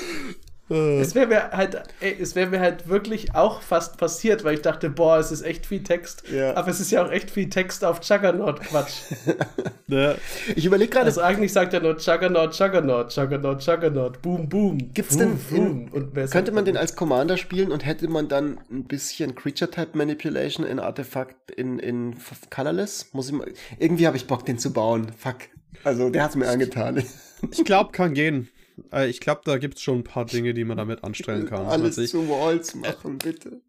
Äh. 0.70 1.00
Es 1.00 1.16
wäre 1.16 1.28
mir 1.28 1.52
halt, 1.52 1.82
ey, 2.00 2.18
es 2.20 2.36
wäre 2.36 2.50
mir 2.50 2.60
halt 2.60 2.88
wirklich 2.88 3.36
auch 3.36 3.62
fast 3.62 3.98
passiert, 3.98 4.44
weil 4.44 4.56
ich 4.56 4.62
dachte, 4.62 4.90
boah, 4.90 5.18
es 5.18 5.32
ist 5.32 5.42
echt 5.42 5.66
viel 5.66 5.84
Text. 5.84 6.24
Ja. 6.30 6.56
Aber 6.56 6.70
es 6.70 6.80
ist 6.80 6.92
ja 6.92 7.06
auch 7.06 7.12
echt 7.12 7.32
viel 7.32 7.50
Text 7.50 7.86
auf 7.86 8.00
Juggernaut 8.04 8.62
Quatsch. 8.62 9.02
ja. 9.88 10.16
Ich 10.56 10.66
überlege 10.66 10.92
gerade. 10.92 11.06
Also 11.06 11.22
eigentlich 11.22 11.54
sagt 11.54 11.74
er 11.74 11.80
nur 11.80 11.98
Juggernaut, 11.98 12.58
Juggernaut, 12.58 13.16
Juggernaut, 13.16 13.64
Juggernaut, 13.64 14.22
boom, 14.22 14.50
boom. 14.50 14.94
Gibt's 14.94 15.18
boom, 15.18 15.40
denn 15.50 15.58
in, 15.58 15.90
boom. 15.90 16.30
könnte 16.30 16.52
man 16.52 16.66
den 16.66 16.78
als 16.78 16.96
Commander 16.96 17.38
spielen 17.38 17.72
und 17.72 17.86
hätte 17.86 18.08
man 18.10 18.28
dann 18.28 18.60
ein 18.70 18.84
bisschen 18.84 19.36
Creature 19.36 19.72
Type 19.72 19.98
Manipulation 19.98 20.66
in 20.66 20.80
Artefakt 20.80 21.52
in, 21.52 21.80
in 21.80 22.16
Colorless? 22.50 23.14
Muss 23.14 23.28
ich 23.28 23.34
mal, 23.34 23.52
irgendwie 23.80 24.08
habe 24.08 24.18
ich 24.18 24.28
Bock, 24.28 24.46
den 24.46 24.58
zu 24.58 24.74
bauen. 24.74 25.12
Fuck. 25.18 25.38
Also, 25.84 26.10
der 26.10 26.24
hat's 26.24 26.36
mir 26.36 26.48
angetan. 26.50 27.04
Ich 27.52 27.64
glaube, 27.64 27.92
kann 27.92 28.14
gehen. 28.14 28.50
Äh, 28.92 29.08
ich 29.08 29.20
glaube, 29.20 29.42
da 29.46 29.58
gibt 29.58 29.78
es 29.78 29.84
schon 29.84 30.00
ein 30.00 30.04
paar 30.04 30.26
Dinge, 30.26 30.54
die 30.54 30.64
man 30.64 30.78
damit 30.78 31.04
anstellen 31.04 31.46
kann. 31.50 31.66
Alles 31.66 31.96
zu 32.10 32.28
Walls 32.30 32.76
machen, 32.76 33.18
bitte. 33.18 33.62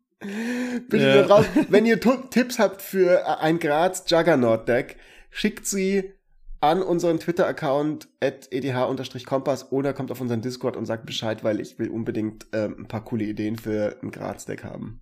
Bitte 0.89 0.99
ja. 0.99 1.27
raus. 1.27 1.47
Wenn 1.69 1.87
ihr 1.87 2.01
Tipps 2.01 2.59
habt 2.59 2.83
für 2.83 3.41
ein 3.41 3.59
Graz 3.59 4.05
Juggernaut 4.09 4.67
Deck, 4.67 4.97
schickt 5.31 5.67
sie 5.67 6.13
an 6.61 6.83
unseren 6.83 7.21
Twitter-Account 7.21 8.09
at 8.21 8.49
edh-kompass 8.51 9.71
oder 9.71 9.93
kommt 9.93 10.11
auf 10.11 10.21
unseren 10.21 10.43
Discord 10.43 10.77
und 10.77 10.87
sagt 10.87 11.07
Bescheid, 11.07 11.45
weil 11.45 11.61
ich 11.61 11.79
will 11.79 11.89
unbedingt 11.89 12.47
ähm, 12.53 12.77
ein 12.81 12.89
paar 12.89 13.05
coole 13.05 13.25
Ideen 13.25 13.57
für 13.57 13.97
ein 14.03 14.11
Graz-Deck 14.11 14.65
haben. 14.65 15.01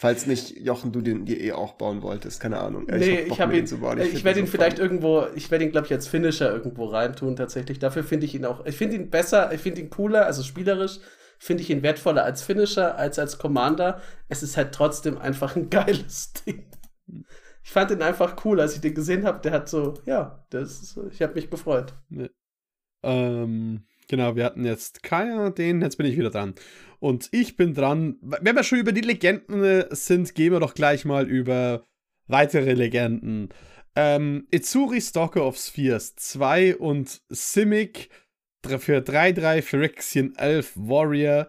Falls 0.00 0.28
nicht, 0.28 0.56
Jochen, 0.60 0.92
du 0.92 1.00
den 1.00 1.24
dir 1.24 1.40
eh 1.40 1.50
auch 1.50 1.72
bauen 1.72 2.02
wolltest, 2.02 2.38
keine 2.38 2.60
Ahnung. 2.60 2.86
Nee, 2.88 3.22
ich 3.22 3.40
habe 3.40 3.58
ihn, 3.58 3.66
zu 3.66 3.78
bauen. 3.78 3.98
ich, 3.98 4.14
ich 4.14 4.24
werde 4.24 4.38
ihn 4.38 4.46
so 4.46 4.52
vielleicht 4.52 4.76
fun. 4.76 4.84
irgendwo, 4.86 5.26
ich 5.34 5.50
werde 5.50 5.64
ihn, 5.64 5.72
glaube 5.72 5.88
ich, 5.88 5.92
als 5.92 6.06
Finisher 6.06 6.52
irgendwo 6.52 6.84
reintun, 6.84 7.34
tatsächlich. 7.34 7.80
Dafür 7.80 8.04
finde 8.04 8.26
ich 8.26 8.36
ihn 8.36 8.44
auch, 8.44 8.64
ich 8.64 8.76
finde 8.76 8.94
ihn 8.94 9.10
besser, 9.10 9.52
ich 9.52 9.60
finde 9.60 9.80
ihn 9.80 9.90
cooler, 9.90 10.24
also 10.24 10.44
spielerisch, 10.44 11.00
finde 11.40 11.64
ich 11.64 11.70
ihn 11.70 11.82
wertvoller 11.82 12.22
als 12.22 12.44
Finisher, 12.44 12.96
als 12.96 13.18
als 13.18 13.38
Commander. 13.38 14.00
Es 14.28 14.44
ist 14.44 14.56
halt 14.56 14.72
trotzdem 14.72 15.18
einfach 15.18 15.56
ein 15.56 15.68
geiles 15.70 16.32
Ding. 16.32 16.70
Ich 17.64 17.70
fand 17.72 17.90
ihn 17.90 18.02
einfach 18.02 18.44
cool, 18.44 18.60
als 18.60 18.76
ich 18.76 18.80
den 18.80 18.94
gesehen 18.94 19.24
habe. 19.24 19.40
Der 19.40 19.50
hat 19.50 19.68
so, 19.68 19.94
ja, 20.06 20.46
das 20.50 20.80
ist, 20.80 21.00
ich 21.10 21.22
habe 21.22 21.34
mich 21.34 21.50
gefreut. 21.50 21.94
Nee. 22.08 22.30
Ähm, 23.02 23.82
genau, 24.06 24.36
wir 24.36 24.44
hatten 24.44 24.64
jetzt 24.64 25.02
Kaya, 25.02 25.50
den, 25.50 25.82
jetzt 25.82 25.96
bin 25.96 26.06
ich 26.06 26.16
wieder 26.16 26.30
dran. 26.30 26.54
Und 27.00 27.28
ich 27.32 27.56
bin 27.56 27.74
dran. 27.74 28.16
Wenn 28.20 28.56
wir 28.56 28.64
schon 28.64 28.78
über 28.78 28.92
die 28.92 29.02
Legenden 29.02 29.62
äh, 29.62 29.86
sind, 29.90 30.34
gehen 30.34 30.52
wir 30.52 30.60
doch 30.60 30.74
gleich 30.74 31.04
mal 31.04 31.28
über 31.28 31.84
weitere 32.26 32.74
Legenden. 32.74 33.50
Ähm, 33.94 34.46
Itsuri 34.50 35.00
Stalker 35.00 35.44
of 35.44 35.56
Spheres 35.56 36.14
2 36.16 36.76
und 36.76 37.20
Simic 37.28 38.10
für 38.64 38.98
3-3 38.98 39.62
Phyrexian 39.62 40.34
11 40.36 40.72
Warrior. 40.76 41.48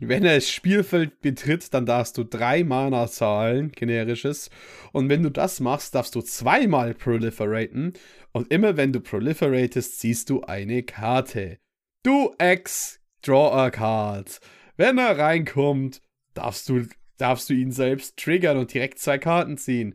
Wenn 0.00 0.24
er 0.24 0.34
das 0.34 0.50
Spielfeld 0.50 1.20
betritt, 1.20 1.72
dann 1.72 1.86
darfst 1.86 2.18
du 2.18 2.24
drei 2.24 2.64
Mana 2.64 3.06
zahlen, 3.06 3.70
generisches. 3.70 4.50
Und 4.92 5.08
wenn 5.08 5.22
du 5.22 5.30
das 5.30 5.60
machst, 5.60 5.94
darfst 5.94 6.16
du 6.16 6.22
zweimal 6.22 6.94
proliferaten. 6.94 7.92
Und 8.32 8.52
immer 8.52 8.76
wenn 8.76 8.92
du 8.92 9.00
proliferatest, 9.00 10.00
ziehst 10.00 10.30
du 10.30 10.42
eine 10.42 10.82
Karte. 10.82 11.58
Du 12.02 12.34
Ex 12.38 13.00
Draw 13.22 13.52
a 13.52 13.70
card. 13.70 14.40
Wenn 14.76 14.98
er 14.98 15.18
reinkommt, 15.18 16.00
darfst 16.34 16.68
du, 16.68 16.86
darfst 17.16 17.50
du 17.50 17.54
ihn 17.54 17.72
selbst 17.72 18.16
triggern 18.16 18.58
und 18.58 18.72
direkt 18.72 18.98
zwei 18.98 19.18
Karten 19.18 19.58
ziehen. 19.58 19.94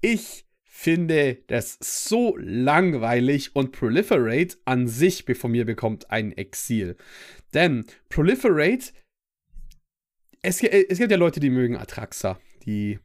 Ich 0.00 0.46
finde 0.64 1.38
das 1.46 1.78
so 1.80 2.36
langweilig 2.38 3.54
und 3.54 3.72
Proliferate 3.72 4.56
an 4.64 4.88
sich 4.88 5.24
von 5.34 5.52
mir 5.52 5.64
bekommt 5.64 6.10
ein 6.10 6.32
Exil. 6.32 6.96
Denn 7.54 7.84
Proliferate, 8.08 8.92
es, 10.40 10.62
es 10.62 10.98
gibt 10.98 11.10
ja 11.10 11.18
Leute, 11.18 11.40
die 11.40 11.50
mögen 11.50 11.76
Atraxa, 11.76 12.40
die 12.64 12.98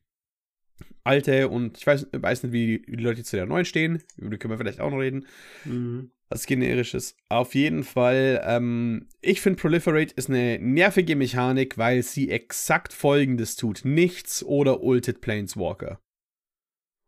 alte 1.07 1.49
und 1.49 1.77
ich 1.77 1.87
weiß, 1.87 2.07
weiß 2.11 2.43
nicht, 2.43 2.51
wie 2.51 2.79
die 2.79 2.95
Leute 2.95 3.23
zu 3.23 3.35
der 3.35 3.45
neuen 3.45 3.65
stehen. 3.65 4.03
Über 4.17 4.29
die 4.29 4.37
können 4.37 4.51
wir 4.51 4.57
vielleicht 4.57 4.79
auch 4.79 4.91
noch 4.91 4.99
reden. 4.99 5.25
Mhm 5.65 6.11
was 6.29 6.45
generisches. 6.45 7.15
Auf 7.29 7.55
jeden 7.55 7.83
Fall, 7.83 8.41
ähm, 8.45 9.07
ich 9.21 9.41
finde 9.41 9.61
Proliferate 9.61 10.13
ist 10.15 10.29
eine 10.29 10.59
nervige 10.59 11.15
Mechanik, 11.15 11.77
weil 11.77 12.03
sie 12.03 12.29
exakt 12.29 12.93
folgendes 12.93 13.55
tut: 13.55 13.81
Nichts 13.85 14.43
oder 14.43 14.81
ulted 14.81 15.21
Planeswalker. 15.21 15.99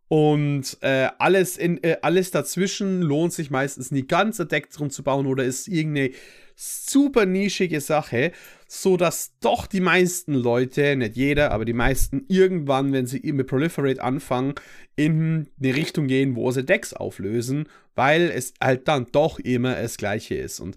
Und 0.08 0.78
äh, 0.82 1.10
alles, 1.20 1.56
in, 1.58 1.84
äh, 1.84 1.98
alles 2.02 2.32
dazwischen 2.32 3.04
lohnt 3.04 3.32
sich 3.32 3.52
meistens 3.52 3.92
nie 3.92 4.08
ganz 4.08 4.38
Deck 4.38 4.72
drum 4.72 4.90
zu 4.90 5.04
bauen 5.04 5.28
oder 5.28 5.44
ist 5.44 5.68
irgendeine 5.68 6.12
super 6.60 7.26
nischige 7.26 7.80
Sache, 7.82 8.32
so 8.68 8.98
dass 8.98 9.38
doch 9.40 9.66
die 9.66 9.80
meisten 9.80 10.34
Leute, 10.34 10.96
nicht 10.96 11.16
jeder, 11.16 11.52
aber 11.52 11.66
die 11.66 11.74
meisten 11.74 12.26
irgendwann, 12.28 12.92
wenn 12.92 13.08
sie 13.08 13.32
mit 13.32 13.48
Proliferate 13.48 14.02
anfangen, 14.02 14.56
in 14.96 15.48
eine 15.60 15.76
Richtung 15.76 16.08
gehen, 16.08 16.36
wo 16.36 16.52
sie 16.52 16.64
Decks 16.64 16.94
auflösen, 16.94 17.70
weil 17.96 18.30
es 18.30 18.54
halt 18.62 18.88
dann 18.88 19.08
doch 19.12 19.40
immer 19.40 19.76
das 19.76 19.98
Gleiche 19.98 20.36
ist. 20.36 20.60
Und 20.60 20.76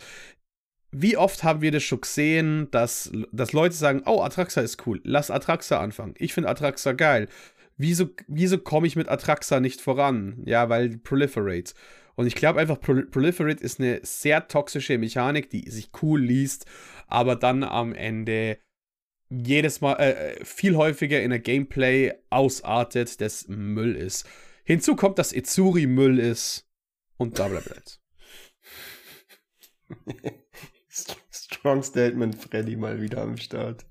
wie 0.93 1.17
oft 1.17 1.43
haben 1.43 1.63
wir 1.63 1.73
das 1.73 1.83
schon 1.83 2.03
gesehen, 2.03 2.69
dass, 2.71 3.11
dass 3.33 3.53
Leute 3.53 3.75
sagen, 3.75 4.03
oh, 4.07 4.21
Atraxa 4.21 4.61
ist 4.61 4.87
cool, 4.87 5.01
lass 5.05 5.31
Atraxa 5.31 5.81
anfangen. 5.81 6.15
Ich 6.19 6.33
finde 6.33 6.51
Atraxa 6.51 6.93
geil 6.93 7.29
wieso, 7.77 8.09
wieso 8.27 8.59
komme 8.59 8.87
ich 8.87 8.97
mit 8.97 9.09
Atraxa 9.09 9.61
nicht 9.61 9.81
voran? 9.81 10.43
Ja, 10.47 10.69
weil 10.69 10.97
Proliferate. 10.99 11.75
Und 12.23 12.29
ich 12.29 12.37
glaube 12.37 12.61
einfach, 12.61 12.81
Pro 12.81 13.03
Proliferate 13.03 13.65
ist 13.65 13.81
eine 13.81 13.99
sehr 14.05 14.47
toxische 14.47 14.97
Mechanik, 14.97 15.51
die 15.51 15.69
sich 15.69 15.91
cool 16.03 16.23
liest, 16.23 16.67
aber 17.09 17.35
dann 17.35 17.65
am 17.65 17.93
Ende 17.93 18.59
jedes 19.29 19.81
Mal 19.81 19.95
äh, 19.95 20.45
viel 20.45 20.77
häufiger 20.77 21.21
in 21.21 21.31
der 21.31 21.41
Gameplay 21.41 22.13
ausartet, 22.31 23.21
das 23.21 23.49
Müll 23.49 23.97
ist. 23.97 24.25
Hinzu 24.63 24.95
kommt, 24.95 25.19
dass 25.19 25.33
Itsuri 25.33 25.89
Müll 25.89 26.21
ist 26.21 26.71
und 27.17 27.35
bla 27.35 27.49
bla. 27.49 27.61
Strong 31.29 31.83
Statement, 31.83 32.37
Freddy 32.37 32.77
mal 32.77 33.03
wieder 33.03 33.23
am 33.23 33.37
Start. 33.37 33.85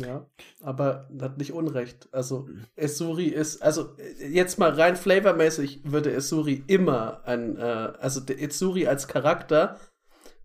Ja, 0.00 0.26
aber 0.62 1.08
hat 1.20 1.38
nicht 1.38 1.52
Unrecht. 1.52 2.08
Also, 2.12 2.48
Esuri 2.76 3.26
ist, 3.26 3.62
also 3.62 3.96
jetzt 4.18 4.58
mal 4.58 4.70
rein 4.70 4.96
flavormäßig 4.96 5.80
würde 5.84 6.12
Esuri 6.12 6.64
immer 6.66 7.22
ein, 7.24 7.56
äh, 7.58 7.92
also 7.98 8.20
der 8.20 8.40
Esuri 8.40 8.86
als 8.86 9.08
Charakter 9.08 9.78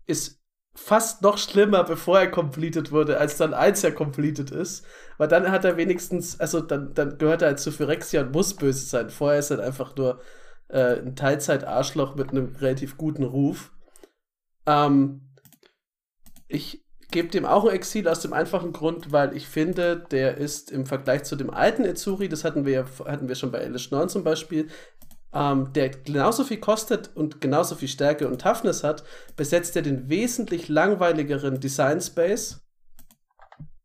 ist 0.06 0.42
fast 0.74 1.22
noch 1.22 1.38
schlimmer, 1.38 1.84
bevor 1.84 2.20
er 2.20 2.30
completed 2.30 2.92
wurde, 2.92 3.18
als 3.18 3.36
dann 3.36 3.52
eins 3.52 3.82
ja 3.82 3.90
completed 3.90 4.50
ist. 4.50 4.84
Weil 5.16 5.28
dann 5.28 5.50
hat 5.50 5.64
er 5.64 5.76
wenigstens, 5.76 6.38
also 6.38 6.60
dann, 6.60 6.94
dann 6.94 7.18
gehört 7.18 7.42
er 7.42 7.48
halt 7.48 7.60
zu 7.60 7.72
Phyrexia 7.72 8.22
und 8.22 8.32
muss 8.32 8.54
böse 8.54 8.86
sein. 8.86 9.10
Vorher 9.10 9.40
ist 9.40 9.50
er 9.50 9.60
einfach 9.60 9.96
nur 9.96 10.20
äh, 10.68 11.00
ein 11.00 11.16
Teilzeit-Arschloch 11.16 12.14
mit 12.14 12.30
einem 12.30 12.54
relativ 12.56 12.96
guten 12.96 13.24
Ruf. 13.24 13.72
Ähm, 14.66 15.34
ich 16.46 16.87
gebe 17.10 17.28
dem 17.28 17.44
auch 17.44 17.64
ein 17.64 17.74
Exil 17.74 18.08
aus 18.08 18.20
dem 18.20 18.32
einfachen 18.32 18.72
Grund, 18.72 19.12
weil 19.12 19.36
ich 19.36 19.48
finde, 19.48 20.04
der 20.10 20.36
ist 20.36 20.70
im 20.70 20.86
Vergleich 20.86 21.24
zu 21.24 21.36
dem 21.36 21.50
alten 21.50 21.84
Itsuri, 21.84 22.28
das 22.28 22.44
hatten 22.44 22.66
wir, 22.66 22.86
hatten 23.06 23.28
wir 23.28 23.34
schon 23.34 23.50
bei 23.50 23.60
Alice 23.60 23.90
9 23.90 24.08
zum 24.08 24.24
Beispiel, 24.24 24.68
ähm, 25.32 25.72
der 25.72 25.90
genauso 25.90 26.44
viel 26.44 26.58
kostet 26.58 27.10
und 27.14 27.40
genauso 27.40 27.74
viel 27.74 27.88
Stärke 27.88 28.28
und 28.28 28.40
Toughness 28.40 28.84
hat, 28.84 29.04
besetzt 29.36 29.76
er 29.76 29.82
den 29.82 30.08
wesentlich 30.08 30.68
langweiligeren 30.68 31.60
Design 31.60 32.00
Space. 32.00 32.60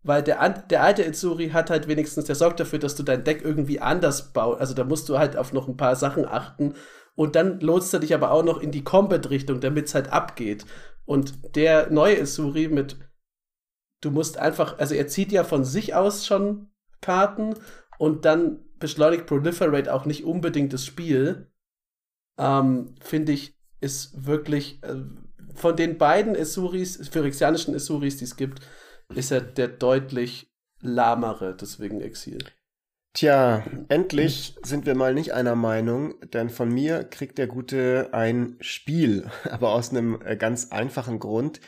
Weil 0.06 0.22
der, 0.22 0.50
der 0.50 0.84
alte 0.84 1.04
Itsuri 1.04 1.50
hat 1.50 1.70
halt 1.70 1.88
wenigstens, 1.88 2.26
der 2.26 2.36
sorgt 2.36 2.60
dafür, 2.60 2.80
dass 2.80 2.96
du 2.96 3.04
dein 3.04 3.24
Deck 3.24 3.42
irgendwie 3.42 3.80
anders 3.80 4.34
baust. 4.34 4.60
Also 4.60 4.74
da 4.74 4.84
musst 4.84 5.08
du 5.08 5.18
halt 5.18 5.38
auf 5.38 5.54
noch 5.54 5.70
ein 5.70 5.78
paar 5.78 5.96
Sachen 5.96 6.26
achten. 6.26 6.74
Und 7.16 7.36
dann 7.36 7.62
lohnst 7.62 7.94
du 7.94 8.00
dich 8.00 8.14
aber 8.14 8.32
auch 8.32 8.44
noch 8.44 8.60
in 8.60 8.72
die 8.72 8.84
Combat-Richtung, 8.84 9.62
damit 9.62 9.86
es 9.86 9.96
halt 9.96 10.12
abgeht. 10.12 10.66
Und 11.06 11.56
der 11.56 11.90
neue 11.90 12.20
Isuri 12.20 12.68
mit, 12.68 12.98
du 14.04 14.12
musst 14.12 14.38
einfach, 14.38 14.80
also 14.80 14.96
er 14.96 15.08
zieht 15.08 15.32
ja 15.32 15.44
von 15.44 15.64
sich 15.64 15.96
aus 15.96 16.26
schon 16.26 16.70
Karten 17.02 17.56
und 17.98 18.26
dann 18.26 18.60
beschleunigt 18.80 19.26
Proliferate 19.26 19.94
auch 19.94 20.06
nicht 20.06 20.24
unbedingt 20.26 20.74
das 20.74 20.86
Spiel. 20.86 21.52
Ähm, 22.38 22.96
Finde 23.00 23.32
ich, 23.32 23.56
ist 23.80 24.26
wirklich 24.26 24.82
äh, 24.84 24.96
von 25.56 25.76
den 25.76 25.98
beiden 25.98 26.36
Isuris, 26.36 27.10
phyrexianischen 27.10 27.76
Isuris, 27.76 28.18
die 28.18 28.26
es 28.26 28.36
gibt, 28.36 28.60
ist 29.14 29.32
er 29.32 29.42
der 29.42 29.68
deutlich 29.68 30.52
lahmere, 30.82 31.56
deswegen 31.56 32.02
Exil. 32.02 32.40
Tja, 33.14 33.64
endlich 33.90 34.56
sind 34.64 34.88
wir 34.88 34.96
mal 34.96 35.14
nicht 35.14 35.34
einer 35.34 35.56
Meinung, 35.56 36.16
denn 36.32 36.50
von 36.50 36.70
mir 36.70 37.04
kriegt 37.04 37.38
der 37.38 37.46
Gute 37.46 38.10
ein 38.12 38.58
Spiel, 38.60 39.30
aber 39.50 39.74
aus 39.74 39.92
einem 39.92 40.20
äh, 40.26 40.36
ganz 40.36 40.72
einfachen 40.72 41.20
Grund. 41.20 41.62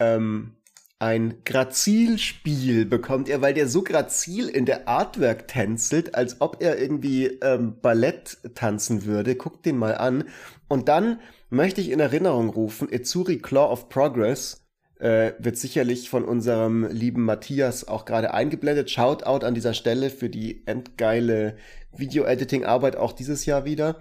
Ähm, 0.00 0.56
ein 0.98 1.42
Grazilspiel 1.44 2.86
bekommt 2.86 3.28
er, 3.28 3.42
weil 3.42 3.52
der 3.52 3.68
so 3.68 3.82
grazil 3.82 4.48
in 4.48 4.64
der 4.64 4.88
Artwork 4.88 5.48
tänzelt, 5.48 6.14
als 6.14 6.40
ob 6.40 6.62
er 6.62 6.80
irgendwie 6.80 7.26
ähm, 7.26 7.80
Ballett 7.80 8.38
tanzen 8.54 9.04
würde. 9.04 9.34
Guckt 9.34 9.66
den 9.66 9.76
mal 9.76 9.96
an. 9.96 10.24
Und 10.68 10.88
dann 10.88 11.20
möchte 11.50 11.80
ich 11.80 11.90
in 11.90 12.00
Erinnerung 12.00 12.48
rufen, 12.48 12.88
Itsuri 12.90 13.38
Claw 13.38 13.70
of 13.70 13.88
Progress 13.88 14.64
äh, 14.98 15.32
wird 15.38 15.58
sicherlich 15.58 16.08
von 16.08 16.24
unserem 16.24 16.86
lieben 16.86 17.24
Matthias 17.24 17.86
auch 17.86 18.04
gerade 18.04 18.32
eingeblendet. 18.32 18.90
Shoutout 18.90 19.44
an 19.44 19.54
dieser 19.54 19.74
Stelle 19.74 20.10
für 20.10 20.30
die 20.30 20.66
endgeile 20.66 21.56
Video-Editing-Arbeit 21.92 22.96
auch 22.96 23.12
dieses 23.12 23.44
Jahr 23.46 23.64
wieder. 23.64 23.96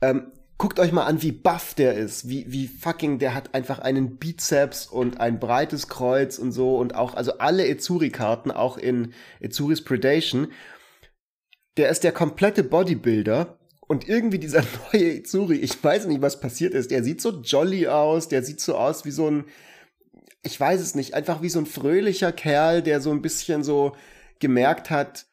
Ähm, 0.00 0.32
guckt 0.58 0.80
euch 0.80 0.90
mal 0.90 1.06
an, 1.06 1.22
wie 1.22 1.32
buff 1.32 1.74
der 1.74 1.94
ist, 1.94 2.28
wie, 2.28 2.50
wie 2.52 2.66
fucking, 2.66 3.20
der 3.20 3.32
hat 3.34 3.54
einfach 3.54 3.78
einen 3.78 4.16
Bizeps 4.16 4.86
und 4.86 5.20
ein 5.20 5.38
breites 5.38 5.88
Kreuz 5.88 6.38
und 6.38 6.50
so 6.50 6.76
und 6.76 6.96
auch, 6.96 7.14
also 7.14 7.38
alle 7.38 7.66
Etsuri-Karten, 7.68 8.50
auch 8.50 8.76
in 8.76 9.14
Etsuris 9.38 9.84
Predation. 9.84 10.48
Der 11.76 11.88
ist 11.90 12.02
der 12.02 12.10
komplette 12.10 12.64
Bodybuilder 12.64 13.56
und 13.86 14.08
irgendwie 14.08 14.40
dieser 14.40 14.64
neue 14.92 15.18
Etsuri, 15.18 15.56
ich 15.56 15.82
weiß 15.82 16.06
nicht, 16.06 16.22
was 16.22 16.40
passiert 16.40 16.74
ist, 16.74 16.90
der 16.90 17.04
sieht 17.04 17.20
so 17.20 17.40
jolly 17.40 17.86
aus, 17.86 18.26
der 18.26 18.42
sieht 18.42 18.60
so 18.60 18.76
aus 18.76 19.04
wie 19.04 19.12
so 19.12 19.30
ein, 19.30 19.44
ich 20.42 20.58
weiß 20.58 20.80
es 20.80 20.96
nicht, 20.96 21.14
einfach 21.14 21.40
wie 21.40 21.50
so 21.50 21.60
ein 21.60 21.66
fröhlicher 21.66 22.32
Kerl, 22.32 22.82
der 22.82 23.00
so 23.00 23.12
ein 23.12 23.22
bisschen 23.22 23.62
so 23.62 23.94
gemerkt 24.40 24.90
hat, 24.90 25.27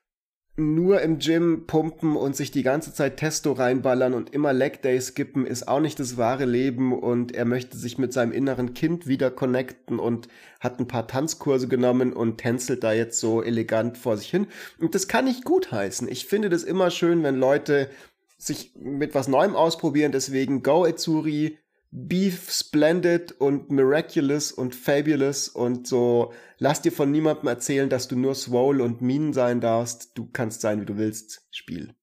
nur 0.58 1.02
im 1.02 1.20
Gym 1.20 1.66
pumpen 1.68 2.16
und 2.16 2.36
sich 2.36 2.50
die 2.50 2.64
ganze 2.64 2.94
Zeit 2.94 3.18
Testo 3.18 3.52
reinballern 3.52 4.14
und 4.14 4.34
immer 4.34 4.54
Leg 4.54 4.82
Day 4.82 5.00
skippen 5.02 5.46
ist 5.46 5.68
auch 5.68 5.82
nicht 5.82 6.00
das 6.00 6.16
wahre 6.16 6.46
Leben 6.46 6.98
und 6.98 7.36
er 7.36 7.44
möchte 7.44 7.78
sich 7.78 7.98
mit 7.98 8.14
seinem 8.14 8.32
inneren 8.32 8.74
Kind 8.74 9.06
wieder 9.06 9.32
connecten 9.32 10.00
und 10.00 10.30
hat 10.62 10.80
ein 10.80 10.88
paar 10.88 11.08
Tanzkurse 11.08 11.68
genommen 11.68 12.14
und 12.14 12.38
tänzelt 12.38 12.84
da 12.84 12.94
jetzt 12.94 13.20
so 13.20 13.44
elegant 13.44 13.98
vor 13.98 14.16
sich 14.16 14.30
hin. 14.30 14.48
Und 14.80 14.96
das 14.96 15.10
kann 15.10 15.28
ich 15.28 15.44
gut 15.44 15.74
heißen. 15.74 16.08
Ich 16.08 16.26
finde 16.26 16.50
das 16.50 16.64
immer 16.64 16.90
schön, 16.90 17.22
wenn 17.24 17.36
Leute 17.36 17.90
sich 18.38 18.74
mit 18.76 19.14
was 19.14 19.28
Neuem 19.28 19.56
ausprobieren. 19.56 20.14
Deswegen 20.14 20.64
Go 20.64 20.86
Etsuri, 20.86 21.58
Beef 21.98 22.52
Splendid 22.52 23.32
und 23.40 23.72
Miraculous 23.72 24.52
und 24.52 24.76
Fabulous 24.76 25.48
und 25.48 25.88
so. 25.88 26.34
Lass 26.58 26.82
dir 26.82 26.92
von 26.92 27.10
niemandem 27.10 27.48
erzählen, 27.48 27.90
dass 27.90 28.10
du 28.10 28.18
nur 28.18 28.36
Swole 28.36 28.84
und 28.84 29.02
Mean 29.02 29.32
sein 29.32 29.62
darfst. 29.62 30.18
Du 30.18 30.30
kannst 30.32 30.60
sein, 30.60 30.82
wie 30.82 30.86
du 30.86 30.98
willst. 30.98 31.48
Spiel. 31.52 31.96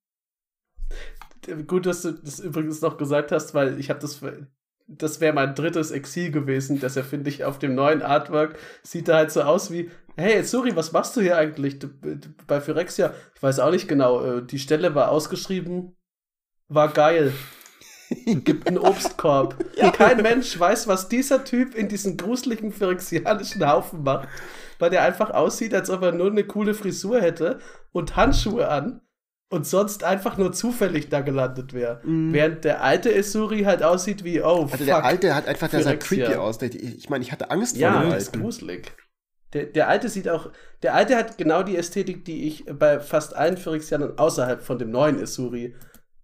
Gut, 1.66 1.84
dass 1.84 2.02
du 2.02 2.12
das 2.12 2.40
übrigens 2.40 2.80
noch 2.80 2.96
gesagt 2.96 3.32
hast, 3.32 3.52
weil 3.52 3.78
ich 3.78 3.90
habe 3.90 4.00
das 4.00 4.22
das 4.88 5.20
wäre 5.20 5.32
mein 5.32 5.54
drittes 5.54 5.90
Exil 5.90 6.30
gewesen, 6.30 6.80
er, 6.82 7.04
finde 7.04 7.30
ich, 7.30 7.44
auf 7.44 7.58
dem 7.58 7.74
neuen 7.74 8.02
Artwork 8.02 8.58
sieht 8.82 9.08
er 9.08 9.16
halt 9.16 9.30
so 9.30 9.42
aus 9.42 9.70
wie, 9.70 9.90
hey, 10.16 10.42
sorry, 10.44 10.74
was 10.76 10.92
machst 10.92 11.16
du 11.16 11.20
hier 11.20 11.36
eigentlich 11.36 11.78
du, 11.78 11.88
du, 11.88 12.18
bei 12.46 12.60
Phyrexia? 12.60 13.14
Ich 13.34 13.42
weiß 13.42 13.60
auch 13.60 13.70
nicht 13.70 13.88
genau, 13.88 14.22
äh, 14.22 14.44
die 14.44 14.58
Stelle 14.58 14.94
war 14.94 15.10
ausgeschrieben, 15.10 15.96
war 16.68 16.92
geil. 16.92 17.32
gibt 18.44 18.66
einen 18.66 18.78
Obstkorb. 18.78 19.56
ja. 19.76 19.90
Kein 19.90 20.22
Mensch 20.22 20.58
weiß, 20.58 20.86
was 20.88 21.08
dieser 21.08 21.44
Typ 21.44 21.74
in 21.74 21.88
diesem 21.88 22.16
gruseligen 22.16 22.72
phyrexianischen 22.72 23.66
Haufen 23.68 24.02
macht, 24.02 24.28
weil 24.78 24.90
der 24.90 25.02
einfach 25.02 25.30
aussieht, 25.30 25.74
als 25.74 25.90
ob 25.90 26.02
er 26.02 26.12
nur 26.12 26.30
eine 26.30 26.44
coole 26.44 26.74
Frisur 26.74 27.20
hätte 27.20 27.58
und 27.92 28.16
Handschuhe 28.16 28.68
an 28.68 29.00
und 29.50 29.66
sonst 29.66 30.02
einfach 30.02 30.38
nur 30.38 30.52
zufällig 30.52 31.10
da 31.10 31.20
gelandet 31.20 31.74
wäre. 31.74 32.00
Mm. 32.04 32.32
Während 32.32 32.64
der 32.64 32.82
alte 32.82 33.10
Isuri 33.10 33.64
halt 33.64 33.82
aussieht 33.82 34.24
wie, 34.24 34.40
oh, 34.40 34.66
Also 34.70 34.84
der 34.84 35.04
alte 35.04 35.34
hat 35.34 35.46
einfach, 35.46 35.68
der 35.68 35.82
sah 35.82 35.94
creepy 35.94 36.36
aus. 36.36 36.60
Ich 36.62 37.10
meine, 37.10 37.22
ich 37.22 37.32
hatte 37.32 37.50
Angst 37.50 37.76
ja, 37.76 37.92
vor 37.92 38.00
dem 38.00 38.04
alten. 38.04 38.12
Ja, 38.12 38.16
ist 38.16 38.32
gruselig. 38.32 38.92
Der, 39.52 39.66
der 39.66 39.88
alte 39.88 40.08
sieht 40.08 40.28
auch, 40.30 40.50
der 40.82 40.94
alte 40.94 41.16
hat 41.16 41.36
genau 41.36 41.62
die 41.62 41.76
Ästhetik, 41.76 42.24
die 42.24 42.48
ich 42.48 42.64
bei 42.64 42.98
fast 43.00 43.36
allen 43.36 43.58
Phyrexianern 43.58 44.16
außerhalb 44.16 44.62
von 44.62 44.78
dem 44.78 44.90
neuen 44.90 45.20
Isuri 45.20 45.74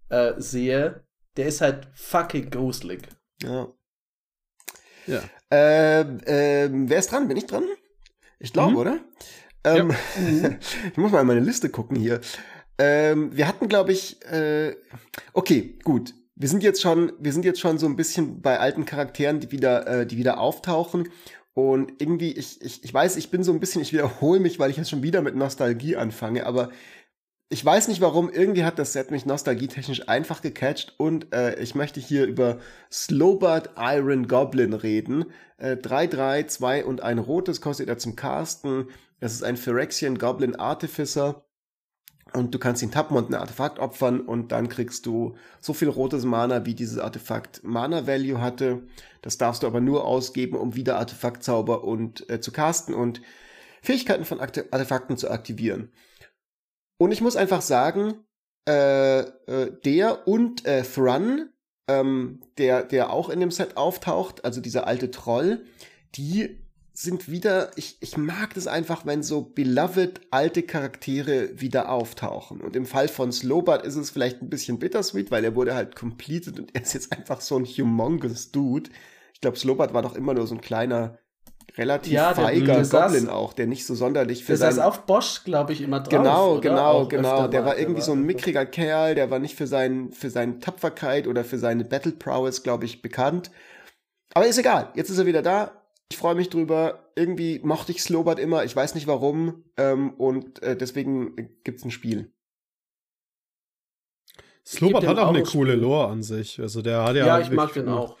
äh, 0.09 0.33
sehe 0.37 1.03
der 1.39 1.47
ist 1.47 1.61
halt 1.61 1.87
fucking 1.93 2.49
gruselig. 2.49 3.07
Ja. 3.41 3.69
Ja. 5.07 5.21
Ähm, 5.49 6.19
ähm, 6.25 6.89
wer 6.89 6.99
ist 6.99 7.13
dran? 7.13 7.29
Bin 7.29 7.37
ich 7.37 7.45
dran? 7.45 7.63
Ich 8.39 8.51
glaube, 8.51 8.71
mhm. 8.71 8.77
oder? 8.77 8.99
Ähm, 9.63 9.95
ja. 10.41 10.49
ich 10.91 10.97
muss 10.97 11.13
mal 11.13 11.21
in 11.21 11.27
meine 11.27 11.39
Liste 11.39 11.69
gucken 11.69 11.95
hier. 11.95 12.19
Ähm, 12.77 13.35
wir 13.35 13.47
hatten, 13.47 13.69
glaube 13.69 13.93
ich, 13.93 14.21
äh, 14.25 14.75
okay, 15.31 15.79
gut. 15.85 16.13
Wir 16.35 16.49
sind 16.49 16.61
jetzt 16.61 16.81
schon, 16.81 17.13
wir 17.19 17.31
sind 17.31 17.45
jetzt 17.45 17.61
schon 17.61 17.77
so 17.77 17.85
ein 17.85 17.95
bisschen 17.95 18.41
bei 18.41 18.59
alten 18.59 18.83
Charakteren, 18.83 19.39
die 19.39 19.51
wieder, 19.53 19.87
äh, 19.87 20.05
die 20.05 20.17
wieder 20.17 20.41
auftauchen. 20.41 21.07
Und 21.53 22.01
irgendwie, 22.01 22.33
ich, 22.33 22.61
ich, 22.61 22.83
ich 22.83 22.93
weiß, 22.93 23.15
ich 23.15 23.31
bin 23.31 23.45
so 23.45 23.53
ein 23.53 23.61
bisschen, 23.61 23.81
ich 23.81 23.93
wiederhole 23.93 24.41
mich, 24.41 24.59
weil 24.59 24.71
ich 24.71 24.77
jetzt 24.77 24.89
schon 24.89 25.03
wieder 25.03 25.21
mit 25.21 25.35
Nostalgie 25.35 25.95
anfange, 25.95 26.45
aber 26.45 26.69
ich 27.51 27.65
weiß 27.65 27.87
nicht 27.87 27.99
warum, 27.99 28.29
irgendwie 28.29 28.63
hat 28.63 28.77
das 28.77 28.93
Set 28.93 29.09
mich 29.09 29.25
nostalgietechnisch 29.25 30.07
einfach 30.07 30.41
gecatcht 30.41 30.93
und 30.97 31.33
äh, 31.33 31.59
ich 31.59 31.73
möchte 31.73 31.99
hier 31.99 32.27
über 32.27 32.59
Slowbird 32.91 33.71
Iron 33.75 34.27
Goblin 34.27 34.73
reden. 34.73 35.25
Äh, 35.57 35.77
3, 35.77 36.05
3, 36.07 36.43
2 36.43 36.85
und 36.85 37.01
ein 37.01 37.17
rotes 37.17 37.59
kostet 37.59 37.89
er 37.89 37.97
zum 37.97 38.15
Casten. 38.15 38.87
Das 39.19 39.33
ist 39.33 39.43
ein 39.43 39.57
Phyrexian 39.57 40.19
Goblin 40.19 40.55
Artificer. 40.55 41.43
Und 42.33 42.53
du 42.53 42.59
kannst 42.59 42.83
ihn 42.83 42.91
tappen 42.91 43.17
und 43.17 43.31
ein 43.31 43.33
Artefakt 43.33 43.79
opfern 43.79 44.21
und 44.21 44.51
dann 44.51 44.69
kriegst 44.69 45.07
du 45.07 45.35
so 45.59 45.73
viel 45.73 45.89
rotes 45.89 46.25
Mana, 46.25 46.67
wie 46.67 46.75
dieses 46.75 46.99
Artefakt 46.99 47.63
Mana 47.63 48.05
Value 48.05 48.39
hatte. 48.39 48.83
Das 49.23 49.39
darfst 49.39 49.63
du 49.63 49.67
aber 49.67 49.81
nur 49.81 50.05
ausgeben, 50.05 50.55
um 50.55 50.75
wieder 50.75 50.99
Artefaktzauber 50.99 51.83
und 51.83 52.29
äh, 52.29 52.39
zu 52.39 52.51
casten 52.51 52.93
und 52.93 53.23
Fähigkeiten 53.81 54.25
von 54.25 54.39
Artefakten 54.39 55.17
zu 55.17 55.31
aktivieren. 55.31 55.91
Und 56.99 57.13
ich 57.13 57.21
muss 57.21 57.37
einfach 57.37 57.61
sagen, 57.61 58.25
äh, 58.67 59.19
äh, 59.21 59.71
der 59.85 60.27
und 60.27 60.65
äh, 60.65 60.83
Thrun, 60.83 61.49
ähm, 61.87 62.41
der, 62.57 62.83
der 62.83 63.11
auch 63.11 63.29
in 63.29 63.39
dem 63.39 63.51
Set 63.51 63.77
auftaucht, 63.77 64.43
also 64.43 64.59
dieser 64.59 64.85
alte 64.85 65.09
Troll, 65.09 65.65
die 66.15 66.59
sind 66.93 67.31
wieder, 67.31 67.71
ich, 67.77 67.97
ich 68.01 68.17
mag 68.17 68.53
das 68.53 68.67
einfach, 68.67 69.05
wenn 69.05 69.23
so 69.23 69.41
beloved 69.41 70.19
alte 70.31 70.63
Charaktere 70.63 71.61
wieder 71.61 71.89
auftauchen. 71.89 72.59
Und 72.59 72.75
im 72.75 72.85
Fall 72.85 73.07
von 73.07 73.31
Slowbart 73.31 73.85
ist 73.85 73.95
es 73.95 74.09
vielleicht 74.09 74.41
ein 74.41 74.49
bisschen 74.49 74.79
bittersweet, 74.79 75.31
weil 75.31 75.45
er 75.45 75.55
wurde 75.55 75.75
halt 75.75 75.95
completed 75.95 76.59
und 76.59 76.75
er 76.75 76.81
ist 76.81 76.93
jetzt 76.93 77.13
einfach 77.13 77.39
so 77.39 77.57
ein 77.57 77.63
humongous 77.63 78.51
Dude. 78.51 78.89
Ich 79.33 79.39
glaube, 79.39 79.57
Slowbart 79.57 79.93
war 79.93 80.01
doch 80.01 80.15
immer 80.15 80.33
nur 80.33 80.45
so 80.45 80.55
ein 80.55 80.61
kleiner 80.61 81.17
relativ 81.77 82.13
ja, 82.13 82.33
feiger 82.33 82.65
Goblin 82.65 82.85
saß, 82.85 83.27
auch, 83.27 83.53
der 83.53 83.67
nicht 83.67 83.85
so 83.85 83.95
sonderlich 83.95 84.43
für 84.43 84.53
der 84.53 84.57
saß 84.57 84.79
auf 84.79 85.05
Bosch, 85.05 85.43
glaube 85.43 85.73
ich, 85.73 85.81
immer 85.81 85.99
drauf. 85.99 86.09
Genau, 86.09 86.51
oder? 86.53 86.61
genau, 86.61 86.91
auch 86.91 87.09
genau. 87.09 87.47
Der 87.47 87.65
war 87.65 87.77
irgendwie 87.77 88.01
so 88.01 88.13
ein 88.13 88.23
mickriger 88.23 88.65
Kerl, 88.65 89.15
der 89.15 89.29
war 89.29 89.39
nicht 89.39 89.55
für, 89.55 89.67
sein, 89.67 90.11
für 90.11 90.29
seine 90.29 90.59
Tapferkeit 90.59 91.27
oder 91.27 91.43
für 91.43 91.57
seine 91.57 91.85
Battle 91.85 92.11
Prowess, 92.13 92.63
glaube 92.63 92.85
ich, 92.85 93.01
bekannt. 93.01 93.51
Aber 94.33 94.47
ist 94.47 94.57
egal, 94.57 94.91
jetzt 94.95 95.09
ist 95.09 95.17
er 95.17 95.25
wieder 95.25 95.41
da. 95.41 95.71
Ich 96.11 96.17
freue 96.17 96.35
mich 96.35 96.49
drüber. 96.49 97.11
Irgendwie 97.15 97.59
mochte 97.63 97.91
ich 97.91 98.01
Slowbart 98.01 98.39
immer, 98.39 98.63
ich 98.63 98.75
weiß 98.75 98.95
nicht 98.95 99.07
warum. 99.07 99.63
Ähm, 99.77 100.11
und 100.15 100.61
äh, 100.63 100.75
deswegen 100.75 101.35
gibt's 101.63 101.85
ein 101.85 101.91
Spiel. 101.91 102.31
Slobart 104.65 105.07
hat 105.07 105.17
auch 105.17 105.25
auch 105.25 105.29
eine 105.29 105.39
ein 105.39 105.45
coole. 105.45 105.75
Lore 105.75 106.07
an 106.07 106.21
sich. 106.21 106.59
Also 106.59 106.81
der 106.81 107.03
hat 107.03 107.15
ja. 107.15 107.25
Ja, 107.25 107.39
ich 107.39 107.49
mag 107.49 107.73
den 107.73 107.89
auch. 107.89 108.17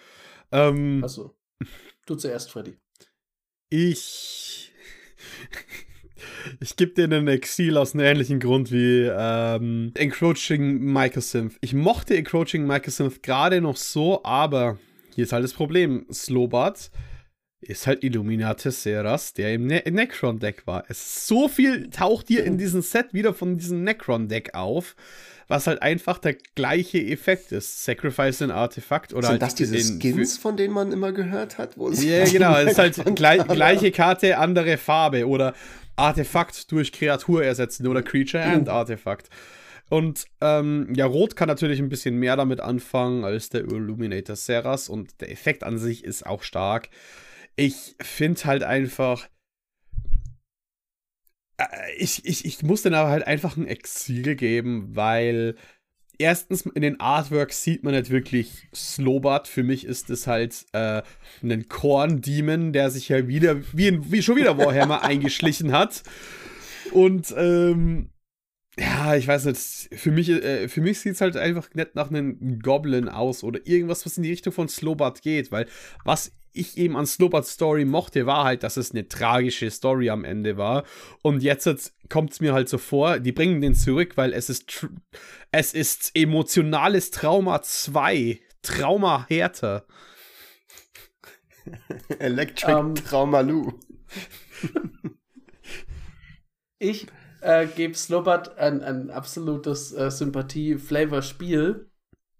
Ähm, 0.51 0.99
Also, 1.03 1.35
du 2.05 2.15
zuerst, 2.15 2.51
Freddy. 2.51 2.77
Ich. 3.69 4.71
Ich 6.59 6.75
gebe 6.75 6.93
dir 6.93 7.03
einen 7.03 7.27
Exil 7.27 7.77
aus 7.77 7.93
einem 7.93 8.05
ähnlichen 8.05 8.39
Grund 8.39 8.71
wie 8.71 9.07
ähm, 9.11 9.91
Encroaching 9.95 10.79
Microsynth. 10.79 11.57
Ich 11.61 11.73
mochte 11.73 12.17
Encroaching 12.17 12.65
Microsynth 12.65 13.21
gerade 13.21 13.61
noch 13.61 13.77
so, 13.77 14.23
aber 14.23 14.79
hier 15.13 15.25
ist 15.25 15.33
halt 15.33 15.43
das 15.43 15.53
Problem. 15.53 16.05
Slobart 16.11 16.91
ist 17.61 17.87
halt 17.87 18.03
Illuminate 18.03 18.71
Seras, 18.71 19.33
der 19.33 19.53
im 19.53 19.67
ne 19.67 19.83
Necron-Deck 19.85 20.65
war. 20.65 20.85
Es 20.87 21.27
so 21.27 21.47
viel 21.47 21.89
taucht 21.89 22.27
hier 22.29 22.45
in 22.45 22.57
diesem 22.57 22.81
Set 22.81 23.13
wieder 23.13 23.33
von 23.33 23.57
diesem 23.57 23.83
Necron-Deck 23.83 24.53
auf, 24.53 24.95
was 25.49 25.67
halt 25.67 25.81
einfach 25.81 26.19
der 26.19 26.35
gleiche 26.55 26.99
Effekt 26.99 27.51
ist. 27.51 27.83
Sacrifice 27.83 28.41
ein 28.43 28.51
Artefakt 28.51 29.13
oder 29.13 29.23
Sind 29.23 29.31
halt 29.33 29.41
das 29.41 29.55
diese 29.55 29.75
in- 29.75 29.99
Skins, 29.99 30.37
von 30.37 30.55
denen 30.55 30.73
man 30.73 30.91
immer 30.93 31.11
gehört 31.11 31.57
hat? 31.57 31.75
Ja, 31.75 32.23
genau. 32.31 32.55
Es 32.57 32.71
ist 32.71 32.77
halt 32.77 33.15
gleich, 33.15 33.45
gleiche 33.47 33.91
Karte, 33.91 34.37
andere 34.37 34.77
Farbe 34.77 35.27
oder 35.27 35.53
Artefakt 35.97 36.71
durch 36.71 36.91
Kreatur 36.93 37.43
ersetzen 37.43 37.87
oder 37.87 38.01
Creature 38.03 38.43
and 38.43 38.69
Artefakt. 38.69 39.29
Und 39.89 40.25
ähm, 40.39 40.93
ja, 40.95 41.07
Rot 41.07 41.35
kann 41.35 41.47
natürlich 41.47 41.79
ein 41.79 41.89
bisschen 41.89 42.15
mehr 42.15 42.35
damit 42.35 42.59
anfangen 42.61 43.25
als 43.25 43.49
der 43.49 43.61
Illuminator 43.61 44.35
Seras 44.35 44.87
und 44.87 45.19
der 45.19 45.31
Effekt 45.31 45.63
an 45.63 45.79
sich 45.79 46.03
ist 46.03 46.25
auch 46.27 46.43
stark. 46.43 46.89
Ich 47.55 47.95
finde 47.99 48.39
halt 48.45 48.63
einfach. 48.63 49.27
Äh, 51.59 51.65
Ich, 51.97 52.25
ich, 52.25 52.45
ich 52.45 52.63
muss 52.63 52.81
dann 52.81 52.93
aber 52.93 53.09
halt 53.09 53.27
einfach 53.27 53.57
ein 53.57 53.67
Exil 53.67 54.35
geben, 54.35 54.95
weil 54.95 55.55
erstens 56.17 56.65
in 56.65 56.81
den 56.81 56.99
Artworks 56.99 57.63
sieht 57.63 57.83
man 57.83 57.93
nicht 57.93 58.09
wirklich 58.09 58.67
Slobart. 58.73 59.47
Für 59.47 59.63
mich 59.63 59.85
ist 59.85 60.09
es 60.09 60.27
halt 60.27 60.65
äh, 60.73 61.01
ein 61.43 61.67
Korn-Demon, 61.69 62.73
der 62.73 62.91
sich 62.91 63.09
ja 63.09 63.27
wieder, 63.27 63.61
wie, 63.73 63.87
in, 63.87 64.11
wie 64.11 64.21
schon 64.21 64.35
wieder 64.35 64.57
Warhammer 64.57 65.03
eingeschlichen 65.03 65.71
hat. 65.71 66.03
Und 66.91 67.33
ähm, 67.37 68.09
ja, 68.77 69.15
ich 69.15 69.27
weiß 69.27 69.45
nicht, 69.45 69.89
für 69.99 70.11
mich, 70.11 70.29
äh, 70.29 70.67
mich 70.77 70.99
sieht 70.99 71.13
es 71.13 71.21
halt 71.21 71.35
einfach 71.35 71.73
nicht 71.73 71.95
nach 71.95 72.09
einem 72.09 72.59
Goblin 72.59 73.09
aus 73.09 73.43
oder 73.43 73.59
irgendwas, 73.65 74.05
was 74.05 74.17
in 74.17 74.23
die 74.23 74.29
Richtung 74.29 74.53
von 74.53 74.69
Slobart 74.69 75.21
geht, 75.21 75.51
weil 75.51 75.67
was 76.05 76.31
ich 76.53 76.77
eben 76.77 76.95
an 76.95 77.05
Slobarts 77.05 77.51
Story 77.51 77.85
mochte, 77.85 78.25
war 78.25 78.43
halt, 78.43 78.63
dass 78.63 78.77
es 78.77 78.91
eine 78.91 79.07
tragische 79.07 79.69
Story 79.71 80.09
am 80.09 80.23
Ende 80.23 80.57
war. 80.57 80.83
Und 81.21 81.43
jetzt 81.43 81.93
kommt 82.09 82.31
es 82.31 82.39
mir 82.41 82.53
halt 82.53 82.69
so 82.69 82.77
vor, 82.77 83.19
die 83.19 83.31
bringen 83.31 83.61
den 83.61 83.75
zurück, 83.75 84.17
weil 84.17 84.33
es 84.33 84.49
ist, 84.49 84.69
tr- 84.69 84.89
es 85.51 85.73
ist 85.73 86.11
emotionales 86.15 87.11
Trauma 87.11 87.61
2. 87.61 88.39
Trauma 88.61 89.25
härter. 89.29 89.85
Electric 92.19 92.71
Ähm. 92.71 92.95
Traumalu. 92.95 93.73
Ich 96.79 97.07
äh, 97.41 97.67
gebe 97.67 97.93
Slobart 97.95 98.57
ein, 98.57 98.81
ein 98.81 99.09
absolutes 99.09 99.91
äh, 99.93 100.09
Sympathie-Flavor-Spiel. 100.09 101.88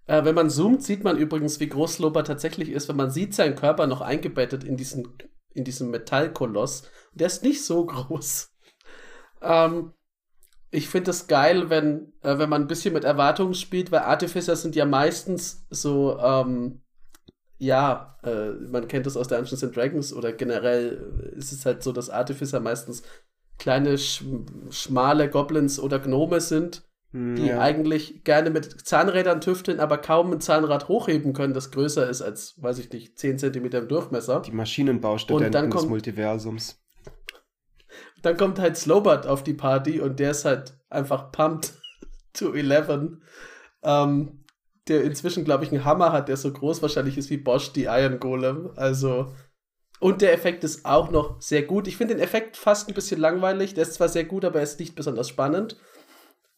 Äh, 0.10 0.26
wenn 0.26 0.34
man 0.34 0.49
zoomt, 0.49 0.82
sieht 0.82 1.03
man 1.03 1.20
übrigens, 1.20 1.60
wie 1.60 1.70
groß 1.70 1.93
Slobart 1.93 2.26
tatsächlich 2.26 2.70
ist, 2.70 2.89
wenn 2.89 2.95
man 2.95 3.12
sieht 3.12 3.36
seinen 3.36 3.53
Körper 3.53 3.86
noch 3.86 4.01
eingebettet 4.01 4.64
in 4.64 4.76
diesen, 4.76 5.07
in 5.53 5.64
diesem 5.64 5.91
Metallkoloss. 5.91 6.89
Der 7.14 7.28
ist 7.28 7.43
nicht 7.43 7.64
so 7.64 7.86
groß. 7.86 8.51
Ähm, 9.43 9.93
ich 10.72 10.89
finde 10.89 11.12
es 11.12 11.28
geil, 11.28 11.70
wenn, 11.70 12.12
äh, 12.24 12.39
wenn 12.39 12.49
man 12.49 12.64
ein 12.64 12.68
bisschen 12.68 12.95
mit 12.95 13.03
Erwartungen 13.03 13.53
spielt, 13.53 13.91
weil 13.91 13.99
Artificer 13.99 14.55
sind 14.55 14.76
ja 14.76 14.88
meistens 14.88 15.68
so, 15.70 16.18
ähm, 16.18 16.82
ja, 17.60 18.18
äh, 18.24 18.49
man 18.68 18.88
kennt 18.88 19.05
das 19.05 19.16
aus 19.16 19.28
Dungeons 19.28 19.64
and 19.64 19.76
Dragons 19.76 20.12
oder 20.12 20.34
generell 20.34 21.34
ist 21.36 21.51
es 21.51 21.68
halt 21.68 21.84
so, 21.84 21.91
dass 21.91 22.10
Artificer 22.10 22.60
meistens 22.60 23.03
kleine, 23.60 23.95
sch 23.99 24.24
schmale 24.72 25.30
Goblins 25.30 25.80
oder 25.80 25.99
Gnome 25.99 26.41
sind, 26.41 26.88
die 27.12 27.47
ja. 27.47 27.60
eigentlich 27.60 28.24
gerne 28.24 28.51
mit 28.51 28.86
Zahnrädern 28.86 29.41
tüfteln, 29.41 29.80
aber 29.80 29.97
kaum 29.97 30.32
ein 30.32 30.41
Zahnrad 30.41 30.88
hochheben 30.88 31.34
können, 31.34 31.55
das 31.55 31.72
größer 31.72 32.07
ist 32.07 32.22
als, 32.22 32.62
weiß 32.62 32.78
ich 32.80 32.91
nicht, 32.91 33.18
10 33.18 33.39
cm 33.39 33.66
im 33.66 33.88
Durchmesser. 33.88 34.41
Die 34.41 34.51
Maschinenbaustudenten 34.51 35.72
des 35.72 35.88
Multiversums. 35.88 36.80
Dann 38.22 38.38
kommt 38.38 38.60
halt 38.60 38.78
Slowbart 38.78 39.26
auf 39.26 39.43
die 39.43 39.53
Party 39.53 39.99
und 39.99 40.20
der 40.20 40.32
ist 40.32 40.45
halt 40.45 40.78
einfach 40.89 41.32
pumped 41.32 41.74
to 42.34 42.53
11. 42.53 43.18
Ähm, 43.82 44.43
der 44.88 45.03
inzwischen, 45.03 45.45
glaube 45.45 45.64
ich, 45.64 45.72
einen 45.72 45.86
Hammer 45.86 46.12
hat, 46.12 46.30
der 46.30 46.38
so 46.38 46.51
groß 46.51 46.82
wahrscheinlich 46.82 47.18
ist 47.18 47.30
wie 47.30 47.38
Bosch, 47.38 47.74
die 47.74 47.86
Iron 47.86 48.20
Golem. 48.20 48.72
Also. 48.76 49.34
Und 49.99 50.22
der 50.22 50.34
Effekt 50.34 50.64
ist 50.64 50.86
auch 50.86 51.10
noch 51.12 51.41
sehr 51.41 51.64
gut. 51.64 51.88
Ich 51.88 51.97
finde 51.97 52.16
den 52.16 52.24
Effekt 52.24 52.55
fast 52.55 52.88
ein 52.88 52.93
bisschen 52.93 53.20
langweilig. 53.20 53.74
Der 53.74 53.84
ist 53.84 53.95
zwar 53.95 54.10
sehr 54.10 54.26
gut, 54.26 54.45
aber 54.45 54.60
er 54.60 54.64
ist 54.64 54.80
nicht 54.80 54.95
besonders 54.95 55.30
spannend. 55.30 55.78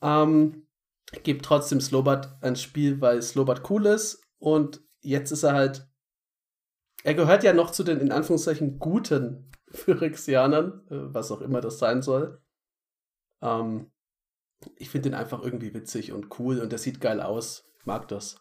Ähm, 0.01 0.67
ich 1.11 1.23
gebe 1.23 1.41
trotzdem 1.41 1.81
Slowbart 1.81 2.41
ein 2.41 2.55
Spiel, 2.55 3.01
weil 3.01 3.21
Slowbart 3.21 3.69
cool 3.69 3.85
ist. 3.85 4.23
Und 4.39 4.81
jetzt 5.01 5.31
ist 5.31 5.43
er 5.43 5.53
halt. 5.53 5.87
Er 7.03 7.15
gehört 7.15 7.43
ja 7.43 7.53
noch 7.53 7.71
zu 7.71 7.83
den 7.83 7.99
in 7.99 8.11
Anführungszeichen 8.11 8.79
guten 8.79 9.51
Phyrexianern, 9.71 10.81
äh, 10.89 11.13
was 11.13 11.31
auch 11.31 11.41
immer 11.41 11.61
das 11.61 11.79
sein 11.79 12.01
soll. 12.01 12.41
Ähm, 13.41 13.91
ich 14.75 14.89
finde 14.89 15.09
den 15.09 15.15
einfach 15.15 15.41
irgendwie 15.41 15.73
witzig 15.73 16.11
und 16.11 16.39
cool 16.39 16.59
und 16.59 16.71
der 16.71 16.79
sieht 16.79 17.01
geil 17.01 17.21
aus. 17.21 17.65
Ich 17.79 17.85
mag 17.85 18.07
das. 18.07 18.39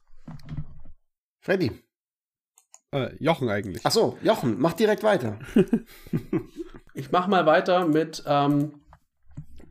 Freddy. 1.41 1.83
Äh, 2.93 3.15
Jochen 3.17 3.49
eigentlich. 3.49 3.83
Ach 3.85 3.91
so, 3.91 4.19
Jochen, 4.23 4.59
mach 4.59 4.75
direkt 4.75 5.03
weiter. 5.03 5.39
Ich 6.95 7.13
mache 7.13 7.31
mal 7.31 7.47
weiter 7.47 7.87
mit. 7.87 8.23
Ähm, 8.27 8.80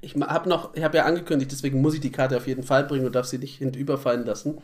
ich 0.02 0.16
habe 0.16 0.50
noch, 0.50 0.74
ich 0.76 0.84
habe 0.84 0.98
ja 0.98 1.06
angekündigt, 1.06 1.52
deswegen 1.52 1.82
muss 1.82 1.94
ich 1.94 2.02
die 2.02 2.12
Karte 2.12 2.38
auf 2.38 2.48
jeden 2.48 2.64
Fall 2.64 2.86
bringen 2.86 3.06
und 3.06 3.16
darf 3.16 3.26
sie 3.26 3.38
nicht 3.38 3.58
hinüberfallen 3.58 4.26
lassen, 4.26 4.62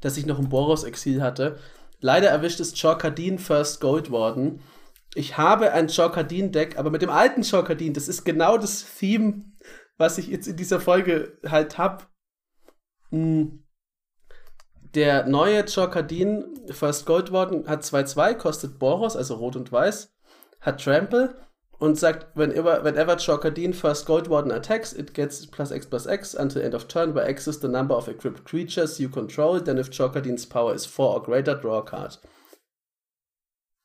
dass 0.00 0.16
ich 0.16 0.26
noch 0.26 0.38
ein 0.38 0.48
Boros-Exil 0.48 1.22
hatte. 1.22 1.58
Leider 2.00 2.28
erwischt 2.28 2.60
es 2.60 2.80
Chorkadin 2.80 3.38
First 3.38 3.80
Gold 3.80 4.10
worden. 4.10 4.60
Ich 5.14 5.38
habe 5.38 5.72
ein 5.72 5.88
Chorkadin-Deck, 5.88 6.78
aber 6.78 6.90
mit 6.90 7.02
dem 7.02 7.10
alten 7.10 7.42
Chorkadin, 7.42 7.94
das 7.94 8.08
ist 8.08 8.24
genau 8.24 8.58
das 8.58 8.84
Theme, 8.98 9.44
was 9.96 10.18
ich 10.18 10.28
jetzt 10.28 10.46
in 10.46 10.56
dieser 10.56 10.80
Folge 10.80 11.38
halt 11.46 11.78
hab. 11.78 12.10
Hm. 13.10 13.62
Der 14.94 15.26
neue 15.26 15.64
Chorkadin 15.64 16.66
First 16.70 17.06
Gold 17.06 17.32
worden 17.32 17.66
hat 17.68 17.82
2-2, 17.82 18.34
kostet 18.34 18.78
Boros, 18.78 19.16
also 19.16 19.34
rot 19.34 19.56
und 19.56 19.72
weiß, 19.72 20.14
hat 20.60 20.82
Trample 20.82 21.45
und 21.78 21.98
sagt, 21.98 22.34
whenever, 22.34 22.82
whenever 22.84 23.16
Chorkadin 23.16 23.74
First 23.74 24.06
Gold 24.06 24.30
Warden 24.30 24.52
attacks, 24.52 24.92
it 24.92 25.12
gets 25.12 25.46
plus 25.46 25.70
X 25.70 25.86
plus 25.86 26.06
X 26.06 26.34
until 26.34 26.62
end 26.62 26.74
of 26.74 26.88
turn, 26.88 27.14
where 27.14 27.28
X 27.28 27.46
is 27.46 27.60
the 27.60 27.68
number 27.68 27.94
of 27.94 28.08
equipped 28.08 28.44
creatures 28.44 28.98
you 28.98 29.08
control, 29.08 29.60
then 29.60 29.78
if 29.78 29.90
Chorkadin's 29.90 30.46
power 30.46 30.74
is 30.74 30.86
4 30.86 31.14
or 31.14 31.22
greater, 31.22 31.54
draw 31.54 31.78
a 31.78 31.82
card. 31.82 32.18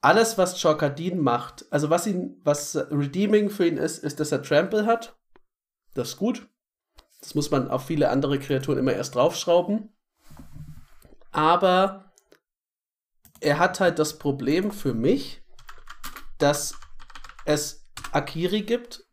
Alles, 0.01 0.37
was 0.37 0.59
Chorkadin 0.59 1.19
macht, 1.19 1.65
also 1.69 1.89
was 1.89 2.07
ihn, 2.07 2.39
was 2.43 2.75
redeeming 2.89 3.49
für 3.49 3.67
ihn 3.67 3.77
ist, 3.77 4.03
ist, 4.03 4.19
dass 4.19 4.31
er 4.31 4.41
Trample 4.41 4.85
hat. 4.85 5.15
Das 5.93 6.09
ist 6.09 6.17
gut. 6.17 6.47
Das 7.19 7.35
muss 7.35 7.51
man 7.51 7.69
auf 7.69 7.85
viele 7.85 8.09
andere 8.09 8.39
Kreaturen 8.39 8.79
immer 8.79 8.93
erst 8.93 9.13
draufschrauben. 9.13 9.89
Aber 11.31 12.11
er 13.41 13.59
hat 13.59 13.79
halt 13.79 13.99
das 13.99 14.17
Problem 14.17 14.71
für 14.71 14.93
mich, 14.93 15.43
dass 16.39 16.73
es 17.45 17.80
Akiri 18.11 18.61
gibt. 18.63 19.05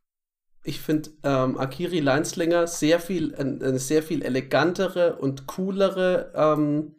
Ich 0.64 0.80
finde 0.80 1.10
ähm, 1.22 1.56
Akiri 1.58 2.00
Lineslinger 2.00 2.66
sehr 2.66 3.00
viel, 3.00 3.34
ein- 3.34 3.62
eine 3.62 3.78
sehr 3.78 4.02
viel 4.02 4.22
elegantere 4.22 5.16
und 5.16 5.46
coolere 5.46 6.32
ähm, 6.34 6.96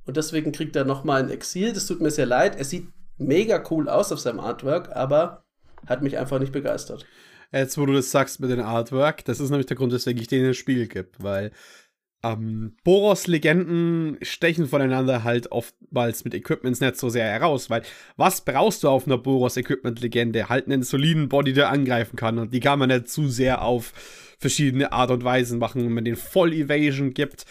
Und 0.06 0.16
deswegen 0.16 0.52
kriegt 0.52 0.74
er 0.74 0.84
nochmal 0.84 1.22
ein 1.22 1.30
Exil. 1.30 1.72
Das 1.72 1.86
tut 1.86 2.00
mir 2.00 2.10
sehr 2.10 2.26
leid. 2.26 2.56
Er 2.56 2.64
sieht 2.64 2.88
mega 3.18 3.62
cool 3.70 3.88
aus 3.88 4.10
auf 4.10 4.18
seinem 4.18 4.40
Artwork, 4.40 4.96
aber 4.96 5.44
hat 5.86 6.02
mich 6.02 6.18
einfach 6.18 6.38
nicht 6.38 6.52
begeistert. 6.52 7.06
Jetzt, 7.52 7.78
wo 7.78 7.86
du 7.86 7.92
das 7.92 8.10
sagst 8.10 8.40
mit 8.40 8.50
dem 8.50 8.60
Artwork, 8.60 9.24
das 9.24 9.40
ist 9.40 9.50
nämlich 9.50 9.66
der 9.66 9.76
Grund, 9.76 9.92
weswegen 9.92 10.20
ich 10.20 10.28
denen 10.28 10.48
ein 10.48 10.54
Spiel 10.54 10.86
gibt, 10.86 11.22
weil 11.22 11.50
ähm, 12.22 12.76
Boros-Legenden 12.84 14.18
stechen 14.22 14.66
voneinander 14.66 15.24
halt 15.24 15.50
oftmals 15.52 16.24
mit 16.24 16.34
Equipments 16.34 16.80
nicht 16.80 16.96
so 16.96 17.08
sehr 17.08 17.24
heraus, 17.24 17.70
weil 17.70 17.82
was 18.16 18.44
brauchst 18.44 18.82
du 18.82 18.88
auf 18.88 19.06
einer 19.06 19.18
Boros-Equipment-Legende? 19.18 20.48
Halt 20.48 20.66
einen 20.66 20.82
soliden 20.82 21.28
Body, 21.28 21.54
der 21.54 21.70
angreifen 21.70 22.16
kann 22.16 22.38
und 22.38 22.52
die 22.52 22.60
kann 22.60 22.78
man 22.78 22.90
nicht 22.90 23.08
zu 23.08 23.28
sehr 23.28 23.62
auf 23.62 23.92
verschiedene 24.38 24.92
Art 24.92 25.10
und 25.10 25.24
Weisen 25.24 25.58
machen, 25.58 25.84
wenn 25.84 25.92
man 25.92 26.04
den 26.04 26.16
Voll-Evasion 26.16 27.14
gibt 27.14 27.46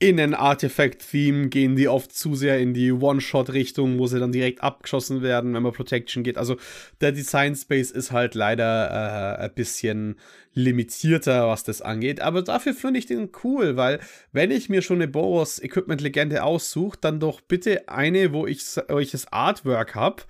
in 0.00 0.18
ein 0.18 0.32
Artifact-Theme 0.32 1.50
gehen 1.50 1.76
die 1.76 1.86
oft 1.86 2.10
zu 2.12 2.34
sehr 2.34 2.58
in 2.58 2.72
die 2.72 2.90
One-Shot-Richtung, 2.90 3.98
wo 3.98 4.06
sie 4.06 4.18
dann 4.18 4.32
direkt 4.32 4.62
abgeschossen 4.62 5.20
werden, 5.20 5.52
wenn 5.52 5.62
man 5.62 5.74
Protection 5.74 6.22
geht. 6.22 6.38
Also 6.38 6.56
der 7.02 7.12
Design-Space 7.12 7.90
ist 7.90 8.10
halt 8.10 8.34
leider 8.34 9.38
äh, 9.38 9.44
ein 9.44 9.54
bisschen 9.54 10.16
limitierter, 10.54 11.48
was 11.48 11.64
das 11.64 11.82
angeht. 11.82 12.20
Aber 12.20 12.40
dafür 12.40 12.72
finde 12.72 12.98
ich 12.98 13.04
den 13.04 13.30
cool, 13.44 13.76
weil 13.76 14.00
wenn 14.32 14.50
ich 14.50 14.70
mir 14.70 14.80
schon 14.80 14.96
eine 14.96 15.06
Boros 15.06 15.62
Equipment-Legende 15.62 16.44
aussuche, 16.44 16.96
dann 16.98 17.20
doch 17.20 17.42
bitte 17.42 17.86
eine, 17.90 18.32
wo 18.32 18.46
ich, 18.46 18.64
das 18.74 19.30
Artwork 19.30 19.94
habe, 19.94 20.22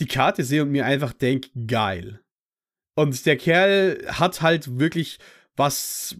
die 0.00 0.06
Karte 0.06 0.42
sehe 0.42 0.62
und 0.62 0.72
mir 0.72 0.86
einfach 0.86 1.12
denke, 1.12 1.50
geil. 1.68 2.20
Und 2.96 3.24
der 3.26 3.36
Kerl 3.36 4.04
hat 4.08 4.42
halt 4.42 4.80
wirklich 4.80 5.20
was, 5.56 6.16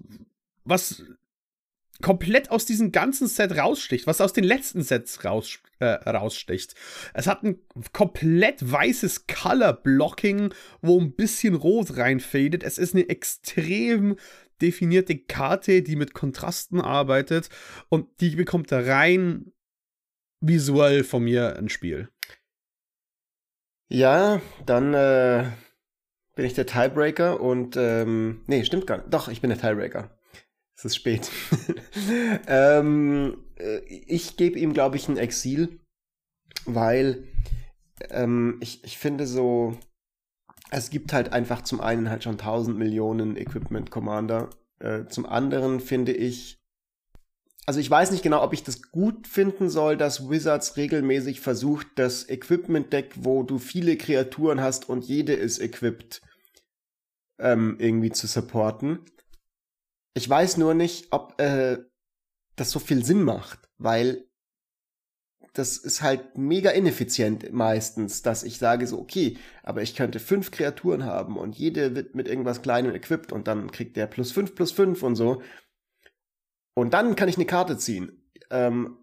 was 0.64 1.02
komplett 2.04 2.50
aus 2.50 2.66
diesem 2.66 2.92
ganzen 2.92 3.28
Set 3.28 3.56
raussticht, 3.56 4.06
was 4.06 4.20
aus 4.20 4.34
den 4.34 4.44
letzten 4.44 4.82
Sets 4.82 5.24
raus, 5.24 5.58
äh, 5.78 5.86
raussticht. 5.86 6.74
Es 7.14 7.26
hat 7.26 7.42
ein 7.42 7.62
komplett 7.94 8.70
weißes 8.70 9.26
Color 9.26 9.72
Blocking, 9.72 10.52
wo 10.82 11.00
ein 11.00 11.14
bisschen 11.14 11.54
rot 11.54 11.96
reinfadet. 11.96 12.62
Es 12.62 12.76
ist 12.76 12.94
eine 12.94 13.08
extrem 13.08 14.16
definierte 14.60 15.16
Karte, 15.16 15.80
die 15.80 15.96
mit 15.96 16.12
Kontrasten 16.12 16.78
arbeitet 16.78 17.48
und 17.88 18.20
die 18.20 18.36
bekommt 18.36 18.70
rein 18.70 19.54
visuell 20.40 21.04
von 21.04 21.24
mir 21.24 21.56
ein 21.56 21.70
Spiel. 21.70 22.10
Ja, 23.88 24.42
dann 24.66 24.92
äh, 24.92 25.46
bin 26.36 26.44
ich 26.44 26.52
der 26.52 26.66
Tiebreaker 26.66 27.40
und 27.40 27.78
ähm, 27.78 28.42
nee, 28.46 28.62
stimmt 28.62 28.86
gar 28.86 28.98
nicht. 28.98 29.14
Doch, 29.14 29.28
ich 29.28 29.40
bin 29.40 29.48
der 29.48 29.58
Tiebreaker. 29.58 30.13
Es 30.84 30.92
ist 30.92 30.96
spät. 30.96 31.30
ähm, 32.46 33.38
äh, 33.56 33.78
ich 33.88 34.36
gebe 34.36 34.58
ihm, 34.58 34.74
glaube 34.74 34.96
ich, 34.96 35.08
ein 35.08 35.16
Exil, 35.16 35.80
weil 36.66 37.24
ähm, 38.10 38.58
ich, 38.60 38.84
ich 38.84 38.98
finde 38.98 39.26
so, 39.26 39.78
es 40.70 40.90
gibt 40.90 41.14
halt 41.14 41.32
einfach 41.32 41.62
zum 41.62 41.80
einen 41.80 42.10
halt 42.10 42.24
schon 42.24 42.34
1000 42.34 42.76
Millionen 42.76 43.38
Equipment 43.38 43.90
Commander. 43.90 44.50
Äh, 44.78 45.06
zum 45.06 45.24
anderen 45.24 45.80
finde 45.80 46.12
ich, 46.12 46.58
also 47.64 47.80
ich 47.80 47.90
weiß 47.90 48.10
nicht 48.10 48.22
genau, 48.22 48.42
ob 48.42 48.52
ich 48.52 48.62
das 48.62 48.82
gut 48.82 49.26
finden 49.26 49.70
soll, 49.70 49.96
dass 49.96 50.28
Wizards 50.28 50.76
regelmäßig 50.76 51.40
versucht, 51.40 51.86
das 51.94 52.28
Equipment 52.28 52.92
Deck, 52.92 53.14
wo 53.16 53.42
du 53.42 53.58
viele 53.58 53.96
Kreaturen 53.96 54.60
hast 54.60 54.90
und 54.90 55.06
jede 55.06 55.32
ist 55.32 55.60
equipped, 55.60 56.20
ähm, 57.38 57.76
irgendwie 57.78 58.10
zu 58.10 58.26
supporten. 58.26 58.98
Ich 60.14 60.28
weiß 60.28 60.56
nur 60.56 60.74
nicht, 60.74 61.08
ob 61.12 61.40
äh, 61.40 61.78
das 62.56 62.70
so 62.70 62.78
viel 62.78 63.04
Sinn 63.04 63.22
macht, 63.22 63.68
weil 63.78 64.28
das 65.54 65.76
ist 65.76 66.02
halt 66.02 66.36
mega 66.36 66.70
ineffizient 66.70 67.52
meistens, 67.52 68.22
dass 68.22 68.42
ich 68.42 68.58
sage 68.58 68.86
so, 68.86 68.98
okay, 68.98 69.38
aber 69.62 69.82
ich 69.82 69.94
könnte 69.94 70.18
fünf 70.18 70.50
Kreaturen 70.50 71.04
haben 71.04 71.36
und 71.36 71.56
jede 71.56 71.94
wird 71.94 72.14
mit 72.16 72.28
irgendwas 72.28 72.60
Kleinem 72.60 72.94
equipped 72.94 73.32
und 73.32 73.46
dann 73.46 73.70
kriegt 73.70 73.96
der 73.96 74.06
plus 74.06 74.32
fünf 74.32 74.54
plus 74.54 74.72
fünf 74.72 75.02
und 75.02 75.14
so. 75.14 75.42
Und 76.74 76.92
dann 76.92 77.14
kann 77.14 77.28
ich 77.28 77.36
eine 77.36 77.46
Karte 77.46 77.78
ziehen. 77.78 78.24
Ähm, 78.50 78.98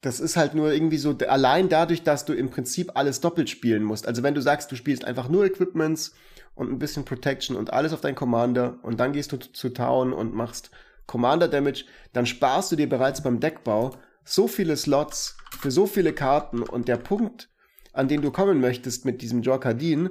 das 0.00 0.20
ist 0.20 0.36
halt 0.36 0.54
nur 0.54 0.72
irgendwie 0.72 0.96
so, 0.96 1.16
allein 1.28 1.68
dadurch, 1.68 2.02
dass 2.02 2.24
du 2.24 2.32
im 2.32 2.50
Prinzip 2.50 2.92
alles 2.94 3.20
doppelt 3.20 3.50
spielen 3.50 3.82
musst. 3.82 4.06
Also 4.06 4.22
wenn 4.22 4.34
du 4.34 4.40
sagst, 4.40 4.70
du 4.72 4.76
spielst 4.76 5.04
einfach 5.04 5.28
nur 5.28 5.44
Equipments 5.44 6.14
und 6.60 6.70
ein 6.70 6.78
bisschen 6.78 7.06
Protection 7.06 7.56
und 7.56 7.72
alles 7.72 7.94
auf 7.94 8.02
deinen 8.02 8.14
Commander 8.14 8.78
und 8.82 9.00
dann 9.00 9.12
gehst 9.12 9.32
du 9.32 9.38
zu 9.38 9.70
Town 9.70 10.12
und 10.12 10.34
machst 10.34 10.70
Commander 11.06 11.48
Damage, 11.48 11.86
dann 12.12 12.26
sparst 12.26 12.70
du 12.70 12.76
dir 12.76 12.86
bereits 12.86 13.22
beim 13.22 13.40
Deckbau 13.40 13.92
so 14.24 14.46
viele 14.46 14.76
Slots 14.76 15.38
für 15.58 15.70
so 15.70 15.86
viele 15.86 16.12
Karten 16.12 16.62
und 16.62 16.86
der 16.86 16.98
Punkt, 16.98 17.48
an 17.94 18.08
den 18.08 18.20
du 18.20 18.30
kommen 18.30 18.60
möchtest 18.60 19.06
mit 19.06 19.22
diesem 19.22 19.40
Jorkadin, 19.40 20.10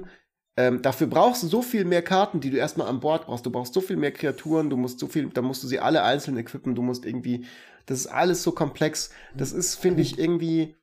ähm, 0.56 0.82
dafür 0.82 1.06
brauchst 1.06 1.44
du 1.44 1.46
so 1.46 1.62
viel 1.62 1.84
mehr 1.84 2.02
Karten, 2.02 2.40
die 2.40 2.50
du 2.50 2.56
erstmal 2.56 2.88
an 2.88 2.98
Bord 2.98 3.26
brauchst. 3.26 3.46
Du 3.46 3.50
brauchst 3.50 3.72
so 3.72 3.80
viel 3.80 3.96
mehr 3.96 4.10
Kreaturen, 4.10 4.68
du 4.68 4.76
musst 4.76 4.98
so 4.98 5.06
viel, 5.06 5.28
da 5.28 5.42
musst 5.42 5.62
du 5.62 5.68
sie 5.68 5.78
alle 5.78 6.02
einzeln 6.02 6.36
equippen, 6.36 6.74
du 6.74 6.82
musst 6.82 7.06
irgendwie, 7.06 7.46
das 7.86 8.00
ist 8.00 8.06
alles 8.08 8.42
so 8.42 8.50
komplex. 8.50 9.10
Das 9.36 9.52
ist, 9.52 9.76
finde 9.76 10.02
ich, 10.02 10.18
irgendwie 10.18 10.74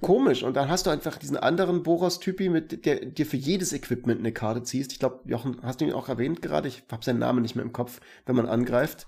komisch. 0.00 0.42
Und 0.42 0.56
dann 0.56 0.68
hast 0.68 0.86
du 0.86 0.90
einfach 0.90 1.18
diesen 1.18 1.36
anderen 1.36 1.82
Boros-Typi, 1.82 2.48
mit 2.48 2.84
der 2.84 3.06
dir 3.06 3.26
für 3.26 3.36
jedes 3.36 3.72
Equipment 3.72 4.20
eine 4.20 4.32
Karte 4.32 4.62
ziehst. 4.62 4.92
Ich 4.92 4.98
glaube, 4.98 5.20
Jochen, 5.24 5.58
hast 5.62 5.80
du 5.80 5.84
ihn 5.84 5.92
auch 5.92 6.08
erwähnt 6.08 6.42
gerade? 6.42 6.68
Ich 6.68 6.84
habe 6.90 7.04
seinen 7.04 7.18
Namen 7.18 7.42
nicht 7.42 7.56
mehr 7.56 7.64
im 7.64 7.72
Kopf, 7.72 8.00
wenn 8.24 8.36
man 8.36 8.46
angreift. 8.46 9.06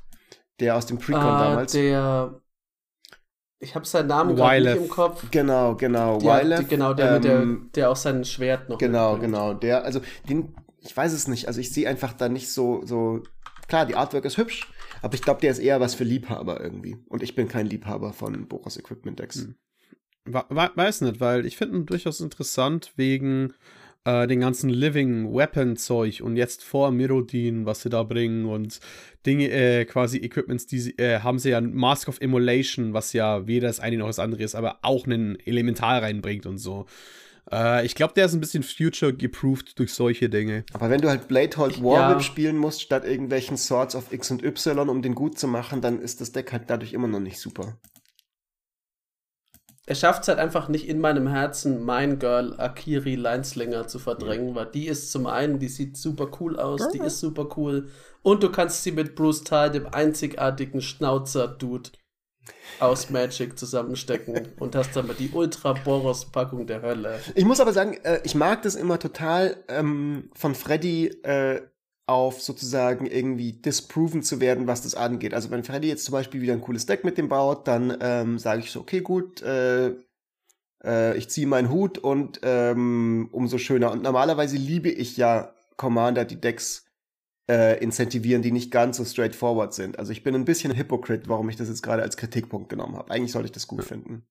Der 0.61 0.77
aus 0.77 0.87
dem 0.87 0.99
Precon 0.99 1.23
uh, 1.23 1.39
damals. 1.39 1.73
Der. 1.73 2.41
Ich 3.61 3.75
habe 3.75 3.87
seinen 3.87 4.09
Namen 4.09 4.37
gerade 4.37 4.63
nicht 4.63 4.77
im 4.77 4.89
Kopf. 4.89 5.31
Genau, 5.31 5.75
genau. 5.75 6.19
Der, 6.19 6.45
Wylef, 6.45 6.69
genau, 6.69 6.95
der, 6.95 7.17
ähm, 7.17 7.23
der, 7.23 7.47
der 7.75 7.91
auch 7.91 7.97
sein 7.97 8.25
Schwert 8.25 8.69
noch. 8.69 8.79
Genau, 8.79 9.13
mitbringt. 9.13 9.35
genau. 9.35 9.55
Der, 9.55 9.85
also 9.85 10.01
den, 10.29 10.55
ich 10.81 10.97
weiß 10.97 11.13
es 11.13 11.29
nicht. 11.29 11.49
Also 11.49 11.61
ich 11.61 11.73
sehe 11.73 11.89
einfach 11.89 12.13
da 12.13 12.29
nicht 12.29 12.53
so, 12.53 12.85
so. 12.85 13.23
Klar, 13.67 13.85
die 13.85 13.97
Artwork 13.97 14.25
ist 14.25 14.39
hübsch, 14.39 14.67
aber 15.03 15.15
ich 15.15 15.23
glaube, 15.23 15.41
der 15.41 15.51
ist 15.51 15.59
eher 15.59 15.81
was 15.81 15.95
für 15.95 16.05
Liebhaber 16.05 16.61
irgendwie. 16.61 16.97
Und 17.09 17.23
ich 17.23 17.35
bin 17.35 17.49
kein 17.49 17.67
Liebhaber 17.67 18.13
von 18.13 18.49
Boros 18.49 18.79
Equipment 18.79 19.19
Decks. 19.19 19.43
Hm. 19.43 19.57
Weiß 20.33 21.01
nicht, 21.03 21.21
weil 21.21 21.47
ich 21.47 21.57
finde 21.57 21.79
ihn 21.79 21.87
durchaus 21.87 22.21
interessant 22.21 22.93
wegen 22.97 23.55
äh, 24.05 24.27
den 24.27 24.41
ganzen 24.41 24.71
Living 24.71 25.35
Weapon 25.35 25.77
Zeug 25.77 26.23
und 26.23 26.37
jetzt 26.37 26.65
vor 26.65 26.91
Mirodin, 26.91 27.67
was 27.67 27.83
sie 27.83 27.91
da 27.91 28.03
bringen 28.03 28.47
und 28.47 28.81
Dinge, 29.27 29.51
äh, 29.51 29.85
quasi 29.85 30.19
Equipments, 30.19 30.67
die 30.67 30.79
sie, 30.79 30.99
äh, 30.99 31.21
haben 31.21 31.39
sie 31.39 31.51
ja 31.51 31.61
Mask 31.61 32.09
of 32.09 32.21
Immolation, 32.23 32.95
was 32.95 33.13
ja 33.13 33.47
weder 33.47 33.69
das 33.69 33.81
eine 33.81 33.99
noch 33.99 34.07
das 34.07 34.19
andere 34.19 34.43
ist, 34.43 34.55
aber 34.55 34.79
auch 34.83 35.07
einen 35.07 35.39
Elemental 35.41 36.01
reinbringt 36.01 36.47
und 36.47 36.59
so. 36.59 36.87
Äh, 37.53 37.85
ich 37.85 37.95
glaube, 37.95 38.15
der 38.15 38.27
ist 38.27 38.35
ein 38.35 38.41
bisschen 38.41 38.63
future 38.63 39.13
geproved 39.13 39.79
durch 39.79 39.93
solche 39.93 40.29
Dinge. 40.29 40.65
Aber 40.73 40.91
wenn 40.91 41.01
du 41.01 41.09
halt 41.09 41.29
Bladehold 41.29 41.83
Warwhip 41.83 42.19
ja. 42.19 42.21
spielen 42.21 42.57
musst, 42.57 42.83
statt 42.83 43.05
irgendwelchen 43.05 43.57
Swords 43.57 43.95
of 43.95 44.13
X 44.13 44.31
und 44.31 44.43
Y, 44.43 44.89
um 44.89 45.03
den 45.03 45.15
gut 45.15 45.39
zu 45.39 45.49
machen, 45.49 45.81
dann 45.81 46.01
ist 46.01 46.21
das 46.21 46.33
Deck 46.33 46.53
halt 46.53 46.65
dadurch 46.69 46.93
immer 46.93 47.09
noch 47.09 47.21
nicht 47.21 47.39
super 47.39 47.77
er 49.89 49.95
schafft 49.95 50.23
es 50.23 50.29
halt 50.29 50.39
einfach 50.39 50.69
nicht 50.69 50.87
in 50.87 51.01
meinem 51.01 51.29
Herzen, 51.29 51.83
mein 51.83 52.19
Girl 52.19 52.55
Akiri 52.61 53.15
Lineslinger 53.15 53.87
zu 53.87 53.99
verdrängen, 53.99 54.55
weil 54.55 54.67
die 54.67 54.87
ist 54.87 55.11
zum 55.11 55.27
einen, 55.27 55.59
die 55.59 55.69
sieht 55.69 55.97
super 55.97 56.31
cool 56.39 56.59
aus, 56.59 56.91
die 56.91 56.99
ist 56.99 57.21
super 57.21 57.49
cool. 57.57 57.89
Und 58.21 58.43
du 58.43 58.53
kannst 58.53 58.83
sie 58.83 58.93
mit 58.93 59.15
Bruce 59.15 59.45
Tal, 59.45 59.71
dem 59.71 59.87
einzigartigen 59.87 60.83
Schnauzer-Dude 60.83 61.89
aus 62.81 63.09
Magic 63.09 63.59
zusammenstecken 63.59 64.49
und 64.59 64.77
hast 64.77 64.95
dann 64.95 65.07
mal 65.07 65.17
die 65.17 65.31
Ultra-Boros-Packung 65.31 66.67
der 66.67 66.83
Hölle. 66.83 67.19
Ich 67.35 67.47
muss 67.47 67.61
aber 67.61 67.73
sagen, 67.73 67.95
äh, 68.05 68.21
ich 68.25 68.35
mag 68.35 68.61
das 68.61 68.75
immer 68.75 68.99
total 68.99 69.57
ähm, 69.69 70.29
von 70.35 70.55
Freddy 70.55 71.07
äh, 71.23 71.63
auf 72.09 72.41
sozusagen 72.41 73.07
irgendwie 73.07 73.53
disproven 73.53 74.23
zu 74.23 74.41
werden, 74.41 74.67
was 74.67 74.83
das 74.83 74.95
angeht. 74.95 75.35
Also 75.35 75.51
wenn 75.51 75.63
Freddy 75.63 75.89
jetzt 75.89 76.07
zum 76.07 76.13
Beispiel 76.13 76.41
wieder 76.41 76.55
ein 76.55 76.63
cooles 76.63 76.87
Deck 76.87 77.05
mit 77.05 77.19
dem 77.19 77.29
baut, 77.29 77.69
dann 77.69 77.97
ähm, 78.01 78.39
sage 78.39 78.61
ich 78.61 78.71
so, 78.71 78.81
okay, 78.81 79.01
gut, 79.01 79.43
äh, 79.43 79.95
äh, 80.83 81.17
ich 81.19 81.29
ziehe 81.29 81.47
meinen 81.47 81.71
Hut 81.71 81.99
und 81.99 82.41
ähm, 82.43 83.29
umso 83.31 83.59
schöner. 83.59 83.93
Und 83.93 84.03
normalerweise 84.03 84.57
liebe 84.57 84.89
ich 84.89 85.19
ja 85.19 85.53
Commander, 85.77 86.25
die 86.25 86.41
Decks 86.41 86.87
äh, 87.51 87.79
incentivieren, 87.83 88.41
die 88.41 88.53
nicht 88.53 88.71
ganz 88.71 88.97
so 88.97 89.05
straightforward 89.05 89.75
sind. 89.75 89.99
Also 89.99 90.13
ich 90.13 90.23
bin 90.23 90.35
ein 90.35 90.47
bisschen 90.47 90.75
Hypocrite, 90.75 91.29
warum 91.29 91.51
ich 91.51 91.57
das 91.57 91.69
jetzt 91.69 91.83
gerade 91.83 92.03
als 92.03 92.17
Kritikpunkt 92.17 92.71
genommen 92.71 92.97
habe. 92.97 93.11
Eigentlich 93.11 93.33
sollte 93.33 93.47
ich 93.47 93.53
das 93.53 93.67
gut 93.67 93.81
ja. 93.81 93.87
finden. 93.87 94.27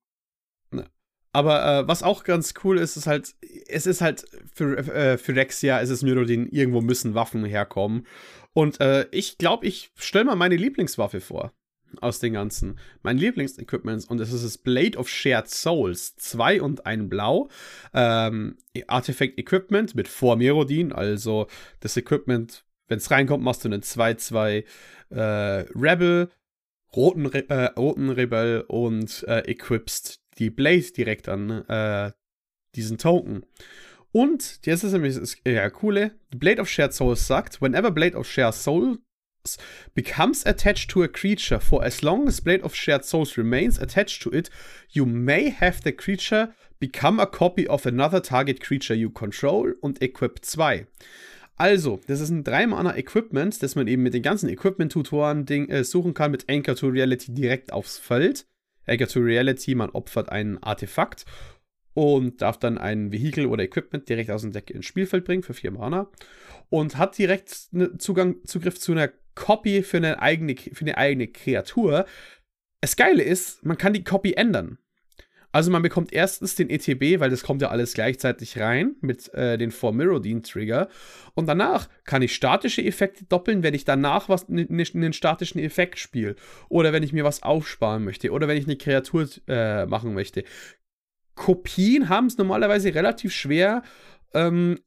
Aber 1.33 1.65
äh, 1.65 1.87
was 1.87 2.03
auch 2.03 2.23
ganz 2.23 2.53
cool 2.63 2.77
ist, 2.77 2.97
ist 2.97 3.07
halt, 3.07 3.35
es 3.67 3.85
ist 3.85 4.01
halt 4.01 4.25
für, 4.53 4.77
äh, 4.77 5.17
für 5.17 5.35
Rexia, 5.35 5.81
es 5.81 5.89
ist 5.89 6.03
Myrodin, 6.03 6.47
irgendwo 6.47 6.81
müssen 6.81 7.13
Waffen 7.15 7.45
herkommen. 7.45 8.07
Und 8.53 8.79
äh, 8.81 9.07
ich 9.11 9.37
glaube, 9.37 9.67
ich 9.67 9.91
stelle 9.95 10.25
mal 10.25 10.35
meine 10.35 10.55
Lieblingswaffe 10.55 11.21
vor 11.21 11.53
aus 12.01 12.19
den 12.19 12.33
ganzen. 12.33 12.79
Mein 13.03 13.17
Lieblingsequipment 13.17 14.09
und 14.09 14.19
es 14.19 14.33
ist 14.33 14.43
das 14.43 14.57
Blade 14.57 14.97
of 14.97 15.09
Shared 15.09 15.47
Souls. 15.49 16.15
Zwei 16.15 16.61
und 16.61 16.85
ein 16.85 17.09
Blau. 17.09 17.49
Ähm, 17.93 18.57
Artifact 18.87 19.37
Equipment 19.37 19.95
mit 19.95 20.07
4 20.07 20.35
Merodin, 20.35 20.91
also 20.91 21.47
das 21.79 21.97
Equipment, 21.97 22.65
wenn 22.87 22.97
es 22.97 23.11
reinkommt, 23.11 23.43
machst 23.43 23.63
du 23.63 23.69
einen 23.69 23.81
2-2 23.81 24.63
äh, 25.09 25.19
Rebel, 25.75 26.29
roten, 26.95 27.25
Re 27.25 27.49
äh, 27.49 27.65
roten 27.77 28.09
Rebel 28.09 28.65
und 28.67 29.23
äh, 29.27 29.49
equipst 29.49 30.21
die 30.39 30.49
Blade 30.49 30.91
direkt 30.95 31.30
an 31.30 31.65
äh, 31.68 32.11
diesen 32.76 32.97
Token. 32.97 33.43
Und 34.11 34.59
jetzt 34.65 34.84
ist 34.84 34.93
nämlich 34.93 35.15
das 35.15 35.38
ja, 35.45 35.69
coole: 35.69 36.11
Blade 36.35 36.61
of 36.61 36.69
Shared 36.69 36.93
Souls 36.93 37.27
sagt, 37.27 37.61
whenever 37.61 37.91
Blade 37.91 38.18
of 38.18 38.27
Shared 38.27 38.55
Souls 38.55 38.97
becomes 39.93 40.45
attached 40.45 40.89
to 40.89 41.03
a 41.03 41.07
creature 41.07 41.59
for 41.59 41.84
as 41.84 42.01
long 42.01 42.27
as 42.27 42.41
Blade 42.41 42.64
of 42.64 42.76
Shared 42.76 43.05
Souls 43.05 43.38
remains 43.38 43.80
attached 43.80 44.22
to 44.23 44.31
it, 44.31 44.49
you 44.89 45.05
may 45.05 45.49
have 45.49 45.81
the 45.84 45.91
creature 45.91 46.53
become 46.80 47.19
a 47.19 47.26
copy 47.26 47.68
of 47.68 47.85
another 47.85 48.22
target 48.22 48.59
creature 48.61 48.95
you 48.95 49.09
control 49.09 49.73
und 49.81 50.01
equip 50.01 50.43
2. 50.43 50.88
Also, 51.55 51.99
das 52.05 52.22
ist 52.22 52.30
ein 52.30 52.43
3-Mana-Equipment, 52.43 53.64
das 53.64 53.76
man 53.76 53.88
eben 53.88 54.03
mit 54.03 54.14
den 54.14 54.22
ganzen 54.22 54.47
Equipment-Tutoren 54.47 55.47
äh, 55.47 55.84
suchen 55.84 56.14
kann, 56.14 56.31
mit 56.31 56.47
Anchor 56.47 56.76
to 56.76 56.88
Reality 56.88 57.34
direkt 57.34 57.73
aufs 57.73 57.97
Feld. 57.97 58.45
Anchor 58.88 59.07
to 59.07 59.19
Reality, 59.19 59.76
man 59.76 59.89
opfert 59.91 60.30
ein 60.30 60.61
Artefakt 60.64 61.26
und 61.93 62.41
darf 62.41 62.57
dann 62.57 62.77
ein 62.77 63.11
Vehikel 63.11 63.47
oder 63.47 63.64
Equipment 63.64 64.07
direkt 64.07 64.30
aus 64.31 64.41
dem 64.41 64.51
Deck 64.51 64.69
ins 64.69 64.85
Spielfeld 64.85 65.26
bringen 65.26 65.43
für 65.43 65.53
4 65.53 65.72
Mana 65.72 66.09
und 66.69 66.97
hat 66.97 67.18
direkt 67.18 67.49
Zugang, 67.97 68.43
Zugriff 68.45 68.80
zu 68.80 68.91
einer 68.91 69.11
Copy 69.35 69.84
für 69.84 69.97
eine 69.97 70.22
eigene, 70.22 70.55
für 70.55 70.81
eine 70.81 70.97
eigene 70.97 71.27
Kreatur. 71.27 72.05
Das 72.81 72.95
Geile 72.95 73.23
ist, 73.23 73.65
man 73.65 73.77
kann 73.77 73.93
die 73.93 74.03
Copy 74.03 74.34
ändern. 74.34 74.77
Also 75.57 75.71
man 75.71 75.81
bekommt 75.81 76.13
erstens 76.13 76.53
den 76.53 76.69
ETB, 76.69 77.19
weil 77.19 77.31
das 77.31 77.41
kommt 77.41 77.63
ja 77.63 77.69
alles 77.69 77.95
gleichzeitig 77.95 78.59
rein 78.59 78.95
mit 79.01 79.34
äh, 79.34 79.57
den 79.57 79.71
4 79.71 79.91
Mirrodin 79.91 80.43
Trigger. 80.43 80.88
Und 81.34 81.47
danach 81.47 81.89
kann 82.03 82.21
ich 82.21 82.35
statische 82.35 82.84
Effekte 82.85 83.25
doppeln, 83.25 83.63
wenn 83.63 83.73
ich 83.73 83.84
danach 83.84 84.29
was 84.29 84.47
einen 84.47 85.13
statischen 85.13 85.59
Effekt 85.59 85.97
spiele. 85.97 86.35
Oder 86.69 86.93
wenn 86.93 87.01
ich 87.01 87.11
mir 87.11 87.23
was 87.23 87.41
aufsparen 87.41 88.03
möchte. 88.05 88.29
Oder 88.29 88.47
wenn 88.47 88.57
ich 88.57 88.65
eine 88.65 88.75
Kreatur 88.75 89.27
äh, 89.47 89.88
machen 89.88 90.13
möchte. 90.13 90.43
Kopien 91.34 92.07
haben 92.07 92.27
es 92.27 92.38
normalerweise 92.38 92.93
relativ 92.93 93.34
schwer, 93.34 93.81
ähm, 94.35 94.77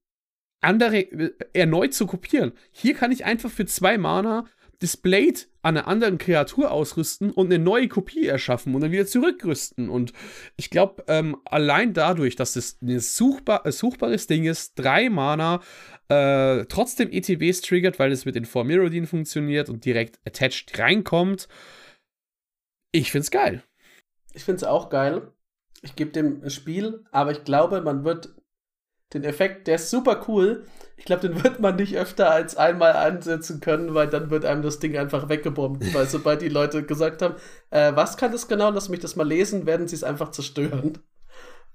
andere 0.60 0.98
äh, 0.98 1.32
erneut 1.52 1.94
zu 1.94 2.06
kopieren. 2.06 2.52
Hier 2.70 2.94
kann 2.94 3.10
ich 3.10 3.24
einfach 3.24 3.50
für 3.50 3.66
zwei 3.66 3.98
Mana 3.98 4.46
das 4.80 4.96
Blade 4.96 5.40
an 5.62 5.76
einer 5.76 5.86
anderen 5.86 6.18
Kreatur 6.18 6.70
ausrüsten 6.70 7.30
und 7.30 7.46
eine 7.46 7.62
neue 7.62 7.88
Kopie 7.88 8.26
erschaffen 8.26 8.74
und 8.74 8.80
dann 8.80 8.92
wieder 8.92 9.06
zurückrüsten. 9.06 9.90
Und 9.90 10.12
ich 10.56 10.70
glaube, 10.70 11.04
ähm, 11.06 11.36
allein 11.44 11.92
dadurch, 11.92 12.34
dass 12.34 12.54
das 12.54 12.78
ein 12.80 12.98
suchbar, 12.98 13.66
äh, 13.66 13.72
suchbares 13.72 14.26
Ding 14.26 14.44
ist, 14.44 14.72
drei 14.78 15.10
Mana, 15.10 15.60
äh, 16.08 16.64
trotzdem 16.64 17.10
ETBs 17.12 17.60
triggert, 17.60 17.98
weil 17.98 18.10
es 18.10 18.24
mit 18.24 18.34
den 18.34 18.46
Four 18.46 18.64
Mirrodin 18.64 19.06
funktioniert 19.06 19.68
und 19.68 19.84
direkt 19.84 20.18
attached 20.26 20.78
reinkommt. 20.78 21.46
Ich 22.92 23.12
find's 23.12 23.30
geil. 23.30 23.62
Ich 24.32 24.44
find's 24.44 24.64
auch 24.64 24.88
geil. 24.88 25.30
Ich 25.82 25.94
gebe 25.94 26.10
dem 26.10 26.48
Spiel, 26.48 27.04
aber 27.10 27.32
ich 27.32 27.44
glaube, 27.44 27.82
man 27.82 28.04
wird 28.04 28.34
den 29.12 29.24
Effekt, 29.24 29.66
der 29.66 29.76
ist 29.76 29.90
super 29.90 30.24
cool. 30.28 30.64
Ich 30.96 31.04
glaube, 31.04 31.28
den 31.28 31.42
wird 31.42 31.60
man 31.60 31.76
nicht 31.76 31.96
öfter 31.96 32.30
als 32.30 32.56
einmal 32.56 32.92
einsetzen 32.92 33.60
können, 33.60 33.94
weil 33.94 34.08
dann 34.08 34.30
wird 34.30 34.44
einem 34.44 34.62
das 34.62 34.78
Ding 34.78 34.96
einfach 34.96 35.28
weggebombt. 35.28 35.94
weil 35.94 36.06
sobald 36.06 36.42
die 36.42 36.48
Leute 36.48 36.84
gesagt 36.84 37.22
haben, 37.22 37.34
äh, 37.70 37.92
was 37.94 38.16
kann 38.16 38.32
das 38.32 38.48
genau, 38.48 38.70
lass 38.70 38.88
mich 38.88 39.00
das 39.00 39.16
mal 39.16 39.26
lesen, 39.26 39.66
werden 39.66 39.88
sie 39.88 39.96
es 39.96 40.04
einfach 40.04 40.30
zerstören. 40.30 40.98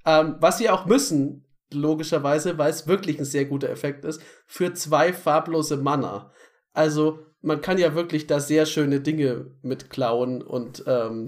Ähm, 0.05 0.35
was 0.39 0.59
sie 0.59 0.69
auch 0.69 0.85
müssen, 0.85 1.45
logischerweise, 1.73 2.57
weil 2.57 2.69
es 2.69 2.87
wirklich 2.87 3.19
ein 3.19 3.25
sehr 3.25 3.45
guter 3.45 3.69
Effekt 3.69 4.05
ist, 4.05 4.21
für 4.45 4.73
zwei 4.73 5.11
farblose 5.13 5.77
Mana. 5.77 6.31
Also 6.73 7.19
man 7.41 7.61
kann 7.61 7.77
ja 7.77 7.95
wirklich 7.95 8.27
da 8.27 8.39
sehr 8.39 8.65
schöne 8.65 9.01
Dinge 9.01 9.51
mit 9.61 9.89
klauen 9.89 10.41
und, 10.41 10.83
ähm, 10.87 11.27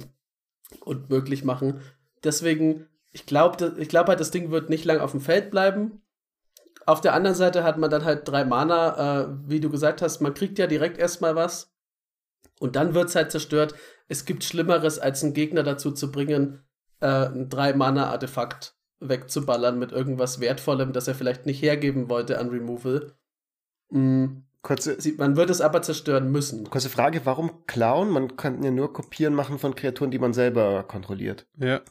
und 0.82 1.10
möglich 1.10 1.44
machen. 1.44 1.82
Deswegen 2.24 2.88
ich 3.12 3.26
glaube 3.26 3.76
ich 3.78 3.90
glaub 3.90 4.08
halt, 4.08 4.20
das 4.20 4.32
Ding 4.32 4.52
wird 4.52 4.70
nicht 4.70 4.86
lang 4.86 5.00
auf 5.00 5.12
dem 5.12 5.22
Feld 5.22 5.52
bleiben. 5.52 6.02
Auf 6.86 7.02
der 7.02 7.14
anderen 7.14 7.36
Seite 7.36 7.64
hat 7.64 7.78
man 7.78 7.90
dann 7.90 8.06
halt 8.06 8.28
drei 8.28 8.46
Mana, 8.46 9.22
äh, 9.22 9.28
wie 9.46 9.60
du 9.60 9.70
gesagt 9.70 10.02
hast, 10.02 10.22
man 10.22 10.34
kriegt 10.34 10.58
ja 10.58 10.68
direkt 10.68 10.98
erstmal 10.98 11.36
was. 11.36 11.74
Und 12.60 12.76
dann 12.76 12.94
wird 12.94 13.10
es 13.10 13.16
halt 13.16 13.32
zerstört. 13.32 13.76
Es 14.08 14.26
gibt 14.26 14.44
Schlimmeres, 14.44 14.98
als 15.00 15.24
einen 15.24 15.34
Gegner 15.34 15.64
dazu 15.64 15.92
zu 15.92 16.12
bringen, 16.12 16.64
äh, 17.02 17.26
ein 17.26 17.50
drei 17.50 17.74
Mana-Artefakt 17.74 18.76
wegzuballern 19.00 19.78
mit 19.78 19.92
irgendwas 19.92 20.40
Wertvollem, 20.40 20.94
das 20.94 21.08
er 21.08 21.16
vielleicht 21.16 21.46
nicht 21.46 21.62
hergeben 21.62 22.10
wollte 22.10 22.40
an 22.40 22.50
Removal. 22.50 23.14
Mhm. 23.90 24.44
Kurze, 24.64 24.98
man 25.18 25.38
wird 25.38 25.50
es 25.50 25.62
aber 25.62 25.82
zerstören 25.82 26.32
müssen. 26.32 26.70
Kurze 26.70 26.90
Frage, 26.90 27.22
warum 27.26 27.66
klauen? 27.68 28.10
Man 28.10 28.36
kann 28.36 28.64
ja 28.64 28.72
nur 28.72 28.92
Kopieren 28.92 29.34
machen 29.34 29.60
von 29.60 29.76
Kreaturen, 29.76 30.12
die 30.12 30.20
man 30.20 30.34
selber 30.34 30.84
kontrolliert. 30.84 31.48
Ja. 31.58 31.82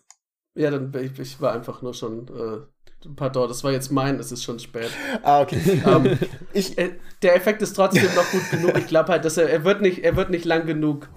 Ja, 0.56 0.70
dann 0.70 0.92
ich, 0.94 1.18
ich 1.18 1.40
war 1.40 1.52
einfach 1.52 1.82
nur 1.82 1.94
schon. 1.94 2.26
Äh, 2.28 3.08
pardon, 3.14 3.46
das 3.46 3.62
war 3.62 3.72
jetzt 3.72 3.92
mein, 3.92 4.18
es 4.18 4.32
ist 4.32 4.42
schon 4.42 4.58
spät. 4.58 4.90
Ah, 5.22 5.42
okay. 5.42 5.60
ähm, 5.86 6.18
ich, 6.54 6.76
äh, 6.78 6.92
der 7.22 7.36
Effekt 7.36 7.62
ist 7.62 7.74
trotzdem 7.74 8.12
noch 8.14 8.30
gut 8.30 8.50
genug. 8.50 8.76
Ich 8.78 8.86
glaube 8.86 9.12
halt, 9.12 9.24
dass 9.24 9.36
er, 9.36 9.50
er 9.50 9.64
wird 9.64 9.82
nicht, 9.82 10.02
er 10.02 10.16
wird 10.16 10.30
nicht 10.30 10.46
lang 10.46 10.66
genug. 10.66 11.08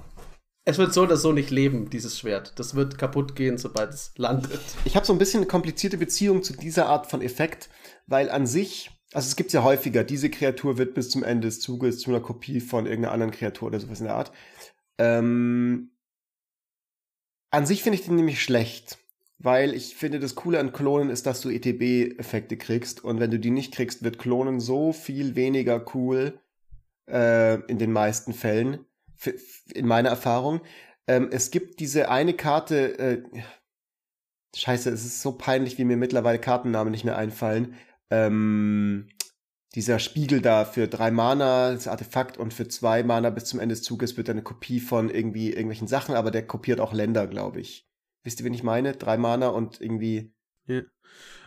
Es 0.66 0.78
wird 0.78 0.94
so 0.94 1.04
oder 1.04 1.18
so 1.18 1.32
nicht 1.32 1.50
leben, 1.50 1.90
dieses 1.90 2.20
Schwert. 2.20 2.60
Das 2.60 2.76
wird 2.76 2.98
kaputt 2.98 3.36
gehen, 3.36 3.58
sobald 3.58 3.94
es 3.94 4.12
landet. 4.18 4.60
Ich 4.84 4.96
habe 4.96 5.06
so 5.06 5.14
ein 5.14 5.18
bisschen 5.18 5.40
eine 5.40 5.48
komplizierte 5.48 5.98
Beziehung 5.98 6.44
zu 6.44 6.54
dieser 6.54 6.88
Art 6.88 7.08
von 7.08 7.22
Effekt, 7.22 7.70
weil 8.06 8.30
an 8.30 8.46
sich, 8.46 8.92
also 9.14 9.26
es 9.26 9.36
gibt 9.36 9.54
ja 9.54 9.64
häufiger, 9.64 10.04
diese 10.04 10.30
Kreatur 10.30 10.78
wird 10.78 10.94
bis 10.94 11.10
zum 11.10 11.24
Ende 11.24 11.48
des 11.48 11.62
Zuges 11.62 12.00
zu 12.00 12.12
einer 12.12 12.20
Kopie 12.20 12.60
von 12.60 12.86
irgendeiner 12.86 13.14
anderen 13.14 13.32
Kreatur 13.32 13.70
oder 13.70 13.80
sowas 13.80 14.00
in 14.00 14.06
der 14.06 14.16
Art. 14.16 14.32
Ähm, 15.00 15.92
an 17.52 17.66
sich 17.66 17.82
finde 17.82 17.98
ich 17.98 18.06
den 18.06 18.16
nämlich 18.16 18.44
schlecht 18.44 18.99
weil 19.40 19.74
ich 19.74 19.96
finde, 19.96 20.20
das 20.20 20.36
Coole 20.36 20.60
an 20.60 20.74
Klonen 20.74 21.10
ist, 21.10 21.26
dass 21.26 21.42
du 21.42 21.50
ETB-Effekte 21.50 22.58
kriegst 22.58 23.04
und 23.04 23.20
wenn 23.20 23.32
du 23.32 23.40
die 23.40 23.52
nicht 23.52 23.74
kriegst, 23.74 24.04
wird 24.04 24.20
Klonen 24.20 24.60
so 24.60 24.92
viel 24.92 25.36
weniger 25.36 25.84
cool 25.96 26.40
äh, 27.10 27.56
in 27.68 27.80
den 27.80 27.94
meisten 27.94 28.34
Fällen, 28.34 28.86
in 29.74 29.88
meiner 29.88 30.10
Erfahrung. 30.10 30.62
Ähm, 31.08 31.30
es 31.32 31.52
gibt 31.52 31.80
diese 31.80 32.12
eine 32.12 32.34
Karte, 32.34 33.00
äh, 33.00 33.24
scheiße, 34.56 34.90
es 34.90 35.06
ist 35.06 35.22
so 35.22 35.32
peinlich, 35.32 35.78
wie 35.78 35.86
mir 35.86 35.98
mittlerweile 35.98 36.40
Kartennamen 36.40 36.92
nicht 36.92 37.06
mehr 37.06 37.18
einfallen. 37.18 37.76
Ähm, 38.10 39.08
dieser 39.76 40.00
Spiegel 40.00 40.42
da 40.42 40.66
für 40.66 40.88
drei 40.88 41.12
Mana, 41.12 41.72
das 41.72 41.88
Artefakt 41.88 42.38
und 42.38 42.54
für 42.54 42.68
zwei 42.68 43.04
Mana 43.04 43.30
bis 43.30 43.46
zum 43.46 43.60
Ende 43.60 43.74
des 43.76 43.84
Zuges 43.84 44.18
wird 44.18 44.30
eine 44.30 44.42
Kopie 44.42 44.80
von 44.82 45.10
irgendwie 45.10 45.50
irgendwelchen 45.50 45.88
Sachen, 45.88 46.16
aber 46.16 46.32
der 46.32 46.46
kopiert 46.46 46.80
auch 46.80 46.92
Länder, 46.92 47.28
glaube 47.28 47.62
ich. 47.62 47.89
Wisst 48.24 48.40
ihr, 48.40 48.46
wen 48.46 48.54
ich 48.54 48.64
meine? 48.64 48.94
Drei 48.94 49.18
Mana 49.18 49.50
und 49.50 49.80
irgendwie. 49.82 50.32
Ja. 50.68 50.82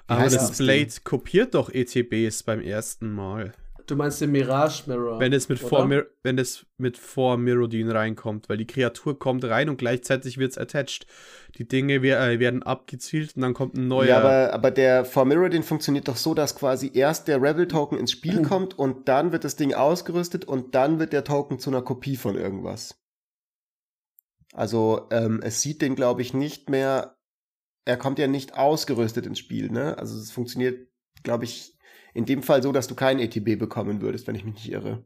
Aber 0.06 0.24
das, 0.24 0.34
das 0.34 0.58
Blade 0.58 0.86
Ding? 0.86 1.04
kopiert 1.04 1.54
doch 1.54 1.70
ETBs 1.70 2.42
beim 2.42 2.60
ersten 2.60 3.12
Mal. 3.12 3.52
Du 3.86 3.96
meinst 3.96 4.20
den 4.20 4.30
Mirage 4.30 4.84
Mirror? 4.86 5.18
Wenn 5.20 5.32
es 5.32 5.48
mit 5.48 5.60
Mir 5.70 6.06
wenn 6.22 6.38
es 6.38 6.66
mit 6.78 6.96
Four 6.96 7.36
Mirrodin 7.36 7.90
reinkommt, 7.90 8.48
weil 8.48 8.56
die 8.56 8.66
Kreatur 8.66 9.18
kommt 9.18 9.44
rein 9.44 9.68
und 9.68 9.76
gleichzeitig 9.76 10.38
wird 10.38 10.52
es 10.52 10.58
attached. 10.58 11.06
Die 11.56 11.66
Dinge 11.66 11.94
äh, 11.96 12.38
werden 12.38 12.62
abgezielt 12.62 13.36
und 13.36 13.42
dann 13.42 13.54
kommt 13.54 13.76
ein 13.76 13.88
neuer. 13.88 14.06
Ja, 14.06 14.18
aber, 14.18 14.52
aber 14.52 14.70
der 14.70 15.04
Four 15.04 15.24
Mirrodin 15.24 15.62
funktioniert 15.62 16.08
doch 16.08 16.16
so, 16.16 16.34
dass 16.34 16.54
quasi 16.56 16.90
erst 16.94 17.28
der 17.28 17.42
Rebel 17.42 17.68
Token 17.68 17.98
ins 17.98 18.12
Spiel 18.12 18.40
mhm. 18.40 18.44
kommt 18.48 18.78
und 18.78 19.08
dann 19.08 19.32
wird 19.32 19.44
das 19.44 19.56
Ding 19.56 19.74
ausgerüstet 19.74 20.44
und 20.44 20.74
dann 20.74 20.98
wird 20.98 21.12
der 21.12 21.24
Token 21.24 21.58
zu 21.58 21.70
einer 21.70 21.82
Kopie 21.82 22.16
von 22.16 22.36
irgendwas. 22.36 23.01
Also 24.52 25.08
ähm, 25.10 25.40
es 25.42 25.62
sieht 25.62 25.82
den, 25.82 25.94
glaube 25.94 26.22
ich, 26.22 26.34
nicht 26.34 26.70
mehr. 26.70 27.16
Er 27.84 27.96
kommt 27.96 28.18
ja 28.18 28.28
nicht 28.28 28.56
ausgerüstet 28.56 29.26
ins 29.26 29.38
Spiel, 29.38 29.70
ne? 29.70 29.98
Also 29.98 30.16
es 30.18 30.30
funktioniert, 30.30 30.88
glaube 31.22 31.44
ich, 31.44 31.76
in 32.14 32.26
dem 32.26 32.42
Fall 32.42 32.62
so, 32.62 32.70
dass 32.70 32.86
du 32.86 32.94
kein 32.94 33.18
ETB 33.18 33.58
bekommen 33.58 34.02
würdest, 34.02 34.26
wenn 34.26 34.34
ich 34.34 34.44
mich 34.44 34.54
nicht 34.54 34.70
irre. 34.70 35.04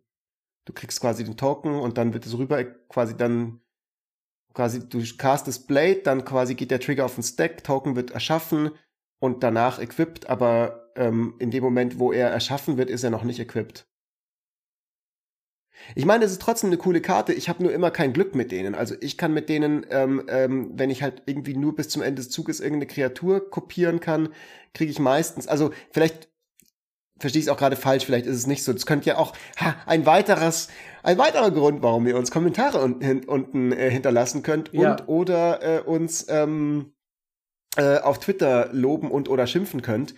Du 0.67 0.73
kriegst 0.73 1.01
quasi 1.01 1.25
den 1.25 1.37
Token 1.37 1.77
und 1.77 1.97
dann 1.97 2.13
wird 2.13 2.27
es 2.27 2.37
rüber 2.37 2.65
quasi 2.65 3.17
dann 3.17 3.61
quasi 4.53 4.89
du 4.89 5.03
castest 5.17 5.69
Blade, 5.69 6.01
dann 6.03 6.25
quasi 6.25 6.55
geht 6.55 6.71
der 6.71 6.81
Trigger 6.81 7.05
auf 7.05 7.15
den 7.15 7.23
Stack, 7.23 7.63
Token 7.63 7.95
wird 7.95 8.11
erschaffen 8.11 8.71
und 9.21 9.43
danach 9.43 9.79
equipped, 9.79 10.29
aber 10.29 10.91
ähm, 10.97 11.35
in 11.39 11.51
dem 11.51 11.63
Moment, 11.63 11.99
wo 11.99 12.11
er 12.11 12.31
erschaffen 12.31 12.79
wird, 12.79 12.91
ist 12.91 13.05
er 13.05 13.11
noch 13.11 13.23
nicht 13.23 13.39
equipped. 13.39 13.87
Ich 15.95 16.05
meine, 16.05 16.25
es 16.25 16.33
ist 16.33 16.43
trotzdem 16.43 16.71
eine 16.71 16.77
coole 16.79 17.01
Karte. 17.01 17.33
Ich 17.33 17.49
habe 17.49 17.63
nur 17.63 17.73
immer 17.73 17.91
kein 17.91 18.13
Glück 18.13 18.35
mit 18.35 18.51
denen. 18.53 18.75
Also 18.75 18.95
ich 19.01 19.17
kann 19.17 19.33
mit 19.33 19.49
denen, 19.49 19.87
ähm, 19.91 20.25
ähm, 20.29 20.71
wenn 20.75 20.91
ich 20.91 21.03
halt 21.03 21.23
irgendwie 21.27 21.57
nur 21.57 21.77
bis 21.77 21.89
zum 21.89 22.03
Ende 22.03 22.23
des 22.23 22.31
Zuges 22.31 22.61
irgendeine 22.61 22.87
Kreatur 22.87 23.51
kopieren 23.51 24.01
kann, 24.01 24.31
kriege 24.75 24.91
ich 24.91 24.99
meistens. 24.99 25.47
Also 25.47 25.71
vielleicht 25.91 26.29
verstehe 27.19 27.41
ich 27.41 27.47
es 27.47 27.53
auch 27.53 27.57
gerade 27.59 27.77
falsch. 27.77 28.05
Vielleicht 28.05 28.27
ist 28.27 28.37
es 28.37 28.47
nicht 28.47 28.65
so. 28.65 28.73
Das 28.73 28.87
könnte 28.87 29.09
ja 29.09 29.19
auch 29.19 29.33
ha, 29.59 29.77
ein 29.87 30.07
weiteres, 30.07 30.69
ein 31.03 31.19
weiterer 31.19 31.51
Grund, 31.51 31.83
warum 31.83 32.07
ihr 32.07 32.17
uns 32.17 32.31
Kommentare 32.31 32.81
unten, 32.83 33.25
unten 33.25 33.73
äh, 33.73 33.91
hinterlassen 33.91 34.43
könnt 34.43 34.73
und 34.73 34.81
Ja. 34.81 34.97
oder 35.07 35.63
äh, 35.63 35.81
uns 35.81 36.27
ähm, 36.29 36.93
äh, 37.77 37.99
auf 37.99 38.19
Twitter 38.19 38.71
loben 38.73 39.11
und 39.11 39.29
oder 39.29 39.47
schimpfen 39.47 39.83
könnt 39.83 40.15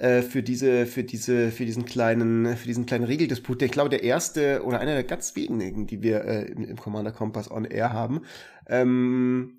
äh, 0.00 0.22
für 0.22 0.42
diese, 0.42 0.86
für 0.86 1.04
diese, 1.04 1.50
für 1.50 1.66
diesen 1.66 1.84
kleinen, 1.84 2.56
für 2.56 2.66
diesen 2.66 2.86
kleinen 2.86 3.04
Regeldisput. 3.04 3.60
Ich 3.60 3.70
glaube, 3.70 3.90
der 3.90 4.02
erste 4.02 4.64
oder 4.64 4.80
einer 4.80 4.94
der 4.94 5.04
ganz 5.04 5.36
wenigen, 5.36 5.86
die 5.86 6.02
wir 6.02 6.24
äh, 6.24 6.44
im, 6.46 6.64
im 6.64 6.76
Commander 6.78 7.12
Kompass 7.12 7.50
on 7.50 7.66
Air 7.66 7.92
haben. 7.92 8.22
Ähm, 8.66 9.58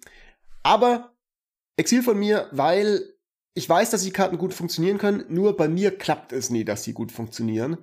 aber 0.64 1.14
Exil 1.78 2.02
von 2.02 2.18
mir, 2.18 2.48
weil 2.52 3.04
ich 3.54 3.70
weiß, 3.70 3.92
dass 3.92 4.04
die 4.04 4.12
Karten 4.12 4.40
gut 4.40 4.56
funktionieren 4.56 4.98
können. 4.98 5.26
Nur 5.30 5.56
bei 5.56 5.68
mir 5.68 5.96
klappt 5.96 6.34
es 6.34 6.50
nie, 6.50 6.66
dass 6.66 6.84
sie 6.84 6.94
gut 6.94 7.12
funktionieren. 7.12 7.78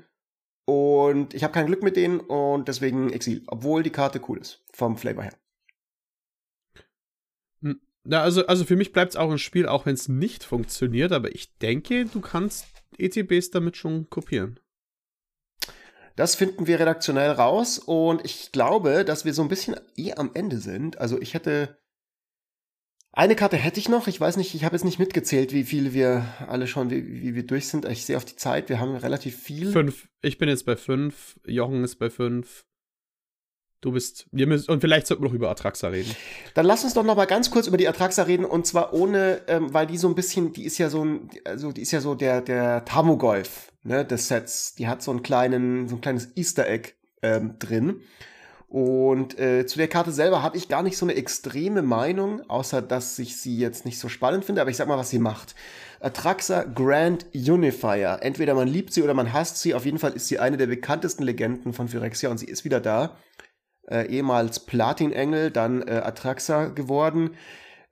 Und 0.65 1.35
ich 1.35 1.45
habe 1.45 1.55
kein 1.55 1.67
Glück 1.67 1.85
mit 1.85 1.95
denen 1.95 2.19
und 2.19 2.67
deswegen 2.67 3.11
Exil, 3.11 3.45
obwohl 3.47 3.85
die 3.85 3.91
Karte 3.91 4.21
cool 4.29 4.39
ist 4.39 4.65
vom 4.73 4.97
Flavor 4.97 5.23
her. 5.23 5.35
Na, 8.11 8.23
also, 8.23 8.47
also 8.47 8.65
für 8.65 8.77
mich 8.77 8.93
bleibt 8.93 9.11
es 9.11 9.17
auch 9.17 9.31
ein 9.31 9.37
Spiel, 9.37 9.67
auch 9.67 9.85
wenn 9.85 9.93
es 9.93 10.09
nicht 10.09 10.43
funktioniert, 10.43 11.13
aber 11.13 11.35
ich 11.35 11.59
denke, 11.59 12.07
du 12.07 12.23
kannst 12.23 12.67
ETBs 12.97 13.51
damit 13.51 13.77
schon 13.77 14.09
kopieren. 14.09 14.59
Das 16.17 16.35
finden 16.35 16.67
wir 16.67 16.81
redaktionell 16.81 17.33
raus 17.33 17.79
und 17.79 18.25
ich 18.25 18.51
glaube, 18.51 19.05
dass 19.05 19.27
wir 19.27 19.35
so 19.35 19.43
ein 19.43 19.49
bisschen 19.49 19.77
eh 19.97 20.15
am 20.15 20.31
Ende 20.33 20.57
sind. 20.57 20.97
Also 20.97 21.21
ich 21.21 21.35
hätte 21.35 21.79
eine 23.13 23.37
Karte 23.37 23.59
hätte 23.59 23.79
ich 23.79 23.91
noch. 23.91 24.09
Ich 24.09 24.19
weiß 24.19 24.39
nicht, 24.39 24.55
ich 24.55 24.65
habe 24.65 24.75
jetzt 24.75 24.85
nicht 24.85 24.99
mitgezählt, 24.99 25.53
wie 25.53 25.65
viele 25.65 25.93
wir 25.93 26.25
alle 26.49 26.67
schon, 26.67 26.91
wie, 26.91 27.23
wie 27.23 27.35
wir 27.35 27.47
durch 27.47 27.69
sind. 27.69 27.85
Ich 27.85 28.07
sehe 28.07 28.17
auf 28.17 28.25
die 28.25 28.37
Zeit, 28.37 28.71
wir 28.71 28.81
haben 28.81 28.97
relativ 28.97 29.39
viel. 29.39 29.71
Fünf. 29.71 30.09
Ich 30.23 30.39
bin 30.39 30.49
jetzt 30.49 30.65
bei 30.65 30.77
fünf. 30.77 31.39
Jochen 31.47 31.85
ist 31.85 31.97
bei 31.97 32.09
fünf. 32.09 32.65
Du 33.81 33.93
bist. 33.93 34.27
Wir 34.33 34.49
müssen, 34.49 34.71
und 34.73 34.81
vielleicht 34.81 35.07
sollten 35.07 35.23
wir 35.23 35.29
noch 35.29 35.35
über 35.35 35.51
Atraxa 35.51 35.89
reden. 35.89 36.11
Dann 36.55 36.67
lass 36.67 36.83
uns 36.83 36.95
doch 36.95 37.05
noch 37.05 37.15
mal 37.15 37.27
ganz 37.27 37.51
kurz 37.51 37.69
über 37.69 37.77
die 37.77 37.87
Atraxa 37.87 38.25
reden 38.25 38.45
und 38.45 38.67
zwar 38.67 38.93
ohne, 38.93 39.43
ähm, 39.47 39.73
weil 39.73 39.87
die 39.87 39.99
so 39.99 40.09
ein 40.09 40.17
bisschen, 40.17 40.53
die 40.53 40.65
ist 40.65 40.79
ja 40.79 40.91
so 40.91 41.05
ein, 41.05 41.31
also 41.45 41.71
die 41.71 41.83
ist 41.83 41.93
ja 41.93 42.01
so 42.01 42.17
der 42.17 42.41
der 42.41 42.85
Tamogolf 42.85 43.73
ne, 43.85 44.05
des 44.05 44.27
Sets. 44.27 44.75
Die 44.75 44.89
hat 44.89 45.03
so 45.03 45.13
einen 45.13 45.23
kleinen, 45.23 45.89
so 45.89 45.95
ein 45.95 46.01
kleines 46.01 46.37
Easter 46.37 46.69
Egg 46.69 46.95
ähm, 47.23 47.55
drin. 47.61 48.01
Und 48.67 49.39
äh, 49.39 49.65
zu 49.65 49.79
der 49.79 49.89
Karte 49.89 50.13
selber 50.13 50.43
habe 50.43 50.57
ich 50.57 50.69
gar 50.69 50.83
nicht 50.83 50.99
so 50.99 51.07
eine 51.07 51.15
extreme 51.15 51.81
Meinung, 51.81 52.43
außer 52.51 52.83
dass 52.83 53.19
ich 53.19 53.41
sie 53.41 53.57
jetzt 53.57 53.87
nicht 53.87 53.99
so 53.99 54.09
spannend 54.09 54.45
finde. 54.45 54.61
Aber 54.61 54.71
ich 54.71 54.77
sag 54.77 54.89
mal, 54.89 54.99
was 54.99 55.09
sie 55.09 55.21
macht. 55.21 55.55
Atraxa 56.01 56.65
Grand 56.65 57.27
Unifier. 57.33 58.19
Entweder 58.23 58.55
man 58.55 58.69
liebt 58.69 58.93
sie 58.93 59.03
oder 59.03 59.15
man 59.15 59.33
hasst 59.33 59.59
sie. 59.59 59.75
Auf 59.75 59.87
jeden 59.87 59.99
Fall 59.99 60.13
ist 60.13 60.27
sie 60.27 60.41
eine 60.41 60.57
der 60.57 60.67
bekanntesten 60.67 61.23
Legenden 61.23 61.73
von 61.73 61.89
Phyrexia 61.89 62.29
und 62.29 62.39
sie 62.39 62.47
ist 62.47 62.65
wieder 62.65 62.81
da 62.81 63.17
äh, 63.91 64.07
ehemals 64.07 64.61
Platinengel, 64.61 65.51
dann 65.51 65.83
äh, 65.83 66.03
Atraxa 66.05 66.67
geworden. 66.67 67.31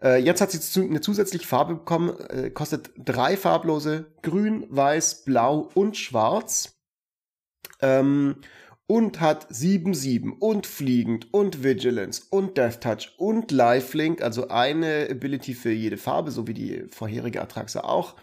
Äh, 0.02 0.18
jetzt 0.22 0.40
hat 0.40 0.50
sie 0.50 0.60
zu, 0.60 0.82
eine 0.82 1.00
zusätzliche 1.00 1.46
Farbe 1.46 1.74
bekommen, 1.74 2.14
äh, 2.28 2.50
kostet 2.50 2.90
drei 2.96 3.36
farblose, 3.36 4.06
grün, 4.22 4.66
weiß, 4.68 5.24
blau 5.24 5.70
und 5.74 5.96
schwarz. 5.96 6.78
Ähm, 7.80 8.36
und 8.88 9.20
hat 9.20 9.50
7-7 9.50 10.38
und 10.38 10.66
fliegend 10.66 11.32
und 11.34 11.64
Vigilance 11.64 12.22
und 12.30 12.56
Death 12.56 12.80
Touch 12.80 13.14
und 13.18 13.50
Lifelink, 13.50 14.22
also 14.22 14.48
eine 14.48 15.08
Ability 15.10 15.54
für 15.54 15.72
jede 15.72 15.96
Farbe, 15.96 16.30
so 16.30 16.46
wie 16.46 16.54
die 16.54 16.84
vorherige 16.88 17.42
Atraxa 17.42 17.80
auch. 17.80 18.14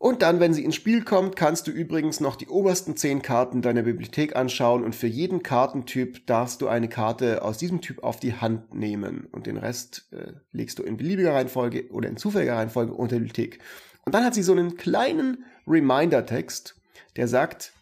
Und 0.00 0.22
dann, 0.22 0.40
wenn 0.40 0.54
sie 0.54 0.64
ins 0.64 0.76
Spiel 0.76 1.04
kommt, 1.04 1.36
kannst 1.36 1.66
du 1.66 1.70
übrigens 1.70 2.20
noch 2.20 2.36
die 2.36 2.48
obersten 2.48 2.96
10 2.96 3.20
Karten 3.20 3.60
deiner 3.60 3.82
Bibliothek 3.82 4.34
anschauen 4.34 4.82
und 4.82 4.96
für 4.96 5.06
jeden 5.06 5.42
Kartentyp 5.42 6.26
darfst 6.26 6.62
du 6.62 6.68
eine 6.68 6.88
Karte 6.88 7.42
aus 7.42 7.58
diesem 7.58 7.82
Typ 7.82 8.02
auf 8.02 8.18
die 8.18 8.32
Hand 8.32 8.72
nehmen 8.72 9.28
und 9.30 9.46
den 9.46 9.58
Rest 9.58 10.08
äh, 10.12 10.32
legst 10.52 10.78
du 10.78 10.84
in 10.84 10.96
beliebiger 10.96 11.34
Reihenfolge 11.34 11.90
oder 11.90 12.08
in 12.08 12.16
zufälliger 12.16 12.56
Reihenfolge 12.56 12.94
unter 12.94 13.16
die 13.16 13.24
Bibliothek. 13.24 13.58
Und 14.06 14.14
dann 14.14 14.24
hat 14.24 14.32
sie 14.32 14.42
so 14.42 14.52
einen 14.52 14.78
kleinen 14.78 15.44
Reminder-Text, 15.66 16.80
der 17.16 17.28
sagt, 17.28 17.74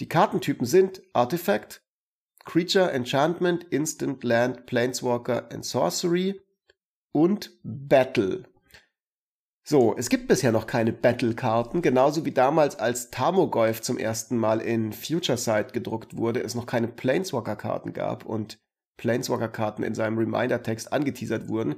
die 0.00 0.08
Kartentypen 0.08 0.66
sind 0.66 1.02
Artifact, 1.12 1.82
Creature, 2.46 2.92
Enchantment, 2.92 3.64
Instant, 3.64 4.24
Land, 4.24 4.64
Planeswalker 4.64 5.52
and 5.52 5.66
Sorcery 5.66 6.40
und 7.12 7.58
Battle. 7.62 8.44
So, 9.70 9.94
es 9.98 10.08
gibt 10.08 10.28
bisher 10.28 10.50
noch 10.50 10.66
keine 10.66 10.94
Battle-Karten, 10.94 11.82
genauso 11.82 12.24
wie 12.24 12.30
damals 12.30 12.78
als 12.78 13.10
Tamogolf 13.10 13.82
zum 13.82 13.98
ersten 13.98 14.38
Mal 14.38 14.62
in 14.62 14.94
Future 14.94 15.36
Sight 15.36 15.74
gedruckt 15.74 16.16
wurde, 16.16 16.42
es 16.42 16.54
noch 16.54 16.64
keine 16.64 16.88
Planeswalker-Karten 16.88 17.92
gab 17.92 18.24
und 18.24 18.56
Planeswalker-Karten 18.96 19.82
in 19.82 19.94
seinem 19.94 20.16
Reminder-Text 20.16 20.90
angeteasert 20.90 21.48
wurden. 21.48 21.74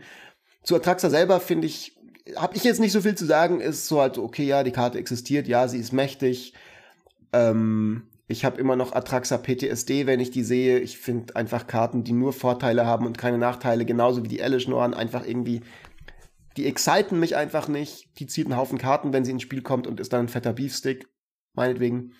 Zu 0.63 0.77
Atraxa 0.77 1.11
selber 1.11 1.41
finde 1.41 1.67
ich, 1.67 1.99
habe 2.37 2.55
ich 2.55 2.63
jetzt 2.63 2.79
nicht 2.79 2.93
so 2.93 3.01
viel 3.01 3.17
zu 3.17 3.27
sagen, 3.27 3.61
ist 3.61 3.89
so 3.89 4.01
halt, 4.01 4.19
okay, 4.19 4.45
ja, 4.45 4.63
die 4.63 4.71
Karte 4.71 4.97
existiert, 4.97 5.49
ja, 5.49 5.67
sie 5.67 5.81
ist 5.81 5.93
mächtig. 5.93 6.55
Ähm, 7.33 8.05
ich 8.29 8.45
habe 8.45 8.61
immer 8.61 8.77
noch 8.77 8.93
Atraxa 8.93 9.37
PTSD, 9.37 10.07
wenn 10.07 10.21
ich 10.21 10.31
die 10.31 10.45
sehe. 10.45 10.79
Ich 10.79 10.99
finde 10.99 11.35
einfach 11.35 11.67
Karten, 11.67 12.05
die 12.05 12.13
nur 12.13 12.33
Vorteile 12.33 12.87
haben 12.87 13.05
und 13.05 13.19
keine 13.19 13.39
Nachteile, 13.39 13.85
genauso 13.85 14.23
wie 14.23 14.29
die 14.29 14.39
Elish 14.39 14.69
einfach 14.69 15.27
irgendwie 15.27 15.63
die 16.61 16.67
exciten 16.67 17.19
mich 17.19 17.37
einfach 17.37 17.69
nicht. 17.69 18.11
Die 18.19 18.27
zieht 18.27 18.45
einen 18.47 18.57
Haufen 18.57 18.77
Karten, 18.77 19.15
wenn 19.15 19.25
sie 19.25 19.31
ins 19.31 19.41
Spiel 19.41 19.63
kommt 19.63 19.87
und 19.87 19.99
ist 19.99 20.13
dann 20.13 20.27
ein 20.27 20.29
fetter 20.29 20.53
Beefstick. 20.53 21.09
Meinetwegen. 21.55 22.13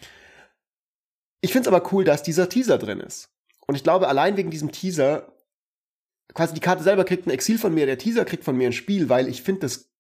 Ich 1.43 1.53
finde 1.53 1.69
es 1.69 1.75
aber 1.75 1.93
cool, 1.93 2.05
dass 2.05 2.23
dieser 2.23 2.49
Teaser 2.49 2.79
drin 2.79 3.01
ist. 3.01 3.29
Und 3.67 3.75
ich 3.75 3.83
glaube, 3.83 4.09
allein 4.09 4.39
wegen 4.39 4.51
diesem 4.51 4.73
Teaser, 4.73 5.37
quasi 6.33 6.55
die 6.55 6.61
Karte 6.61 6.83
selber 6.83 7.05
kriegt 7.05 7.27
ein 7.27 7.31
Exil 7.31 7.59
von 7.59 7.75
mir, 7.75 7.85
der 7.85 7.99
Teaser 7.99 8.25
kriegt 8.25 8.45
von 8.45 8.57
mir 8.57 8.69
ein 8.69 8.73
Spiel, 8.73 9.11
weil 9.11 9.29
ich 9.29 9.43
finde 9.43 9.61
das 9.61 9.91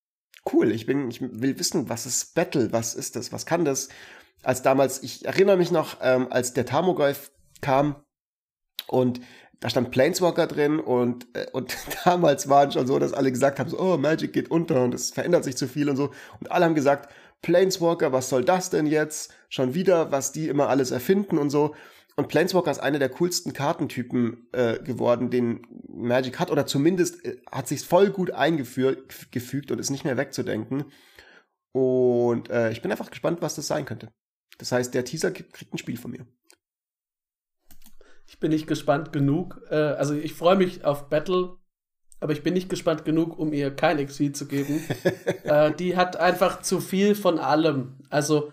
cool. 0.53 0.73
Ich 0.73 0.87
bin, 0.87 1.11
ich 1.11 1.21
will 1.21 1.59
wissen, 1.59 1.91
was 1.91 2.07
ist 2.07 2.35
Battle, 2.35 2.73
was 2.73 2.95
ist 2.95 3.17
das, 3.17 3.33
was 3.33 3.45
kann 3.45 3.67
das? 3.67 3.91
Als 4.43 4.63
damals, 4.63 5.03
ich 5.03 5.27
erinnere 5.27 5.59
mich 5.59 5.71
noch, 5.71 5.99
ähm, 6.01 6.29
als 6.31 6.55
der 6.55 6.65
Tamogolf 6.65 7.31
kam 7.61 8.03
und 8.87 9.21
da 9.61 9.69
stand 9.69 9.91
Planeswalker 9.91 10.47
drin 10.47 10.81
und, 10.81 11.27
äh, 11.35 11.47
und 11.53 11.77
damals 12.05 12.49
waren 12.49 12.73
schon 12.73 12.87
so, 12.87 12.99
dass 12.99 13.13
alle 13.13 13.31
gesagt 13.31 13.61
haben, 13.61 13.69
so, 13.71 13.79
oh, 13.79 13.97
Magic 13.99 14.33
geht 14.33 14.51
unter 14.51 14.83
und 14.83 14.95
es 14.95 15.11
verändert 15.11 15.45
sich 15.45 15.57
zu 15.57 15.69
viel 15.69 15.89
und 15.89 15.97
so. 15.97 16.11
Und 16.41 16.51
alle 16.51 16.65
haben 16.65 16.75
gesagt, 16.75 17.13
Planeswalker, 17.43 18.13
was 18.13 18.29
soll 18.29 18.45
das 18.45 18.71
denn 18.71 18.87
jetzt? 18.87 19.33
Schon 19.49 19.75
wieder, 19.75 20.11
was 20.11 20.33
die 20.33 20.49
immer 20.49 20.69
alles 20.69 20.91
erfinden 20.91 21.39
und 21.39 21.51
so. 21.51 21.75
Und 22.17 22.29
Planeswalker 22.29 22.71
ist 22.71 22.81
einer 22.81 22.99
der 22.99 23.09
coolsten 23.11 23.53
Kartentypen 23.53 24.49
äh, 24.53 24.79
geworden, 24.81 25.31
den 25.31 25.67
Magic 25.89 26.39
hat, 26.39 26.51
oder 26.51 26.67
zumindest 26.67 27.25
äh, 27.25 27.37
hat 27.51 27.69
sich 27.69 27.83
voll 27.83 28.11
gut 28.11 28.31
eingefügt 28.31 29.71
und 29.71 29.79
ist 29.79 29.91
nicht 29.91 30.05
mehr 30.05 30.17
wegzudenken. 30.17 30.85
Und 31.73 32.51
äh, 32.51 32.73
ich 32.73 32.83
bin 32.83 32.91
einfach 32.91 33.11
gespannt, 33.11 33.41
was 33.43 33.55
das 33.55 33.67
sein 33.67 33.85
könnte. 33.85 34.13
Das 34.59 34.73
heißt, 34.73 34.93
der 34.93 35.05
Teaser 35.05 35.31
kriegt 35.31 35.73
ein 35.73 35.79
Spiel 35.79 35.97
von 35.97 36.11
mir. 36.11 36.27
Ich 38.31 38.39
bin 38.39 38.53
nicht 38.53 38.69
gespannt 38.69 39.13
genug. 39.13 39.61
Äh, 39.71 39.75
also 39.75 40.15
ich 40.15 40.35
freue 40.35 40.55
mich 40.55 40.85
auf 40.85 41.09
Battle, 41.09 41.57
aber 42.21 42.33
ich 42.33 42.45
bin 42.45 42.55
nicht 42.55 42.69
gespannt 42.69 43.05
genug, 43.05 43.37
um 43.37 43.53
ihr 43.53 43.75
kein 43.75 43.99
Exil 43.99 44.31
zu 44.31 44.47
geben. 44.47 44.85
äh, 45.43 45.73
die 45.75 45.97
hat 45.97 46.17
einfach 46.17 46.63
zu 46.63 46.79
viel 46.79 47.17
von 47.17 47.41
allem. 47.41 47.99
Also 48.09 48.53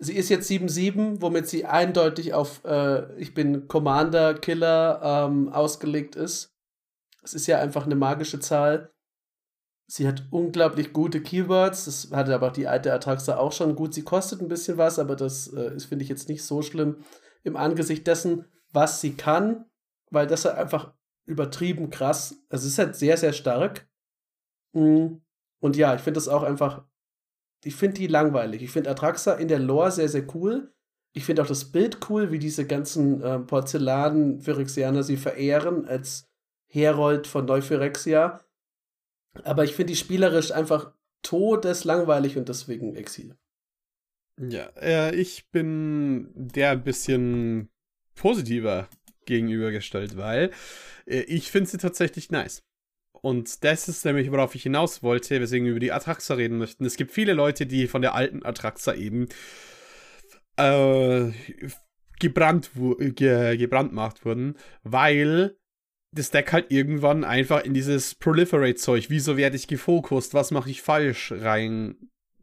sie 0.00 0.14
ist 0.14 0.30
jetzt 0.30 0.50
7-7, 0.50 1.22
womit 1.22 1.46
sie 1.46 1.64
eindeutig 1.64 2.34
auf 2.34 2.64
äh, 2.64 3.14
ich 3.20 3.34
bin 3.34 3.68
Commander, 3.68 4.34
Killer 4.34 5.00
ähm, 5.04 5.48
ausgelegt 5.50 6.16
ist. 6.16 6.52
Es 7.22 7.34
ist 7.34 7.46
ja 7.46 7.60
einfach 7.60 7.86
eine 7.86 7.94
magische 7.94 8.40
Zahl. 8.40 8.92
Sie 9.86 10.08
hat 10.08 10.24
unglaublich 10.32 10.92
gute 10.92 11.22
Keywords. 11.22 11.84
Das 11.84 12.10
hatte 12.10 12.34
aber 12.34 12.50
die 12.50 12.66
alte 12.66 12.92
Atraxa 12.92 13.36
auch 13.36 13.52
schon 13.52 13.76
gut. 13.76 13.94
Sie 13.94 14.02
kostet 14.02 14.40
ein 14.40 14.48
bisschen 14.48 14.76
was, 14.76 14.98
aber 14.98 15.14
das 15.14 15.46
äh, 15.52 15.72
ist, 15.72 15.84
finde 15.84 16.02
ich, 16.02 16.08
jetzt 16.08 16.28
nicht 16.28 16.42
so 16.42 16.62
schlimm 16.62 17.04
im 17.44 17.56
Angesicht 17.56 18.08
dessen, 18.08 18.46
was 18.72 19.00
sie 19.00 19.14
kann, 19.14 19.66
weil 20.10 20.26
das 20.26 20.44
ist 20.44 20.52
einfach 20.52 20.92
übertrieben 21.26 21.90
krass. 21.90 22.36
Also 22.48 22.66
es 22.66 22.72
ist 22.72 22.78
halt 22.78 22.96
sehr, 22.96 23.16
sehr 23.16 23.32
stark. 23.32 23.88
Mm. 24.72 25.16
Und 25.60 25.76
ja, 25.76 25.94
ich 25.94 26.00
finde 26.00 26.18
das 26.18 26.28
auch 26.28 26.42
einfach, 26.42 26.84
ich 27.64 27.76
finde 27.76 27.98
die 27.98 28.06
langweilig. 28.08 28.62
Ich 28.62 28.70
finde 28.70 28.90
Atraxa 28.90 29.34
in 29.34 29.48
der 29.48 29.60
Lore 29.60 29.92
sehr, 29.92 30.08
sehr 30.08 30.26
cool. 30.34 30.72
Ich 31.14 31.24
finde 31.24 31.42
auch 31.42 31.46
das 31.46 31.66
Bild 31.66 31.98
cool, 32.08 32.32
wie 32.32 32.38
diese 32.38 32.66
ganzen 32.66 33.22
äh, 33.22 33.38
Porzellan-Phyrexianer 33.38 35.02
sie 35.02 35.16
verehren 35.16 35.86
als 35.86 36.28
Herold 36.68 37.26
von 37.26 37.44
Neuphyrexia. 37.44 38.40
Aber 39.44 39.64
ich 39.64 39.74
finde 39.74 39.92
die 39.92 39.98
spielerisch 39.98 40.52
einfach 40.52 40.92
todeslangweilig 41.22 42.36
und 42.36 42.48
deswegen 42.48 42.96
Exil. 42.96 43.36
Ja, 44.40 44.70
äh, 44.80 45.14
ich 45.14 45.50
bin 45.50 46.30
der 46.34 46.70
ein 46.70 46.82
bisschen 46.82 47.70
positiver 48.14 48.88
gegenübergestellt, 49.26 50.16
weil 50.16 50.50
äh, 51.06 51.20
ich 51.20 51.50
finde 51.50 51.70
sie 51.70 51.78
tatsächlich 51.78 52.30
nice. 52.30 52.62
Und 53.20 53.62
das 53.62 53.88
ist 53.88 54.04
nämlich, 54.04 54.32
worauf 54.32 54.54
ich 54.54 54.64
hinaus 54.64 55.02
wollte, 55.02 55.40
weswegen 55.40 55.64
wir 55.64 55.72
über 55.72 55.80
die 55.80 55.92
Atraxa 55.92 56.34
reden 56.34 56.58
möchten. 56.58 56.84
Es 56.84 56.96
gibt 56.96 57.12
viele 57.12 57.34
Leute, 57.34 57.66
die 57.66 57.86
von 57.86 58.02
der 58.02 58.14
alten 58.14 58.44
Atraxa 58.44 58.94
eben 58.94 59.28
äh, 60.56 61.30
gebrannt, 62.18 62.70
ge, 62.98 63.56
gebrandmarkt 63.56 64.24
wurden, 64.24 64.56
weil 64.82 65.56
das 66.14 66.30
Deck 66.30 66.52
halt 66.52 66.70
irgendwann 66.70 67.24
einfach 67.24 67.64
in 67.64 67.74
dieses 67.74 68.16
Proliferate-Zeug, 68.16 69.06
wieso 69.08 69.36
werde 69.36 69.56
ich 69.56 69.66
gefokust, 69.66 70.34
was 70.34 70.50
mache 70.50 70.70
ich 70.70 70.82
falsch, 70.82 71.32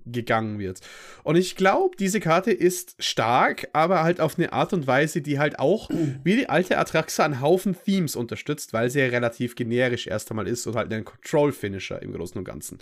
reingegangen 0.10 0.60
wird. 0.60 0.81
Und 1.23 1.36
ich 1.36 1.56
glaube, 1.56 1.95
diese 1.98 2.19
Karte 2.19 2.52
ist 2.52 2.95
stark, 2.99 3.68
aber 3.73 4.03
halt 4.03 4.19
auf 4.19 4.38
eine 4.38 4.53
Art 4.53 4.73
und 4.73 4.88
Weise, 4.88 5.22
die 5.22 5.40
halt 5.40 5.60
auch 5.60 5.90
wie 6.23 6.36
die 6.36 6.49
alte 6.49 6.77
Atraxa 6.77 7.26
einen 7.26 7.41
Haufen 7.41 7.76
Themes 7.86 8.15
unterstützt, 8.15 8.73
weil 8.73 8.90
sie 8.90 8.99
ja 8.99 9.07
relativ 9.07 9.56
generisch 9.56 10.07
erst 10.07 10.30
einmal 10.31 10.48
ist 10.48 10.68
und 10.68 10.76
halt 10.76 10.91
ein 10.91 11.06
Control-Finisher 11.06 12.02
im 12.02 12.14
Großen 12.14 12.38
und 12.38 12.45
Ganzen. 12.45 12.80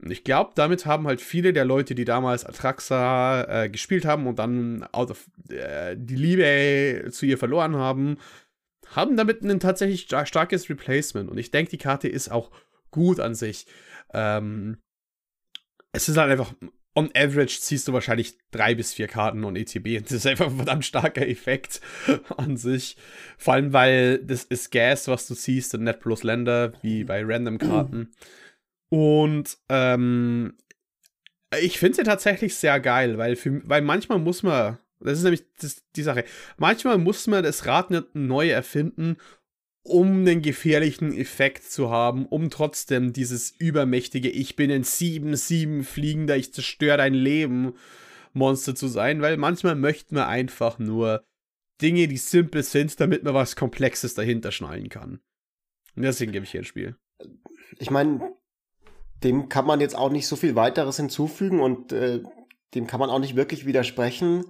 Und 0.00 0.10
ich 0.10 0.24
glaube, 0.24 0.50
damit 0.56 0.84
haben 0.84 1.06
halt 1.06 1.20
viele 1.20 1.52
der 1.52 1.64
Leute, 1.64 1.94
die 1.94 2.04
damals 2.04 2.44
Atraxa 2.44 3.64
äh, 3.64 3.68
gespielt 3.68 4.04
haben 4.04 4.26
und 4.26 4.38
dann 4.38 4.84
out 4.90 5.12
of, 5.12 5.26
äh, 5.48 5.96
die 5.96 6.16
Liebe 6.16 7.08
zu 7.12 7.24
ihr 7.24 7.38
verloren 7.38 7.76
haben, 7.76 8.18
haben 8.88 9.16
damit 9.16 9.42
ein 9.42 9.60
tatsächlich 9.60 10.08
starkes 10.24 10.68
Replacement. 10.68 11.30
Und 11.30 11.38
ich 11.38 11.52
denke, 11.52 11.70
die 11.70 11.78
Karte 11.78 12.08
ist 12.08 12.30
auch 12.30 12.50
gut 12.90 13.20
an 13.20 13.34
sich. 13.34 13.66
Ähm, 14.12 14.78
es 15.92 16.08
ist 16.08 16.16
halt 16.16 16.30
einfach, 16.30 16.54
on 16.94 17.10
average 17.14 17.60
ziehst 17.60 17.88
du 17.88 17.92
wahrscheinlich 17.92 18.36
drei 18.50 18.74
bis 18.74 18.92
vier 18.94 19.08
Karten 19.08 19.44
und 19.44 19.56
ETB. 19.56 20.02
Das 20.02 20.12
ist 20.12 20.26
einfach 20.26 20.46
ein 20.46 20.56
verdammt 20.56 20.84
starker 20.84 21.26
Effekt 21.26 21.80
an 22.36 22.56
sich. 22.56 22.96
Vor 23.38 23.54
allem, 23.54 23.72
weil 23.72 24.18
das 24.18 24.44
ist 24.44 24.70
Gas, 24.72 25.08
was 25.08 25.26
du 25.26 25.34
siehst, 25.34 25.74
und 25.74 25.84
Net 25.84 26.00
plus 26.00 26.22
Länder, 26.22 26.72
wie 26.82 27.04
bei 27.04 27.22
Random-Karten. 27.24 28.12
Und 28.88 29.56
ähm, 29.68 30.54
ich 31.60 31.78
finde 31.78 31.96
sie 31.96 32.02
tatsächlich 32.02 32.56
sehr 32.56 32.80
geil, 32.80 33.16
weil, 33.18 33.36
für, 33.36 33.62
weil 33.68 33.82
manchmal 33.82 34.18
muss 34.18 34.42
man 34.42 34.78
das 35.04 35.18
ist 35.18 35.24
nämlich 35.24 35.44
das, 35.60 35.82
die 35.96 36.02
Sache. 36.02 36.24
Manchmal 36.58 36.98
muss 36.98 37.26
man 37.26 37.42
das 37.42 37.66
Rad 37.66 37.90
nicht 37.90 38.14
neu 38.14 38.50
erfinden, 38.50 39.16
um 39.84 40.20
einen 40.20 40.42
gefährlichen 40.42 41.12
Effekt 41.12 41.64
zu 41.64 41.90
haben, 41.90 42.26
um 42.26 42.50
trotzdem 42.50 43.12
dieses 43.12 43.50
übermächtige 43.50 44.30
Ich 44.30 44.54
bin 44.54 44.70
ein 44.70 44.84
7-7 44.84 45.82
fliegender, 45.82 46.36
ich 46.36 46.52
zerstöre 46.52 46.98
dein 46.98 47.14
Leben 47.14 47.74
Monster 48.32 48.74
zu 48.74 48.88
sein, 48.88 49.20
weil 49.22 49.36
manchmal 49.36 49.74
möchten 49.74 50.14
wir 50.14 50.28
einfach 50.28 50.78
nur 50.78 51.24
Dinge, 51.80 52.06
die 52.06 52.16
simpel 52.16 52.62
sind, 52.62 52.98
damit 53.00 53.24
man 53.24 53.34
was 53.34 53.56
Komplexes 53.56 54.14
dahinter 54.14 54.52
schnallen 54.52 54.88
kann. 54.88 55.20
Und 55.96 56.02
deswegen 56.02 56.32
gebe 56.32 56.44
ich 56.44 56.52
hier 56.52 56.62
ein 56.62 56.64
Spiel. 56.66 56.96
Ich 57.78 57.90
meine, 57.90 58.34
dem 59.22 59.48
kann 59.48 59.66
man 59.66 59.80
jetzt 59.80 59.96
auch 59.96 60.10
nicht 60.10 60.26
so 60.26 60.36
viel 60.36 60.54
weiteres 60.54 60.96
hinzufügen 60.96 61.60
und 61.60 61.92
äh, 61.92 62.22
dem 62.74 62.86
kann 62.86 63.00
man 63.00 63.10
auch 63.10 63.18
nicht 63.18 63.36
wirklich 63.36 63.66
widersprechen. 63.66 64.44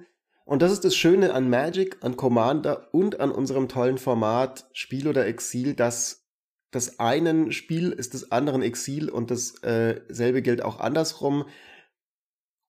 Und 0.44 0.62
das 0.62 0.72
ist 0.72 0.84
das 0.84 0.96
Schöne 0.96 1.34
an 1.34 1.48
Magic, 1.48 1.98
an 2.00 2.16
Commander 2.16 2.88
und 2.92 3.20
an 3.20 3.30
unserem 3.30 3.68
tollen 3.68 3.98
Format 3.98 4.68
Spiel 4.72 5.06
oder 5.08 5.26
Exil, 5.26 5.74
dass 5.74 6.26
das 6.72 6.98
einen 6.98 7.52
Spiel 7.52 7.92
ist 7.92 8.14
des 8.14 8.32
anderen 8.32 8.62
Exil 8.62 9.08
und 9.08 9.30
dasselbe 9.30 10.38
äh, 10.38 10.42
gilt 10.42 10.62
auch 10.62 10.80
andersrum. 10.80 11.44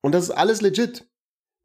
Und 0.02 0.14
das 0.14 0.26
ist 0.26 0.32
alles 0.32 0.62
legit. 0.62 1.08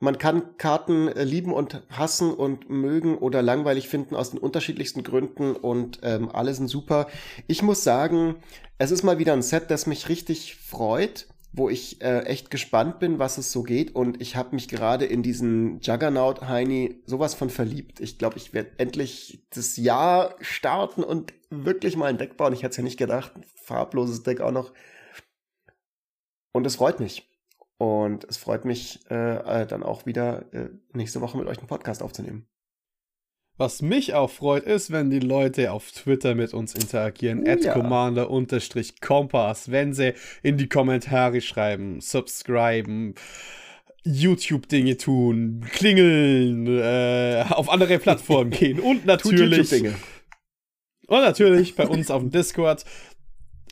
Man 0.00 0.16
kann 0.16 0.56
Karten 0.56 1.08
äh, 1.08 1.24
lieben 1.24 1.52
und 1.52 1.82
hassen 1.90 2.32
und 2.32 2.70
mögen 2.70 3.18
oder 3.18 3.42
langweilig 3.42 3.88
finden 3.88 4.14
aus 4.14 4.30
den 4.30 4.38
unterschiedlichsten 4.38 5.02
Gründen 5.02 5.56
und 5.56 5.98
ähm, 6.04 6.30
alle 6.32 6.54
sind 6.54 6.68
super. 6.68 7.08
Ich 7.48 7.62
muss 7.62 7.82
sagen, 7.82 8.36
es 8.78 8.92
ist 8.92 9.02
mal 9.02 9.18
wieder 9.18 9.32
ein 9.32 9.42
Set, 9.42 9.70
das 9.72 9.88
mich 9.88 10.08
richtig 10.08 10.54
freut 10.54 11.26
wo 11.52 11.68
ich 11.68 12.02
äh, 12.02 12.20
echt 12.24 12.50
gespannt 12.50 12.98
bin, 12.98 13.18
was 13.18 13.38
es 13.38 13.52
so 13.52 13.62
geht. 13.62 13.94
Und 13.94 14.20
ich 14.20 14.36
habe 14.36 14.54
mich 14.54 14.68
gerade 14.68 15.06
in 15.06 15.22
diesen 15.22 15.80
Juggernaut 15.80 16.42
Heini 16.42 17.02
sowas 17.06 17.34
von 17.34 17.50
verliebt. 17.50 18.00
Ich 18.00 18.18
glaube, 18.18 18.36
ich 18.36 18.52
werde 18.52 18.72
endlich 18.78 19.46
das 19.50 19.76
Jahr 19.76 20.34
starten 20.40 21.02
und 21.02 21.32
wirklich 21.50 21.96
mal 21.96 22.06
ein 22.06 22.18
Deck 22.18 22.36
bauen. 22.36 22.52
Ich 22.52 22.62
hätte 22.62 22.72
es 22.72 22.76
ja 22.76 22.82
nicht 22.82 22.98
gedacht. 22.98 23.32
Farbloses 23.56 24.22
Deck 24.22 24.40
auch 24.40 24.52
noch. 24.52 24.72
Und 26.52 26.66
es 26.66 26.76
freut 26.76 27.00
mich. 27.00 27.30
Und 27.78 28.24
es 28.24 28.36
freut 28.36 28.64
mich, 28.64 29.00
äh, 29.10 29.62
äh 29.62 29.66
dann 29.66 29.82
auch 29.82 30.04
wieder 30.04 30.52
äh, 30.52 30.70
nächste 30.92 31.20
Woche 31.20 31.38
mit 31.38 31.46
euch 31.46 31.58
einen 31.58 31.68
Podcast 31.68 32.02
aufzunehmen. 32.02 32.48
Was 33.58 33.82
mich 33.82 34.14
auch 34.14 34.30
freut, 34.30 34.62
ist, 34.62 34.92
wenn 34.92 35.10
die 35.10 35.18
Leute 35.18 35.72
auf 35.72 35.90
Twitter 35.90 36.36
mit 36.36 36.54
uns 36.54 36.76
interagieren. 36.76 37.42
Oh, 37.44 37.56
ja. 37.60 37.72
commander-kompass. 37.72 39.72
Wenn 39.72 39.92
sie 39.92 40.14
in 40.44 40.56
die 40.56 40.68
Kommentare 40.68 41.40
schreiben, 41.40 42.00
subscriben, 42.00 43.16
YouTube-Dinge 44.04 44.96
tun, 44.96 45.66
klingeln, 45.72 46.68
äh, 46.78 47.46
auf 47.50 47.68
andere 47.68 47.98
Plattformen 48.04 48.50
gehen 48.50 48.78
und 48.78 49.06
natürlich. 49.06 49.72
Und 51.08 51.22
natürlich 51.22 51.74
bei 51.74 51.88
uns 51.88 52.12
auf 52.12 52.22
dem 52.22 52.30
Discord. 52.30 52.84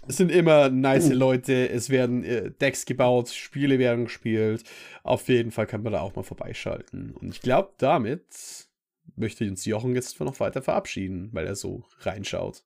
Es 0.09 0.17
sind 0.17 0.33
immer 0.33 0.69
nice 0.69 1.11
uh. 1.11 1.15
Leute, 1.15 1.69
es 1.69 1.91
werden 1.91 2.25
äh, 2.25 2.51
Decks 2.51 2.87
gebaut, 2.87 3.29
Spiele 3.29 3.79
werden 3.79 4.07
gespielt. 4.07 4.65
Auf 5.05 5.29
jeden 5.29 5.53
Fall 5.53 5.67
kann 5.67 5.83
man 5.83 5.93
da 5.93 6.01
auch 6.01 6.17
mal 6.17 6.23
vorbeischalten. 6.23 7.13
Und 7.13 7.35
ich 7.35 7.41
glaube, 7.41 7.71
damit 7.79 8.66
möchte 9.15 9.49
uns 9.49 9.65
Jochen 9.65 9.95
jetzt 9.95 10.19
noch 10.21 10.41
weiter 10.41 10.63
verabschieden, 10.63 11.31
weil 11.33 11.47
er 11.47 11.55
so 11.55 11.85
reinschaut. 12.01 12.65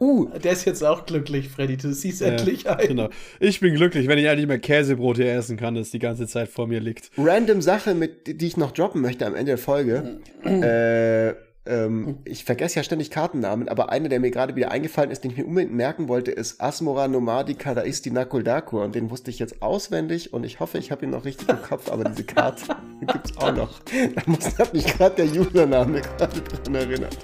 Uh, 0.00 0.26
der 0.38 0.52
ist 0.52 0.64
jetzt 0.64 0.82
auch 0.82 1.06
glücklich, 1.06 1.48
Freddy. 1.48 1.76
Du 1.76 1.92
siehst 1.92 2.20
ja, 2.20 2.28
endlich 2.28 2.68
ein. 2.68 2.88
Genau. 2.88 3.08
Ich 3.38 3.60
bin 3.60 3.74
glücklich, 3.74 4.08
wenn 4.08 4.18
ich 4.18 4.28
eigentlich 4.28 4.48
mehr 4.48 4.58
Käsebrot 4.58 5.18
hier 5.18 5.32
essen 5.32 5.56
kann, 5.56 5.76
das 5.76 5.90
die 5.90 6.00
ganze 6.00 6.26
Zeit 6.26 6.48
vor 6.48 6.66
mir 6.66 6.80
liegt. 6.80 7.12
Random 7.16 7.62
Sache, 7.62 7.94
mit, 7.94 8.40
die 8.40 8.46
ich 8.46 8.56
noch 8.56 8.72
droppen 8.72 9.00
möchte 9.00 9.24
am 9.24 9.34
Ende 9.34 9.52
der 9.52 9.58
Folge. 9.58 10.20
äh, 10.44 11.34
ähm, 11.66 12.18
ich 12.24 12.44
vergesse 12.44 12.76
ja 12.76 12.82
ständig 12.82 13.10
Kartennamen, 13.10 13.68
aber 13.68 13.90
einer, 13.90 14.08
der 14.08 14.20
mir 14.20 14.30
gerade 14.30 14.56
wieder 14.56 14.70
eingefallen 14.70 15.10
ist, 15.10 15.24
den 15.24 15.32
ich 15.32 15.36
mir 15.36 15.46
unbedingt 15.46 15.74
merken 15.74 16.08
wollte, 16.08 16.30
ist 16.30 16.60
Asmora 16.60 17.06
Nomadica 17.06 17.74
Daisti 17.74 18.10
Nakuldakur. 18.10 18.84
Und 18.84 18.94
den 18.94 19.10
wusste 19.10 19.30
ich 19.30 19.38
jetzt 19.38 19.60
auswendig 19.60 20.32
und 20.32 20.44
ich 20.44 20.60
hoffe, 20.60 20.78
ich 20.78 20.90
habe 20.90 21.04
ihn 21.04 21.10
noch 21.10 21.24
richtig 21.24 21.48
im 21.48 21.60
Kopf, 21.62 21.90
aber 21.90 22.04
diese 22.04 22.24
Karte 22.24 22.64
gibt 23.00 23.30
es 23.30 23.36
auch 23.36 23.54
noch. 23.54 23.78
Da 24.14 24.22
muss 24.26 24.58
hat 24.58 24.72
mich 24.72 24.86
gerade 24.86 25.16
der 25.16 25.26
Username 25.26 26.00
gerade 26.18 26.40
dran 26.40 26.74
erinnert. 26.74 27.16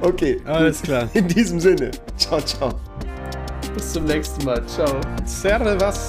Okay. 0.00 0.40
Alles 0.44 0.82
klar. 0.82 1.08
In 1.14 1.28
diesem 1.28 1.60
Sinne. 1.60 1.90
Ciao, 2.16 2.40
ciao. 2.40 2.74
Bis 3.74 3.92
zum 3.92 4.04
nächsten 4.04 4.44
Mal. 4.44 4.64
Ciao. 4.66 5.00
Servus. 5.24 6.08